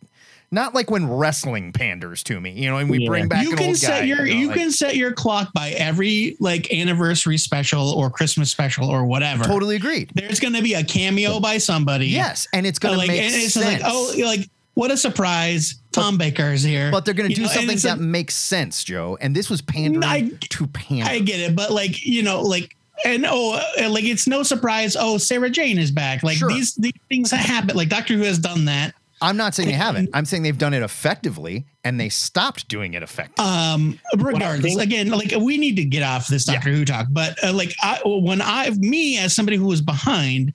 not 0.53 0.75
like 0.75 0.91
when 0.91 1.09
wrestling 1.09 1.73
panders 1.73 2.25
to 2.25 2.41
me, 2.41 2.51
you 2.51 2.69
know, 2.69 2.79
and 2.79 2.91
we 2.91 2.99
Yeah. 2.99 3.07
bring 3.09 3.29
back 3.29 3.45
you 3.45 3.53
an 3.53 3.57
can 3.57 3.67
old 3.69 3.77
set 3.77 4.01
guy, 4.01 4.07
your 4.07 4.19
know, 4.19 4.25
you 4.25 4.49
like- 4.49 4.57
can 4.57 4.73
set 4.73 4.97
your 4.97 5.13
clock 5.13 5.53
by 5.53 5.71
every 5.71 6.37
like 6.41 6.73
anniversary 6.73 7.39
special 7.39 7.91
or 7.91 8.11
Christmas 8.11 8.51
special 8.51 8.89
or 8.89 9.05
whatever. 9.07 9.45
Totally 9.45 9.77
agreed. 9.77 10.11
There's 10.13 10.41
going 10.41 10.55
to 10.55 10.63
be 10.63 10.75
a 10.75 10.83
cameo 10.83 11.39
by 11.39 11.59
somebody. 11.59 12.09
Yes, 12.09 12.49
and 12.53 12.67
it's 12.67 12.81
going 12.81 12.95
to 12.95 12.99
like 12.99 13.07
make 13.07 13.21
and 13.23 13.33
it's 13.33 13.55
sense. 13.55 13.81
like 13.81 13.83
oh 13.85 14.13
like 14.25 14.51
what 14.75 14.91
a 14.91 14.97
surprise 14.97 15.75
Tom 15.93 16.17
Baker 16.19 16.53
is 16.53 16.63
here. 16.63 16.91
but 16.91 17.05
they're 17.05 17.15
going 17.15 17.29
to 17.29 17.33
You 17.33 17.37
do 17.37 17.43
know, 17.43 17.49
something 17.49 17.77
that 17.79 17.99
like- 17.99 18.01
makes 18.01 18.35
sense, 18.35 18.85
Joe. 18.85 19.19
And 19.21 19.35
this 19.35 19.51
was 19.51 19.61
pandering 19.63 20.05
I- 20.05 20.31
to 20.51 20.67
pander. 20.69 21.05
I 21.11 21.19
get 21.19 21.41
it, 21.41 21.57
but 21.57 21.71
like 21.71 22.05
you 22.05 22.23
know, 22.23 22.41
like 22.43 22.77
and 23.05 23.25
oh, 23.27 23.59
uh, 23.81 23.89
like 23.91 24.05
it's 24.05 24.27
no 24.27 24.43
surprise. 24.43 24.97
Oh, 24.99 25.17
Sarah 25.19 25.51
Jane 25.51 25.79
is 25.79 25.91
back. 25.91 26.23
Like 26.23 26.37
Sure. 26.39 26.49
these 26.51 26.75
these 26.75 26.93
things 27.09 27.31
happen. 27.31 27.77
Like 27.77 27.89
Doctor 27.89 28.15
Who 28.15 28.23
has 28.25 28.39
done 28.39 28.67
that. 28.67 28.95
I'm 29.23 29.37
not 29.37 29.55
saying 29.55 29.69
they 29.69 29.75
haven't. 29.75 30.09
I'm 30.15 30.25
saying 30.25 30.45
they've 30.45 30.57
done 30.57 30.73
it 30.73 30.83
effectively, 30.83 31.67
and 31.85 32.01
they 32.01 32.09
stopped 32.09 32.69
doing 32.69 32.95
it 32.95 33.03
effectively. 33.03 33.45
Um, 33.45 33.99
regardless, 34.17 34.77
again, 34.79 35.11
like 35.11 35.33
we 35.39 35.59
need 35.59 35.77
to 35.77 35.85
get 35.85 36.03
off 36.03 36.29
this 36.29 36.45
Doctor 36.47 36.71
Who 36.71 36.87
talk. 36.87 37.09
But 37.11 37.43
uh, 37.45 37.53
like 37.53 37.75
I, 37.83 38.01
when 38.05 38.41
I, 38.41 38.71
me 38.79 39.19
as 39.19 39.35
somebody 39.35 39.59
who 39.59 39.67
was 39.67 39.83
behind, 39.83 40.55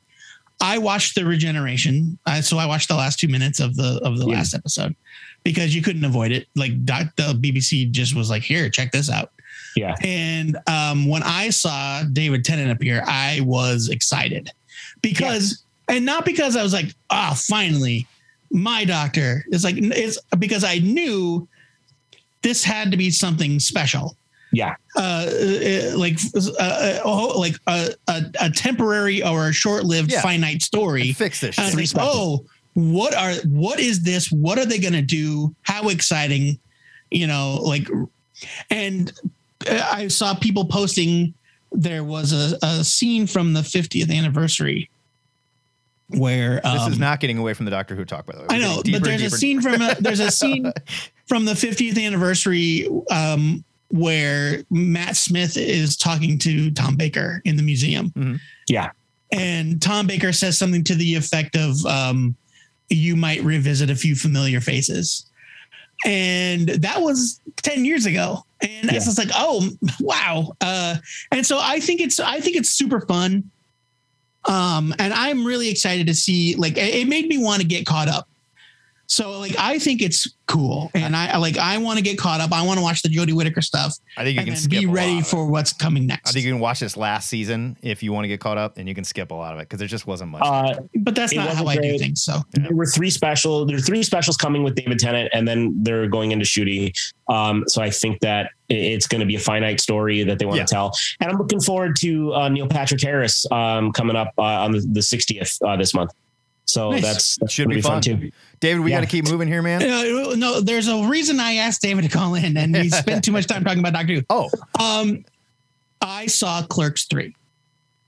I 0.62 0.78
watched 0.78 1.16
the 1.16 1.26
regeneration. 1.26 2.18
I, 2.26 2.42
so 2.42 2.58
I 2.58 2.66
watched 2.66 2.88
the 2.88 2.96
last 2.96 3.20
two 3.20 3.28
minutes 3.28 3.60
of 3.60 3.76
the 3.76 4.00
of 4.04 4.18
the 4.18 4.26
Yeah. 4.28 4.36
last 4.38 4.54
episode 4.54 4.96
because 5.44 5.76
you 5.76 5.82
couldn't 5.82 6.06
avoid 6.06 6.32
it. 6.32 6.48
Like 6.56 6.86
doc, 6.86 7.08
the 7.18 7.34
BBC 7.34 7.92
just 7.92 8.16
was 8.16 8.30
like, 8.30 8.42
here, 8.44 8.70
check 8.70 8.92
this 8.92 9.10
out. 9.10 9.32
Yeah. 9.76 9.96
And 10.04 10.58
um, 10.68 11.08
when 11.08 11.22
I 11.24 11.50
saw 11.50 12.04
David 12.04 12.46
Tennant 12.46 12.72
appear, 12.72 13.04
I 13.06 13.42
was 13.44 13.90
excited 13.90 14.50
because, 15.02 15.64
and 15.90 16.06
not 16.06 16.24
because 16.26 16.56
I 16.56 16.64
was 16.64 16.72
like, 16.74 16.94
ah, 17.10 17.38
finally, 17.48 18.08
my 18.52 18.86
doctor. 18.86 19.44
It's 19.50 19.64
like 19.66 19.76
it's 19.78 20.18
because 20.40 20.64
I 20.64 20.78
knew 20.80 21.48
this 22.42 22.64
had 22.64 22.90
to 22.92 22.98
be 22.98 23.12
something 23.12 23.60
special. 23.60 24.16
Yeah. 24.56 24.76
Uh, 24.96 25.26
uh, 25.30 25.98
like, 25.98 26.18
uh, 26.36 26.50
uh, 26.60 27.00
oh, 27.04 27.38
like 27.38 27.56
a, 27.68 27.94
a, 28.08 28.22
a 28.42 28.50
temporary 28.50 29.22
or 29.22 29.50
a 29.50 29.54
short-lived 29.54 30.12
Yeah. 30.12 30.22
finite 30.22 30.62
story. 30.62 31.12
Fix 31.12 31.42
this 31.42 31.56
shit. 31.56 31.76
was 31.76 31.94
like, 31.94 32.08
oh, 32.08 32.46
what 32.74 33.14
are 33.14 33.34
what 33.48 33.80
is 33.80 34.04
this? 34.04 34.32
What 34.32 34.58
are 34.58 34.66
they 34.66 34.80
going 34.80 34.94
to 34.94 35.02
do? 35.02 35.54
How 35.64 35.90
exciting, 35.90 36.58
you 37.12 37.28
know? 37.28 37.60
Like, 37.62 37.88
and 38.70 39.12
uh, 39.70 39.90
I 39.92 40.08
saw 40.08 40.34
people 40.36 40.66
posting. 40.66 41.34
There 41.72 42.04
was 42.06 42.32
a, 42.32 42.58
a 42.64 42.84
scene 42.84 43.28
from 43.28 43.54
the 43.54 43.62
50th 43.62 44.10
anniversary 44.16 44.90
where 46.10 46.62
this 46.64 46.82
um, 46.82 46.92
is 46.92 47.00
not 47.00 47.20
getting 47.20 47.38
away 47.38 47.54
from 47.54 47.66
the 47.66 47.72
Doctor 47.72 47.96
Who 47.96 48.06
talk, 48.06 48.26
by 48.26 48.34
the 48.34 48.42
way. 48.42 48.48
I 48.50 48.54
We're 48.54 48.60
know, 48.60 48.82
but 48.92 49.04
there's 49.04 49.22
a 49.24 49.30
scene 49.30 49.62
from 49.62 49.82
a, 49.82 49.96
there's 50.00 50.20
a 50.22 50.32
scene 50.32 50.72
from 51.28 51.46
the 51.46 51.54
50th 51.54 52.02
anniversary 52.02 52.88
um, 53.12 53.64
where 53.90 54.64
Matt 54.70 55.16
Smith 55.16 55.58
is 55.58 55.96
talking 55.96 56.38
to 56.40 56.72
Tom 56.72 56.96
Baker 56.96 57.42
in 57.46 57.56
the 57.56 57.64
museum, 57.64 58.40
Yeah. 58.68 58.92
and 59.32 59.82
Tom 59.82 60.08
Baker 60.08 60.34
says 60.34 60.58
something 60.58 60.84
to 60.86 60.96
the 60.96 61.16
effect 61.16 61.56
of, 61.56 61.86
um, 61.86 62.36
"You 62.90 63.16
might 63.16 63.44
revisit 63.44 63.90
a 63.90 63.96
few 63.96 64.16
familiar 64.16 64.60
faces," 64.62 65.26
and 66.06 66.68
that 66.70 67.02
was 67.02 67.40
10 67.58 67.86
years 67.86 68.06
ago. 68.06 68.46
And 68.62 68.86
it's 68.86 68.94
Yeah. 68.94 69.00
just 69.00 69.18
like, 69.18 69.30
oh 69.36 69.70
wow! 70.00 70.56
Uh, 70.62 70.96
and 71.32 71.46
so 71.46 71.60
I 71.62 71.80
think 71.80 72.02
it's 72.02 72.20
I 72.20 72.40
think 72.40 72.56
it's 72.56 72.70
super 72.72 73.02
fun. 73.02 73.44
Um, 74.46 74.94
and 75.00 75.14
I'm 75.14 75.44
really 75.46 75.70
excited 75.70 76.08
to 76.08 76.14
see. 76.14 76.56
Like, 76.56 76.78
it 76.78 76.96
it 76.96 77.08
made 77.08 77.28
me 77.28 77.38
want 77.38 77.62
to 77.62 77.68
get 77.68 77.86
caught 77.86 78.08
up 78.08 78.28
So 79.08 79.40
like 79.40 79.56
I 79.60 79.78
think 79.78 80.02
it's 80.02 80.28
cool, 80.48 80.90
and 80.96 81.16
I 81.16 81.28
I 81.34 81.38
like 81.38 81.58
I 81.58 81.78
want 81.78 81.98
to 82.00 82.04
get 82.04 82.18
caught 82.18 82.42
up. 82.42 82.52
I 82.52 82.66
want 82.66 82.80
to 82.80 82.84
watch 82.84 83.04
the 83.04 83.10
Jodie 83.10 83.34
Whittaker 83.34 83.62
stuff 83.62 83.94
I 84.18 84.24
think 84.24 84.40
you 84.40 84.46
can 84.46 84.56
skip 84.56 84.80
be 84.80 84.86
ready 84.88 85.14
of 85.20 85.20
it. 85.20 85.28
for 85.28 85.46
what's 85.48 85.74
coming 85.74 86.08
next. 86.08 86.30
I 86.30 86.34
think 86.34 86.46
you 86.46 86.52
can 86.54 86.60
watch 86.60 86.80
this 86.80 86.98
last 86.98 87.30
season 87.30 87.78
if 87.84 88.02
you 88.02 88.12
want 88.14 88.24
to 88.24 88.28
get 88.28 88.40
caught 88.40 88.58
up, 88.58 88.78
and 88.80 88.90
you 88.90 88.96
can 88.96 89.04
skip 89.04 89.30
a 89.32 89.36
lot 89.36 89.54
of 89.54 89.60
it 89.60 89.64
because 89.64 89.78
there 89.80 89.88
just 89.88 90.08
wasn't 90.08 90.32
much. 90.32 90.42
Uh, 90.44 90.76
but 91.02 91.14
that's 91.16 91.34
not 91.36 91.50
how 91.50 91.64
wasn't 91.64 91.86
I 91.86 91.92
do 91.92 91.98
things. 92.00 92.24
So 92.24 92.40
there 92.54 92.76
were 92.76 92.86
three 92.88 93.10
special. 93.12 93.66
There 93.66 93.76
are 93.78 93.80
three 93.80 94.02
specials 94.02 94.38
coming 94.38 94.64
with 94.64 94.74
David 94.76 94.98
Tennant, 94.98 95.30
and 95.34 95.48
then 95.48 95.84
they're 95.84 96.08
going 96.08 96.32
into 96.32 96.46
shooting. 96.46 96.92
Um, 97.30 97.64
so 97.68 97.82
I 97.84 97.90
think 97.92 98.20
that 98.22 98.50
it's 98.70 99.06
going 99.08 99.22
to 99.22 99.28
be 99.28 99.36
a 99.36 99.40
finite 99.40 99.80
story 99.82 100.24
that 100.24 100.40
they 100.40 100.46
want 100.46 100.58
Yeah. 100.58 100.66
to 100.66 100.74
tell, 100.74 100.92
and 101.22 101.32
I'm 101.32 101.38
looking 101.38 101.60
forward 101.62 101.96
to 101.98 102.34
uh, 102.34 102.50
Neil 102.50 102.68
Patrick 102.68 103.02
Harris 103.02 103.46
um, 103.52 103.92
coming 103.92 104.16
up 104.16 104.32
uh, 104.40 104.42
on 104.42 104.72
the, 104.72 104.80
the 104.80 105.00
60th 105.02 105.60
uh, 105.68 105.76
this 105.78 105.94
month. 105.94 106.12
So 106.68 106.90
Nice. 106.92 107.02
that's, 107.04 107.36
that's 107.38 107.54
Should 107.54 107.66
gonna 107.66 107.76
be 107.76 107.82
fun. 107.82 108.02
too. 108.02 108.32
David, 108.60 108.82
we 108.82 108.92
yeah. 108.92 108.98
got 108.98 109.06
to 109.06 109.12
keep 109.12 109.26
moving 109.30 109.48
here, 109.48 109.62
man. 109.62 109.82
Uh, 109.82 110.36
no, 110.36 110.62
there's 110.62 110.88
a 110.88 111.08
reason 111.08 111.40
I 111.40 111.56
asked 111.56 111.82
David 111.82 112.04
to 112.04 112.10
call 112.10 112.36
in, 112.36 112.58
and 112.58 112.76
he 112.76 112.90
spent 112.90 113.24
too 113.24 113.32
much 113.32 113.48
time 113.48 113.64
talking 113.64 113.80
about 113.80 113.94
Doctor 113.94 114.16
Who. 114.16 114.22
Oh, 114.30 114.50
Um, 114.80 115.26
I 116.02 116.28
saw 116.28 116.62
Clerks 116.64 117.06
three. 117.06 117.36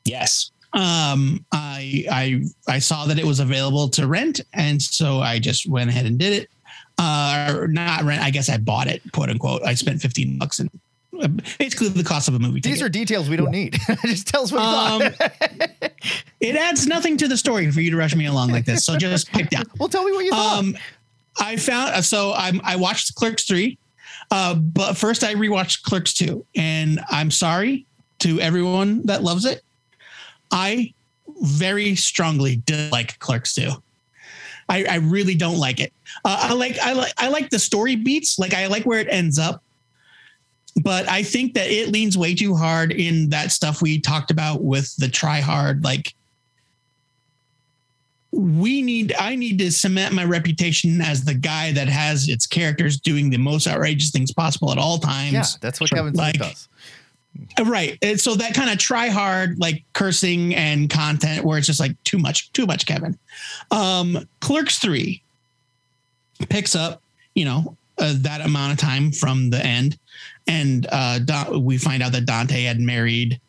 Yes. 0.05 0.51
Um, 0.73 1.45
I 1.51 2.05
I 2.11 2.43
I 2.67 2.79
saw 2.79 3.05
that 3.05 3.17
it 3.17 3.25
was 3.25 3.39
available 3.39 3.89
to 3.89 4.07
rent, 4.07 4.41
and 4.53 4.81
so 4.81 5.19
I 5.19 5.39
just 5.39 5.67
went 5.67 5.89
ahead 5.89 6.05
and 6.05 6.17
did 6.17 6.33
it. 6.33 6.49
Uh, 6.99 7.53
or 7.55 7.67
not 7.67 8.03
rent. 8.03 8.21
I 8.21 8.31
guess 8.31 8.49
I 8.49 8.57
bought 8.57 8.87
it, 8.87 9.01
quote 9.11 9.29
unquote. 9.29 9.63
I 9.63 9.73
spent 9.75 10.01
fifteen 10.01 10.37
bucks 10.37 10.59
and 10.59 10.69
basically 11.57 11.89
the 11.89 12.03
cost 12.03 12.27
of 12.27 12.35
a 12.35 12.39
movie. 12.39 12.59
these 12.59 12.73
ticket. 12.75 12.85
are 12.85 12.89
details 12.89 13.29
we 13.29 13.35
don't 13.37 13.51
need. 13.51 13.73
just 14.05 14.27
tell 14.27 14.43
us 14.43 14.51
what 14.51 14.61
you 14.61 15.05
Um, 15.05 15.11
thought. 15.13 15.91
it 16.39 16.55
adds 16.55 16.87
nothing 16.87 17.17
to 17.17 17.27
the 17.27 17.37
story 17.37 17.69
for 17.71 17.81
you 17.81 17.91
to 17.91 17.97
rush 17.97 18.15
me 18.15 18.25
along 18.25 18.49
like 18.51 18.65
this. 18.65 18.85
So 18.85 18.97
just 18.97 19.31
pick 19.31 19.49
down. 19.49 19.65
well, 19.79 19.89
tell 19.89 20.03
me 20.03 20.11
what 20.11 20.25
you 20.25 20.31
thought. 20.31 20.59
Um, 20.59 20.77
I 21.39 21.55
found 21.57 22.03
so 22.05 22.33
I'm 22.35 22.59
I 22.63 22.75
watched 22.75 23.15
Clerks 23.15 23.45
three, 23.45 23.77
uh, 24.31 24.55
but 24.55 24.93
first 24.95 25.23
I 25.23 25.35
rewatched 25.35 25.83
Clerks 25.83 26.13
two, 26.13 26.45
and 26.55 26.99
I'm 27.09 27.29
sorry 27.31 27.85
to 28.19 28.39
everyone 28.39 29.05
that 29.05 29.23
loves 29.23 29.45
it. 29.45 29.61
I 30.51 30.93
very 31.41 31.95
strongly 31.95 32.55
dislike 32.65 33.19
Clerks 33.19 33.53
two. 33.53 33.71
I, 34.69 34.83
I 34.83 34.95
really 34.97 35.35
don't 35.35 35.57
like 35.57 35.79
it. 35.79 35.93
Uh, 36.25 36.47
I 36.49 36.53
like 36.53 36.77
I 36.79 36.93
like 36.93 37.13
I 37.17 37.29
like 37.29 37.49
the 37.51 37.59
story 37.59 37.95
beats. 37.95 38.37
Like 38.39 38.53
I 38.53 38.67
like 38.67 38.83
where 38.83 38.99
it 38.99 39.07
ends 39.09 39.37
up, 39.39 39.63
but 40.83 41.09
I 41.09 41.23
think 41.23 41.53
that 41.55 41.69
it 41.69 41.89
leans 41.89 42.17
way 42.17 42.35
too 42.35 42.55
hard 42.55 42.91
in 42.91 43.29
that 43.29 43.51
stuff 43.51 43.81
we 43.81 43.99
talked 43.99 44.31
about 44.31 44.63
with 44.63 44.95
the 44.97 45.07
try 45.07 45.39
hard 45.39 45.83
like 45.83 46.13
we 48.31 48.81
need 48.81 49.13
i 49.17 49.35
need 49.35 49.57
to 49.57 49.71
cement 49.71 50.13
my 50.13 50.23
reputation 50.23 51.01
as 51.01 51.23
the 51.23 51.33
guy 51.33 51.71
that 51.71 51.87
has 51.87 52.27
its 52.27 52.45
characters 52.45 52.99
doing 52.99 53.29
the 53.29 53.37
most 53.37 53.67
outrageous 53.67 54.11
things 54.11 54.31
possible 54.31 54.71
at 54.71 54.77
all 54.77 54.97
times 54.99 55.33
yeah, 55.33 55.45
that's 55.61 55.79
what 55.79 55.89
Kevin 55.89 56.13
like- 56.13 56.37
does. 56.37 56.67
Right 57.63 57.97
and 58.01 58.19
so 58.19 58.35
that 58.35 58.53
kind 58.53 58.69
of 58.69 58.79
try 58.79 59.07
hard 59.09 59.59
like 59.59 59.83
cursing 59.93 60.55
and 60.55 60.89
content 60.89 61.45
where 61.45 61.57
it's 61.57 61.67
just 61.67 61.79
like 61.79 61.95
too 62.03 62.17
much 62.17 62.51
too 62.51 62.65
much 62.65 62.85
kevin 62.85 63.17
um 63.69 64.27
clerks 64.39 64.79
3 64.79 65.21
picks 66.49 66.75
up 66.75 67.01
you 67.35 67.45
know 67.45 67.77
uh, 67.99 68.13
that 68.17 68.41
amount 68.41 68.73
of 68.73 68.79
time 68.79 69.11
from 69.11 69.51
the 69.51 69.63
end 69.63 69.97
and 70.47 70.87
uh 70.91 71.19
Don, 71.19 71.63
we 71.63 71.77
find 71.77 72.01
out 72.03 72.11
that 72.13 72.25
dante 72.25 72.63
had 72.63 72.79
married 72.79 73.39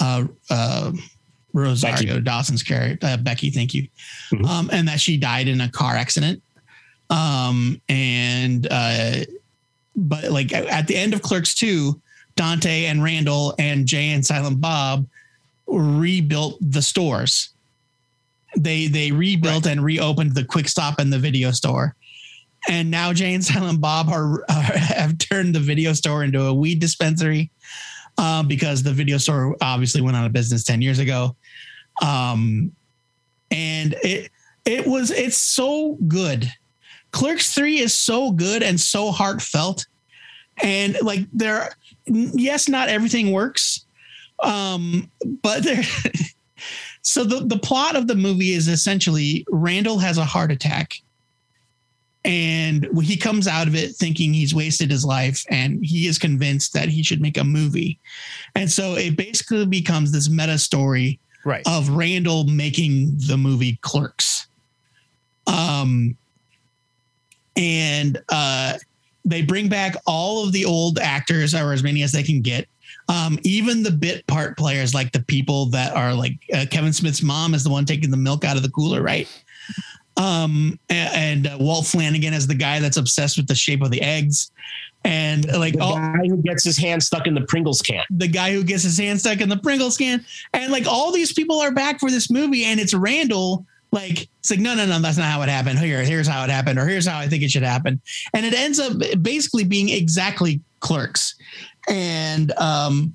uh 0.00 0.24
uh 0.50 0.92
rosario 1.52 2.14
Becky. 2.14 2.20
dawson's 2.20 2.62
character 2.62 3.06
uh, 3.06 3.16
becky 3.16 3.50
thank 3.50 3.74
you 3.74 3.88
Mhm. 4.32 4.46
um 4.46 4.70
and 4.72 4.88
that 4.88 5.00
she 5.00 5.16
died 5.16 5.48
in 5.48 5.60
a 5.60 5.68
car 5.70 5.94
accident 5.96 6.42
um 7.10 7.80
and 7.88 8.66
uh 8.70 9.24
but 9.94 10.30
like 10.30 10.52
at 10.52 10.86
the 10.86 10.96
end 10.96 11.14
of 11.14 11.22
clerks 11.22 11.54
2 11.54 12.00
Dante 12.36 12.84
and 12.84 13.02
Randall 13.02 13.54
and 13.58 13.86
Jay 13.86 14.10
and 14.10 14.24
Silent 14.26 14.60
Bob 14.60 15.06
rebuilt 15.66 16.58
the 16.60 16.82
stores. 16.82 17.48
They 18.58 18.88
they 18.88 19.10
rebuilt 19.10 19.66
and 19.66 19.82
reopened 19.82 20.34
the 20.34 20.44
Quick 20.44 20.68
Stop 20.68 20.98
and 20.98 21.10
the 21.10 21.18
video 21.18 21.50
store. 21.50 21.94
And 22.68 22.90
now 22.90 23.12
Jay 23.12 23.34
and 23.34 23.44
Silent 23.44 23.80
Bob 23.80 24.08
are, 24.08 24.44
are 24.48 24.62
have 24.62 25.18
turned 25.18 25.54
the 25.54 25.60
video 25.60 25.92
store 25.92 26.24
into 26.24 26.42
a 26.42 26.54
weed 26.54 26.80
dispensary 26.80 27.50
uh, 28.18 28.42
because 28.42 28.82
the 28.82 28.92
video 28.92 29.18
store 29.18 29.56
obviously 29.60 30.00
went 30.00 30.16
out 30.16 30.26
of 30.26 30.32
business 30.32 30.64
10 30.64 30.82
years 30.82 30.98
ago. 30.98 31.36
Um, 32.02 32.72
and 33.50 33.94
it 34.02 34.30
it 34.64 34.86
was 34.86 35.10
it's 35.10 35.38
so 35.38 35.96
good. 36.08 36.50
Clerks 37.12 37.54
3 37.54 37.78
is 37.78 37.94
so 37.94 38.32
good 38.32 38.62
and 38.62 38.78
so 38.78 39.10
heartfelt. 39.10 39.86
And 40.62 40.96
like 41.02 41.20
there 41.32 41.74
yes, 42.06 42.68
not 42.68 42.88
everything 42.88 43.32
works. 43.32 43.86
Um, 44.40 45.10
but 45.42 45.62
there 45.62 45.82
so 47.02 47.24
the, 47.24 47.46
the 47.46 47.58
plot 47.58 47.96
of 47.96 48.06
the 48.06 48.16
movie 48.16 48.52
is 48.52 48.68
essentially 48.68 49.46
Randall 49.48 49.98
has 49.98 50.18
a 50.18 50.24
heart 50.24 50.50
attack 50.50 51.00
and 52.26 52.88
he 53.02 53.16
comes 53.16 53.46
out 53.46 53.68
of 53.68 53.76
it 53.76 53.94
thinking 53.94 54.34
he's 54.34 54.54
wasted 54.54 54.90
his 54.90 55.04
life 55.04 55.44
and 55.48 55.82
he 55.84 56.08
is 56.08 56.18
convinced 56.18 56.72
that 56.74 56.88
he 56.88 57.02
should 57.02 57.20
make 57.20 57.38
a 57.38 57.44
movie. 57.44 57.98
And 58.56 58.70
so 58.70 58.96
it 58.96 59.16
basically 59.16 59.64
becomes 59.64 60.10
this 60.12 60.28
meta 60.28 60.58
story 60.58 61.20
Right. 61.44 61.62
of 61.64 61.88
Randall 61.90 62.42
making 62.44 63.12
the 63.28 63.36
movie 63.36 63.78
Clerks. 63.80 64.48
Um, 65.46 66.16
and 67.56 68.20
uh, 68.28 68.78
they 69.24 69.42
bring 69.42 69.68
back 69.68 69.94
all 70.06 70.44
of 70.44 70.52
the 70.52 70.64
old 70.64 70.98
actors, 70.98 71.54
or 71.54 71.72
as 71.72 71.84
many 71.84 72.02
as 72.02 72.10
they 72.10 72.24
can 72.24 72.42
get. 72.42 72.66
Um, 73.08 73.38
even 73.44 73.84
the 73.84 73.92
bit 73.92 74.26
part 74.26 74.58
players, 74.58 74.92
like 74.92 75.12
the 75.12 75.22
people 75.22 75.66
that 75.66 75.94
are 75.94 76.12
like 76.12 76.34
uh, 76.52 76.66
Kevin 76.68 76.92
Smith's 76.92 77.22
mom, 77.22 77.54
is 77.54 77.62
the 77.62 77.70
one 77.70 77.84
taking 77.84 78.10
the 78.10 78.16
milk 78.16 78.44
out 78.44 78.56
of 78.56 78.64
the 78.64 78.70
cooler, 78.70 79.00
right? 79.00 79.28
Um, 80.16 80.78
a- 80.90 80.94
and, 80.94 81.46
uh, 81.46 81.56
Walt 81.60 81.86
Flanagan 81.86 82.32
is 82.32 82.46
the 82.46 82.54
guy 82.54 82.80
that's 82.80 82.96
obsessed 82.96 83.36
with 83.36 83.46
the 83.46 83.54
shape 83.54 83.82
of 83.82 83.90
the 83.90 84.00
eggs, 84.00 84.50
and 85.04 85.48
uh, 85.50 85.58
like 85.58 85.74
The 85.74 85.80
all, 85.80 85.96
guy 85.96 86.26
who 86.26 86.38
gets 86.38 86.64
his 86.64 86.76
hand 86.78 87.02
stuck 87.02 87.26
in 87.26 87.34
the 87.34 87.42
Pringles 87.42 87.82
can. 87.82 88.02
the 88.10 88.26
guy 88.28 88.52
who 88.52 88.64
gets 88.64 88.82
his 88.82 88.98
hand 88.98 89.20
stuck 89.20 89.40
in 89.40 89.48
the 89.48 89.58
Pringles 89.58 89.96
can. 89.98 90.24
And 90.54 90.72
like 90.72 90.86
all 90.86 91.12
these 91.12 91.32
people 91.32 91.60
are 91.60 91.70
back 91.70 92.00
for 92.00 92.10
this 92.10 92.30
movie, 92.30 92.64
and 92.64 92.80
it's 92.80 92.94
Randall. 92.94 93.66
Like 93.92 94.28
it's 94.40 94.50
like 94.50 94.58
no, 94.58 94.74
no, 94.74 94.84
no, 94.86 94.98
that's 95.00 95.16
not 95.16 95.26
how 95.30 95.42
it 95.42 95.48
happened. 95.48 95.78
Here, 95.78 96.02
here's 96.02 96.26
how 96.26 96.42
it 96.44 96.50
happened, 96.50 96.78
or 96.78 96.86
here's 96.86 97.06
how 97.06 97.18
I 97.18 97.28
think 97.28 97.42
it 97.42 97.50
should 97.50 97.62
happen. 97.62 98.00
And 98.34 98.44
it 98.44 98.52
ends 98.52 98.78
up 98.80 98.94
basically 99.22 99.64
being 99.64 99.90
exactly 99.90 100.60
Clerks, 100.80 101.34
and 101.88 102.52
um, 102.58 103.14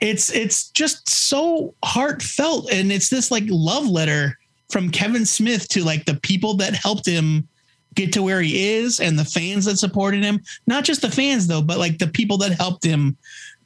it's 0.00 0.30
it's 0.32 0.70
just 0.70 1.08
so 1.10 1.74
heartfelt, 1.84 2.70
and 2.72 2.92
it's 2.92 3.08
this 3.08 3.30
like 3.30 3.44
love 3.48 3.86
letter 3.88 4.38
from 4.70 4.90
Kevin 4.90 5.24
Smith 5.26 5.68
to 5.68 5.82
like 5.84 6.04
the 6.04 6.14
people 6.16 6.54
that 6.58 6.74
helped 6.74 7.06
him 7.06 7.48
get 7.94 8.12
to 8.12 8.22
where 8.22 8.40
he 8.42 8.74
is 8.74 9.00
and 9.00 9.18
the 9.18 9.24
fans 9.24 9.64
that 9.64 9.76
supported 9.78 10.22
him 10.22 10.40
not 10.66 10.84
just 10.84 11.00
the 11.02 11.10
fans 11.10 11.46
though 11.48 11.62
but 11.62 11.78
like 11.78 11.98
the 11.98 12.06
people 12.06 12.36
that 12.38 12.52
helped 12.52 12.84
him 12.84 13.16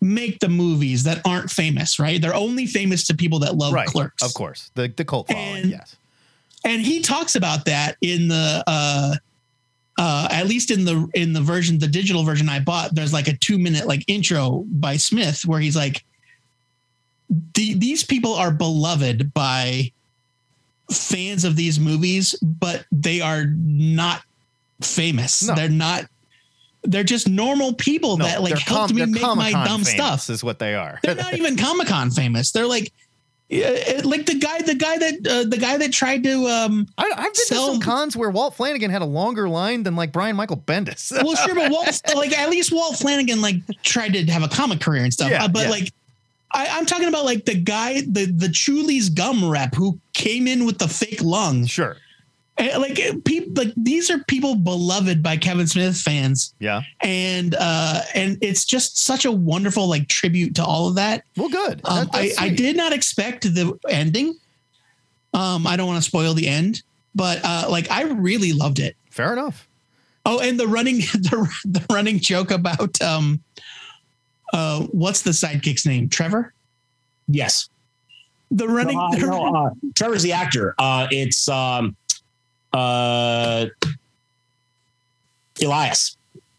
make 0.01 0.39
the 0.41 0.49
movies 0.49 1.03
that 1.05 1.21
aren't 1.27 1.51
famous 1.51 1.99
right 1.99 2.23
they're 2.23 2.35
only 2.35 2.65
famous 2.67 3.07
to 3.07 3.15
people 3.15 3.39
that 3.41 3.57
love 3.57 3.73
right. 3.75 3.89
clerks 3.89 4.23
Of 4.23 4.33
course. 4.33 4.71
The 4.75 4.89
the 4.97 5.05
cult 5.05 5.29
following, 5.29 5.63
And- 5.63 5.71
yes. 5.71 5.97
and 6.65 6.81
he 6.81 7.01
talks 7.01 7.35
about 7.35 7.67
that 7.67 7.97
in 8.01 8.29
the 8.29 8.65
uh 8.67 9.15
uh 9.99 10.29
at 10.31 10.47
least 10.47 10.71
in 10.71 10.85
the 10.87 11.07
in 11.15 11.35
the 11.35 11.41
version 11.43 11.79
the 11.79 11.87
digital 11.89 12.23
version 12.25 12.49
i 12.49 12.59
bought 12.59 12.95
there's 12.95 13.13
like 13.13 13.29
a 13.29 13.37
two 13.37 13.59
minute 13.59 13.87
like 13.87 14.03
intro 14.07 14.65
by 14.71 14.97
smith 14.97 15.45
where 15.45 15.61
he's 15.61 15.77
like 15.77 16.05
these 17.55 18.03
people 18.05 18.35
are 18.35 18.51
beloved 18.51 19.35
by 19.35 19.91
fans 20.93 21.45
of 21.45 21.57
these 21.57 21.79
movies 21.81 22.35
but 22.43 22.85
they 22.93 23.21
are 23.21 23.45
not 23.47 24.23
famous 24.81 25.43
No. 25.47 25.55
they're 25.55 25.69
not 25.69 26.05
they're 26.85 27.05
just 27.05 27.29
normal 27.29 27.75
people 27.75 28.17
No, 28.17 28.25
that 28.25 28.43
like 28.43 28.59
helped 28.59 28.89
com- 28.91 28.97
me 28.97 29.07
make 29.07 29.23
my 29.23 29.53
Comic-Con 29.53 29.67
dumb 29.67 29.85
stuff 29.85 30.29
Is 30.29 30.43
what 30.43 30.59
they 30.59 30.75
are. 30.75 30.99
they're 31.03 31.15
not 31.15 31.35
even 31.35 31.57
Comic 31.67 31.87
Con 31.87 32.11
famous. 32.11 32.51
They're 32.51 32.67
like, 32.67 32.93
yeah, 33.49 34.01
like 34.03 34.27
the 34.27 34.35
guy, 34.37 34.63
the 34.63 34.75
guy 34.75 34.97
that, 34.99 35.27
uh, 35.29 35.45
the 35.49 35.59
guy 35.59 35.77
that 35.77 35.93
tried 35.93 36.25
to. 36.25 36.47
um 36.49 36.89
I, 36.99 37.05
I've 37.05 37.17
been 37.23 37.33
to 37.35 37.55
some 37.55 37.81
cons 37.81 38.17
where 38.17 38.31
Walt 38.31 38.55
Flanagan 38.57 38.91
had 38.91 39.03
a 39.03 39.05
longer 39.07 39.49
line 39.49 39.83
than 39.85 39.95
like 39.95 40.11
Brian 40.11 40.35
Michael 40.35 40.57
Bendis. 40.57 41.13
Well, 41.23 41.37
sure, 41.37 41.55
but 41.55 41.71
Walt, 41.71 42.01
like 42.17 42.37
at 42.37 42.49
least 42.51 42.73
Walt 42.73 42.97
Flanagan 42.97 43.41
like 43.43 43.57
tried 43.85 44.15
to 44.15 44.25
have 44.33 44.43
a 44.43 44.49
comic 44.49 44.81
career 44.81 45.05
and 45.05 45.13
stuff. 45.13 45.31
Yeah, 45.31 45.45
Uh, 45.45 45.49
but 45.49 45.65
yeah. 45.65 45.71
like, 45.71 45.93
I, 46.55 46.69
I'm 46.71 46.87
talking 46.87 47.09
about 47.09 47.25
like 47.25 47.45
the 47.45 47.55
guy, 47.55 48.03
the 48.03 48.27
the 48.27 48.49
Chewlie's 48.49 49.09
gum 49.09 49.49
rep 49.49 49.75
who 49.75 49.99
came 50.13 50.47
in 50.47 50.65
with 50.67 50.79
the 50.79 50.89
fake 50.89 51.23
lung. 51.23 51.67
sure. 51.67 51.97
And, 52.59 52.83
like 52.83 53.01
people, 53.25 53.51
like 53.65 53.73
these 53.79 54.11
are 54.11 54.19
people 54.25 54.55
beloved 54.57 55.23
by 55.23 55.39
Kevin 55.39 55.67
Smith 55.67 55.97
fans, 55.97 56.55
Yeah. 56.61 56.83
and 57.01 57.55
uh 57.59 58.03
and 58.15 58.37
it's 58.43 58.67
just 58.67 58.99
such 58.99 59.25
a 59.25 59.33
wonderful 59.33 59.89
like 59.89 60.07
tribute 60.09 60.55
to 60.57 60.65
all 60.65 60.87
of 60.89 60.97
that. 60.97 61.25
Well, 61.39 61.49
good. 61.49 61.81
Um, 61.85 62.09
That- 62.13 62.15
I, 62.15 62.33
I 62.39 62.49
did 62.51 62.77
not 62.77 62.93
expect 62.93 63.45
the 63.45 63.73
ending. 63.89 64.35
Um, 65.33 65.67
I 65.67 65.77
don't 65.77 65.87
want 65.87 66.03
to 66.03 66.07
spoil 66.09 66.35
the 66.35 66.47
end, 66.47 66.83
but 67.15 67.41
uh, 67.43 67.67
like 67.71 67.91
I 67.91 68.03
really 68.03 68.53
loved 68.53 68.79
it. 68.81 68.97
Fair 69.11 69.33
enough. 69.33 69.67
Oh, 70.27 70.39
and 70.41 70.61
the 70.61 70.69
running 70.69 70.97
the, 71.15 71.51
the 71.65 71.85
running 71.91 72.19
joke 72.21 72.51
about 72.51 73.01
um 73.01 73.43
uh 74.53 74.83
what's 74.93 75.23
the 75.23 75.31
sidekick's 75.31 75.87
name? 75.87 76.09
Trevor? 76.09 76.53
Yes. 77.29 77.69
The 78.51 78.69
running 78.69 78.97
No, 79.19 79.47
uh, 79.47 79.51
no, 79.51 79.55
uh, 79.57 79.71
Trevor's 79.95 80.23
the 80.23 80.33
actor. 80.33 80.75
Uh, 80.79 81.07
it's 81.11 81.49
um, 81.49 81.97
uh, 82.73 83.67
Elias. 85.63 86.17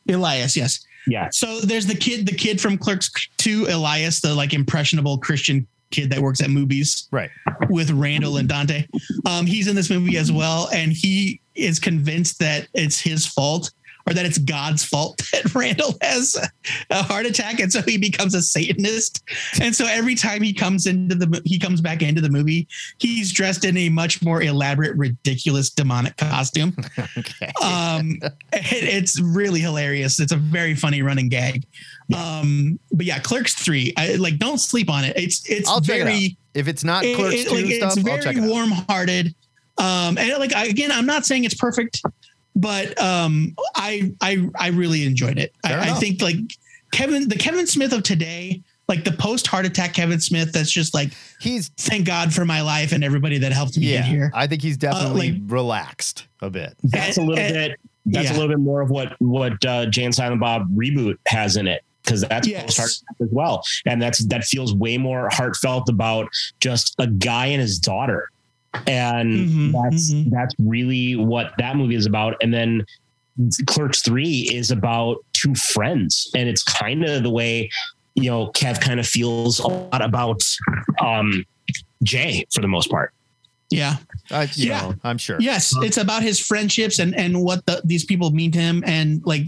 Elias, 0.09 0.55
yes. 0.55 0.85
Yeah. 1.07 1.29
So 1.31 1.59
there's 1.59 1.85
the 1.85 1.95
kid, 1.95 2.25
the 2.25 2.33
kid 2.33 2.59
from 2.61 2.77
Clerks 2.77 3.11
2, 3.37 3.67
Elias, 3.69 4.21
the 4.21 4.33
like 4.33 4.53
impressionable 4.53 5.17
Christian 5.17 5.67
kid 5.91 6.09
that 6.11 6.19
works 6.19 6.41
at 6.41 6.49
movies 6.49 7.07
Right. 7.11 7.29
with 7.69 7.91
Randall 7.91 8.37
and 8.37 8.47
Dante. 8.49 8.87
Um, 9.25 9.45
he's 9.45 9.67
in 9.67 9.75
this 9.75 9.89
movie 9.89 10.17
as 10.17 10.31
well, 10.31 10.69
and 10.73 10.91
he 10.91 11.39
is 11.55 11.79
convinced 11.79 12.39
that 12.39 12.67
it's 12.73 12.99
his 12.99 13.25
fault 13.27 13.71
or 14.07 14.13
that 14.13 14.25
it's 14.25 14.37
God's 14.37 14.83
fault 14.83 15.21
that 15.31 15.55
Randall 15.55 15.95
has 16.01 16.35
a 16.89 17.03
heart 17.03 17.25
attack, 17.25 17.59
and 17.59 17.71
so 17.71 17.81
he 17.81 17.97
becomes 17.97 18.35
a 18.35 18.41
Satanist. 18.41 19.23
And 19.61 19.75
so 19.75 19.85
every 19.87 20.15
time 20.15 20.41
he 20.41 20.53
comes 20.53 20.87
into 20.87 21.15
the 21.15 21.41
he 21.45 21.57
comes 21.59 21.79
back 21.81 22.01
into 22.01 22.19
the 22.21 22.29
movie, 22.29 22.67
he's 22.99 23.31
dressed 23.31 23.63
in 23.65 23.77
a 23.77 23.89
much 23.89 24.21
more 24.21 24.41
elaborate, 24.41 24.95
ridiculous 24.97 25.69
demonic 25.69 26.17
costume. 26.17 26.75
Okay. 27.17 27.51
Um, 27.63 28.17
it- 28.51 28.83
it's 29.03 29.19
really 29.21 29.59
hilarious. 29.59 30.19
It's 30.19 30.31
a 30.31 30.37
very 30.37 30.75
funny 30.75 31.01
running 31.01 31.29
gag. 31.29 31.63
Um, 32.15 32.79
but 32.91 33.05
yeah, 33.05 33.19
Clerks 33.19 33.53
three, 33.55 33.93
I, 33.97 34.15
like 34.15 34.37
don't 34.37 34.57
sleep 34.57 34.89
on 34.89 35.03
it. 35.05 35.13
It's 35.17 35.47
it's 35.49 35.69
I'll 35.69 35.79
check 35.81 36.01
it 36.01 36.03
very. 36.05 36.37
If 36.53 36.67
it's 36.67 36.83
not 36.83 37.03
Clerks 37.03 37.35
it- 37.35 37.47
2 37.49 37.55
like, 37.55 37.65
stuff, 37.73 37.97
it's 37.97 38.07
I'll 38.07 38.15
check 38.17 38.23
very 38.35 38.37
it 38.37 38.43
out. 38.43 38.49
warm-hearted. 38.49 39.35
Um, 39.77 40.17
and 40.17 40.37
like 40.39 40.51
again, 40.55 40.91
I'm 40.91 41.05
not 41.05 41.25
saying 41.25 41.43
it's 41.45 41.55
perfect, 41.55 42.01
but 42.55 42.99
um, 43.01 43.55
I 43.75 44.11
I 44.21 44.47
I 44.59 44.69
really 44.69 45.05
enjoyed 45.05 45.37
it. 45.37 45.53
I, 45.63 45.91
I 45.91 45.93
think 45.93 46.21
like 46.21 46.35
Kevin, 46.91 47.27
the 47.29 47.35
Kevin 47.35 47.65
Smith 47.67 47.93
of 47.93 48.03
today, 48.03 48.61
like 48.87 49.03
the 49.03 49.11
post 49.11 49.47
heart 49.47 49.65
attack 49.65 49.93
Kevin 49.93 50.19
Smith, 50.19 50.51
that's 50.51 50.71
just 50.71 50.93
like 50.93 51.13
He's 51.39 51.69
thank 51.77 52.05
God 52.05 52.33
for 52.33 52.45
my 52.45 52.61
life 52.61 52.91
and 52.91 53.03
everybody 53.03 53.37
that 53.39 53.51
helped 53.51 53.77
me 53.77 53.87
yeah. 53.87 53.97
get 53.97 54.05
here. 54.05 54.31
I 54.33 54.47
think 54.47 54.61
he's 54.61 54.77
definitely 54.77 55.33
like- 55.33 55.41
relaxed 55.45 56.27
a 56.41 56.49
bit. 56.49 56.75
That's 56.83 57.17
a 57.17 57.21
little 57.21 57.39
And- 57.39 57.53
bit. 57.53 57.79
That's 58.05 58.25
yeah. 58.29 58.33
a 58.33 58.37
little 58.37 58.49
bit 58.49 58.59
more 58.59 58.81
of 58.81 58.89
what 58.89 59.15
what 59.21 59.63
uh, 59.65 59.85
Jay 59.85 60.03
and 60.03 60.13
Silent 60.13 60.41
Bob 60.41 60.67
reboot 60.75 61.17
has 61.27 61.55
in 61.55 61.67
it 61.67 61.83
because 62.03 62.19
that's 62.21 62.45
Yes. 62.45 62.63
post-heart 62.65 62.89
attack 62.89 63.15
as 63.21 63.29
well, 63.31 63.63
and 63.85 64.01
that's 64.01 64.25
that 64.25 64.43
feels 64.43 64.73
way 64.75 64.97
more 64.97 65.29
heartfelt 65.31 65.87
about 65.87 66.27
just 66.59 66.95
a 66.99 67.07
guy 67.07 67.45
and 67.45 67.61
his 67.61 67.79
daughter, 67.79 68.29
and 68.87 69.31
Mhm, 69.49 69.71
that's 69.83 70.11
mhm. 70.13 70.29
that's 70.31 70.55
really 70.59 71.15
what 71.15 71.53
that 71.57 71.75
movie 71.75 71.95
is 71.95 72.05
about. 72.05 72.35
And 72.41 72.53
then 72.53 72.85
Clerks 73.67 74.01
Three 74.01 74.47
is 74.53 74.71
about 74.71 75.17
two 75.33 75.55
friends, 75.55 76.29
and 76.35 76.47
it's 76.49 76.63
kind 76.63 77.03
of 77.05 77.23
the 77.23 77.29
way 77.29 77.69
you 78.15 78.29
know 78.29 78.47
Kev 78.51 78.79
kind 78.81 78.99
of 78.99 79.07
feels 79.07 79.59
a 79.59 79.67
lot 79.67 80.01
about 80.03 80.41
um, 81.01 81.43
Jay 82.03 82.45
for 82.53 82.61
the 82.61 82.67
most 82.67 82.89
part. 82.89 83.13
Yeah. 83.69 83.97
I, 84.29 84.43
you 84.53 84.69
Yeah. 84.69 84.81
know, 84.81 84.95
I'm 85.03 85.17
sure. 85.17 85.37
Yes, 85.39 85.73
it's 85.77 85.97
about 85.97 86.21
his 86.21 86.39
friendships 86.39 86.99
and 86.99 87.15
and 87.15 87.43
what 87.43 87.65
the, 87.65 87.81
these 87.83 88.05
people 88.05 88.29
mean 88.31 88.51
to 88.51 88.59
him 88.59 88.83
and 88.85 89.21
like 89.25 89.47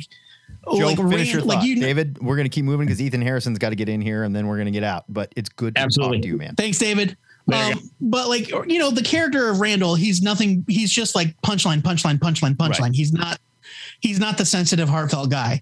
Joe, 0.67 0.77
like 0.87 0.97
finish 0.97 1.11
Rand- 1.11 1.29
your 1.31 1.41
like 1.43 1.59
thought. 1.59 1.67
you 1.67 1.79
David, 1.79 2.17
we're 2.19 2.35
going 2.35 2.45
to 2.45 2.49
keep 2.49 2.65
moving 2.65 2.87
because 2.87 2.99
Ethan 2.99 3.21
Harrison's 3.21 3.59
got 3.59 3.69
to 3.69 3.75
get 3.75 3.87
in 3.87 4.01
here 4.01 4.23
and 4.23 4.35
then 4.35 4.47
we're 4.47 4.55
going 4.55 4.65
to 4.65 4.71
get 4.71 4.83
out. 4.83 5.03
But 5.07 5.31
it's 5.35 5.49
good 5.49 5.75
to 5.75 5.81
Absolutely. 5.81 6.17
talk 6.17 6.21
to 6.23 6.27
you, 6.27 6.37
man. 6.37 6.55
Thanks, 6.55 6.79
David. 6.79 7.15
There 7.47 7.69
you 7.69 7.75
Um, 7.75 7.91
but 8.01 8.27
like 8.27 8.49
you 8.49 8.79
know, 8.79 8.91
the 8.91 9.03
character 9.03 9.49
of 9.49 9.59
Randall, 9.59 9.95
he's 9.95 10.21
nothing. 10.21 10.65
He's 10.67 10.91
just 10.91 11.15
like 11.15 11.39
punchline, 11.41 11.81
punchline, 11.81 12.17
punchline, 12.17 12.55
punchline. 12.55 12.79
Right. 12.79 12.95
He's 12.95 13.13
not. 13.13 13.39
He's 13.99 14.19
not 14.19 14.37
the 14.37 14.45
sensitive, 14.45 14.89
heartfelt 14.89 15.29
guy. 15.29 15.61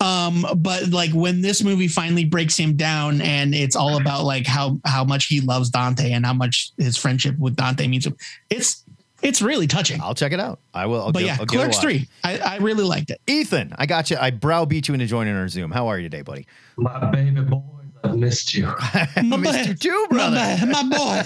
Um, 0.00 0.44
but 0.56 0.88
like 0.88 1.12
when 1.12 1.40
this 1.40 1.62
movie 1.62 1.88
finally 1.88 2.24
breaks 2.24 2.56
him 2.56 2.76
down, 2.76 3.20
and 3.20 3.54
it's 3.54 3.76
all 3.76 3.96
about 4.00 4.24
like 4.24 4.46
how 4.46 4.78
how 4.84 5.04
much 5.04 5.26
he 5.26 5.40
loves 5.40 5.70
Dante 5.70 6.12
and 6.12 6.26
how 6.26 6.34
much 6.34 6.72
his 6.78 6.96
friendship 6.96 7.38
with 7.38 7.56
Dante 7.56 7.86
means. 7.86 8.04
to 8.04 8.10
him, 8.10 8.16
It's 8.50 8.84
it's 9.22 9.40
really 9.40 9.66
touching. 9.66 10.00
I'll 10.02 10.14
check 10.14 10.32
it 10.32 10.40
out. 10.40 10.60
I 10.74 10.86
will. 10.86 11.00
I'll 11.00 11.12
but 11.12 11.20
give, 11.20 11.28
yeah, 11.28 11.36
I'll 11.40 11.46
give 11.46 11.60
it 11.60 11.62
a 11.62 11.66
Clerks 11.66 11.78
three, 11.78 12.08
I, 12.22 12.38
I 12.38 12.56
really 12.58 12.84
liked 12.84 13.10
it. 13.10 13.20
Ethan, 13.26 13.72
I 13.78 13.86
got 13.86 14.10
you. 14.10 14.18
I 14.20 14.30
browbeat 14.30 14.88
you 14.88 14.94
into 14.94 15.06
joining 15.06 15.34
our 15.34 15.48
Zoom. 15.48 15.70
How 15.70 15.86
are 15.86 15.96
you 15.96 16.02
today, 16.04 16.22
buddy? 16.22 16.46
My 16.76 17.10
baby 17.10 17.40
boys, 17.40 17.62
I 18.04 18.12
missed 18.12 18.54
you. 18.54 18.66
I 18.78 19.22
My 19.22 19.36
missed 19.36 19.58
boy. 19.64 19.68
you 19.68 19.74
too, 19.74 20.06
brother. 20.10 20.36
My, 20.66 20.82
my 20.82 20.96
boy, 20.96 21.22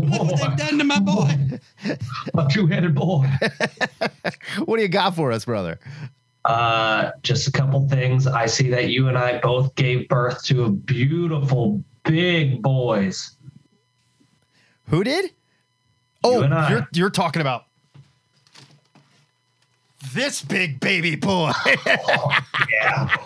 look 0.00 0.22
what 0.30 0.40
they've 0.40 0.56
done 0.68 0.78
to 0.78 0.84
my 0.84 1.00
boy. 1.00 1.58
My 2.34 2.46
two-headed 2.48 2.94
boy. 2.94 3.26
What 4.64 4.76
do 4.76 4.82
you 4.82 4.88
got 4.88 5.14
for 5.16 5.32
us, 5.32 5.44
brother? 5.44 5.78
Uh, 6.44 7.10
just 7.22 7.46
a 7.48 7.52
couple 7.52 7.86
things. 7.88 8.26
I 8.26 8.46
see 8.46 8.70
that 8.70 8.88
you 8.90 9.08
and 9.08 9.18
I 9.18 9.38
both 9.40 9.74
gave 9.74 10.08
birth 10.08 10.42
to 10.44 10.64
a 10.64 10.70
beautiful 10.70 11.82
big 12.04 12.62
boys. 12.62 13.32
Who 14.88 15.04
did? 15.04 15.32
Oh, 16.24 16.42
and 16.42 16.54
I. 16.54 16.70
you're 16.70 16.88
you're 16.92 17.10
talking 17.10 17.40
about 17.40 17.64
this 20.14 20.42
big 20.42 20.80
baby 20.80 21.16
boy. 21.16 21.52
Yeah. 22.82 23.16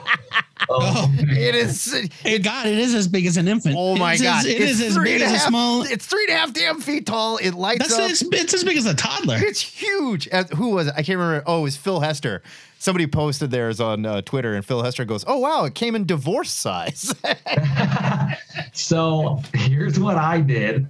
Oh, 0.69 1.11
it 1.19 1.55
is. 1.55 1.93
Hey, 2.23 2.39
God, 2.39 2.67
it 2.67 2.77
is 2.79 2.95
as 2.95 3.07
big 3.07 3.27
as 3.27 3.37
an 3.37 3.47
infant. 3.47 3.77
Oh 3.79 3.97
my 3.97 4.15
It's 4.15 4.23
god! 4.23 4.41
as, 4.41 4.47
it 4.47 4.61
It's 4.61 4.73
is 4.73 4.83
as 4.83 4.95
three 4.95 5.13
big 5.13 5.23
and 5.23 5.25
as 5.25 5.33
a 5.33 5.39
half- 5.39 5.49
small. 5.49 5.83
It's 5.83 6.05
three 6.07 6.25
and 6.29 6.35
a 6.35 6.39
half 6.39 6.53
damn 6.53 6.81
feet 6.81 7.07
tall. 7.07 7.37
It 7.39 7.55
lights 7.55 7.81
That's 7.89 7.99
up. 7.99 8.11
it's, 8.11 8.23
it's 8.23 8.55
as 8.55 8.65
big 8.65 8.77
as 8.77 8.87
a 8.87 8.95
toddler. 8.95 9.37
It's 9.39 9.61
huge. 9.61 10.27
As, 10.29 10.49
who 10.51 10.71
was 10.71 10.89
it? 10.89 10.95
I 10.97 11.03
can't 11.03 11.19
remember. 11.19 11.45
Oh, 11.47 11.61
it 11.61 11.63
was 11.63 11.77
Phil 11.77 12.01
Hester. 12.01 12.43
Somebody 12.79 13.07
posted 13.07 13.51
theirs 13.51 13.81
on 13.81 14.05
uh, 14.05 14.23
Twitter, 14.23 14.55
and 14.55 14.65
Phil 14.65 14.83
Hester 14.83 15.05
goes, 15.05 15.25
"Oh 15.27 15.39
wow, 15.39 15.65
it 15.65 15.75
came 15.75 15.95
in 15.95 16.05
divorce 16.05 16.51
size." 16.51 17.15
so 18.73 19.41
here's 19.55 19.99
what 19.99 20.17
I 20.17 20.41
did. 20.41 20.89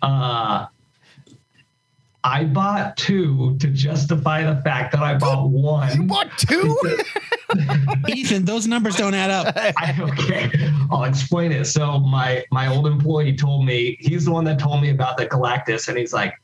Uh, 0.00 0.66
I 2.24 2.44
bought 2.44 2.96
two 2.96 3.56
to 3.58 3.66
justify 3.68 4.44
the 4.44 4.60
fact 4.62 4.92
that 4.92 5.02
I 5.02 5.14
bought 5.14 5.50
one. 5.50 5.96
you 5.96 6.04
bought 6.04 6.30
two? 6.38 6.78
Ethan, 8.08 8.44
those 8.44 8.68
numbers 8.68 8.94
don't 8.94 9.14
add 9.14 9.30
up. 9.30 9.54
I, 9.56 9.96
okay, 10.00 10.50
I'll 10.90 11.04
explain 11.04 11.50
it. 11.50 11.64
So 11.64 11.98
my 11.98 12.44
my 12.52 12.68
old 12.68 12.86
employee 12.86 13.36
told 13.36 13.66
me 13.66 13.96
he's 14.00 14.26
the 14.26 14.30
one 14.30 14.44
that 14.44 14.58
told 14.58 14.82
me 14.82 14.90
about 14.90 15.16
the 15.16 15.26
Galactus, 15.26 15.88
and 15.88 15.98
he's 15.98 16.12
like, 16.12 16.34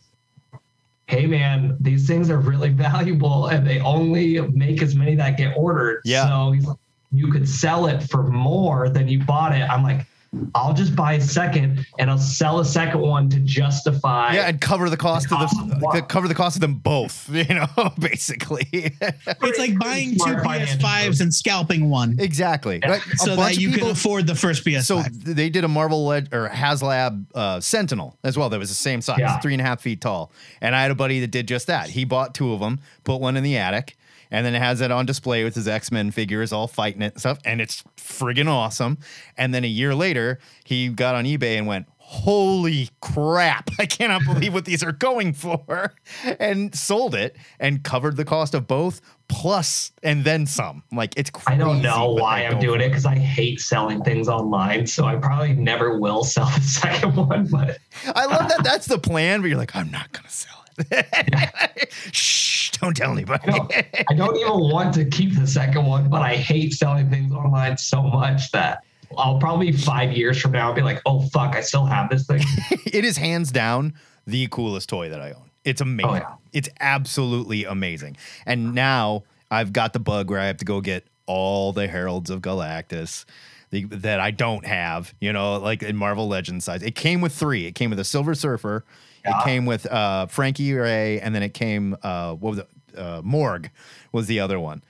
"Hey 1.06 1.26
man, 1.26 1.76
these 1.80 2.08
things 2.08 2.28
are 2.28 2.38
really 2.40 2.68
valuable, 2.86 3.46
and 3.46 3.64
they 3.66 3.78
only 3.80 4.40
make 4.48 4.82
as 4.82 4.96
many 4.96 5.14
that 5.14 5.36
get 5.36 5.56
ordered. 5.56 6.00
Yeah. 6.04 6.28
So 6.28 6.52
he's 6.52 6.66
like, 6.66 6.78
you 7.12 7.30
could 7.30 7.48
sell 7.48 7.86
it 7.86 8.02
for 8.02 8.24
more 8.24 8.88
than 8.88 9.06
you 9.06 9.22
bought 9.24 9.54
it." 9.54 9.62
I'm 9.62 9.84
like. 9.84 10.06
I'll 10.54 10.74
just 10.74 10.94
buy 10.94 11.14
a 11.14 11.20
second 11.20 11.86
and 11.98 12.10
I'll 12.10 12.18
sell 12.18 12.60
a 12.60 12.64
second 12.64 13.00
one 13.00 13.30
to 13.30 13.40
justify. 13.40 14.34
yeah, 14.34 14.48
and 14.48 14.60
cover 14.60 14.90
the 14.90 14.96
cost 14.96 15.24
of 15.26 15.30
cost 15.30 15.58
of 15.58 15.70
the 15.70 15.76
what? 15.78 16.08
cover 16.08 16.28
the 16.28 16.34
cost 16.34 16.56
of 16.56 16.60
them 16.60 16.74
both. 16.74 17.28
You 17.48 17.54
know, 17.54 17.66
basically. 17.98 18.66
It's 18.72 19.58
like 19.58 19.78
buying 19.78 20.10
two 20.12 20.18
Smart 20.18 20.42
PS5s 20.44 21.20
and 21.20 21.32
scalping 21.32 21.88
one 21.88 22.16
exactly. 22.18 22.80
Right? 22.86 23.00
So 23.16 23.36
that 23.36 23.52
of 23.52 23.58
you 23.58 23.72
can 23.72 23.88
afford 23.88 24.26
the 24.26 24.34
first 24.34 24.64
PS5. 24.64 24.82
So 24.82 25.02
they 25.02 25.48
did 25.48 25.64
a 25.64 25.68
Marvel 25.68 26.04
Leg- 26.04 26.34
or 26.34 26.48
HasLab 26.48 27.26
uh, 27.34 27.60
Sentinel 27.60 28.18
as 28.24 28.36
well. 28.36 28.48
That 28.50 28.58
was 28.58 28.68
the 28.68 28.74
same 28.74 29.00
size, 29.00 29.18
Yeah. 29.20 29.38
three 29.38 29.54
and 29.54 29.60
a 29.62 29.64
half 29.64 29.80
feet 29.80 30.00
tall. 30.00 30.30
And 30.60 30.74
I 30.74 30.82
had 30.82 30.90
a 30.90 30.94
buddy 30.94 31.20
that 31.20 31.30
did 31.30 31.48
just 31.48 31.68
that. 31.68 31.90
He 31.90 32.04
bought 32.04 32.34
two 32.34 32.52
of 32.52 32.60
them, 32.60 32.80
put 33.04 33.20
one 33.20 33.36
in 33.36 33.44
the 33.44 33.56
attic, 33.56 33.96
and 34.30 34.44
then 34.44 34.54
it 34.54 34.60
has 34.60 34.80
it 34.80 34.90
on 34.90 35.06
display 35.06 35.44
with 35.44 35.54
his 35.54 35.68
X 35.68 35.90
Men 35.90 36.10
figures 36.10 36.52
all 36.52 36.68
fighting 36.68 37.02
it 37.02 37.12
and 37.12 37.20
stuff. 37.20 37.38
And 37.44 37.60
it's 37.60 37.82
friggin' 37.96 38.48
awesome. 38.48 38.98
And 39.36 39.54
then 39.54 39.64
a 39.64 39.68
year 39.68 39.94
later, 39.94 40.38
he 40.64 40.88
got 40.88 41.14
on 41.14 41.24
eBay 41.24 41.56
and 41.56 41.66
went, 41.66 41.86
Holy 41.98 42.88
crap! 43.02 43.68
I 43.78 43.84
cannot 43.84 44.24
believe 44.24 44.54
what 44.54 44.64
these 44.64 44.82
are 44.82 44.92
going 44.92 45.34
for, 45.34 45.92
and 46.40 46.74
sold 46.74 47.14
it 47.14 47.36
and 47.60 47.84
covered 47.84 48.16
the 48.16 48.24
cost 48.24 48.54
of 48.54 48.66
both 48.66 49.02
plus 49.28 49.92
and 50.02 50.24
then 50.24 50.46
some. 50.46 50.82
Like 50.90 51.12
it's 51.18 51.28
crazy. 51.28 51.60
I 51.60 51.62
don't 51.62 51.82
know 51.82 52.12
why 52.12 52.46
I'm 52.46 52.58
doing 52.58 52.80
it 52.80 52.88
because 52.88 53.04
I 53.04 53.14
hate 53.14 53.60
selling 53.60 54.02
things 54.02 54.26
online. 54.26 54.86
So 54.86 55.04
I 55.04 55.16
probably 55.16 55.52
never 55.52 55.98
will 55.98 56.24
sell 56.34 56.46
the 56.46 56.62
second 56.62 57.14
one. 57.14 57.46
But 57.46 57.78
I 58.06 58.24
love 58.24 58.48
that 58.48 58.64
that's 58.64 58.86
the 58.86 58.98
plan, 58.98 59.42
but 59.42 59.48
you're 59.48 59.58
like, 59.58 59.76
I'm 59.76 59.90
not 59.90 60.10
gonna 60.12 60.30
sell 60.30 60.64
it. 60.66 60.67
Shh, 62.12 62.70
don't 62.72 62.96
tell 62.96 63.12
anybody. 63.12 63.48
I 63.48 63.56
don't, 63.56 63.72
I 64.10 64.14
don't 64.14 64.36
even 64.36 64.70
want 64.70 64.94
to 64.94 65.04
keep 65.04 65.34
the 65.34 65.46
second 65.46 65.84
one, 65.84 66.08
but 66.08 66.22
I 66.22 66.36
hate 66.36 66.74
selling 66.74 67.10
things 67.10 67.32
online 67.32 67.76
so 67.76 68.02
much 68.02 68.50
that 68.52 68.84
I'll 69.16 69.38
probably 69.38 69.72
five 69.72 70.12
years 70.12 70.40
from 70.40 70.52
now 70.52 70.72
be 70.72 70.82
like, 70.82 71.00
oh 71.06 71.22
fuck, 71.28 71.54
I 71.54 71.60
still 71.60 71.86
have 71.86 72.10
this 72.10 72.26
thing. 72.26 72.42
it 72.86 73.04
is 73.04 73.16
hands 73.16 73.50
down 73.50 73.94
the 74.26 74.46
coolest 74.50 74.88
toy 74.88 75.08
that 75.08 75.20
I 75.20 75.32
own. 75.32 75.50
It's 75.64 75.80
amazing. 75.80 76.10
Oh, 76.10 76.14
yeah. 76.14 76.34
It's 76.52 76.68
absolutely 76.80 77.64
amazing. 77.64 78.16
And 78.46 78.74
now 78.74 79.24
I've 79.50 79.72
got 79.72 79.92
the 79.92 79.98
bug 79.98 80.30
where 80.30 80.40
I 80.40 80.46
have 80.46 80.58
to 80.58 80.64
go 80.64 80.80
get 80.80 81.06
all 81.26 81.72
the 81.72 81.86
Heralds 81.88 82.30
of 82.30 82.40
Galactus. 82.40 83.24
the, 83.70 83.84
that 83.84 84.20
I 84.20 84.30
don't 84.30 84.66
have, 84.66 85.14
you 85.20 85.32
know, 85.32 85.58
like 85.58 85.82
in 85.82 85.96
Marvel 85.96 86.28
Legends 86.28 86.64
size. 86.64 86.82
It 86.82 86.94
came 86.94 87.20
with 87.20 87.34
three. 87.34 87.66
It 87.66 87.74
came 87.74 87.90
with 87.90 87.98
a 87.98 88.04
Silver 88.04 88.34
Surfer. 88.34 88.84
It 89.28 89.44
came 89.44 89.66
with 89.66 89.86
uh, 89.86 90.26
Frankie 90.26 90.72
Raye, 90.72 91.20
and 91.20 91.34
then 91.34 91.42
it 91.42 91.54
came 91.54 91.96
uh, 92.02 92.34
what 92.34 92.50
was 92.50 92.58
it? 92.58 92.68
Uh, 92.96 93.20
Morg 93.22 93.70
was 94.12 94.26
the 94.26 94.40
other 94.40 94.58
one. 94.58 94.82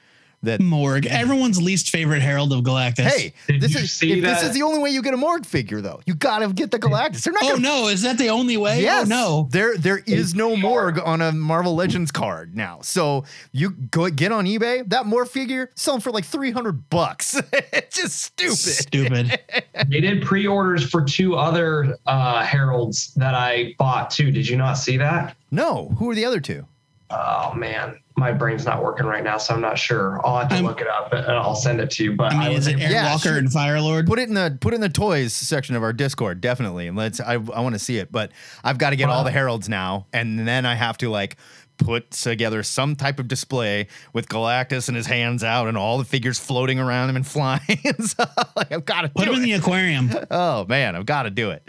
That 0.45 0.61
Morg, 0.61 1.05
everyone's 1.07 1.61
least 1.61 1.91
favorite 1.91 2.23
Herald 2.23 2.53
of 2.53 2.61
Galactus. 2.61 3.05
hey, 3.07 3.35
Did 3.49 3.61
this 3.61 3.75
you 3.75 3.81
is 3.81 3.93
see 3.93 4.13
if 4.13 4.23
this 4.23 4.43
is 4.45 4.55
the 4.55 4.63
only 4.63 4.79
way 4.79 4.91
you 4.91 5.03
get 5.03 5.13
a 5.13 5.17
Morg 5.17 5.45
figure 5.45 5.81
though. 5.81 6.01
You 6.07 6.15
got 6.15 6.39
to 6.39 6.53
get 6.53 6.71
the 6.71 6.79
Galactus. 6.79 7.25
They're 7.25 7.33
not 7.33 7.43
Oh 7.43 7.49
gonna 7.57 7.61
no, 7.63 7.89
is 7.89 8.03
that 8.03 8.19
the 8.19 8.29
only 8.29 8.57
way? 8.57 8.81
Yes. 8.81 9.07
Oh 9.07 9.09
no. 9.09 9.49
There 9.51 9.77
there 9.77 9.99
is 10.07 10.37
no 10.37 10.57
Morg 10.57 11.01
on 11.05 11.21
a 11.21 11.33
Marvel 11.33 11.75
Legends 11.75 12.13
card 12.13 12.55
now. 12.57 12.79
So 12.83 13.25
you 13.51 13.71
go 13.71 14.09
get 14.11 14.31
on 14.31 14.45
eBay, 14.47 14.89
that 14.91 15.07
Morg 15.07 15.27
figure 15.27 15.71
selling 15.75 16.01
for 16.03 16.13
like 16.13 16.25
300 16.25 16.89
bucks. 16.89 17.35
it's 17.53 17.97
just 17.97 18.23
stupid. 18.23 18.57
Stupid. 18.57 19.41
They 19.89 20.01
did 20.01 20.23
pre-orders 20.23 20.89
for 20.91 21.05
two 21.05 21.37
other 21.37 21.97
uh, 22.07 22.43
heralds 22.45 23.15
that 23.15 23.35
I 23.35 23.75
bought 23.79 24.11
too. 24.11 24.31
Did 24.33 24.49
you 24.49 24.57
not 24.57 24.75
see 24.75 24.97
that? 24.97 25.37
No, 25.53 25.89
who 25.99 26.11
are 26.11 26.15
the 26.17 26.25
other 26.25 26.41
two? 26.41 26.67
Oh 27.11 27.55
man, 27.55 27.99
my 28.17 28.33
brain's 28.33 28.67
not 28.67 28.83
working 28.83 29.07
right 29.07 29.25
now, 29.25 29.39
so 29.39 29.55
I'm 29.55 29.61
not 29.63 29.79
sure. 29.79 30.21
I'll 30.27 30.41
have 30.41 30.49
to 30.51 30.57
I'm- 30.57 30.65
look 30.65 30.81
it 30.83 30.89
up 30.89 31.13
and 31.13 31.25
I'll 31.33 31.55
send 31.57 31.81
it 31.81 31.91
to 31.93 32.05
you. 32.05 32.15
But 32.17 32.35
I 32.35 32.39
mean, 32.39 32.55
was 32.55 32.67
is 32.67 32.75
it 32.75 32.81
Aaron 32.81 32.93
Yeah, 32.93 33.11
Walker 33.13 33.29
sure. 33.31 33.39
and 33.39 33.49
Firelord? 33.49 34.07
Put 34.07 34.19
it 34.19 34.29
in 34.29 34.35
the 34.35 34.59
put 34.61 34.75
it 34.75 34.77
in 34.77 34.81
the 34.83 34.89
toys 34.91 35.33
section 35.33 35.75
of 35.75 35.83
our 35.83 35.93
Discord, 35.95 36.41
definitely. 36.43 36.87
And 36.87 36.97
let's 36.97 37.19
I, 37.21 37.35
I 37.35 37.37
want 37.61 37.75
to 37.75 37.79
see 37.79 37.97
it, 37.97 38.13
but 38.13 38.31
I've 38.63 38.77
got 38.79 38.91
to 38.91 38.97
get 38.97 39.09
all 39.09 39.25
the 39.25 39.31
heralds 39.31 39.69
now, 39.69 40.07
and 40.13 40.47
then 40.47 40.67
I 40.67 40.75
have 40.75 40.99
to 40.99 41.09
like 41.09 41.37
put 41.79 42.11
together 42.11 42.63
some 42.65 42.97
type 42.97 43.21
of 43.21 43.29
display 43.29 43.87
with 44.13 44.29
Galactus 44.29 44.89
and 44.89 44.97
his 44.97 45.07
hands 45.07 45.45
out 45.45 45.69
and 45.69 45.79
all 45.79 45.97
the 45.97 46.05
figures 46.05 46.37
floating 46.39 46.79
around 46.81 47.09
him 47.09 47.15
and 47.17 47.25
flying. 47.27 47.61
so, 48.01 48.25
like, 48.57 48.73
I've 48.73 48.85
got 48.85 49.03
to 49.03 49.09
Put 49.11 49.27
do 49.27 49.31
him 49.31 49.37
in 49.37 49.43
the 49.45 49.53
aquarium. 49.53 50.11
oh 50.31 50.67
man, 50.67 50.97
I've 50.97 51.07
got 51.07 51.23
to 51.23 51.31
do 51.31 51.51
it. 51.51 51.67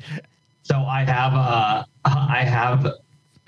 So 0.64 0.76
I 0.80 1.06
have 1.06 1.34
uh 1.34 1.84
I 2.06 2.44
have 2.44 2.92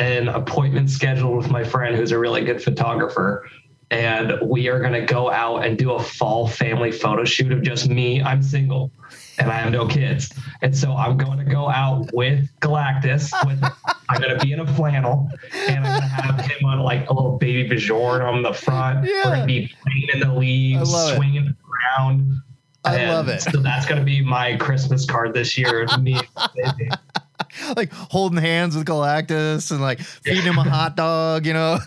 an 0.01 0.27
appointment 0.29 0.89
scheduled 0.89 1.37
with 1.37 1.49
my 1.51 1.63
friend 1.63 1.95
who's 1.95 2.11
a 2.11 2.17
really 2.17 2.43
good 2.43 2.61
photographer. 2.61 3.47
And 3.91 4.39
we 4.41 4.67
are 4.69 4.79
gonna 4.79 5.05
go 5.05 5.29
out 5.29 5.65
and 5.65 5.77
do 5.77 5.91
a 5.91 6.01
fall 6.01 6.47
family 6.47 6.91
photo 6.91 7.23
shoot 7.23 7.51
of 7.51 7.61
just 7.61 7.87
me. 7.89 8.21
I'm 8.21 8.41
single 8.41 8.91
and 9.37 9.51
I 9.51 9.55
have 9.55 9.71
no 9.71 9.85
kids. 9.85 10.31
And 10.61 10.75
so 10.75 10.93
I'm 10.93 11.17
going 11.17 11.37
to 11.39 11.43
go 11.43 11.69
out 11.69 12.09
with 12.13 12.49
Galactus. 12.61 13.31
With 13.45 13.61
I'm 14.09 14.21
gonna 14.21 14.39
be 14.39 14.53
in 14.53 14.59
a 14.59 14.73
flannel 14.75 15.29
and 15.67 15.85
I'm 15.85 15.99
gonna 15.99 16.07
have 16.07 16.39
him 16.39 16.65
on 16.65 16.79
like 16.79 17.09
a 17.09 17.13
little 17.13 17.37
baby 17.37 17.69
Björn 17.69 18.23
on 18.25 18.43
the 18.43 18.53
front. 18.53 19.05
Yeah. 19.05 19.11
We're 19.25 19.35
gonna 19.35 19.45
be 19.45 19.73
playing 19.83 20.07
in 20.13 20.19
the 20.21 20.33
leaves, 20.33 20.91
love 20.91 21.13
it. 21.13 21.15
swinging 21.17 21.55
around. 21.99 22.41
I 22.83 22.97
And 22.97 23.11
love 23.11 23.27
it. 23.27 23.41
So 23.41 23.61
that's 23.61 23.85
gonna 23.85 24.03
be 24.03 24.21
my 24.23 24.55
Christmas 24.57 25.05
card 25.05 25.33
this 25.33 25.57
year. 25.57 25.87
Me, 25.99 26.19
like 27.75 27.91
holding 27.91 28.39
hands 28.39 28.75
with 28.75 28.85
Galactus 28.85 29.71
and 29.71 29.81
like 29.81 29.99
feeding 30.23 30.43
him 30.43 30.57
a 30.57 30.63
hot 30.63 30.95
dog, 30.95 31.45
you 31.45 31.53
know. 31.53 31.77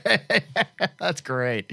That's 0.98 1.20
great. 1.20 1.72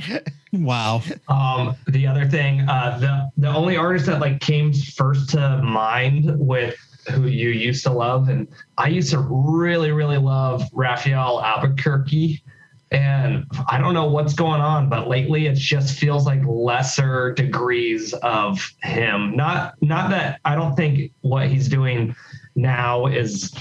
Wow. 0.51 1.01
Um, 1.27 1.75
the 1.87 2.07
other 2.07 2.27
thing, 2.27 2.61
uh, 2.61 2.97
the 2.99 3.31
the 3.37 3.53
only 3.53 3.77
artist 3.77 4.05
that 4.07 4.19
like 4.19 4.39
came 4.39 4.73
first 4.73 5.29
to 5.31 5.61
mind 5.63 6.31
with 6.37 6.75
who 7.11 7.27
you 7.27 7.49
used 7.49 7.83
to 7.83 7.91
love, 7.91 8.29
and 8.29 8.47
I 8.77 8.87
used 8.87 9.11
to 9.11 9.19
really 9.19 9.91
really 9.91 10.17
love 10.17 10.63
Rafael 10.73 11.41
Albuquerque, 11.41 12.43
and 12.91 13.45
I 13.69 13.77
don't 13.77 13.93
know 13.93 14.05
what's 14.05 14.33
going 14.33 14.61
on, 14.61 14.89
but 14.89 15.07
lately 15.07 15.47
it 15.47 15.55
just 15.55 15.97
feels 15.97 16.25
like 16.25 16.41
lesser 16.45 17.33
degrees 17.33 18.13
of 18.13 18.71
him. 18.81 19.35
Not 19.35 19.75
not 19.81 20.09
that 20.11 20.39
I 20.45 20.55
don't 20.55 20.75
think 20.75 21.11
what 21.21 21.47
he's 21.47 21.67
doing 21.67 22.15
now 22.55 23.05
is 23.07 23.53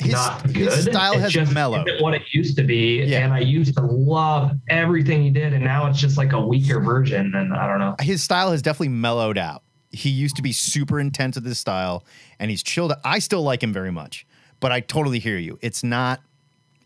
His, 0.00 0.12
not 0.12 0.44
good. 0.46 0.56
his 0.56 0.84
style 0.84 1.14
It 1.14 1.20
has 1.20 1.32
just 1.32 1.52
mellowed. 1.52 1.88
isn't 1.88 2.02
what 2.02 2.14
it 2.14 2.22
used 2.32 2.56
to 2.56 2.62
be. 2.62 3.02
Yeah. 3.04 3.24
And 3.24 3.32
I 3.32 3.40
used 3.40 3.74
to 3.76 3.82
love 3.82 4.52
everything 4.68 5.22
he 5.22 5.30
did, 5.30 5.52
and 5.52 5.64
now 5.64 5.86
it's 5.86 5.98
just 6.00 6.16
like 6.16 6.32
a 6.32 6.40
weaker 6.40 6.80
version. 6.80 7.34
And 7.34 7.52
I 7.54 7.66
don't 7.66 7.78
know. 7.80 7.96
His 8.00 8.22
style 8.22 8.50
has 8.52 8.62
definitely 8.62 8.88
mellowed 8.90 9.38
out. 9.38 9.62
He 9.90 10.10
used 10.10 10.36
to 10.36 10.42
be 10.42 10.52
super 10.52 11.00
intense 11.00 11.36
with 11.36 11.46
his 11.46 11.58
style, 11.58 12.04
and 12.38 12.50
he's 12.50 12.62
chilled. 12.62 12.92
I 13.04 13.18
still 13.20 13.42
like 13.42 13.62
him 13.62 13.72
very 13.72 13.90
much, 13.90 14.26
but 14.60 14.70
I 14.70 14.80
totally 14.80 15.18
hear 15.18 15.38
you. 15.38 15.58
It's 15.62 15.82
not, 15.82 16.20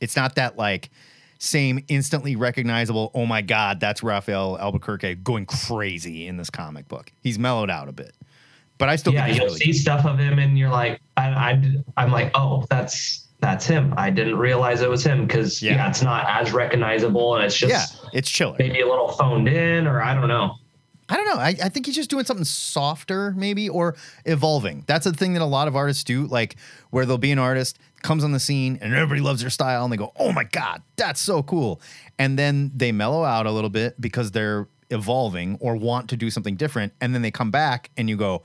it's 0.00 0.14
not 0.16 0.36
that 0.36 0.56
like 0.56 0.88
same 1.38 1.84
instantly 1.88 2.36
recognizable. 2.36 3.10
Oh 3.12 3.26
my 3.26 3.42
god, 3.42 3.80
that's 3.80 4.04
Rafael 4.04 4.56
Albuquerque 4.60 5.16
going 5.16 5.46
crazy 5.46 6.28
in 6.28 6.36
this 6.36 6.48
comic 6.48 6.86
book. 6.86 7.10
He's 7.20 7.38
mellowed 7.40 7.68
out 7.70 7.88
a 7.88 7.92
bit, 7.92 8.14
but 8.78 8.88
I 8.88 8.96
still 8.96 9.12
yeah, 9.12 9.26
you'll 9.26 9.46
really 9.46 9.58
see 9.58 9.72
stuff 9.72 10.04
of 10.06 10.18
him, 10.18 10.38
and 10.38 10.58
you're 10.58 10.70
like, 10.70 11.00
I, 11.16 11.28
I, 11.28 11.76
I'm 11.96 12.10
like, 12.10 12.30
oh, 12.34 12.64
that's 12.70 13.28
that's 13.40 13.66
him. 13.66 13.92
I 13.96 14.10
didn't 14.10 14.36
realize 14.38 14.82
it 14.82 14.88
was 14.90 15.04
him 15.04 15.26
because 15.26 15.60
Yeah. 15.62 15.72
yeah. 15.74 15.88
it's 15.88 16.02
not 16.02 16.26
as 16.28 16.52
recognizable, 16.52 17.34
and 17.36 17.44
it's 17.44 17.56
just 17.56 17.70
yeah, 17.72 18.08
it's 18.12 18.30
chiller. 18.30 18.56
maybe 18.58 18.80
a 18.80 18.86
little 18.88 19.08
phoned 19.12 19.48
in, 19.48 19.86
or 19.86 20.02
I 20.02 20.14
don't 20.14 20.28
know. 20.28 20.56
I 21.08 21.16
don't 21.16 21.26
know. 21.26 21.34
I, 21.42 21.48
I 21.62 21.68
think 21.68 21.84
he's 21.86 21.96
just 21.96 22.08
doing 22.08 22.24
something 22.24 22.44
softer, 22.44 23.32
maybe, 23.36 23.68
or 23.68 23.96
evolving. 24.24 24.84
That's 24.86 25.04
a 25.04 25.12
thing 25.12 25.34
that 25.34 25.42
a 25.42 25.44
lot 25.46 25.68
of 25.68 25.76
artists 25.76 26.04
do, 26.04 26.26
like 26.26 26.56
where 26.90 27.04
they'll 27.04 27.18
be 27.18 27.32
an 27.32 27.38
artist 27.38 27.78
comes 28.02 28.24
on 28.24 28.32
the 28.32 28.40
scene 28.40 28.78
and 28.80 28.94
everybody 28.94 29.20
loves 29.20 29.42
their 29.42 29.50
style 29.50 29.84
and 29.84 29.92
they 29.92 29.96
go, 29.96 30.12
"Oh 30.18 30.32
my 30.32 30.44
god, 30.44 30.82
that's 30.96 31.20
so 31.20 31.42
cool," 31.42 31.80
and 32.18 32.38
then 32.38 32.70
they 32.74 32.92
mellow 32.92 33.24
out 33.24 33.46
a 33.46 33.50
little 33.50 33.70
bit 33.70 34.00
because 34.00 34.30
they're 34.30 34.68
evolving 34.90 35.56
or 35.60 35.74
want 35.76 36.08
to 36.10 36.16
do 36.16 36.30
something 36.30 36.54
different, 36.54 36.92
and 37.00 37.14
then 37.14 37.22
they 37.22 37.30
come 37.30 37.50
back 37.50 37.90
and 37.96 38.08
you 38.08 38.16
go, 38.16 38.42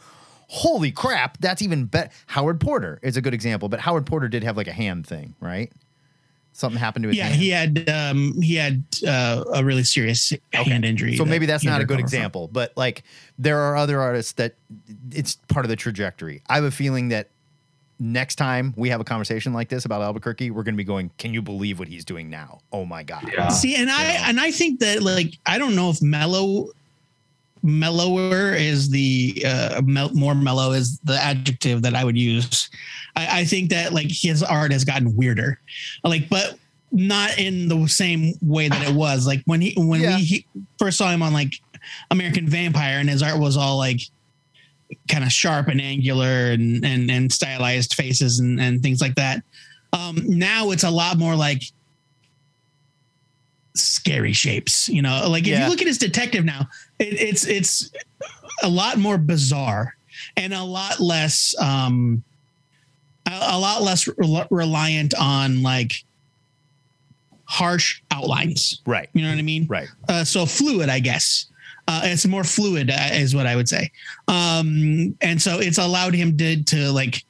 "Holy 0.47 0.91
crap, 0.91 1.37
that's 1.39 1.61
even 1.61 1.85
better." 1.85 2.09
Howard 2.27 2.59
Porter 2.59 2.99
is 3.03 3.17
a 3.17 3.21
good 3.21 3.33
example, 3.33 3.69
but 3.69 3.79
Howard 3.79 4.05
Porter 4.05 4.27
did 4.27 4.43
have 4.43 4.57
like 4.57 4.67
a 4.67 4.73
hand 4.73 5.05
thing, 5.07 5.35
right? 5.39 5.71
Something 6.53 6.79
happened 6.79 7.03
to 7.03 7.09
his 7.09 7.17
Yeah, 7.17 7.25
hand. 7.25 7.39
he 7.39 7.49
had 7.49 7.87
um 7.89 8.41
he 8.41 8.55
had 8.55 8.83
uh, 9.07 9.43
a 9.53 9.63
really 9.63 9.83
serious 9.83 10.33
hand 10.51 10.85
injury. 10.85 11.15
So 11.15 11.23
that 11.23 11.29
maybe 11.29 11.45
that's 11.45 11.63
not 11.63 11.81
a 11.81 11.85
good 11.85 11.97
recover 11.97 12.09
from. 12.09 12.17
example, 12.17 12.47
but 12.51 12.73
like 12.75 13.03
there 13.37 13.59
are 13.59 13.75
other 13.77 14.01
artists 14.01 14.31
that 14.33 14.55
it's 15.11 15.35
part 15.49 15.65
of 15.65 15.69
the 15.69 15.75
trajectory. 15.75 16.41
I 16.49 16.55
have 16.55 16.63
a 16.63 16.71
feeling 16.71 17.09
that 17.09 17.29
next 17.99 18.35
time 18.37 18.73
we 18.75 18.89
have 18.89 18.99
a 18.99 19.03
conversation 19.03 19.53
like 19.53 19.69
this 19.69 19.85
about 19.85 20.01
Albuquerque, 20.01 20.49
we're 20.49 20.63
going 20.63 20.73
to 20.73 20.77
be 20.77 20.83
going, 20.83 21.11
"Can 21.19 21.31
you 21.31 21.43
believe 21.43 21.77
what 21.77 21.87
he's 21.87 22.03
doing 22.05 22.27
now? 22.31 22.59
Oh 22.71 22.85
my 22.85 23.03
god!" 23.03 23.29
Yeah. 23.31 23.49
See, 23.49 23.75
and 23.75 23.91
I 23.91 24.03
and 24.27 24.39
I 24.39 24.49
think 24.49 24.79
that 24.79 25.03
like 25.03 25.37
I 25.45 25.59
don't 25.59 25.75
know 25.75 25.91
if 25.91 26.01
mellow 26.01 26.69
mellower 27.67 28.53
is 28.53 28.89
the 28.89 29.43
uh 29.45 29.81
mel- 29.85 30.13
more 30.13 30.33
mellow 30.33 30.71
is 30.71 30.99
the 31.03 31.21
adjective 31.21 31.81
that 31.83 31.93
I 31.95 32.03
would 32.03 32.17
use. 32.17 32.69
I, 33.15 33.41
I 33.41 33.45
think 33.45 33.69
that 33.69 33.93
like 33.93 34.07
his 34.09 34.41
art 34.41 34.71
has 34.71 34.83
gotten 34.83 35.15
weirder, 35.15 35.59
like 36.03 36.29
but 36.29 36.57
not 36.91 37.37
in 37.37 37.67
the 37.67 37.85
same 37.87 38.33
way 38.41 38.69
that 38.69 38.87
it 38.87 38.95
was 38.95 39.27
like 39.27 39.41
when 39.45 39.61
he 39.61 39.73
when 39.77 40.01
Yeah. 40.01 40.15
we 40.15 40.23
he 40.23 40.45
first 40.79 40.97
saw 40.97 41.09
him 41.11 41.21
on 41.21 41.33
like 41.33 41.53
American 42.11 42.47
Vampire 42.47 42.99
and 42.99 43.09
his 43.09 43.21
art 43.21 43.39
was 43.39 43.57
all 43.57 43.77
like 43.77 44.01
kind 45.09 45.23
of 45.23 45.31
sharp 45.31 45.67
and 45.67 45.81
angular 45.81 46.51
and 46.51 46.85
and 46.85 47.11
and 47.11 47.31
stylized 47.31 47.93
faces 47.93 48.39
and 48.39 48.59
and 48.59 48.81
things 48.81 49.01
like 49.01 49.15
that. 49.15 49.43
Um, 49.93 50.17
now 50.25 50.71
it's 50.71 50.83
a 50.83 50.89
lot 50.89 51.17
more 51.17 51.35
like 51.35 51.61
scary 53.79 54.33
shapes. 54.33 54.87
You 54.89 55.01
know, 55.01 55.27
like 55.29 55.43
if 55.43 55.49
Yeah. 55.49 55.63
you 55.65 55.69
look 55.69 55.81
at 55.81 55.87
his 55.87 55.97
detective 55.97 56.45
now, 56.45 56.67
it, 56.99 57.19
it's 57.19 57.45
it's 57.45 57.91
a 58.63 58.69
lot 58.69 58.97
more 58.97 59.17
bizarre 59.17 59.95
and 60.35 60.53
a 60.53 60.63
lot 60.63 60.99
less 60.99 61.53
um 61.59 62.23
a, 63.27 63.31
a 63.51 63.59
lot 63.59 63.81
less 63.83 64.07
rel- 64.17 64.47
reliant 64.49 65.13
on 65.19 65.61
like 65.63 66.03
harsh 67.45 68.01
outlines. 68.11 68.81
Right, 68.85 69.09
You 69.13 69.23
know 69.23 69.29
what 69.29 69.37
I 69.39 69.41
mean? 69.43 69.67
right. 69.67 69.87
uh, 70.09 70.23
so 70.23 70.45
fluid, 70.45 70.89
I 70.89 70.99
guess. 70.99 71.45
Uh, 71.87 72.01
it's 72.03 72.25
more 72.25 72.43
fluid, 72.43 72.89
uh, 72.89 73.09
is 73.13 73.33
what 73.33 73.47
I 73.47 73.55
would 73.55 73.69
say. 73.69 73.89
Um, 74.27 75.15
and 75.21 75.41
so 75.41 75.59
it's 75.59 75.77
allowed 75.77 76.13
him 76.13 76.35
to 76.37 76.61
to 76.63 76.91
like 76.91 77.23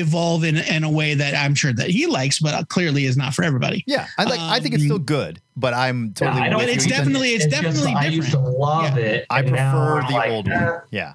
evolve 0.00 0.44
in 0.44 0.56
in 0.56 0.84
a 0.84 0.90
way 0.90 1.14
that 1.14 1.34
I'm 1.34 1.54
sure 1.54 1.72
that 1.72 1.88
he 1.90 2.06
likes, 2.06 2.38
but 2.40 2.54
uh, 2.54 2.64
clearly 2.64 3.04
is 3.06 3.16
not 3.16 3.34
for 3.34 3.44
everybody. 3.44 3.82
Yeah, 3.86 4.06
I 4.18 4.24
like. 4.24 4.40
I 4.40 4.60
think 4.60 4.74
it's 4.74 4.82
Um, 4.84 4.88
still 4.88 4.98
good, 4.98 5.40
but 5.56 5.74
I'm 5.74 6.12
totally. 6.14 6.42
I 6.42 6.48
don't 6.48 6.58
with 6.58 6.66
But 6.68 6.74
it's 6.76 6.86
definitely- 6.86 7.30
it's 7.30 7.44
just- 7.46 7.62
definitely 7.62 7.92
I 7.94 8.06
used 8.06 8.30
to 8.32 8.38
love 8.38 8.96
it. 8.98 9.26
I 9.30 9.42
prefer 9.42 10.02
the 10.08 10.14
like, 10.14 10.30
old 10.30 10.48
eh. 10.48 10.64
one. 10.70 10.80
Yeah, 10.90 11.14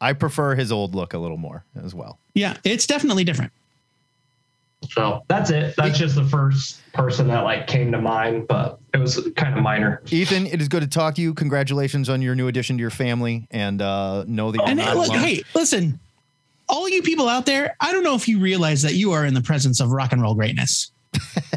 I 0.00 0.12
prefer 0.12 0.54
his 0.54 0.70
old 0.72 0.94
look 0.94 1.14
a 1.14 1.18
little 1.18 1.36
more 1.38 1.64
as 1.82 1.94
well. 1.94 2.18
Yeah, 2.34 2.56
it's 2.64 2.86
definitely 2.86 3.24
different. 3.24 3.52
So 4.90 5.22
that's 5.26 5.50
it. 5.50 5.74
That's 5.76 5.98
just 5.98 6.14
the 6.14 6.24
first 6.24 6.80
person 6.92 7.26
that 7.28 7.40
like 7.44 7.66
came 7.66 7.90
to 7.92 8.00
mind, 8.00 8.46
but 8.46 8.78
it 8.94 8.98
was 8.98 9.26
kind 9.34 9.56
of 9.56 9.62
minor. 9.62 10.00
Ethan, 10.10 10.46
it 10.46 10.60
is 10.60 10.68
good 10.68 10.82
to 10.82 10.86
talk 10.86 11.14
to 11.16 11.22
you. 11.22 11.34
Congratulations 11.34 12.08
on 12.08 12.22
your 12.22 12.34
new 12.34 12.46
addition 12.46 12.76
to 12.76 12.80
your 12.82 12.90
family, 12.90 13.48
and 13.50 13.80
uh, 13.82 14.24
know 14.28 14.52
that 14.52 14.58
you're 14.58 14.68
And 14.68 14.78
not 14.78 14.96
look, 14.96 15.08
alone. 15.08 15.18
hey, 15.20 15.42
listen, 15.54 15.98
all 16.68 16.88
you 16.88 17.02
people 17.02 17.28
out 17.28 17.46
there, 17.46 17.76
I 17.80 17.92
don't 17.92 18.04
know 18.04 18.14
if 18.14 18.28
you 18.28 18.38
realize 18.38 18.82
that 18.82 18.94
you 18.94 19.12
are 19.12 19.24
in 19.24 19.34
the 19.34 19.42
presence 19.42 19.80
of 19.80 19.90
rock 19.90 20.12
and 20.12 20.22
roll 20.22 20.34
greatness. 20.34 20.90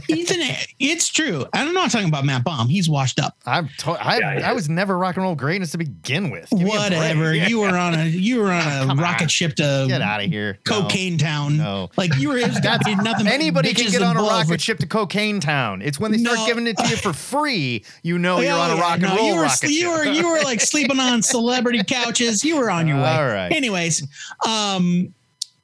Ethan, 0.07 0.37
it's 0.79 1.07
true. 1.09 1.45
I 1.53 1.63
don't 1.63 1.73
know. 1.73 1.81
I'm 1.81 1.89
talking 1.89 2.07
about 2.07 2.25
Matt 2.25 2.43
Baum. 2.43 2.67
He's 2.67 2.89
washed 2.89 3.19
up. 3.19 3.37
I'm 3.45 3.69
to- 3.79 3.91
I, 3.91 4.17
Yeah, 4.17 4.39
yeah. 4.39 4.49
I 4.49 4.53
was 4.53 4.67
never 4.69 4.97
rock 4.97 5.15
and 5.17 5.23
roll 5.23 5.35
greatness 5.35 5.71
to 5.71 5.77
begin 5.77 6.29
with. 6.31 6.49
Give 6.49 6.59
me 6.61 6.65
a 6.65 6.67
break. 6.71 6.79
Whatever. 6.91 7.35
You 7.35 7.59
were 7.59 7.77
on 7.77 7.93
a 7.93 8.05
you 8.05 8.39
were 8.39 8.51
on 8.51 8.61
a 8.83 8.85
Come 8.87 8.99
rocket 8.99 9.23
on. 9.23 9.27
ship 9.27 9.55
to 9.57 9.85
Get 9.87 10.01
out 10.01 10.23
of 10.23 10.29
here. 10.29 10.59
No. 10.67 10.81
cocaine 10.81 11.17
town. 11.17 11.57
No. 11.57 11.89
Like 11.97 12.15
you 12.17 12.29
were 12.29 12.37
it 12.37 12.47
was 12.47 12.59
That's 12.61 12.87
nothing. 13.03 13.27
Anybody 13.27 13.73
can 13.73 13.91
get 13.91 14.01
on 14.01 14.17
a 14.17 14.21
rocket 14.21 14.49
with- 14.49 14.61
ship 14.61 14.79
to 14.79 14.87
Cocaine 14.87 15.39
Town. 15.39 15.81
It's 15.81 15.99
when 15.99 16.11
they 16.11 16.17
start 16.17 16.39
No. 16.39 16.45
giving 16.47 16.65
it 16.67 16.77
to 16.77 16.87
you 16.87 16.95
for 16.95 17.13
free, 17.29 17.83
you 18.03 18.17
know 18.17 18.39
you're 18.39 18.53
Oh, 18.53 18.59
on 18.59 18.71
a 18.71 18.75
yeah, 18.75 18.81
rock 18.81 18.93
and 18.95 19.01
no, 19.03 19.15
roll 19.15 19.27
you 19.27 19.35
were, 19.35 19.41
rocket 19.43 19.69
you 19.69 19.79
ship. 19.81 19.89
were 19.89 20.05
you 20.05 20.27
were 20.29 20.41
like 20.43 20.61
sleeping 20.61 20.99
on 20.99 21.21
celebrity 21.21 21.83
couches. 21.83 22.43
You 22.43 22.57
were 22.57 22.71
on 22.71 22.87
your 22.87 22.97
way. 22.97 23.03
All 23.09 23.27
right. 23.27 23.51
Anyways, 23.51 24.07
um, 24.47 25.13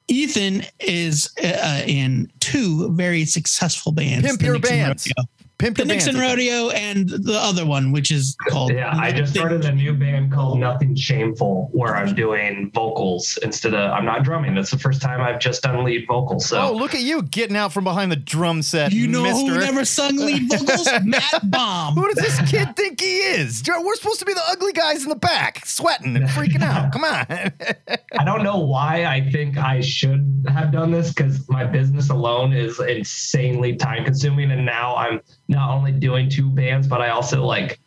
Ethan 0.08 0.64
is 0.80 1.30
uh, 1.42 1.82
in 1.86 2.30
two 2.40 2.92
very 2.92 3.24
successful 3.24 3.92
bands. 3.92 4.26
Pimp 4.26 4.42
your 4.42 4.58
bands. 4.58 5.12
Rodeo. 5.58 5.66
Pimp 5.66 5.76
The 5.78 5.84
Nixon 5.84 6.16
bands. 6.16 6.30
Rodeo 6.36 6.70
and 6.70 7.08
the 7.08 7.38
other 7.38 7.64
one, 7.64 7.92
which 7.92 8.10
is 8.10 8.36
called. 8.48 8.72
Yeah, 8.72 8.92
I 8.94 9.10
just 9.12 9.32
started 9.32 9.64
a 9.64 9.72
new 9.72 9.94
band 9.94 10.32
called 10.32 10.58
Nothing 10.58 10.94
Shameful 10.94 11.68
where 11.72 11.96
I'm 11.96 12.14
doing 12.14 12.70
vocals 12.74 13.38
instead 13.42 13.74
of 13.74 13.90
I'm 13.92 14.04
not 14.04 14.22
drumming. 14.22 14.54
That's 14.54 14.70
the 14.70 14.78
first 14.78 15.00
time 15.00 15.20
I've 15.20 15.38
just 15.40 15.62
done 15.62 15.82
lead 15.84 16.06
vocals. 16.06 16.46
So 16.46 16.60
Oh, 16.60 16.72
look 16.72 16.94
at 16.94 17.00
you 17.00 17.22
getting 17.22 17.56
out 17.56 17.72
from 17.72 17.84
behind 17.84 18.12
the 18.12 18.16
drum 18.16 18.62
set, 18.62 18.92
You 18.92 19.06
know 19.06 19.22
mister. 19.22 19.52
who 19.54 19.58
never 19.60 19.84
sung 19.84 20.16
lead 20.16 20.48
vocals? 20.50 20.88
Matt 21.04 21.50
Baum. 21.50 21.94
Who 21.94 22.06
does 22.12 22.22
this 22.24 22.50
kid 22.50 22.76
think 22.76 23.00
he 23.00 23.18
is? 23.18 23.62
We're 23.66 23.94
supposed 23.96 24.20
to 24.20 24.26
be 24.26 24.34
the 24.34 24.42
ugly 24.48 24.72
guys 24.72 25.02
in 25.04 25.08
the 25.08 25.16
back, 25.16 25.64
sweating 25.66 26.16
and 26.16 26.26
freaking 26.28 26.62
out. 26.62 26.92
Come 26.96 27.04
on. 27.04 27.26
I 27.28 28.24
don't 28.24 28.42
know 28.42 28.58
why 28.58 29.04
I 29.06 29.30
think 29.30 29.56
I 29.56 29.80
should 29.80 30.44
have 30.48 30.70
done 30.72 30.90
this 30.90 31.12
because 31.12 31.48
my 31.48 31.64
business 31.64 32.10
alone 32.10 32.52
is 32.52 32.78
insanely 32.80 33.76
time 33.76 34.04
consuming. 34.04 34.50
And 34.50 34.64
now 34.66 34.96
I'm 34.96 35.20
not 35.48 35.70
only 35.70 35.92
doing 35.92 36.28
two 36.28 36.48
bands, 36.50 36.86
but 36.86 37.00
I 37.00 37.10
also 37.10 37.44
like 37.44 37.78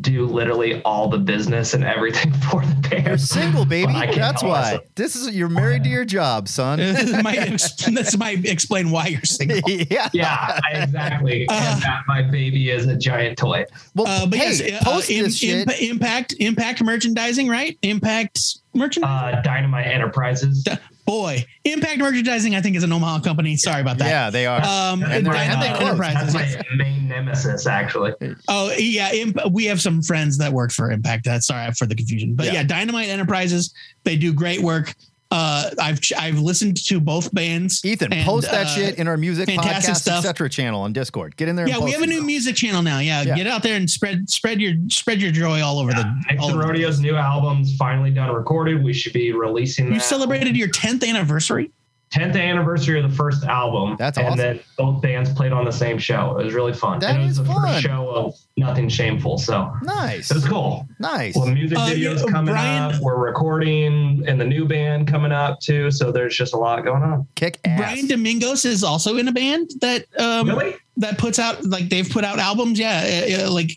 do 0.00 0.24
literally 0.24 0.80
all 0.82 1.08
the 1.08 1.18
business 1.18 1.74
and 1.74 1.82
everything 1.82 2.32
for 2.50 2.64
the 2.64 2.88
band. 2.88 3.06
You're 3.08 3.18
single, 3.18 3.64
baby. 3.64 3.92
That's 3.92 4.40
why. 4.40 4.48
myself. 4.60 4.84
This 4.94 5.16
is 5.16 5.34
you're 5.34 5.48
married 5.48 5.82
to 5.82 5.88
your 5.90 6.04
job, 6.04 6.46
son. 6.46 6.78
this 6.78 7.10
might 7.24 7.36
this 7.96 8.16
might 8.16 8.44
explain 8.46 8.92
why 8.92 9.08
you're 9.08 9.24
single. 9.24 9.58
yeah. 9.68 10.08
Yeah, 10.12 10.60
exactly. 10.72 11.48
Uh, 11.48 11.54
and 11.54 11.82
that 11.82 12.02
my 12.06 12.22
baby 12.22 12.70
is 12.70 12.86
a 12.86 12.96
giant 12.96 13.36
toy. 13.36 13.64
Well, 13.96 14.06
Uh, 14.06 14.26
but 14.26 14.38
hey, 14.38 14.52
yes, 14.68 14.80
uh, 14.80 14.84
post 14.84 15.10
Im- 15.10 15.24
this 15.24 15.36
shit. 15.36 15.68
Impact 15.82 16.34
impact 16.38 16.80
merchandising, 16.84 17.48
right? 17.48 17.76
Impact 17.82 18.38
merchandising. 18.74 19.38
Uh, 19.38 19.42
Dynamite 19.42 19.88
Enterprises. 19.88 20.64
Boy, 21.10 21.44
Impact 21.64 21.98
Merchandising, 21.98 22.54
I 22.54 22.60
think, 22.60 22.76
is 22.76 22.84
an 22.84 22.92
Omaha 22.92 23.18
company. 23.20 23.56
Sorry 23.56 23.80
about 23.80 23.98
that. 23.98 24.08
yeah, 24.08 24.30
they 24.30 24.46
are. 24.46 24.60
Um, 24.60 25.02
And 25.02 25.26
they're- 25.26 25.34
and 25.34 25.60
they 25.60 25.68
Dynamite. 25.68 25.82
Enterprises. 25.82 26.32
That's 26.32 26.54
my 26.70 26.76
main 26.76 27.08
nemesis, 27.08 27.66
actually. 27.66 28.12
Oh 28.46 28.72
yeah, 28.78 29.12
Imp- 29.12 29.50
we 29.50 29.64
have 29.64 29.80
some 29.80 30.02
friends 30.02 30.38
that 30.38 30.52
work 30.52 30.70
for 30.72 30.90
Impact. 30.92 31.24
That's 31.24 31.48
sorry 31.48 31.72
for 31.72 31.86
the 31.86 31.96
confusion, 31.96 32.34
but 32.36 32.46
Yeah. 32.46 32.52
yeah. 32.52 32.62
Dynamite 32.62 33.08
Enterprises. 33.08 33.74
They 34.04 34.16
do 34.16 34.32
great 34.32 34.60
work. 34.62 34.94
Uh, 35.32 35.70
I've 35.78 36.00
I've 36.18 36.40
listened 36.40 36.84
to 36.86 36.98
both 36.98 37.32
bands. 37.32 37.84
Ethan, 37.84 38.12
and, 38.12 38.24
post 38.24 38.50
that 38.50 38.66
uh, 38.66 38.68
shit 38.70 38.94
in 38.96 39.06
our 39.06 39.16
music 39.16 39.46
fantastic 39.48 39.94
podcast, 39.94 40.00
stuff. 40.00 40.18
etc. 40.24 40.50
channel 40.50 40.80
on 40.82 40.92
Discord. 40.92 41.36
Get 41.36 41.48
in 41.48 41.54
there. 41.54 41.68
Yeah, 41.68 41.76
and 41.76 41.84
we 41.84 41.92
have 41.92 42.00
a 42.00 42.04
it. 42.04 42.08
new 42.08 42.22
music 42.22 42.56
channel 42.56 42.82
now. 42.82 42.98
Yeah, 42.98 43.22
Yeah. 43.22 43.36
get 43.36 43.46
out 43.46 43.62
there 43.62 43.76
and 43.76 43.88
spread 43.88 44.28
spread 44.28 44.60
your 44.60 44.74
spread 44.88 45.22
your 45.22 45.30
joy 45.30 45.60
all 45.62 45.78
over 45.78 45.92
the. 45.92 45.98
all 46.00 46.14
Nixon 46.28 46.50
over 46.50 46.62
the 46.62 46.68
Rodeo's 46.68 46.98
new 47.00 47.14
album's 47.14 47.76
finally 47.76 48.10
done 48.10 48.34
recorded. 48.34 48.82
We 48.82 48.92
should 48.92 49.12
be 49.12 49.32
releasing 49.32 49.86
You 49.86 49.94
that. 49.94 50.02
celebrated 50.02 50.56
your 50.56 50.68
10th 50.68 51.06
anniversary. 51.08 51.70
10th 52.12 52.36
anniversary 52.36 53.00
of 53.00 53.08
the 53.08 53.16
first 53.16 53.44
album. 53.44 53.94
That's 53.96 54.18
and 54.18 54.26
awesome. 54.26 54.38
then 54.38 54.60
both 54.76 55.00
bands 55.00 55.32
played 55.32 55.52
on 55.52 55.64
the 55.64 55.70
same 55.70 55.96
show. 55.96 56.36
It 56.38 56.44
was 56.44 56.54
really 56.54 56.72
fun. 56.72 56.98
That 56.98 57.10
and 57.14 57.22
it 57.22 57.26
was 57.26 57.38
is 57.38 57.44
the 57.44 57.52
fun. 57.52 57.62
first 57.68 57.82
show 57.82 58.08
of 58.10 58.34
Nothing 58.56 58.88
Shameful. 58.88 59.38
So 59.38 59.72
Nice. 59.82 60.28
it 60.30 60.34
was 60.34 60.44
cool. 60.44 60.88
Nice. 60.98 61.36
Well, 61.36 61.46
music 61.46 61.78
Uh, 61.78 61.86
videos 61.86 62.18
yeah, 62.24 62.32
coming 62.32 62.52
Brian- 62.54 62.94
up. 62.94 63.00
We're 63.00 63.16
recording 63.16 64.24
and 64.26 64.40
the 64.40 64.44
new 64.44 64.66
band 64.66 65.06
coming 65.06 65.30
up 65.30 65.60
too. 65.60 65.90
So 65.92 66.10
there's 66.10 66.36
just 66.36 66.52
a 66.52 66.56
lot 66.56 66.82
going 66.84 67.02
on. 67.04 67.28
Kick 67.36 67.60
ass. 67.64 67.78
Brian 67.78 68.06
Domingos 68.08 68.64
is 68.64 68.82
also 68.82 69.16
in 69.16 69.28
a 69.28 69.32
band 69.32 69.70
that 69.80 70.06
um, 70.18 70.48
Really? 70.48 70.74
that 70.96 71.16
puts 71.16 71.38
out 71.38 71.64
like 71.64 71.88
they've 71.90 72.10
put 72.10 72.24
out 72.24 72.38
albums. 72.40 72.78
Yeah, 72.78 73.38
uh, 73.40 73.46
uh, 73.46 73.50
like 73.52 73.70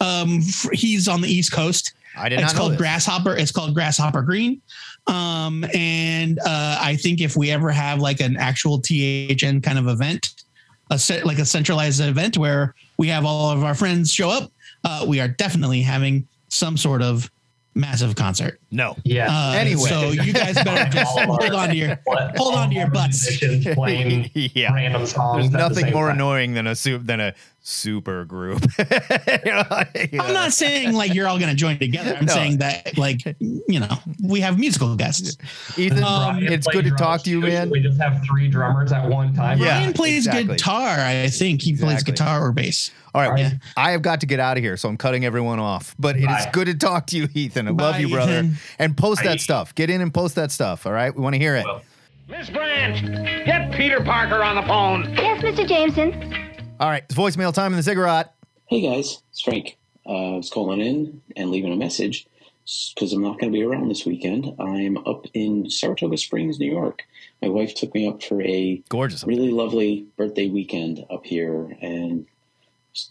um, 0.00 0.40
he's 0.72 1.08
on 1.08 1.22
the 1.22 1.28
East 1.28 1.52
Coast. 1.52 1.92
I 2.16 2.28
did 2.28 2.40
It's 2.40 2.42
not 2.42 2.46
know 2.46 2.50
It's 2.50 2.58
called 2.58 2.72
this. 2.72 2.78
Grasshopper. 2.78 3.36
It's 3.36 3.50
called 3.52 3.74
Grasshopper 3.74 4.22
Green. 4.22 4.60
Um, 5.08 5.64
and 5.74 6.38
uh, 6.40 6.78
I 6.80 6.96
think 6.96 7.20
if 7.20 7.36
we 7.36 7.50
ever 7.50 7.70
have 7.70 7.98
like 7.98 8.20
an 8.20 8.36
actual 8.36 8.80
THN 8.80 9.60
kind 9.62 9.78
of 9.78 9.88
event, 9.88 10.28
a 10.90 10.98
set 10.98 11.26
like 11.26 11.38
a 11.38 11.44
centralized 11.44 12.00
event 12.00 12.38
where 12.38 12.74
we 12.98 13.08
have 13.08 13.24
all 13.24 13.50
of 13.50 13.64
our 13.64 13.74
friends 13.74 14.12
show 14.12 14.30
up, 14.30 14.52
uh, 14.84 15.04
we 15.08 15.20
are 15.20 15.28
definitely 15.28 15.82
having 15.82 16.26
some 16.48 16.76
sort 16.76 17.02
of 17.02 17.30
massive 17.74 18.16
concert. 18.16 18.60
No. 18.70 18.96
Yeah. 19.04 19.28
Uh, 19.30 19.52
Anyway. 19.54 19.88
so 19.88 20.10
you 20.10 20.32
guys 20.32 20.54
better 20.62 20.90
just 20.90 21.10
All 21.16 21.22
of 21.22 21.30
our- 21.30 21.38
hold 21.40 21.52
on 21.54 21.68
to 21.70 21.74
your 21.76 21.98
hold 22.06 22.54
on 22.54 22.68
to 22.68 22.74
your 22.74 22.84
all 22.84 22.88
of 22.88 22.96
our 22.96 23.08
butts. 23.08 23.38
playing 23.74 24.30
Yeah. 24.34 24.74
random 24.74 25.06
songs. 25.06 25.50
There's 25.50 25.62
at 25.62 25.68
the 25.74 25.80
nothing 25.80 25.94
more 25.94 26.08
time. 26.08 26.16
annoying 26.16 26.54
than 26.54 26.66
a 26.66 26.74
soup 26.74 27.06
than 27.06 27.20
a 27.20 27.34
super 27.62 28.24
group. 28.24 28.64
You 29.44 29.52
know, 29.52 29.62
like, 29.70 30.14
I'm 30.18 30.32
not 30.34 30.52
saying 30.52 30.92
like 30.92 31.14
you're 31.14 31.26
all 31.28 31.38
going 31.38 31.50
to 31.50 31.56
join 31.56 31.78
together. 31.78 32.16
I'm 32.18 32.26
No. 32.26 32.32
saying 32.34 32.58
that 32.58 32.98
like 32.98 33.24
you 33.40 33.80
know 33.80 33.88
we 34.22 34.40
have 34.40 34.58
musical 34.58 34.94
guests. 34.96 35.36
Ethan, 35.78 36.02
Um, 36.04 36.42
it's 36.42 36.66
good 36.66 36.84
to 36.84 36.90
talk 36.92 37.22
to 37.22 37.30
you, 37.30 37.40
man. 37.40 37.70
We 37.70 37.80
just 37.80 38.00
have 38.00 38.22
three 38.26 38.48
drummers 38.48 38.92
at 38.92 39.08
one 39.08 39.32
time. 39.34 39.58
Yeah, 39.58 39.78
Ryan 39.78 39.92
plays 39.94 40.26
exactly. 40.26 40.56
guitar. 40.56 40.98
I 40.98 41.28
think 41.28 41.62
he 41.62 41.74
plays 41.76 42.02
guitar 42.02 42.44
or 42.46 42.52
bass. 42.52 42.90
All 43.14 43.22
right, 43.28 43.38
Yeah. 43.40 43.50
I 43.76 43.92
have 43.92 44.02
got 44.02 44.20
to 44.20 44.26
get 44.26 44.38
out 44.38 44.58
of 44.58 44.62
here, 44.62 44.76
so 44.76 44.88
I'm 44.88 44.98
cutting 44.98 45.24
everyone 45.24 45.58
off. 45.58 45.94
But 45.98 46.16
it 46.16 46.20
is 46.20 46.26
Bye. 46.26 46.50
good 46.52 46.66
to 46.66 46.74
talk 46.74 47.06
to 47.08 47.16
you, 47.16 47.28
Ethan. 47.32 47.66
I 47.66 47.70
love 47.70 47.98
you, 47.98 48.10
brother. 48.10 48.40
Ethan. 48.40 48.57
And 48.78 48.96
post 48.96 49.22
Bye. 49.22 49.30
that 49.30 49.40
stuff. 49.40 49.74
Get 49.74 49.90
in 49.90 50.00
and 50.00 50.12
post 50.12 50.34
that 50.36 50.50
stuff. 50.50 50.86
All 50.86 50.92
right, 50.92 51.14
we 51.14 51.22
want 51.22 51.34
to 51.34 51.38
hear 51.38 51.56
it. 51.56 51.64
Well. 51.64 51.82
Miss 52.28 52.50
Branch, 52.50 53.00
get 53.46 53.72
Peter 53.72 54.02
Parker 54.04 54.42
on 54.42 54.56
the 54.56 54.62
phone. 54.62 55.04
Yes, 55.14 55.42
Mr. 55.42 55.66
Jameson. 55.66 56.12
All 56.78 56.90
right, 56.90 57.02
it's 57.04 57.14
voicemail 57.14 57.54
time 57.54 57.72
in 57.72 57.76
the 57.78 57.82
ziggurat. 57.82 58.34
Hey 58.66 58.82
guys, 58.82 59.22
it's 59.30 59.40
Frank. 59.40 59.78
Uh, 60.06 60.34
I 60.34 60.36
was 60.36 60.50
calling 60.50 60.80
in 60.80 61.22
and 61.36 61.50
leaving 61.50 61.72
a 61.72 61.76
message 61.76 62.26
because 62.94 63.14
I'm 63.14 63.22
not 63.22 63.38
going 63.40 63.50
to 63.50 63.58
be 63.58 63.64
around 63.64 63.88
this 63.88 64.04
weekend. 64.04 64.54
I'm 64.58 64.98
up 65.06 65.24
in 65.32 65.70
Saratoga 65.70 66.18
Springs, 66.18 66.58
New 66.60 66.70
York. 66.70 67.02
My 67.40 67.48
wife 67.48 67.74
took 67.74 67.94
me 67.94 68.06
up 68.06 68.22
for 68.22 68.42
a 68.42 68.82
Gorgeous. 68.90 69.24
really 69.24 69.50
lovely 69.50 70.06
birthday 70.18 70.48
weekend 70.50 71.06
up 71.10 71.24
here, 71.24 71.74
and 71.80 72.26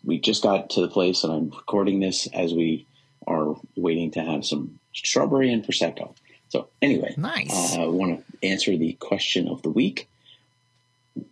we 0.03 0.19
just 0.19 0.43
got 0.43 0.69
to 0.71 0.81
the 0.81 0.87
place, 0.89 1.23
and 1.23 1.33
I'm 1.33 1.49
recording 1.49 1.99
this 1.99 2.27
as 2.33 2.53
we 2.53 2.85
are 3.25 3.55
waiting 3.75 4.11
to 4.11 4.21
have 4.21 4.45
some 4.45 4.79
strawberry 5.03 5.51
and 5.51 5.63
prosecco. 5.65 6.13
So 6.49 6.67
anyway, 6.81 7.13
Nice. 7.17 7.75
uh, 7.75 7.83
I 7.83 7.87
want 7.87 8.23
to 8.41 8.47
answer 8.47 8.77
the 8.77 8.93
question 8.93 9.47
of 9.47 9.61
the 9.63 9.69
week. 9.69 10.07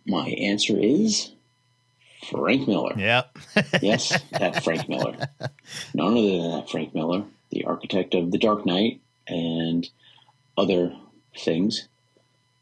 My 0.06 0.28
answer 0.28 0.78
is 0.78 1.30
Frank 2.30 2.66
Miller. 2.68 2.94
Yep. 2.98 3.38
Yes, 3.82 4.20
that 4.32 4.62
Frank 4.64 4.88
Miller. 4.88 5.16
None 5.94 6.12
other 6.18 6.38
than 6.38 6.50
that 6.52 6.70
Frank 6.70 6.94
Miller, 6.94 7.24
the 7.50 7.64
architect 7.64 8.14
of 8.14 8.30
The 8.30 8.38
Dark 8.38 8.66
Knight 8.66 9.00
and 9.26 9.88
other 10.58 10.94
things. 11.38 11.88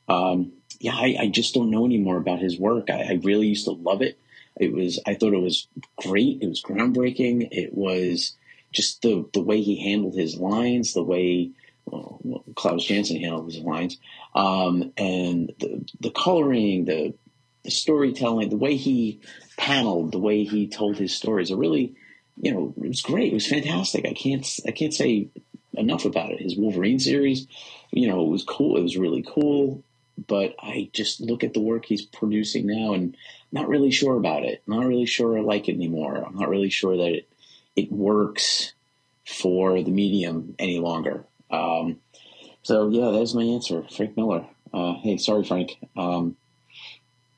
Um, 0.09 0.53
yeah, 0.81 0.95
I, 0.95 1.17
I 1.21 1.29
just 1.29 1.55
don't 1.55 1.71
know 1.71 1.85
anymore 1.87 2.19
about 2.19 2.41
his 2.41 2.59
work. 2.59 2.91
I, 2.91 3.03
I 3.03 3.21
really 3.23 3.47
used 3.49 3.65
to 3.65 3.73
love 3.73 4.03
it. 4.03 4.19
It 4.61 4.73
was, 4.73 5.01
I 5.07 5.15
thought 5.15 5.33
it 5.33 5.41
was 5.43 5.67
great. 5.97 6.39
It 6.43 6.47
was 6.49 6.63
groundbreaking. 6.63 7.49
It 7.51 7.75
was 7.75 8.35
just 8.75 9.03
the 9.03 9.29
the 9.33 9.43
way 9.43 9.63
he 9.63 9.91
handled 9.91 10.15
his 10.15 10.37
lines, 10.37 10.93
the 10.93 11.03
way 11.05 11.53
well, 11.87 12.21
Klaus 12.55 12.85
Janson 12.85 13.21
handled 13.21 13.53
his 13.53 13.63
lines, 13.63 13.99
um, 14.35 14.93
and 14.97 15.53
the 15.59 15.85
the 16.01 16.11
coloring, 16.11 16.85
the 16.85 17.15
the 17.63 17.71
storytelling, 17.71 18.51
the 18.51 18.57
way 18.57 18.77
he 18.77 19.21
paneled, 19.57 20.13
the 20.13 20.19
way 20.19 20.45
he 20.45 20.69
told 20.69 20.97
his 20.97 21.15
stories. 21.15 21.51
It 21.51 21.57
really, 21.57 21.95
you 22.41 22.53
know, 22.53 22.75
it 22.77 22.89
was 22.89 23.03
great. 23.03 23.33
It 23.33 23.35
was 23.35 23.47
fantastic. 23.47 24.07
I 24.07 24.13
can't 24.13 24.47
I 24.67 24.71
can't 24.73 24.95
say 24.95 25.29
enough 25.75 26.05
about 26.05 26.33
it. 26.33 26.41
His 26.41 26.57
Wolverine 26.57 26.99
series, 26.99 27.47
you 27.91 28.09
know, 28.09 28.25
it 28.25 28.31
was 28.31 28.45
cool. 28.45 28.77
It 28.77 28.83
was 28.83 28.97
really 28.97 29.25
cool. 29.27 29.83
But 30.29 30.55
I 30.61 30.91
just 30.93 31.21
look 31.21 31.43
at 31.43 31.55
the 31.55 31.61
work 31.61 31.87
he's 31.87 32.05
producing 32.05 32.67
now 32.67 32.95
and 32.95 33.17
not 33.51 33.69
really 33.69 33.91
sure 33.91 34.17
about 34.17 34.45
it. 34.45 34.63
Not 34.67 34.87
really 34.87 35.07
sure 35.07 35.37
I 35.37 35.41
like 35.41 35.69
it 35.69 35.75
anymore. 35.75 36.25
I'm 36.25 36.37
not 36.37 36.49
really 36.49 36.71
sure 36.71 36.97
that 36.97 37.13
it 37.13 37.29
it 37.77 37.91
works 37.93 38.73
for 39.27 39.83
the 39.83 39.91
medium 39.91 40.55
any 40.59 40.79
longer. 40.79 41.25
Um, 41.51 41.99
so 42.63 42.89
yeah, 42.89 43.11
that's 43.11 43.35
my 43.35 43.43
answer, 43.43 43.85
Frank 43.91 44.17
Miller. 44.17 44.47
Uh, 44.73 44.95
hey, 45.03 45.17
sorry, 45.19 45.45
Frank. 45.45 45.77
Um, 45.97 46.37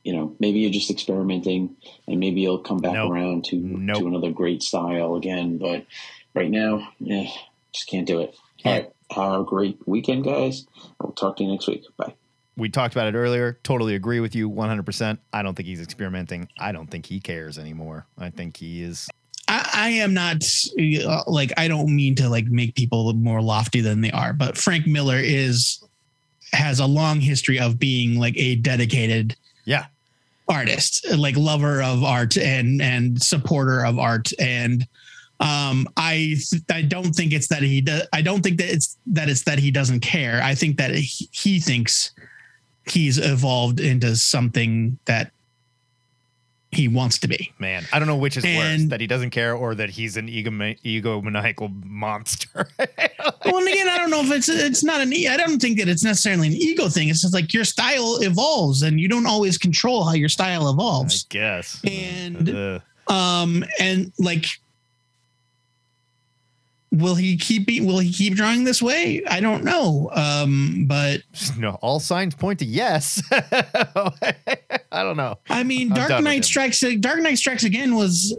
you 0.05 0.13
know, 0.15 0.37
maybe 0.39 0.61
you're 0.61 0.71
just 0.71 0.91
experimenting, 0.91 1.77
and 2.07 2.21
maybe 2.21 2.41
you'll 2.41 2.59
come 2.59 2.79
back 2.79 2.93
Nope. 2.95 3.11
around 3.11 3.45
to 3.47 3.57
Nope. 3.57 3.99
to 3.99 4.07
another 4.07 4.31
great 4.31 4.63
style 4.63 5.17
again. 5.17 5.59
But 5.59 5.85
right 6.35 6.51
now, 6.51 6.89
eh, 7.11 7.27
just 7.73 7.89
can't 7.89 8.07
do 8.07 8.21
it. 8.21 8.37
All 8.65 8.73
right, 8.73 8.91
have 9.11 9.41
a 9.41 9.45
great 9.45 9.79
weekend, 9.87 10.25
guys. 10.25 10.67
I'll 11.01 11.13
talk 11.13 11.37
to 11.39 11.45
you 11.45 11.51
next 11.51 11.67
week. 11.67 11.85
Bye. 11.97 12.15
we 12.57 12.69
talked 12.71 12.95
about 12.95 13.09
it 13.09 13.15
earlier. 13.17 13.59
Totally 13.65 13.95
agree 13.97 14.19
with 14.21 14.35
you 14.35 14.49
100%. 14.49 15.19
I 15.33 15.43
don't 15.43 15.55
think 15.55 15.67
he's 15.67 15.81
experimenting. 15.83 16.49
I 16.59 16.73
don't 16.73 16.87
think 16.87 17.07
he 17.07 17.21
cares 17.21 17.59
anymore. 17.59 18.07
I 18.17 18.31
think 18.31 18.57
he 18.57 18.83
is. 18.83 19.09
I, 19.77 19.89
am 19.91 20.15
not 20.15 20.43
uh, 21.05 21.23
like 21.27 21.53
I 21.57 21.69
don't 21.69 21.95
mean 21.95 22.15
to 22.17 22.29
like 22.29 22.47
make 22.47 22.75
people 22.75 23.13
more 23.13 23.43
lofty 23.43 23.81
than 23.81 24.01
they 24.01 24.11
are, 24.11 24.33
but 24.33 24.57
Frank 24.57 24.87
Miller 24.87 25.19
is 25.19 25.83
has 26.53 26.81
a 26.81 26.87
long 26.87 27.21
history 27.21 27.61
of 27.61 27.79
being 27.79 28.19
like 28.19 28.37
a 28.37 28.57
dedicated 28.57 29.37
Yeah. 29.65 29.87
artist, 30.49 31.07
like 31.17 31.37
lover 31.37 31.83
of 31.83 32.03
art 32.03 32.37
and 32.39 32.81
and 32.81 33.23
supporter 33.23 33.85
of 33.85 33.99
art. 33.99 34.31
And 34.39 34.87
um, 35.41 35.87
I 35.97 36.37
I 36.71 36.83
don't 36.83 37.15
think 37.15 37.33
it's 37.33 37.49
that 37.49 37.63
he 37.63 37.81
does. 37.83 38.03
I 38.13 38.23
don't 38.23 38.43
think 38.43 38.59
that 38.59 38.73
it's 38.73 38.97
that 39.09 39.29
it's 39.29 39.43
that 39.43 39.59
he 39.59 39.71
doesn't 39.71 40.01
care. 40.01 40.41
I 40.43 40.55
think 40.55 40.79
that 40.79 40.95
he, 40.95 41.29
he 41.33 41.61
thinks 41.61 42.13
he's 42.89 43.19
evolved 43.19 43.81
into 43.81 44.17
something 44.17 44.99
that 45.05 45.33
he 46.77 46.89
wants 46.89 47.19
to 47.19 47.29
be. 47.29 47.53
Man, 47.59 47.85
I 47.93 47.99
don't 47.99 48.09
know 48.09 48.17
which 48.17 48.37
is 48.37 48.45
worse 48.45 48.85
that 48.89 49.01
he 49.01 49.07
doesn't 49.07 49.31
care 49.31 49.55
or 49.55 49.75
that 49.75 49.91
he's 49.91 50.17
an 50.17 50.29
ego 50.29 50.51
egomaniacal 50.51 51.85
monster. 51.85 52.69
well, 52.79 53.59
and 53.59 53.69
again, 53.69 53.89
I 53.89 53.99
don't 53.99 54.11
know 54.11 54.21
if 54.21 54.31
it's 54.31 54.49
it's 54.49 54.85
not 54.85 55.01
an. 55.01 55.13
I 55.13 55.37
don't 55.37 55.61
think 55.61 55.79
that 55.79 55.89
it's 55.89 56.05
necessarily 56.05 56.49
an 56.49 56.55
ego 56.55 56.89
thing. 56.89 57.09
It's 57.09 57.23
just 57.23 57.35
like 57.35 57.53
your 57.53 57.65
style 57.65 58.19
evolves, 58.21 58.83
and 58.83 59.01
you 59.01 59.09
don't 59.09 59.27
always 59.27 59.59
control 59.59 60.05
how 60.05 60.13
your 60.13 60.29
style 60.29 60.71
evolves. 60.71 61.27
I 61.31 61.35
guess. 61.35 61.81
And 61.85 62.49
Uh, 62.49 62.81
um, 63.09 63.65
and 63.79 64.13
like, 64.19 64.47
will 66.93 67.15
he 67.15 67.37
keep 67.37 67.67
be, 67.67 67.81
will 67.81 67.99
he 67.99 68.13
keep 68.13 68.35
drawing 68.35 68.65
this 68.65 68.81
way? 68.81 69.23
I 69.27 69.41
don't 69.41 69.65
know. 69.65 70.11
Um, 70.15 70.85
but 70.89 71.23
no, 71.59 71.79
all 71.83 72.01
signs 72.01 72.35
point 72.35 72.59
to 72.61 72.65
yes. 72.65 73.23
I 73.33 75.03
don't 75.03 75.17
know. 75.17 75.39
I 75.49 75.63
mean, 75.65 75.91
I'm 75.93 75.97
Dark 75.97 76.09
done 76.09 76.17
with 76.25 76.27
him. 76.33 76.37
Knight 76.37 76.45
Strikes 76.45 76.81
Dark 77.01 77.21
Knight 77.21 77.39
Strikes 77.39 77.65
Again 77.65 77.95
was. 77.95 78.37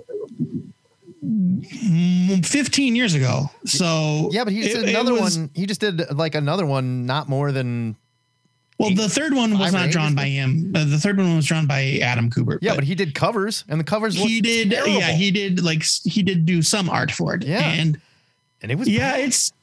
mm, 1.23 2.45
15 2.45 2.95
years 2.95 3.13
ago. 3.13 3.49
So 3.65 4.29
Yeah, 4.31 4.43
but 4.43 4.53
he 4.53 4.61
just 4.63 4.75
it- 4.77 4.79
did 4.81 4.89
another 4.89 5.13
was- 5.13 5.37
one. 5.37 5.49
He 5.53 5.65
just 5.65 5.81
did 5.81 6.11
like 6.15 6.35
another 6.35 6.65
one, 6.65 7.05
not 7.05 7.27
more 7.29 7.51
than 7.51 7.95
Well, 8.79 8.93
the 8.93 9.09
third 9.09 9.33
one 9.33 9.57
was 9.57 9.73
not 9.73 9.89
drawn 9.89 10.13
by 10.15 10.25
him. 10.25 10.71
Uh, 10.75 10.85
the 10.85 10.99
third 10.99 11.17
one 11.17 11.35
was 11.35 11.45
drawn 11.45 11.65
by 11.65 11.79
Andy 11.81 12.29
Kubert. 12.29 12.59
yeah. 12.61 12.75
But, 12.75 12.83
he 12.83 12.93
did 12.95 13.15
covers, 13.15 13.63
and 13.67 13.79
the 13.79 13.83
covers 13.83 14.15
he 14.15 14.39
did. 14.41 14.69
terrible. 14.71 14.93
Yeah, 14.93 15.11
he 15.11 15.31
did. 15.31 15.63
Like 15.63 15.83
he 16.03 16.21
did 16.23 16.45
do 16.45 16.61
some 16.61 16.89
art 16.89 17.11
for 17.11 17.33
it. 17.35 17.43
Yeah. 17.43 17.61
and 17.67 17.99
and 18.61 18.71
it 18.71 18.77
was 18.77 18.87
yeah, 18.87 19.13
bad. 19.13 19.19
it's. 19.21 19.53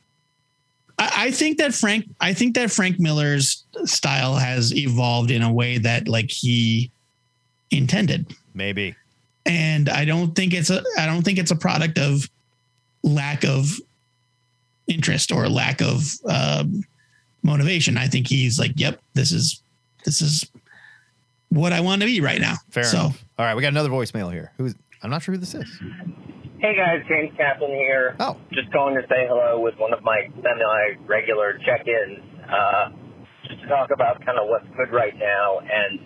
I, 0.98 1.12
I 1.16 1.30
think 1.30 1.58
that 1.58 1.74
Frank. 1.74 2.06
I 2.20 2.32
think 2.32 2.54
that 2.54 2.70
Frank 2.70 3.00
Miller's 3.00 3.64
style 3.84 4.34
has 4.34 4.74
evolved 4.74 5.30
in 5.30 5.42
a 5.42 5.52
way 5.52 5.78
that 5.78 6.08
like 6.08 6.30
he 6.30 6.90
intended, 7.70 8.34
maybe 8.54 8.94
and 9.46 9.88
I 9.88 10.04
don't 10.04 10.34
think 10.34 10.54
it's 10.54 10.70
a. 10.70 10.82
I 10.98 11.06
don't 11.06 11.22
think 11.22 11.38
it's 11.38 11.50
a 11.50 11.56
product 11.56 11.98
of 11.98 12.28
lack 13.02 13.44
of 13.44 13.78
interest 14.86 15.32
or 15.32 15.48
lack 15.48 15.80
of 15.80 16.02
um, 16.26 16.84
motivation. 17.42 17.98
I 17.98 18.06
think 18.06 18.26
he's 18.26 18.58
like, 18.58 18.72
yep, 18.76 19.00
this 19.14 19.32
is 19.32 19.62
this 20.04 20.22
is 20.22 20.46
what 21.50 21.72
I 21.72 21.80
want 21.80 22.02
to 22.02 22.06
be 22.06 22.20
right 22.20 22.40
now. 22.40 22.56
fair 22.70 22.84
so, 22.84 22.98
enough. 22.98 23.24
All 23.38 23.44
right, 23.44 23.54
we 23.54 23.62
got 23.62 23.68
another 23.68 23.90
voicemail 23.90 24.32
here. 24.32 24.52
Who's 24.56 24.74
I'm 25.02 25.10
not 25.10 25.22
sure 25.22 25.34
who 25.34 25.38
this 25.38 25.54
is. 25.54 25.80
Hey 26.58 26.74
guys, 26.76 27.02
James 27.08 27.36
Kaplan 27.36 27.70
here. 27.70 28.16
Oh, 28.20 28.36
Just 28.52 28.72
calling 28.72 28.94
to 28.94 29.02
say 29.08 29.26
hello 29.28 29.60
with 29.60 29.74
one 29.76 29.92
of 29.92 30.02
my 30.02 30.28
semi-regular 30.34 31.58
check-ins, 31.66 32.24
uh, 32.48 32.88
just 33.46 33.60
to 33.62 33.66
talk 33.68 33.90
about 33.92 34.24
kind 34.24 34.38
of 34.38 34.48
what's 34.48 34.66
good 34.76 34.94
right 34.94 35.14
now. 35.18 35.58
And 35.60 36.00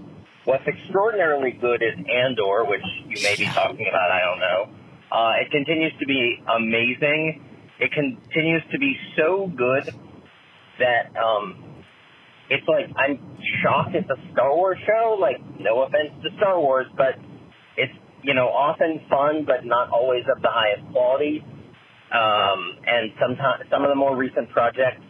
what's 0.46 0.66
extraordinarily 0.66 1.52
good 1.52 1.82
is 1.82 1.94
Andor, 2.10 2.64
which 2.64 2.82
you 3.06 3.22
may 3.22 3.36
be 3.36 3.44
talking 3.46 3.86
about. 3.88 4.10
I 4.10 4.20
don't 4.24 4.40
know. 4.40 4.60
Uh, 5.12 5.32
it 5.44 5.50
continues 5.52 5.92
to 6.00 6.06
be 6.06 6.42
amazing. 6.56 7.44
It 7.78 7.92
continues 7.92 8.62
to 8.72 8.78
be 8.78 8.96
so 9.16 9.52
good 9.54 9.94
that 10.80 11.14
um, 11.16 11.62
it's 12.50 12.66
like 12.66 12.86
I'm 12.96 13.20
shocked 13.62 13.94
it's 13.94 14.08
a 14.10 14.32
Star 14.32 14.56
Wars 14.56 14.78
show. 14.86 15.16
Like, 15.20 15.38
no 15.60 15.82
offense 15.82 16.10
to 16.24 16.30
Star 16.38 16.58
Wars, 16.58 16.86
but 16.96 17.14
it's 17.76 17.92
you 18.28 18.34
know 18.34 18.48
often 18.52 19.00
fun, 19.09 19.48
but 19.48 19.64
not 19.64 19.88
always 19.88 20.22
of 20.28 20.42
the 20.42 20.52
highest 20.52 20.84
quality. 20.92 21.40
Um, 22.12 22.76
and 22.84 23.12
sometimes 23.16 23.64
some 23.72 23.84
of 23.84 23.88
the 23.88 23.96
more 23.96 24.16
recent 24.16 24.50
projects 24.50 25.00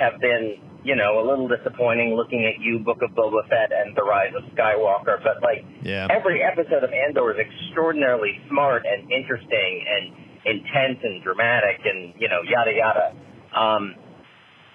have 0.00 0.16
been 0.18 0.56
you 0.82 0.96
know 0.96 1.20
a 1.20 1.24
little 1.28 1.46
disappointing. 1.46 2.16
Looking 2.16 2.48
at 2.48 2.56
you, 2.56 2.80
Book 2.80 3.04
of 3.04 3.12
Boba 3.12 3.44
Fett, 3.52 3.68
and 3.68 3.92
The 3.94 4.02
Rise 4.02 4.32
of 4.32 4.48
Skywalker, 4.56 5.20
but 5.20 5.44
like 5.44 5.60
yeah. 5.84 6.08
every 6.08 6.40
episode 6.40 6.82
of 6.82 6.90
Andor 6.90 7.36
is 7.36 7.38
extraordinarily 7.44 8.40
smart 8.48 8.88
and 8.88 9.12
interesting 9.12 9.84
and 9.84 10.02
intense 10.48 11.04
and 11.04 11.22
dramatic 11.22 11.84
and 11.84 12.14
you 12.16 12.32
know 12.32 12.40
yada 12.48 12.72
yada. 12.72 13.06
Um, 13.52 13.94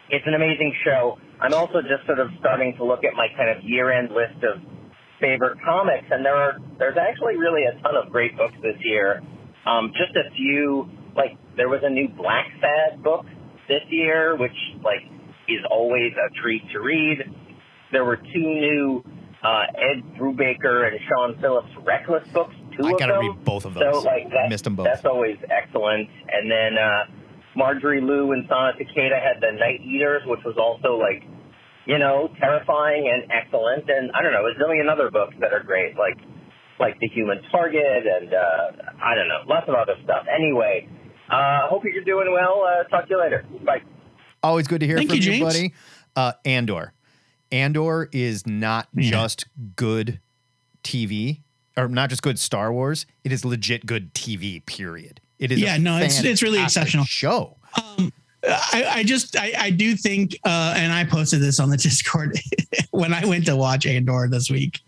it's 0.10 0.26
an 0.28 0.36
amazing 0.36 0.74
show. 0.86 1.18
I'm 1.42 1.54
also 1.54 1.82
just 1.82 2.06
sort 2.06 2.20
of 2.20 2.30
starting 2.40 2.78
to 2.78 2.86
look 2.86 3.04
at 3.04 3.14
my 3.14 3.28
kind 3.36 3.50
of 3.50 3.64
year-end 3.64 4.10
list 4.10 4.42
of 4.46 4.62
favorite 5.20 5.58
comics, 5.66 6.06
and 6.12 6.24
there 6.26 6.36
are 6.36 6.58
there's 6.80 6.98
actually 6.98 7.38
really 7.38 7.64
a 7.66 7.74
ton 7.82 7.96
of 7.96 8.12
great 8.12 8.38
books 8.38 8.54
this 8.62 8.78
year. 8.84 9.22
Um, 9.66 9.92
just 9.92 10.16
a 10.16 10.32
few, 10.36 10.90
like 11.16 11.38
there 11.56 11.70
was 11.70 11.82
a 11.84 11.90
new 11.90 12.08
Black 12.10 12.46
Sad 12.62 13.04
book 13.04 13.26
this 13.68 13.82
year, 13.90 14.38
which 14.38 14.56
like 14.84 15.04
is 15.48 15.60
always 15.70 16.14
a 16.14 16.30
treat 16.42 16.64
to 16.72 16.80
read. 16.80 17.20
There 17.92 18.04
were 18.06 18.18
two 18.18 18.24
new 18.40 19.04
uh, 19.44 19.64
Ed 19.76 20.04
Brubaker 20.20 20.88
and 20.88 21.00
Sean 21.08 21.40
Phillips 21.42 21.70
Reckless 21.86 22.28
books. 22.34 22.54
Two 22.78 22.86
I 22.88 22.92
of 22.92 23.00
gotta 23.00 23.14
them. 23.14 23.22
read 23.22 23.44
both 23.46 23.66
of 23.66 23.74
those. 23.74 23.84
So 23.84 24.00
like 24.02 24.30
that, 24.30 24.50
Missed 24.50 24.66
them 24.66 24.76
both. 24.76 24.86
That's 24.86 25.06
always 25.06 25.38
excellent. 25.50 26.10
And 26.32 26.52
then 26.52 26.78
uh, 26.78 27.06
Marjorie 27.56 28.02
Liu 28.02 28.32
and 28.34 28.46
Sana 28.48 28.74
Takeda 28.74 29.18
had 29.22 29.42
the 29.42 29.58
Night 29.58 29.82
Eaters, 29.82 30.22
which 30.26 30.42
was 30.46 30.56
also 30.58 30.98
like, 30.98 31.24
you 31.88 31.98
know, 31.98 32.30
terrifying 32.40 33.10
and 33.12 33.32
excellent. 33.32 33.90
And 33.90 34.12
I 34.12 34.22
don't 34.22 34.34
know, 34.34 34.46
a 34.46 34.54
zillion 34.62 34.92
other 34.92 35.10
books 35.10 35.36
that 35.40 35.54
are 35.54 35.64
great, 35.64 35.96
like 35.98 36.18
like 36.80 37.00
The 37.00 37.08
Human 37.08 37.42
Target 37.52 38.06
and 38.06 38.34
uh, 38.34 38.94
I 39.02 39.16
don't 39.16 39.28
know, 39.28 39.42
lots 39.48 39.68
of 39.68 39.74
other 39.76 39.96
stuff. 40.04 40.26
Anyway, 40.34 40.88
uh, 41.32 41.68
hope 41.70 41.84
you're 41.86 42.04
doing 42.04 42.32
well. 42.32 42.64
Uh, 42.68 42.84
talk 42.90 43.06
to 43.08 43.10
you 43.16 43.20
later. 43.20 43.44
Bye. 43.66 43.82
Always 44.44 44.68
good 44.68 44.82
to 44.82 44.86
hear 44.86 44.98
Thank 44.98 45.10
from 45.10 45.18
you, 45.18 45.24
you, 45.24 45.32
James. 45.40 45.44
buddy. 45.44 45.74
Uh, 46.16 46.34
Andor. 46.46 46.94
Andor 47.52 48.10
is 48.12 48.46
not 48.46 48.88
Yeah. 48.94 49.10
just 49.10 49.46
good 49.76 50.20
TV, 50.84 51.42
or 51.76 51.88
not 51.88 52.10
just 52.10 52.22
good 52.22 52.38
Star 52.38 52.72
Wars. 52.72 53.06
It 53.24 53.32
is 53.32 53.44
legit 53.44 53.86
good 53.86 54.14
TV. 54.14 54.64
Period. 54.66 55.20
It 55.40 55.52
is. 55.52 55.58
a 55.58 55.62
Yeah, 55.62 55.78
no, 55.78 55.98
it's- 55.98 56.24
it's 56.24 56.42
really 56.44 56.62
exceptional. 56.62 57.06
Show. 57.06 57.58
Um, 57.82 58.12
I, 58.48 58.86
I 58.98 59.04
just 59.04 59.36
I, 59.38 59.54
I 59.58 59.70
do 59.70 59.96
think 59.96 60.38
uh, 60.46 60.74
and 60.78 60.92
I 60.94 61.04
posted 61.04 61.42
this 61.42 61.60
on 61.60 61.70
the 61.70 61.78
Discord 61.88 62.38
when 62.92 63.14
I 63.14 63.26
went 63.26 63.46
to 63.48 63.56
watch 63.56 63.86
Andor 63.86 64.28
this 64.30 64.50
week. 64.50 64.80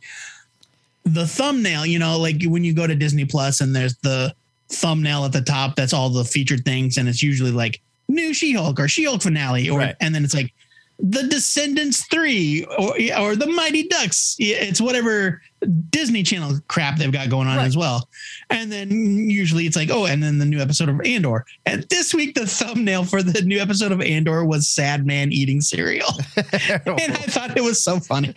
The 1.06 1.26
thumbnail, 1.26 1.86
you 1.86 1.98
know, 2.00 2.18
like 2.20 2.44
when 2.44 2.64
you 2.64 2.74
go 2.74 2.86
to 2.86 2.96
Disney 2.96 3.26
Plus 3.26 3.62
and 3.62 3.76
there's 3.76 3.96
the 3.98 4.34
thumbnail 4.70 5.26
at 5.26 5.32
the 5.32 5.42
top 5.42 5.76
that's 5.76 5.94
all 5.94 6.10
the 6.10 6.24
featured 6.24 6.64
things, 6.66 6.98
and 6.98 7.10
it's 7.10 7.24
usually 7.24 7.52
like 7.52 7.82
new 8.08 8.34
She-Hulk 8.34 8.80
or 8.80 8.88
She-Hulk 8.88 9.22
finale, 9.22 9.70
or 9.70 9.80
Right. 9.80 9.96
and 10.02 10.14
then 10.14 10.24
it's 10.24 10.34
like 10.36 10.54
the 11.00 11.24
Descendants 11.24 12.06
three 12.08 12.66
or 12.78 12.94
or 13.18 13.36
the 13.36 13.48
Mighty 13.48 13.88
Ducks. 13.88 14.36
It's 14.40 14.82
whatever 14.82 15.42
Disney 15.90 16.24
Channel 16.24 16.60
crap 16.68 16.98
they've 16.98 17.12
got 17.12 17.30
going 17.30 17.48
on 17.48 17.58
Right. 17.58 17.66
as 17.66 17.76
well. 17.76 18.08
And 18.50 18.72
then 18.72 18.90
usually 19.30 19.66
it's 19.66 19.76
like, 19.76 19.90
oh, 19.92 20.06
and 20.06 20.24
then 20.24 20.38
the 20.38 20.46
new 20.46 20.60
episode 20.60 20.88
of 20.90 21.00
Andor. 21.02 21.46
And 21.66 21.84
this 21.90 22.14
week 22.14 22.36
the 22.36 22.48
thumbnail 22.48 23.04
for 23.04 23.22
the 23.22 23.42
new 23.42 23.60
episode 23.60 23.92
of 23.92 24.02
Andor 24.02 24.46
was 24.46 24.68
sad 24.70 25.06
man 25.06 25.32
eating 25.34 25.60
cereal. 25.62 26.08
and 26.38 27.14
I 27.14 27.26
thought 27.28 27.58
it 27.58 27.64
was 27.64 27.84
so 27.84 28.00
funny. 28.00 28.34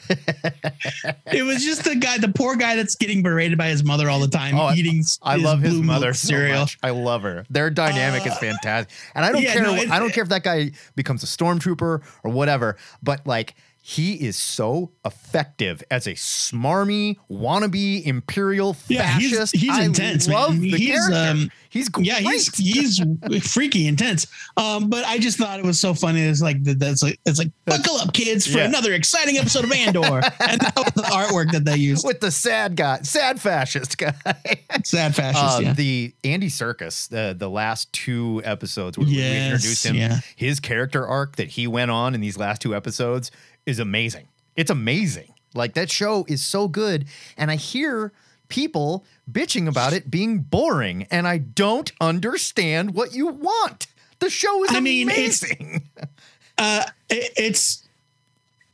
it 1.26 1.44
was 1.44 1.64
just 1.64 1.84
the 1.84 1.94
guy, 1.96 2.18
the 2.18 2.28
poor 2.28 2.56
guy 2.56 2.76
that's 2.76 2.94
getting 2.96 3.22
berated 3.22 3.56
by 3.58 3.68
his 3.68 3.84
mother 3.84 4.10
all 4.10 4.20
the 4.20 4.28
time, 4.28 4.56
Oh, 4.58 4.64
I- 4.66 4.74
eating. 4.74 5.02
I 5.22 5.36
love 5.36 5.60
his 5.60 5.72
blue 5.74 5.82
milk 5.82 5.86
mother 6.00 6.14
cereal. 6.14 6.60
much. 6.60 6.78
I 6.82 6.90
love 6.90 7.22
her. 7.22 7.44
Their 7.50 7.70
dynamic 7.70 8.26
is 8.26 8.32
Uh, 8.32 8.36
fantastic, 8.36 8.94
and 9.14 9.24
I 9.24 9.32
don't 9.32 9.42
yeah, 9.42 9.52
care. 9.54 9.62
no, 9.62 9.74
I 9.74 9.98
don't 9.98 10.12
care 10.12 10.22
if 10.22 10.28
that 10.30 10.42
guy 10.44 10.72
becomes 10.96 11.22
a 11.22 11.26
stormtrooper 11.26 12.02
or 12.24 12.30
whatever. 12.30 12.76
But 13.02 13.26
like, 13.26 13.54
he 13.84 14.14
is 14.14 14.36
so 14.36 14.92
effective 15.04 15.82
as 15.90 16.06
a 16.06 16.12
smarmy 16.12 17.16
wannabe 17.28 18.04
imperial 18.06 18.76
Yeah, 18.88 19.18
he's- 19.18 19.32
fascist. 19.32 19.56
he's 19.56 19.70
I 19.76 19.82
intense, 19.82 20.28
Love 20.28 20.52
man. 20.52 20.60
the 20.62 20.70
He's, 20.70 20.88
character. 21.08 21.30
um, 21.42 21.50
he's 21.68 21.88
great. 21.88 22.06
Yeah, 22.06 22.18
he's 22.20 22.54
he's 22.56 23.00
freaky 23.52 23.88
intense. 23.88 24.28
Um, 24.56 24.88
but 24.88 25.04
I 25.04 25.18
just 25.18 25.36
thought 25.36 25.58
it 25.58 25.64
was 25.64 25.80
so 25.80 25.94
funny. 25.94 26.20
It's 26.22 26.40
like 26.40 26.62
that's 26.62 27.02
like 27.02 27.18
it's 27.26 27.38
like 27.40 27.50
buckle 27.64 27.96
up, 27.96 28.12
kids, 28.14 28.46
for 28.46 28.58
Yeah. 28.58 28.66
another 28.66 28.92
exciting 28.92 29.36
episode 29.38 29.64
of 29.64 29.72
Andor, 29.72 30.00
and 30.48 30.60
that 30.60 30.72
was 30.76 30.92
the 30.94 31.02
artwork 31.02 31.50
that 31.50 31.64
they 31.64 31.76
used. 31.76 32.06
with 32.06 32.20
the 32.20 32.30
sad 32.30 32.76
guy, 32.76 33.00
sad 33.02 33.40
fascist 33.40 33.98
guy. 33.98 34.14
Sad 34.84 35.14
fascist. 35.14 35.58
Uh, 35.58 35.60
yeah. 35.62 35.72
The 35.74 36.14
Andy 36.24 36.48
Serkis, 36.48 37.08
the 37.08 37.34
the 37.38 37.48
last 37.50 37.92
two 37.92 38.40
episodes 38.44 38.96
where 38.96 39.06
we 39.06 39.22
introduced 39.22 39.84
him, 39.86 39.94
yeah. 39.96 40.20
his 40.34 40.60
character 40.60 41.06
arc 41.06 41.36
that 41.36 41.48
he 41.48 41.66
went 41.66 41.90
on 41.90 42.14
in 42.14 42.20
these 42.20 42.38
last 42.38 42.60
two 42.62 42.74
episodes 42.74 43.30
is 43.66 43.78
amazing. 43.78 44.28
It's 44.56 44.70
amazing. 44.70 45.32
Like 45.54 45.74
that 45.74 45.90
show 45.90 46.24
is 46.28 46.42
so 46.42 46.68
good. 46.68 47.06
And 47.36 47.50
I 47.50 47.56
hear 47.56 48.12
people 48.48 49.04
bitching 49.30 49.68
about 49.68 49.92
it 49.92 50.10
being 50.10 50.38
boring. 50.40 51.06
And 51.10 51.26
I 51.28 51.38
don't 51.38 51.92
understand 52.00 52.94
what 52.94 53.14
you 53.14 53.28
want. 53.28 53.86
The 54.18 54.30
show 54.30 54.64
is 54.64 54.70
I 54.72 54.80
mean, 54.80 55.08
it's- 55.08 55.42
amazing. 55.42 55.88
Uh, 56.58 56.84
it, 57.08 57.32
it's. 57.36 57.88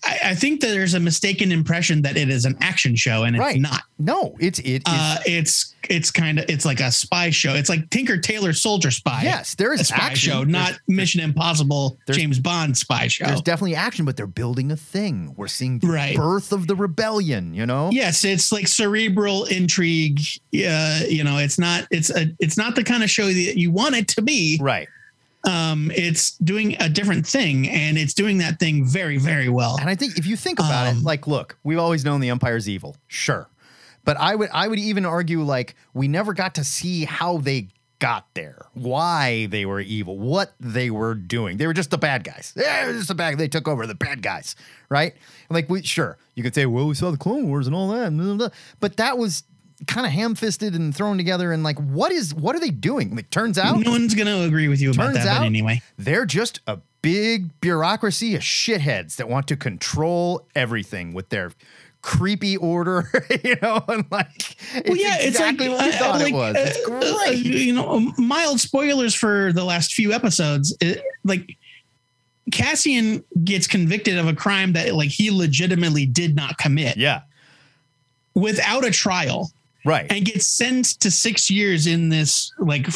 I, 0.04 0.18
I 0.26 0.34
think 0.34 0.60
that 0.60 0.68
there's 0.68 0.94
a 0.94 1.00
mistaken 1.00 1.50
impression 1.50 2.02
that 2.02 2.16
it 2.16 2.28
is 2.28 2.44
an 2.44 2.56
action 2.60 2.94
show, 2.94 3.24
and 3.24 3.34
it's 3.34 3.40
Right. 3.40 3.60
not. 3.60 3.82
no, 3.98 4.36
it's 4.38 4.58
it 4.60 4.76
is 4.76 4.82
Uh, 4.86 5.16
it's 5.26 5.74
it's 5.88 6.10
kind 6.10 6.38
of 6.38 6.44
it's 6.48 6.64
like 6.64 6.78
a 6.80 6.92
spy 6.92 7.30
show. 7.30 7.54
It's 7.54 7.68
like 7.68 7.88
Tinker 7.90 8.16
Tailor 8.18 8.52
Soldier 8.52 8.90
Spy. 8.92 9.22
yes, 9.24 9.54
there 9.56 9.72
is 9.72 9.80
a 9.80 9.84
spy 9.84 9.96
action. 9.96 10.30
show, 10.32 10.44
There's- 10.44 10.52
not 10.52 10.78
Mission 10.86 11.20
Impossible 11.20 11.98
there's- 12.06 12.16
James 12.20 12.38
Bond 12.38 12.76
spy 12.78 13.08
show. 13.08 13.26
There's 13.26 13.40
definitely 13.42 13.74
action, 13.74 14.04
but 14.04 14.16
they're 14.16 14.26
building 14.26 14.70
a 14.70 14.76
thing. 14.76 15.34
We're 15.36 15.48
seeing 15.48 15.78
the 15.80 15.88
Right. 15.88 16.14
birth 16.14 16.52
of 16.52 16.66
the 16.68 16.76
rebellion, 16.76 17.54
you 17.54 17.66
know? 17.66 17.90
yes, 17.92 18.24
it's 18.24 18.52
like 18.52 18.68
cerebral 18.68 19.46
intrigue. 19.46 20.20
Uh, 20.54 21.00
you 21.08 21.24
know, 21.24 21.38
it's 21.38 21.58
not 21.58 21.86
it's 21.90 22.10
a 22.10 22.30
it's 22.38 22.56
not 22.56 22.76
the 22.76 22.84
kind 22.84 23.02
of 23.02 23.10
show 23.10 23.26
that 23.26 23.58
you 23.58 23.70
want 23.72 23.96
it 23.96 24.06
to 24.08 24.22
be. 24.22 24.58
Right. 24.60 24.88
Um, 25.48 25.90
it's 25.94 26.32
doing 26.38 26.76
a 26.78 26.88
different 26.88 27.26
thing, 27.26 27.68
and 27.68 27.96
it's 27.96 28.14
doing 28.14 28.38
that 28.38 28.58
thing 28.58 28.84
very 28.84 29.18
very 29.18 29.48
well. 29.48 29.76
And 29.80 29.88
I 29.88 29.94
think 29.94 30.18
if 30.18 30.26
you 30.26 30.36
think 30.36 30.58
about 30.58 30.86
it, 30.86 30.96
Um, 30.98 31.02
like, 31.04 31.26
look, 31.26 31.56
we've 31.64 31.78
always 31.78 32.04
known 32.04 32.20
the 32.20 32.28
Empire's 32.28 32.68
evil, 32.68 32.96
sure, 33.06 33.48
but 34.04 34.16
I 34.18 34.34
would 34.34 34.50
I 34.52 34.68
would 34.68 34.78
even 34.78 35.04
argue 35.06 35.42
like 35.42 35.74
we 35.94 36.06
never 36.08 36.34
got 36.34 36.54
to 36.56 36.64
see 36.64 37.04
how 37.04 37.38
they 37.38 37.68
got 38.00 38.26
there, 38.34 38.66
why 38.74 39.46
they 39.46 39.66
were 39.66 39.80
evil, 39.80 40.16
what 40.18 40.52
they 40.60 40.88
were 40.90 41.14
doing. 41.14 41.56
They 41.56 41.66
were 41.66 41.72
just 41.72 41.90
the 41.90 41.98
bad 41.98 42.22
guys. 42.22 42.52
Yeah, 42.54 42.82
they 42.82 42.92
were 42.92 42.98
just 42.98 43.08
the 43.08 43.14
bad. 43.14 43.38
They 43.38 43.48
took 43.48 43.66
over 43.66 43.86
the 43.88 43.96
bad 43.96 44.22
guys, 44.22 44.54
right? 44.88 45.14
Like 45.50 45.68
we 45.68 45.82
sure 45.82 46.16
you 46.36 46.44
could 46.44 46.54
say, 46.54 46.66
well, 46.66 46.86
we 46.86 46.94
saw 46.94 47.10
the 47.10 47.16
Clone 47.16 47.48
Wars 47.48 47.66
and 47.66 47.74
all 47.74 47.88
that, 47.88 48.52
but 48.78 48.96
that 48.98 49.18
was 49.18 49.42
kind 49.86 50.06
of 50.06 50.12
ham-fisted 50.12 50.74
and 50.74 50.94
thrown 50.94 51.16
together. 51.16 51.52
And 51.52 51.62
like, 51.62 51.78
what 51.78 52.10
is 52.12 52.34
what 52.34 52.56
are 52.56 52.60
they 52.60 52.70
doing? 52.70 53.14
Like, 53.14 53.30
turns 53.30 53.58
out 53.58 53.78
no 53.80 53.90
one's 53.92 54.14
gonna 54.14 54.40
agree 54.42 54.68
with 54.68 54.80
you 54.80 54.90
about 54.90 55.12
Turns 55.12 55.24
that, 55.24 55.38
out- 55.38 55.44
anyway. 55.46 55.80
they're 55.96 56.26
just 56.26 56.60
a 56.66 56.78
big 57.00 57.58
bureaucracy 57.60 58.34
of 58.34 58.40
shitheads 58.42 59.16
that 59.16 59.28
want 59.28 59.46
to 59.48 59.56
control 59.56 60.44
everything 60.56 61.12
with 61.14 61.28
their 61.28 61.52
creepy 62.02 62.56
order, 62.56 63.08
you 63.44 63.56
know, 63.62 63.82
and 63.88 64.04
like 64.10 64.56
Well, 64.86 64.96
yeah, 64.96 65.16
it's 65.18 65.38
like, 65.38 65.54
exactly 65.54 65.68
what 65.68 65.84
we 65.84 65.90
uh, 65.90 65.98
thought 65.98 66.20
like, 66.20 66.32
it 66.32 66.36
was. 66.36 66.56
uh, 66.56 66.64
It's 66.66 66.88
uh, 66.88 67.30
you 67.32 67.72
know, 67.74 68.12
mild 68.18 68.60
spoilers 68.60 69.14
for 69.14 69.52
the 69.52 69.64
last 69.64 69.94
few 69.94 70.12
episodes. 70.12 70.76
It- 70.80 71.02
like 71.24 71.56
Cassian 72.50 73.22
gets 73.44 73.66
convicted 73.66 74.16
of 74.16 74.26
a 74.26 74.32
crime 74.34 74.72
that 74.72 74.94
like 74.94 75.10
he 75.10 75.30
legitimately 75.30 76.06
did 76.06 76.34
not 76.34 76.56
commit 76.58 76.96
yeah, 76.96 77.20
without 78.34 78.84
a 78.84 78.90
trial 78.90 79.50
right. 79.88 80.10
and 80.10 80.24
gets 80.24 80.46
sent 80.46 81.00
to 81.00 81.10
six 81.10 81.50
years 81.50 81.86
in 81.86 82.08
this 82.08 82.52
like 82.58 82.86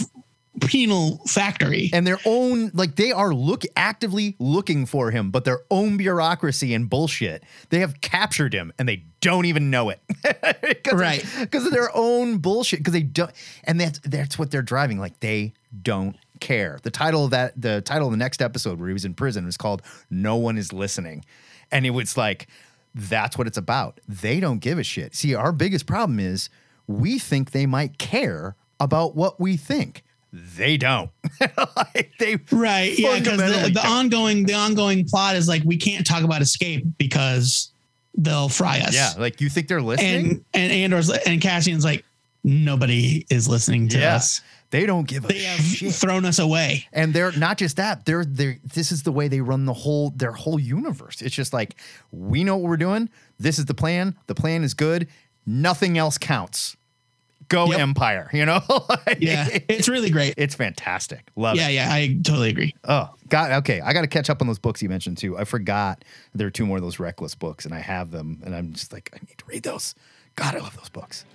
penal 0.60 1.18
factory. 1.26 1.90
and 1.92 2.06
their 2.06 2.18
own 2.26 2.70
like 2.74 2.96
they 2.96 3.10
are 3.12 3.32
look 3.34 3.62
actively 3.76 4.36
looking 4.38 4.86
for 4.86 5.10
him, 5.10 5.30
but 5.30 5.44
their 5.44 5.60
own 5.70 5.96
bureaucracy 5.96 6.74
and 6.74 6.88
bullshit. 6.88 7.42
They 7.70 7.80
have 7.80 8.00
captured 8.00 8.52
him 8.52 8.72
and 8.78 8.88
they 8.88 9.04
don't 9.20 9.46
even 9.46 9.70
know 9.70 9.90
it. 9.90 10.00
Cause 10.84 10.94
Right. 10.94 11.24
Because 11.40 11.66
of 11.66 11.72
their 11.72 11.90
own 11.94 12.38
bullshit. 12.38 12.80
Because 12.80 12.92
they 12.92 13.02
don't 13.02 13.30
and 13.64 13.80
that's 13.80 13.98
that's 14.00 14.38
what 14.38 14.50
they're 14.50 14.62
driving. 14.62 14.98
Like 14.98 15.20
they 15.20 15.54
don't 15.82 16.16
care. 16.40 16.78
The 16.82 16.90
title 16.90 17.24
of 17.24 17.30
that 17.30 17.60
the 17.60 17.80
title 17.80 18.08
of 18.08 18.12
the 18.12 18.18
next 18.18 18.42
episode 18.42 18.78
where 18.78 18.88
he 18.88 18.92
was 18.94 19.04
in 19.04 19.14
prison 19.14 19.46
was 19.46 19.56
called 19.56 19.82
No 20.10 20.36
One 20.36 20.58
Is 20.58 20.72
Listening. 20.72 21.24
And 21.70 21.86
it 21.86 21.90
was 21.90 22.16
like 22.16 22.46
that's 22.94 23.38
what 23.38 23.46
it's 23.46 23.56
about. 23.56 24.00
They 24.06 24.38
don't 24.38 24.58
give 24.58 24.78
a 24.78 24.84
shit. 24.84 25.14
See, 25.14 25.34
our 25.34 25.52
biggest 25.52 25.86
problem 25.86 26.20
is 26.20 26.50
we 26.86 27.18
think 27.18 27.50
they 27.52 27.66
might 27.66 27.98
care 27.98 28.56
about 28.80 29.14
what 29.16 29.40
we 29.40 29.56
think. 29.56 30.02
They 30.32 30.76
don't. 30.76 31.10
like 31.76 32.12
they 32.18 32.38
right. 32.50 32.98
Yeah. 32.98 33.18
Because 33.18 33.38
the, 33.38 33.70
the 33.74 33.86
ongoing 33.86 34.44
the 34.44 34.54
ongoing 34.54 35.04
plot 35.04 35.36
is 35.36 35.46
like 35.46 35.62
we 35.64 35.76
can't 35.76 36.06
talk 36.06 36.22
about 36.22 36.40
escape 36.40 36.84
because 36.98 37.70
they'll 38.16 38.48
fry 38.48 38.80
us. 38.80 38.94
Yeah, 38.94 39.12
like 39.18 39.40
you 39.40 39.50
think 39.50 39.68
they're 39.68 39.82
listening? 39.82 40.26
And 40.26 40.44
and 40.54 40.72
Andor's 40.72 41.10
and 41.10 41.40
Cassian's 41.40 41.84
like 41.84 42.04
nobody 42.44 43.26
is 43.30 43.46
listening 43.48 43.88
to 43.88 43.98
Yeah. 43.98 44.16
us. 44.16 44.40
They 44.70 44.86
don't 44.86 45.06
give 45.06 45.26
a 45.26 45.28
They 45.28 45.40
have 45.40 45.60
shit. 45.60 45.92
thrown 45.94 46.24
us 46.24 46.38
away. 46.38 46.86
And 46.94 47.12
they're 47.12 47.32
not 47.32 47.58
just 47.58 47.76
that, 47.76 48.06
they're 48.06 48.24
they're 48.24 48.58
this 48.72 48.90
is 48.90 49.02
the 49.02 49.12
way 49.12 49.28
they 49.28 49.42
run 49.42 49.66
the 49.66 49.74
whole 49.74 50.10
their 50.16 50.32
whole 50.32 50.58
universe. 50.58 51.20
It's 51.20 51.34
just 51.34 51.52
like 51.52 51.76
we 52.10 52.42
know 52.42 52.56
what 52.56 52.70
we're 52.70 52.76
doing. 52.78 53.10
This 53.38 53.58
is 53.58 53.66
the 53.66 53.74
plan. 53.74 54.16
The 54.28 54.34
plan 54.34 54.64
is 54.64 54.72
good. 54.72 55.08
Nothing 55.46 55.98
else 55.98 56.18
counts. 56.18 56.76
Go 57.48 57.66
Yep. 57.66 57.80
Empire, 57.80 58.30
you 58.32 58.46
know? 58.46 58.60
Like, 58.88 59.18
Yeah, 59.20 59.46
it's 59.68 59.88
really 59.88 60.08
great. 60.10 60.34
It's 60.38 60.54
fantastic. 60.54 61.28
Love 61.36 61.56
Yeah, 61.56 61.68
it. 61.68 61.74
yeah, 61.74 61.88
yeah, 61.88 61.94
I 61.94 62.18
totally 62.22 62.48
agree. 62.48 62.74
Oh, 62.84 63.10
God. 63.28 63.50
Okay. 63.52 63.80
I 63.82 63.92
got 63.92 64.02
to 64.02 64.06
catch 64.06 64.30
up 64.30 64.40
on 64.40 64.46
those 64.46 64.58
books 64.58 64.80
you 64.82 64.88
mentioned 64.88 65.18
too. 65.18 65.36
I 65.36 65.44
forgot 65.44 66.02
there 66.34 66.46
are 66.46 66.50
two 66.50 66.64
more 66.64 66.78
of 66.78 66.82
those 66.82 66.98
reckless 66.98 67.34
books 67.34 67.64
and 67.66 67.74
I 67.74 67.80
have 67.80 68.10
them 68.10 68.40
and 68.44 68.54
I'm 68.54 68.72
just 68.72 68.92
like, 68.92 69.10
I 69.12 69.18
need 69.26 69.36
to 69.36 69.44
read 69.46 69.64
those. 69.64 69.94
God, 70.36 70.54
I 70.54 70.60
love 70.60 70.76
those 70.76 70.88
books. 70.88 71.26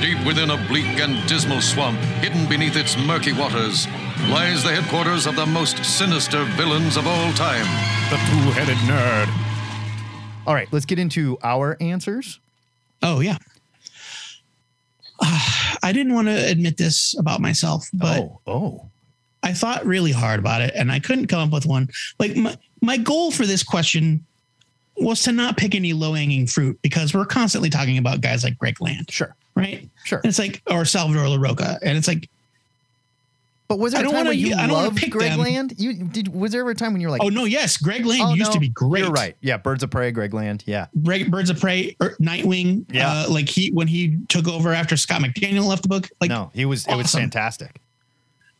Deep 0.00 0.26
within 0.26 0.50
a 0.50 0.56
bleak 0.66 0.86
and 1.00 1.26
dismal 1.28 1.60
swamp, 1.60 1.98
hidden 2.22 2.48
beneath 2.48 2.76
its 2.76 2.96
murky 2.98 3.32
waters, 3.32 3.86
lies 4.28 4.62
the 4.62 4.70
headquarters 4.74 5.26
of 5.26 5.36
the 5.36 5.46
most 5.46 5.82
sinister 5.84 6.44
villains 6.56 6.96
of 6.96 7.06
all 7.06 7.32
time. 7.34 7.64
The 8.10 8.16
two 8.16 8.50
headed 8.58 8.76
nerd. 8.88 9.28
All 10.50 10.56
right, 10.56 10.66
let's 10.72 10.84
get 10.84 10.98
into 10.98 11.38
our 11.44 11.76
answers. 11.80 12.40
Oh 13.04 13.20
yeah. 13.20 13.38
Uh, 15.20 15.76
I 15.80 15.92
didn't 15.92 16.12
want 16.12 16.26
to 16.26 16.50
admit 16.50 16.76
this 16.76 17.14
about 17.16 17.40
myself, 17.40 17.88
but 17.92 18.18
oh, 18.18 18.40
oh. 18.48 18.86
I 19.44 19.52
thought 19.52 19.86
really 19.86 20.10
hard 20.10 20.40
about 20.40 20.60
it 20.60 20.74
and 20.74 20.90
I 20.90 20.98
couldn't 20.98 21.28
come 21.28 21.38
up 21.46 21.52
with 21.52 21.66
one. 21.66 21.88
Like 22.18 22.34
my, 22.34 22.56
my 22.82 22.96
goal 22.96 23.30
for 23.30 23.46
this 23.46 23.62
question 23.62 24.24
was 24.96 25.22
to 25.22 25.32
not 25.32 25.56
pick 25.56 25.76
any 25.76 25.92
low 25.92 26.14
hanging 26.14 26.48
fruit 26.48 26.80
because 26.82 27.14
we're 27.14 27.26
constantly 27.26 27.70
talking 27.70 27.96
about 27.96 28.20
guys 28.20 28.42
like 28.42 28.58
Greg 28.58 28.80
Land, 28.80 29.08
Sure. 29.08 29.32
right? 29.54 29.88
Sure. 30.02 30.18
And 30.18 30.30
it's 30.30 30.40
like, 30.40 30.62
or 30.68 30.84
Salvador 30.84 31.26
Larroca. 31.26 31.78
And 31.80 31.96
it's 31.96 32.08
like, 32.08 32.28
But 33.70 33.78
was 33.78 33.92
there 33.92 34.04
I 34.04 34.08
a 34.08 34.10
time 34.12 34.26
when 34.26 34.36
you 34.36 34.52
I 34.58 34.66
loved 34.66 35.10
Greg 35.12 35.30
them. 35.30 35.38
Land? 35.38 35.74
You 35.78 35.94
did. 35.94 36.34
Was 36.34 36.50
there 36.50 36.62
ever 36.62 36.70
a 36.70 36.74
time 36.74 36.90
when 36.90 37.00
you're 37.00 37.12
like, 37.12 37.22
oh 37.22 37.28
no, 37.28 37.44
yes, 37.44 37.76
Greg 37.76 38.04
Land 38.04 38.22
oh, 38.24 38.34
used 38.34 38.50
no, 38.50 38.54
to 38.54 38.58
be 38.58 38.68
great. 38.68 39.04
You're 39.04 39.12
right. 39.12 39.36
Yeah, 39.42 39.58
Birds 39.58 39.84
of 39.84 39.92
Prey, 39.92 40.10
Greg 40.10 40.34
Land. 40.34 40.64
Yeah, 40.66 40.88
Birds 40.92 41.50
of 41.50 41.60
Prey, 41.60 41.94
or 42.00 42.16
Nightwing. 42.16 42.84
Yeah. 42.92 43.08
Uh, 43.08 43.26
like 43.30 43.48
he, 43.48 43.70
when 43.70 43.86
he 43.86 44.18
took 44.28 44.48
over 44.48 44.72
after 44.72 44.96
Scott 44.96 45.20
McDaniel 45.22 45.66
left 45.68 45.82
the 45.82 45.88
book, 45.88 46.10
like 46.20 46.30
no, 46.30 46.50
he 46.52 46.64
was. 46.64 46.84
It 46.88 46.96
was 46.96 47.12
fantastic. 47.12 47.80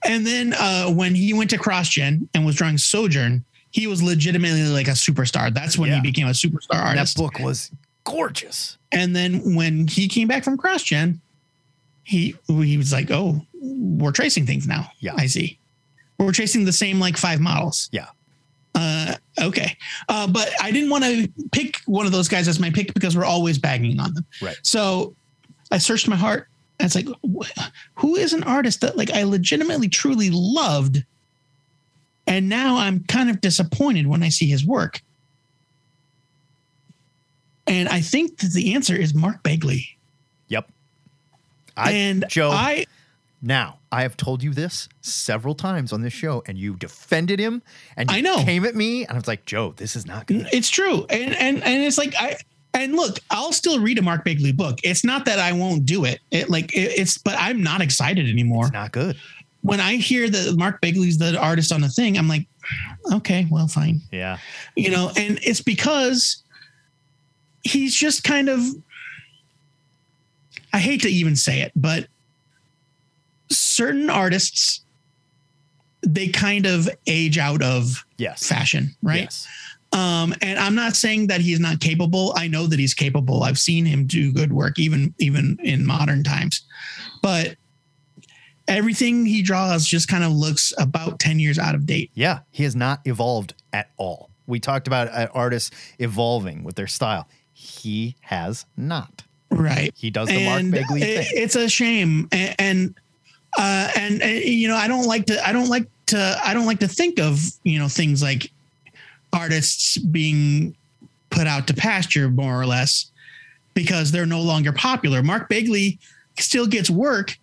And 0.04 0.24
then 0.24 0.54
uh, 0.54 0.86
when 0.90 1.16
he 1.16 1.34
went 1.34 1.50
to 1.50 1.58
CrossGen 1.58 2.28
and 2.32 2.46
was 2.46 2.54
drawing 2.54 2.78
Sojourn, 2.78 3.44
he 3.72 3.88
was 3.88 4.04
legitimately 4.04 4.62
like 4.68 4.86
a 4.86 4.92
superstar. 4.92 5.52
That's 5.52 5.76
when 5.76 5.88
Yeah. 5.90 5.96
he 5.96 6.02
became 6.02 6.28
a 6.28 6.30
superstar 6.30 6.76
artist. 6.76 7.16
that 7.16 7.20
book 7.20 7.40
was 7.40 7.72
gorgeous. 8.04 8.78
And 8.92 9.16
then 9.16 9.56
when 9.56 9.88
he 9.88 10.06
came 10.06 10.28
back 10.28 10.44
from 10.44 10.56
CrossGen, 10.56 11.18
he 12.10 12.34
he 12.48 12.76
was 12.76 12.92
like, 12.92 13.10
"Oh, 13.12 13.40
we're 13.54 14.10
tracing 14.10 14.44
things 14.44 14.66
now." 14.66 14.90
Yeah. 14.98 15.14
I 15.16 15.26
see. 15.26 15.58
We're 16.18 16.32
tracing 16.32 16.64
the 16.64 16.72
same 16.72 16.98
like 16.98 17.16
five 17.16 17.40
models. 17.40 17.88
Yeah. 17.92 18.08
Uh, 18.74 19.14
okay. 19.40 19.76
Uh, 20.08 20.26
but 20.26 20.52
I 20.60 20.72
didn't 20.72 20.90
want 20.90 21.04
to 21.04 21.28
pick 21.52 21.76
one 21.86 22.06
of 22.06 22.12
those 22.12 22.28
guys 22.28 22.48
as 22.48 22.58
my 22.58 22.70
pick 22.70 22.92
because 22.94 23.16
we're 23.16 23.24
always 23.24 23.58
bagging 23.58 24.00
on 24.00 24.12
them. 24.14 24.26
Right. 24.42 24.58
So 24.62 25.14
I 25.70 25.78
searched 25.78 26.08
my 26.08 26.16
heart. 26.16 26.48
And 26.80 26.86
it's 26.86 26.94
like, 26.94 27.06
wh- 27.24 27.68
who 27.94 28.16
is 28.16 28.32
an 28.32 28.42
artist 28.42 28.80
that 28.80 28.96
like 28.96 29.10
I 29.12 29.22
legitimately 29.22 29.88
truly 29.88 30.30
loved, 30.32 31.04
and 32.26 32.48
now 32.48 32.76
I'm 32.76 33.04
kind 33.04 33.30
of 33.30 33.40
disappointed 33.40 34.06
when 34.06 34.22
I 34.22 34.30
see 34.30 34.48
his 34.48 34.66
work. 34.66 35.00
And 37.66 37.88
I 37.88 38.00
think 38.00 38.38
that 38.38 38.52
the 38.52 38.74
answer 38.74 38.96
is 38.96 39.14
Mark 39.14 39.42
Bagley. 39.42 39.96
Yep. 40.48 40.70
I, 41.80 41.90
and 41.92 42.24
Joe. 42.28 42.50
I 42.50 42.86
now 43.42 43.78
I 43.90 44.02
have 44.02 44.16
told 44.16 44.42
you 44.42 44.52
this 44.52 44.88
several 45.00 45.54
times 45.54 45.92
on 45.92 46.02
this 46.02 46.12
show, 46.12 46.42
and 46.46 46.58
you 46.58 46.76
defended 46.76 47.38
him, 47.40 47.62
and 47.96 48.10
you 48.10 48.18
I 48.18 48.20
know. 48.20 48.42
came 48.44 48.64
at 48.66 48.74
me, 48.74 49.02
and 49.04 49.12
I 49.12 49.14
was 49.14 49.26
like, 49.28 49.46
Joe, 49.46 49.72
this 49.76 49.96
is 49.96 50.06
not 50.06 50.26
good. 50.26 50.46
It's 50.52 50.68
true, 50.68 51.06
and 51.08 51.34
and 51.34 51.62
and 51.64 51.82
it's 51.82 51.96
like 51.98 52.14
I 52.18 52.36
and 52.74 52.94
look, 52.94 53.18
I'll 53.30 53.52
still 53.52 53.80
read 53.80 53.98
a 53.98 54.02
Mark 54.02 54.24
Bagley 54.24 54.52
book. 54.52 54.78
It's 54.84 55.04
not 55.04 55.24
that 55.24 55.38
I 55.38 55.52
won't 55.52 55.86
do 55.86 56.04
it. 56.04 56.20
It 56.30 56.50
like 56.50 56.72
it, 56.74 56.92
it's, 57.00 57.18
but 57.18 57.34
I'm 57.38 57.62
not 57.62 57.80
excited 57.80 58.28
anymore. 58.28 58.64
It's 58.66 58.72
not 58.72 58.92
good. 58.92 59.16
When 59.62 59.80
I 59.80 59.96
hear 59.96 60.30
that 60.30 60.56
Mark 60.56 60.80
Bagley's 60.80 61.18
the 61.18 61.36
artist 61.38 61.72
on 61.72 61.80
the 61.80 61.88
thing, 61.88 62.16
I'm 62.16 62.28
like, 62.28 62.46
okay, 63.12 63.46
well, 63.50 63.66
fine, 63.68 64.00
Yeah. 64.12 64.38
you 64.76 64.88
know. 64.90 65.10
And 65.16 65.38
it's 65.42 65.60
because 65.60 66.42
he's 67.62 67.94
just 67.94 68.22
kind 68.24 68.48
of. 68.48 68.60
I 70.72 70.78
hate 70.78 71.02
to 71.02 71.08
even 71.08 71.36
say 71.36 71.60
it, 71.60 71.72
but 71.76 72.06
certain 73.50 74.08
artists 74.10 74.82
they 76.02 76.28
kind 76.28 76.64
of 76.64 76.88
age 77.06 77.36
out 77.36 77.60
of 77.62 78.06
Yes. 78.16 78.46
fashion, 78.46 78.96
right? 79.02 79.24
Yes. 79.24 79.46
Um, 79.92 80.34
and 80.40 80.58
I'm 80.58 80.74
not 80.74 80.96
saying 80.96 81.26
that 81.26 81.40
he's 81.42 81.60
not 81.60 81.80
capable. 81.80 82.32
I 82.36 82.48
know 82.48 82.66
that 82.68 82.78
he's 82.78 82.94
capable. 82.94 83.42
I've 83.42 83.58
seen 83.58 83.84
him 83.84 84.06
do 84.06 84.32
good 84.32 84.52
work, 84.52 84.78
even 84.78 85.14
even 85.18 85.58
in 85.62 85.84
modern 85.84 86.22
times. 86.24 86.62
But 87.22 87.56
everything 88.68 89.26
he 89.26 89.42
draws 89.42 89.86
just 89.86 90.08
kind 90.08 90.24
of 90.24 90.32
looks 90.32 90.72
about 90.78 91.18
10 91.18 91.38
years 91.38 91.58
out 91.58 91.74
of 91.74 91.84
date. 91.86 92.10
Yeah, 92.14 92.40
he 92.50 92.62
has 92.62 92.76
not 92.76 93.00
evolved 93.04 93.54
at 93.72 93.90
all. 93.96 94.30
We 94.46 94.58
talked 94.60 94.86
about 94.86 95.08
uh, 95.08 95.28
artists 95.34 95.70
evolving 95.98 96.62
with 96.64 96.76
their 96.76 96.86
style. 96.86 97.28
He 97.52 98.16
has 98.22 98.64
not. 98.76 99.19
Right. 99.50 99.92
He 99.96 100.10
does 100.10 100.28
the 100.28 100.34
and 100.34 100.70
Mark 100.70 100.82
Bagley 100.82 101.02
it- 101.02 101.24
thing. 101.26 101.32
It's 101.42 101.56
a 101.56 101.68
shame, 101.68 102.28
and 102.32 102.54
and, 102.58 102.94
uh, 103.58 103.90
and 103.96 104.22
and 104.22 104.44
you 104.44 104.68
know 104.68 104.76
I 104.76 104.86
don't 104.88 105.06
like 105.06 105.26
to 105.26 105.46
I 105.46 105.52
don't 105.52 105.68
like 105.68 105.86
to 106.06 106.40
I 106.44 106.54
don't 106.54 106.66
like 106.66 106.80
to 106.80 106.88
think 106.88 107.18
of 107.18 107.40
you 107.64 107.78
know 107.78 107.88
things 107.88 108.22
like 108.22 108.50
artists 109.32 109.96
being 109.98 110.74
put 111.30 111.46
out 111.46 111.66
to 111.68 111.74
pasture 111.74 112.28
more 112.28 112.60
or 112.60 112.66
less 112.66 113.10
because 113.74 114.10
they're 114.10 114.26
no 114.26 114.40
longer 114.40 114.72
popular. 114.72 115.22
Mark 115.22 115.48
Bagley 115.48 115.98
still 116.38 116.66
gets 116.66 116.90
work. 116.90 117.36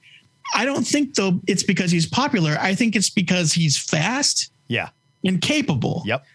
I 0.55 0.65
don't 0.65 0.85
think 0.85 1.15
though 1.15 1.39
it's 1.47 1.63
because 1.63 1.91
he's 1.91 2.05
popular. 2.05 2.57
I 2.59 2.75
think 2.75 2.95
it's 2.95 3.09
because 3.09 3.53
he's 3.53 3.77
fast 3.77 4.51
Yeah. 4.67 4.89
and 5.25 5.41
capable. 5.41 6.03
Yep. 6.05 6.25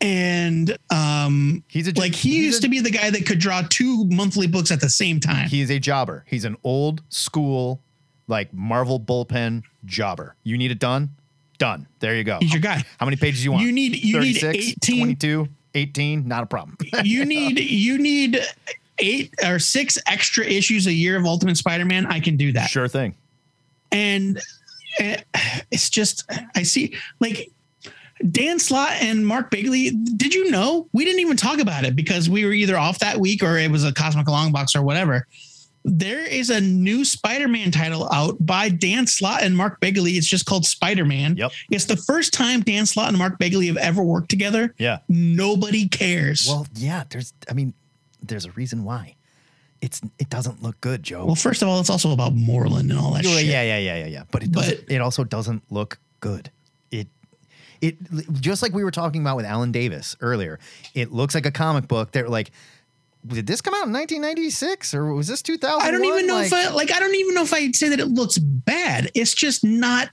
And 0.00 0.76
um 0.90 1.62
He's 1.68 1.86
a 1.88 1.92
like 1.92 2.14
he 2.14 2.44
used 2.44 2.60
a- 2.60 2.62
to 2.62 2.68
be 2.68 2.80
the 2.80 2.90
guy 2.90 3.10
that 3.10 3.26
could 3.26 3.38
draw 3.38 3.62
two 3.68 4.04
monthly 4.06 4.46
books 4.46 4.70
at 4.70 4.80
the 4.80 4.88
same 4.88 5.20
time. 5.20 5.48
He 5.48 5.60
is 5.60 5.70
a 5.70 5.78
jobber. 5.78 6.24
He's 6.26 6.44
an 6.44 6.56
old 6.64 7.02
school, 7.10 7.80
like 8.26 8.52
Marvel 8.54 8.98
bullpen 8.98 9.62
jobber. 9.84 10.36
You 10.42 10.56
need 10.56 10.70
it 10.70 10.78
done? 10.78 11.10
Done. 11.58 11.86
There 11.98 12.16
you 12.16 12.24
go. 12.24 12.38
He's 12.40 12.52
your 12.52 12.62
guy. 12.62 12.82
How 12.98 13.04
many 13.04 13.16
pages 13.16 13.40
do 13.40 13.44
you 13.44 13.52
want? 13.52 13.64
You 13.64 13.72
need- 13.72 14.02
you 14.02 14.18
need 14.20 14.38
36, 14.38 14.68
18 14.88 14.98
22, 15.18 15.48
18, 15.74 16.26
not 16.26 16.44
a 16.44 16.46
problem. 16.46 16.78
you 17.04 17.26
need 17.26 17.58
you 17.60 17.98
need 17.98 18.40
eight 18.98 19.34
or 19.44 19.58
six 19.58 19.98
extra 20.06 20.44
issues 20.46 20.86
a 20.86 20.92
year 20.92 21.18
of 21.18 21.26
Ultimate 21.26 21.56
Spider-Man. 21.58 22.06
I 22.06 22.20
can 22.20 22.36
do 22.38 22.52
that. 22.52 22.70
sure 22.70 22.88
thing. 22.88 23.14
And 23.92 24.38
uh, 24.98 25.16
it's 25.70 25.90
just 25.90 26.24
I 26.54 26.62
see 26.62 26.94
like 27.20 27.50
Dan 28.28 28.58
Slott 28.58 28.92
and 29.00 29.26
Mark 29.26 29.50
Bagley. 29.50 29.90
Did 29.90 30.34
you 30.34 30.50
know 30.50 30.88
we 30.92 31.04
didn't 31.04 31.20
even 31.20 31.36
talk 31.36 31.58
about 31.58 31.84
it 31.84 31.96
because 31.96 32.28
we 32.28 32.44
were 32.44 32.52
either 32.52 32.76
off 32.76 32.98
that 32.98 33.18
week 33.18 33.42
or 33.42 33.56
it 33.56 33.70
was 33.70 33.84
a 33.84 33.92
Cosmic 33.92 34.28
Long 34.28 34.52
Box 34.52 34.76
or 34.76 34.82
whatever. 34.82 35.26
There 35.82 36.20
is 36.20 36.50
a 36.50 36.60
new 36.60 37.06
Spider-Man 37.06 37.70
title 37.70 38.06
out 38.12 38.36
by 38.44 38.68
Dan 38.68 39.06
Slott 39.06 39.42
and 39.42 39.56
Mark 39.56 39.80
Bagley. 39.80 40.12
It's 40.12 40.26
just 40.26 40.44
called 40.44 40.66
Spider-Man. 40.66 41.38
Yep. 41.38 41.52
It's 41.70 41.86
the 41.86 41.96
first 41.96 42.34
time 42.34 42.60
Dan 42.60 42.84
Slott 42.84 43.08
and 43.08 43.16
Mark 43.16 43.38
Bagley 43.38 43.68
have 43.68 43.78
ever 43.78 44.02
worked 44.02 44.28
together. 44.28 44.74
Yeah. 44.76 44.98
Nobody 45.08 45.88
cares. 45.88 46.46
Well, 46.46 46.66
yeah, 46.74 47.04
there's 47.08 47.32
I 47.48 47.54
mean, 47.54 47.72
there's 48.22 48.44
a 48.44 48.50
reason 48.52 48.84
why. 48.84 49.14
It's 49.80 50.02
it 50.18 50.28
doesn't 50.28 50.62
look 50.62 50.78
good, 50.82 51.02
Joe. 51.02 51.24
Well, 51.24 51.34
first 51.34 51.62
of 51.62 51.68
all, 51.68 51.80
it's 51.80 51.88
also 51.88 52.12
about 52.12 52.34
Morlun 52.34 52.90
and 52.90 52.98
all 52.98 53.14
that 53.14 53.24
yeah, 53.24 53.36
shit. 53.36 53.46
yeah, 53.46 53.62
yeah, 53.62 53.78
yeah, 53.78 53.96
yeah, 53.96 54.06
yeah. 54.06 54.22
But 54.30 54.42
it 54.42 54.52
doesn't, 54.52 54.80
it 54.90 55.00
also 55.00 55.24
doesn't 55.24 55.62
look 55.70 55.98
good. 56.20 56.50
It 57.80 57.96
just 58.40 58.62
like 58.62 58.72
we 58.72 58.84
were 58.84 58.90
talking 58.90 59.22
about 59.22 59.36
with 59.36 59.46
Alan 59.46 59.72
Davis 59.72 60.16
earlier. 60.20 60.58
It 60.94 61.12
looks 61.12 61.34
like 61.34 61.46
a 61.46 61.50
comic 61.50 61.88
book. 61.88 62.12
They're 62.12 62.28
like, 62.28 62.50
did 63.26 63.46
this 63.46 63.60
come 63.60 63.74
out 63.74 63.86
in 63.86 63.92
1996 63.92 64.94
or 64.94 65.12
was 65.14 65.28
this 65.28 65.42
2000? 65.42 65.80
I 65.80 65.90
don't 65.90 66.04
even 66.04 66.26
know 66.26 66.40
if 66.40 66.52
I 66.52 66.70
like. 66.70 66.92
I 66.92 66.98
don't 67.00 67.14
even 67.14 67.34
know 67.34 67.42
if 67.42 67.52
I'd 67.52 67.76
say 67.76 67.88
that 67.90 68.00
it 68.00 68.06
looks 68.06 68.38
bad. 68.38 69.10
It's 69.14 69.34
just 69.34 69.64
not. 69.64 70.10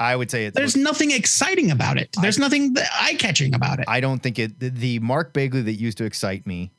I 0.00 0.14
would 0.14 0.30
say 0.30 0.46
it. 0.46 0.54
There's 0.54 0.76
nothing 0.76 1.10
exciting 1.10 1.70
about 1.72 1.98
it. 1.98 2.10
There's 2.20 2.38
nothing 2.38 2.76
eye 3.00 3.16
catching 3.18 3.54
about 3.54 3.80
it. 3.80 3.86
I 3.88 4.00
don't 4.00 4.22
think 4.22 4.38
it. 4.38 4.60
The, 4.60 4.68
the 4.70 4.98
Mark 5.00 5.32
Bagley 5.32 5.62
that 5.62 5.72
used 5.72 5.98
to 5.98 6.04
excite 6.04 6.46
me, 6.46 6.70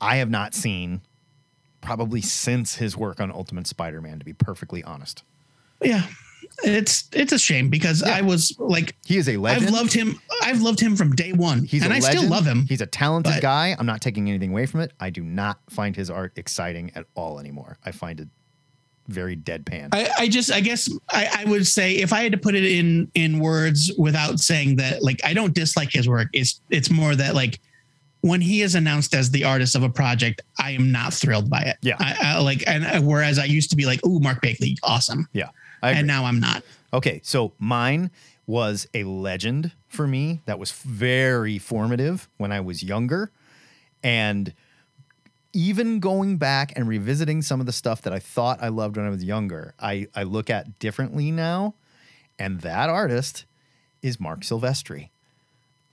I 0.00 0.16
have 0.16 0.30
not 0.30 0.54
seen 0.54 1.00
probably 1.80 2.20
since 2.20 2.76
his 2.76 2.96
work 2.96 3.20
on 3.20 3.32
Ultimate 3.32 3.66
Spider-Man. 3.66 4.20
To 4.20 4.24
be 4.24 4.32
perfectly 4.32 4.84
honest, 4.84 5.24
Yeah, 5.82 6.06
it's 6.64 7.08
it's 7.12 7.32
a 7.32 7.38
shame 7.38 7.68
because 7.68 8.02
I 8.02 8.20
was 8.20 8.54
like, 8.58 8.96
he 9.04 9.16
is 9.16 9.28
a 9.28 9.36
legend. 9.36 9.66
I've 9.66 9.72
loved 9.72 9.92
him. 9.92 10.20
I've 10.42 10.60
loved 10.60 10.80
him 10.80 10.96
from 10.96 11.14
day 11.14 11.32
one, 11.32 11.64
He's 11.64 11.82
and 11.82 11.92
a 11.92 11.96
I 11.96 12.00
still 12.00 12.28
love 12.28 12.44
him. 12.44 12.66
He's 12.66 12.80
a 12.80 12.86
talented 12.86 13.40
guy. 13.40 13.76
I'm 13.78 13.86
not 13.86 14.00
taking 14.00 14.28
anything 14.28 14.50
away 14.50 14.66
from 14.66 14.80
it. 14.80 14.92
I 15.00 15.10
do 15.10 15.22
not 15.22 15.58
find 15.70 15.94
his 15.94 16.10
art 16.10 16.32
exciting 16.36 16.92
at 16.94 17.06
all 17.14 17.38
anymore. 17.38 17.78
I 17.84 17.92
find 17.92 18.20
it 18.20 18.28
very 19.08 19.36
deadpan. 19.36 19.88
I, 19.92 20.08
I 20.18 20.28
just 20.28 20.52
I 20.52 20.60
guess 20.60 20.88
I, 21.10 21.28
I 21.40 21.44
would 21.50 21.66
say 21.66 21.96
if 21.96 22.12
I 22.12 22.22
had 22.22 22.32
to 22.32 22.38
put 22.38 22.54
it 22.54 22.64
in 22.64 23.10
in 23.14 23.40
words 23.40 23.92
without 23.98 24.38
saying 24.38 24.76
that 24.76 25.02
like 25.02 25.20
I 25.24 25.34
don't 25.34 25.54
dislike 25.54 25.92
his 25.92 26.08
work. 26.08 26.28
It's 26.32 26.60
it's 26.70 26.90
more 26.90 27.14
that 27.16 27.34
like 27.34 27.60
when 28.22 28.40
he 28.40 28.62
is 28.62 28.76
announced 28.76 29.14
as 29.14 29.30
the 29.30 29.44
artist 29.44 29.74
of 29.74 29.82
a 29.82 29.88
project, 29.88 30.42
I 30.58 30.70
am 30.70 30.92
not 30.92 31.12
thrilled 31.12 31.50
by 31.50 31.62
it. 31.62 31.76
Yeah. 31.82 31.96
I, 31.98 32.16
I 32.22 32.38
like 32.38 32.62
and 32.66 32.84
uh, 32.84 33.00
whereas 33.00 33.38
I 33.38 33.44
used 33.44 33.70
to 33.70 33.76
be 33.76 33.84
like, 33.84 34.00
oh, 34.04 34.20
Mark 34.20 34.40
Bagley, 34.40 34.78
awesome. 34.82 35.28
yeah. 35.32 35.48
And 35.82 36.06
now 36.06 36.24
I'm 36.24 36.40
not. 36.40 36.62
Okay, 36.92 37.20
so 37.24 37.52
mine 37.58 38.10
was 38.46 38.86
a 38.94 39.04
legend 39.04 39.72
for 39.88 40.06
me 40.06 40.40
that 40.46 40.58
was 40.58 40.72
very 40.72 41.58
formative 41.58 42.28
when 42.36 42.52
I 42.52 42.60
was 42.60 42.82
younger. 42.82 43.30
And 44.02 44.52
even 45.52 46.00
going 46.00 46.38
back 46.38 46.72
and 46.76 46.88
revisiting 46.88 47.42
some 47.42 47.60
of 47.60 47.66
the 47.66 47.72
stuff 47.72 48.02
that 48.02 48.12
I 48.12 48.18
thought 48.18 48.62
I 48.62 48.68
loved 48.68 48.96
when 48.96 49.06
I 49.06 49.10
was 49.10 49.24
younger, 49.24 49.74
I, 49.78 50.08
I 50.14 50.22
look 50.22 50.50
at 50.50 50.78
differently 50.78 51.30
now. 51.30 51.74
And 52.38 52.60
that 52.62 52.88
artist 52.88 53.44
is 54.00 54.18
Marc 54.18 54.40
Silvestri. 54.40 55.10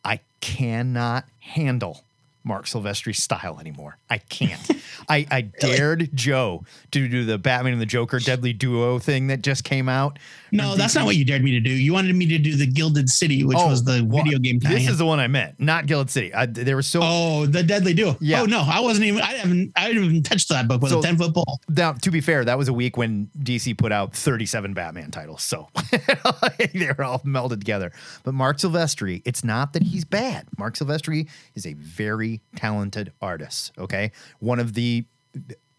I 0.03 0.21
cannot 0.41 1.25
handle 1.39 2.03
Marc 2.43 2.65
Silvestri's 2.65 3.21
style 3.21 3.59
anymore. 3.59 3.97
I 4.09 4.17
can't. 4.19 4.59
I, 5.09 5.25
I 5.29 5.41
dared 5.41 6.09
Joe 6.13 6.63
to 6.91 7.07
do 7.07 7.25
the 7.25 7.37
Batman 7.37 7.73
and 7.73 7.81
the 7.81 7.85
Joker 7.85 8.19
Deadly 8.19 8.53
Duo 8.53 8.97
thing 8.99 9.27
that 9.27 9.41
just 9.41 9.63
came 9.63 9.89
out. 9.89 10.17
No, 10.51 10.75
that's 10.75 10.95
not 10.95 11.05
what 11.05 11.15
you 11.15 11.25
dared 11.25 11.43
me 11.43 11.51
to 11.51 11.59
do. 11.59 11.69
You 11.69 11.93
wanted 11.93 12.15
me 12.15 12.25
to 12.27 12.37
do 12.37 12.55
the 12.55 12.65
Gilded 12.65 13.09
City, 13.09 13.43
which 13.43 13.57
Oh, 13.59 13.67
was 13.69 13.83
the 13.83 14.03
well, 14.07 14.23
video 14.23 14.39
game 14.39 14.59
This 14.59 14.87
is 14.87 14.97
the 14.97 15.05
one 15.05 15.19
I 15.19 15.27
meant, 15.27 15.59
not 15.59 15.85
Gilded 15.85 16.09
City. 16.09 16.33
I, 16.33 16.45
there 16.47 16.75
was 16.75 16.87
so 16.87 17.01
Oh, 17.03 17.45
the 17.45 17.61
Deadly 17.61 17.93
Duo. 17.93 18.17
Yeah. 18.19 18.41
Oh 18.41 18.45
no, 18.45 18.61
I 18.65 18.79
wasn't 18.79 19.05
even. 19.07 19.21
I 19.21 19.33
haven't. 19.33 19.71
I 19.75 19.81
haven't 19.81 20.03
even 20.03 20.23
touched 20.23 20.49
that 20.49 20.67
book 20.67 20.81
with 20.81 20.91
So- 20.91 20.99
a 20.99 21.03
ten 21.03 21.17
foot 21.17 21.33
pole. 21.33 21.59
Now, 21.69 21.93
to 21.93 22.11
be 22.11 22.21
fair, 22.21 22.45
that 22.45 22.57
was 22.57 22.67
a 22.67 22.73
week 22.73 22.97
when 22.97 23.29
DC 23.39 23.77
put 23.77 23.91
out 23.91 24.13
37 24.15 24.73
Batman 24.73 25.11
titles. 25.11 25.43
So 25.43 25.67
they 26.73 26.91
were 26.97 27.03
all 27.03 27.19
melded 27.19 27.59
together. 27.59 27.91
But 28.23 28.33
Marc 28.33 28.57
Silvestri, 28.57 29.21
it's 29.25 29.43
not 29.43 29.73
that 29.73 29.83
he's 29.83 30.05
bad. 30.05 30.47
Marc 30.57 30.75
Silvestri 30.75 31.27
is 31.55 31.65
a 31.65 31.73
very 31.73 32.28
talented 32.55 33.11
artist. 33.21 33.71
Okay. 33.77 34.11
One 34.39 34.59
of 34.59 34.73
the 34.73 35.05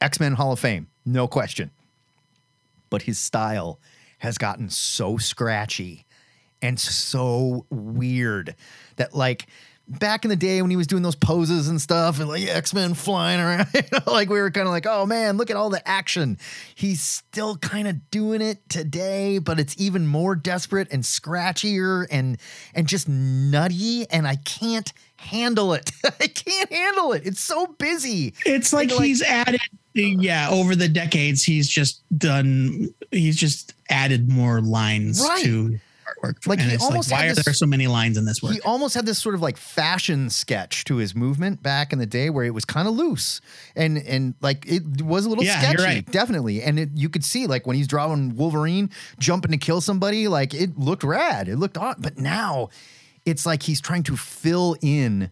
X 0.01 0.19
Men 0.21 0.35
Hall 0.35 0.53
of 0.53 0.59
Fame, 0.59 0.89
no 1.05 1.29
question. 1.29 1.71
But 2.89 3.03
his 3.03 3.19
style 3.19 3.79
has 4.19 4.37
gotten 4.39 4.69
so 4.69 5.17
scratchy 5.17 6.05
and 6.61 6.79
so 6.79 7.65
weird 7.71 8.55
that, 8.97 9.15
like, 9.15 9.47
back 9.99 10.25
in 10.25 10.29
the 10.29 10.37
day 10.37 10.63
when 10.63 10.71
he 10.71 10.77
was 10.77 10.87
doing 10.87 11.03
those 11.03 11.17
poses 11.17 11.69
and 11.69 11.81
stuff 11.81 12.21
and 12.21 12.29
like 12.29 12.47
X-Men 12.47 12.95
flying 12.95 13.41
around, 13.41 13.67
you 13.75 13.83
know, 13.93 14.13
like 14.13 14.29
we 14.29 14.39
were 14.39 14.51
kind 14.51 14.67
of 14.67 14.73
like, 14.73 14.87
oh 14.87 15.05
man, 15.05 15.37
look 15.37 15.51
at 15.51 15.57
all 15.57 15.71
the 15.71 15.87
action. 15.89 16.39
He's 16.75 17.01
still 17.01 17.57
kind 17.57 17.89
of 17.89 18.11
doing 18.11 18.41
it 18.41 18.69
today, 18.69 19.39
but 19.39 19.59
it's 19.59 19.75
even 19.79 20.07
more 20.07 20.37
desperate 20.37 20.89
and 20.93 21.03
scratchier 21.03 22.07
and 22.11 22.39
and 22.75 22.87
just 22.87 23.09
nutty. 23.09 24.09
And 24.11 24.27
I 24.27 24.37
can't 24.37 24.93
handle 25.21 25.75
it. 25.75 25.91
I 26.21 26.27
can't 26.27 26.73
handle 26.73 27.13
it. 27.13 27.27
It's 27.27 27.41
so 27.41 27.67
busy. 27.67 28.35
It's 28.45 28.73
like, 28.73 28.91
And, 28.91 29.05
he's 29.05 29.23
added. 29.23 29.61
Yeah, 29.95 30.49
over 30.51 30.75
the 30.77 30.89
decades, 30.89 31.43
he's 31.43 31.69
just 31.69 32.03
done. 32.17 32.95
He's 33.11 33.37
just 33.37 33.75
added 33.89 34.29
more 34.31 34.61
lines 34.61 35.21
Right. 35.21 35.43
to 35.45 35.79
artwork. 36.23 36.47
Like, 36.47 36.61
and 36.61 36.71
he 36.71 36.77
almost 36.79 37.11
like, 37.11 37.19
why 37.19 37.25
had 37.27 37.33
are 37.33 37.35
this- 37.35 37.45
there 37.45 37.55
so 37.55 37.67
many 37.67 37.87
lines 37.89 38.17
in 38.17 38.25
this 38.25 38.41
work? 38.43 38.53
He 38.53 38.61
almost 38.61 38.95
had 38.95 39.05
this 39.05 39.19
sort 39.19 39.35
of 39.35 39.43
like 39.43 39.57
fashion 39.57 40.31
sketch 40.31 40.85
to 40.85 40.97
his 40.97 41.15
movement 41.15 41.63
back 41.63 41.93
in 41.93 41.99
the 41.99 42.07
day 42.07 42.31
where 42.31 42.45
it 42.45 42.55
was 42.55 42.65
kind 42.65 42.87
of 42.87 42.95
loose 42.95 43.41
and 43.75 43.99
and 43.99 44.35
like 44.41 44.65
it 44.67 45.03
was 45.03 45.27
a 45.27 45.29
little 45.29 45.43
Yeah, 45.45 45.59
sketchy, 45.61 45.83
right. 45.83 46.07
definitely. 46.13 46.63
And 46.63 46.79
it, 46.79 46.91
you 46.95 47.09
could 47.09 47.25
see 47.25 47.47
like 47.49 47.67
when 47.67 47.77
he's 47.77 47.89
drawing 47.89 48.37
Wolverine 48.37 48.91
jumping 49.19 49.51
to 49.51 49.59
kill 49.59 49.81
somebody, 49.81 50.29
like 50.29 50.55
it 50.55 50.79
looked 50.79 51.03
rad. 51.05 51.49
It 51.49 51.57
looked 51.57 51.77
on, 51.79 51.97
but 51.99 52.17
now 52.19 52.69
it's 53.31 53.47
like 53.47 53.63
he's 53.63 53.81
trying 53.81 54.03
to 54.05 54.17
fill 54.17 54.77
in 54.83 55.31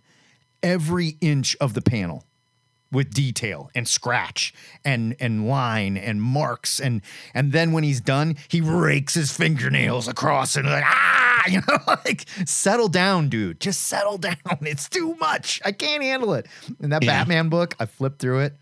every 0.63 1.17
inch 1.21 1.57
of 1.61 1.75
the 1.75 1.83
panel 1.83 2.25
with 2.91 3.13
detail 3.13 3.71
and 3.75 3.87
scratch 3.87 4.55
and 4.85 5.15
and 5.21 5.47
line 5.47 5.97
and 5.99 6.23
marks. 6.23 6.81
And 6.81 7.03
and 7.35 7.53
then 7.53 7.73
when 7.73 7.85
he's 7.85 8.01
done 8.01 8.37
he 8.49 8.61
rakes 8.63 9.13
his 9.15 9.31
fingernails 9.31 10.09
across 10.09 10.57
and 10.57 10.67
like 10.67 10.85
ah! 10.87 11.25
You 11.49 11.61
know 11.69 11.79
like 11.87 12.27
settle 12.47 12.89
down 12.89 13.29
dude. 13.29 13.61
Just 13.61 13.83
settle 13.87 14.19
down. 14.29 14.37
It's 14.63 14.89
too 14.89 15.15
much. 15.17 15.61
I 15.65 15.73
can't 15.73 16.03
handle 16.03 16.35
it. 16.35 16.47
And 16.83 16.93
that 16.93 17.03
Yeah. 17.03 17.21
batman 17.21 17.49
book 17.49 17.75
i 17.79 17.87
flipped 17.87 18.19
through 18.21 18.41
it 18.41 18.55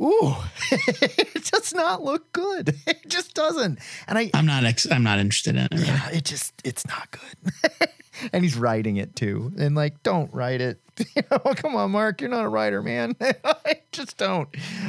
ooh, 0.00 0.34
it 0.70 1.50
does 1.50 1.72
not 1.74 2.02
look 2.02 2.32
good. 2.32 2.76
It 2.86 3.08
just 3.08 3.34
doesn't. 3.34 3.78
And 4.08 4.18
I, 4.18 4.30
I'm 4.34 4.46
not. 4.46 4.64
Ex- 4.64 4.90
I'm 4.90 5.02
not 5.02 5.18
interested 5.18 5.54
in 5.56 5.62
it. 5.62 5.68
really. 5.72 5.86
yeah, 5.86 6.08
it 6.10 6.24
just, 6.24 6.52
it's 6.64 6.86
not 6.86 7.08
good. 7.10 7.88
and 8.32 8.44
he's 8.44 8.56
writing 8.56 8.96
it 8.96 9.14
too. 9.16 9.52
And 9.58 9.74
like, 9.74 10.02
don't 10.02 10.32
write 10.32 10.60
it. 10.60 10.80
You 11.16 11.22
know, 11.30 11.38
come 11.54 11.76
on, 11.76 11.90
Marc, 11.92 12.20
you're 12.20 12.28
not 12.30 12.44
a 12.44 12.48
writer, 12.48 12.82
man. 12.82 13.16
I 13.20 13.80
just 13.90 14.16
don't. 14.18 14.48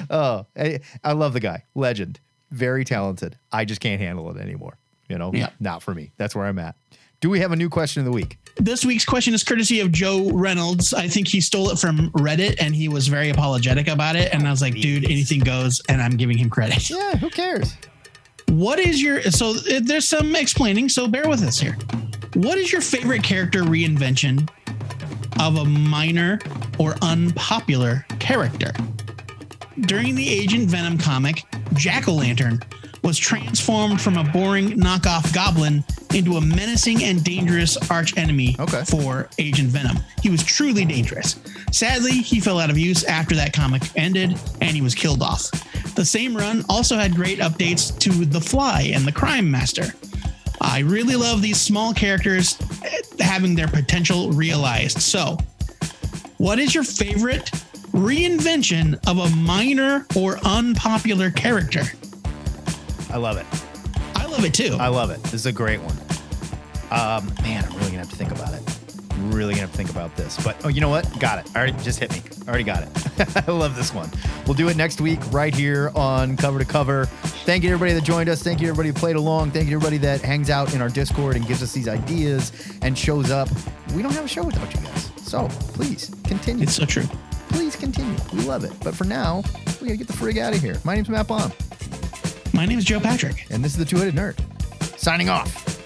Oh, 0.10 0.46
I, 0.58 0.82
I 1.04 1.14
love 1.14 1.32
the 1.34 1.40
guy. 1.40 1.64
Legend. 1.74 2.20
Very 2.52 2.84
talented. 2.84 3.38
I 3.52 3.64
just 3.66 3.80
can't 3.82 4.02
handle 4.02 4.30
it 4.36 4.42
anymore. 4.42 4.78
You 5.08 5.18
know, 5.18 5.32
Yeah. 5.34 5.52
not 5.60 5.82
for 5.84 5.94
me. 5.94 6.12
That's 6.18 6.36
where 6.36 6.46
I'm 6.46 6.60
at. 6.60 6.76
Do 7.22 7.30
we 7.30 7.40
have 7.40 7.52
a 7.52 7.56
new 7.56 7.70
question 7.70 8.02
of 8.02 8.06
the 8.06 8.12
week? 8.12 8.40
This 8.56 8.84
week's 8.84 9.06
question 9.06 9.36
is 9.36 9.44
courtesy 9.44 9.80
of 9.80 9.92
Joe 9.92 10.32
Reynolds. 10.32 10.92
I 10.92 11.08
think 11.08 11.28
he 11.28 11.40
stole 11.40 11.70
it 11.70 11.78
from 11.78 12.10
Reddit 12.14 12.56
and 12.60 12.74
he 12.74 12.88
was 12.88 13.08
very 13.08 13.30
apologetic 13.30 13.88
about 13.88 14.16
it. 14.16 14.34
And 14.34 14.48
I 14.48 14.50
was 14.50 14.60
like, 14.60 14.74
dude, 14.74 15.06
anything 15.06 15.40
goes. 15.42 15.84
And 15.88 16.02
I'm 16.02 16.18
giving 16.18 16.36
him 16.36 16.50
credit. 16.50 16.90
Yeah, 16.90 17.16
who 17.18 17.30
cares? 17.30 17.76
What 18.50 18.80
is 18.80 19.00
your 19.00 19.22
so 19.22 19.54
there's 19.54 20.08
some 20.08 20.36
explaining, 20.36 20.90
so 20.90 21.08
bear 21.08 21.30
with 21.30 21.44
us 21.44 21.60
here. 21.60 21.78
What 22.34 22.58
is 22.58 22.72
your 22.72 22.82
favorite 22.82 23.22
character 23.22 23.62
reinvention 23.62 24.50
of 25.40 25.58
a 25.58 25.66
minor 25.66 26.40
or 26.80 26.96
unpopular 27.04 28.04
character? 28.18 28.72
During 29.82 30.16
the 30.16 30.28
Agent 30.28 30.70
Venom 30.70 30.98
comic, 30.98 31.44
Jack 31.74 32.08
O' 32.08 32.14
Lantern 32.14 32.62
was 33.04 33.18
transformed 33.18 34.00
from 34.00 34.18
a 34.18 34.24
boring 34.24 34.72
knockoff 34.72 35.34
goblin 35.34 35.84
into 36.14 36.34
a 36.38 36.42
menacing 36.42 37.04
and 37.04 37.24
dangerous 37.24 37.78
archenemy 37.90 38.56
Okay. 38.60 38.84
for 38.84 39.28
Agent 39.40 39.70
Venom. 39.70 39.98
He 40.22 40.30
was 40.30 40.44
truly 40.44 40.86
dangerous. 40.86 41.40
Sadly, 41.72 42.12
he 42.12 42.40
fell 42.40 42.60
out 42.60 42.70
of 42.70 42.78
use 42.78 43.04
after 43.06 43.36
that 43.36 43.54
comic 43.54 43.82
ended 43.96 44.38
and 44.62 44.76
he 44.76 44.82
was 44.82 44.94
killed 44.94 45.22
off. 45.22 45.50
The 45.96 46.06
same 46.06 46.36
run 46.36 46.64
also 46.70 46.96
had 46.96 47.16
great 47.16 47.40
updates 47.40 47.98
to 48.00 48.10
The 48.26 48.42
Fly 48.42 48.92
and 48.94 49.06
the 49.06 49.12
Crime 49.12 49.50
Master. 49.50 49.94
I 50.60 50.80
really 50.80 51.16
love 51.16 51.42
these 51.42 51.60
small 51.60 51.94
characters 51.94 52.58
having 53.20 53.56
their 53.56 53.68
potential 53.68 54.32
realized. 54.32 55.00
So, 55.02 55.38
what 56.38 56.60
is 56.60 56.76
your 56.76 56.84
favorite 56.84 57.52
reinvention 57.92 59.00
of 59.08 59.18
a 59.18 59.36
minor 59.36 60.06
or 60.16 60.38
unpopular 60.46 61.32
character? 61.32 61.84
I 63.12 63.18
love 63.18 63.38
it. 63.38 63.46
I 64.16 64.26
love 64.26 64.46
it 64.46 64.54
too. 64.54 64.78
I 64.80 64.88
love 64.88 65.10
it. 65.10 65.22
This 65.24 65.34
is 65.34 65.46
a 65.46 65.52
great 65.52 65.82
one. 65.82 65.96
Um, 66.92 67.34
man, 67.42 67.64
I'm 67.66 67.72
really 67.74 67.92
gonna 67.92 68.00
have 68.00 68.10
to 68.10 68.16
think 68.16 68.32
about 68.32 68.54
it. 68.54 68.62
Really 69.34 69.54
gonna 69.54 69.68
have 69.68 69.72
to 69.72 69.78
think 69.78 69.90
about 69.90 70.16
this. 70.16 70.42
But 70.44 70.64
oh, 70.66 70.70
you 70.70 70.82
know 70.82 70.90
what? 70.90 71.20
Got 71.20 71.46
it. 71.46 71.56
Already 71.56 71.74
just 71.84 72.00
hit 72.00 72.12
me. 72.12 72.22
Already 72.48 72.64
got 72.64 72.84
it. 72.84 73.48
I 73.48 73.52
love 73.52 73.76
this 73.76 73.94
one. 73.94 74.10
We'll 74.46 74.56
do 74.56 74.70
it 74.70 74.78
next 74.78 75.02
week 75.02 75.20
right 75.32 75.54
here 75.54 75.92
on 75.96 76.38
Cover 76.38 76.60
to 76.60 76.66
Cover. 76.66 77.06
Thank 77.06 77.64
you 77.64 77.70
to 77.70 77.74
everybody 77.74 77.94
that 78.00 78.06
joined 78.06 78.30
us. 78.30 78.42
Thank 78.42 78.62
you 78.62 78.68
to 78.68 78.72
everybody 78.72 78.90
who 78.90 78.94
played 78.94 79.16
along. 79.16 79.52
Thank 79.52 79.66
you 79.66 79.72
to 79.72 79.76
everybody 79.76 79.98
that 79.98 80.22
hangs 80.22 80.50
out 80.50 80.74
in 80.74 80.82
our 80.82 80.90
Discord 80.90 81.36
and 81.36 81.46
gives 81.46 81.62
us 81.62 81.74
these 81.74 81.88
ideas 81.88 82.52
and 82.82 82.98
shows 82.98 83.30
up. 83.30 83.50
We 83.94 84.02
don't 84.02 84.14
have 84.14 84.26
a 84.26 84.30
show 84.30 84.44
without 84.46 84.74
you 84.74 84.80
guys. 84.82 85.12
So 85.18 85.48
please 85.74 86.12
continue. 86.24 86.64
It's 86.64 86.76
so 86.76 86.86
true. 86.86 87.06
Please 87.50 87.76
continue. 87.76 88.16
We 88.34 88.42
love 88.42 88.64
it. 88.64 88.74
But 88.84 88.96
for 88.96 89.04
now, 89.04 89.44
we 89.82 89.88
gotta 89.88 89.98
get 89.98 90.08
the 90.08 90.14
frig 90.14 90.38
out 90.38 90.56
of 90.56 90.62
here. 90.62 90.78
My 90.84 90.96
name's 90.96 91.10
Matt 91.10 91.28
Baum, 91.28 91.52
My 92.54 92.66
name 92.66 92.78
is 92.78 92.86
Joe 92.86 93.00
Patrick. 93.00 93.46
and 93.50 93.64
this 93.64 93.72
is 93.74 93.78
the 93.78 93.86
Two 93.86 93.98
Headed 93.98 94.16
Nerd. 94.16 94.38
Signing 95.00 95.30
off. 95.30 95.81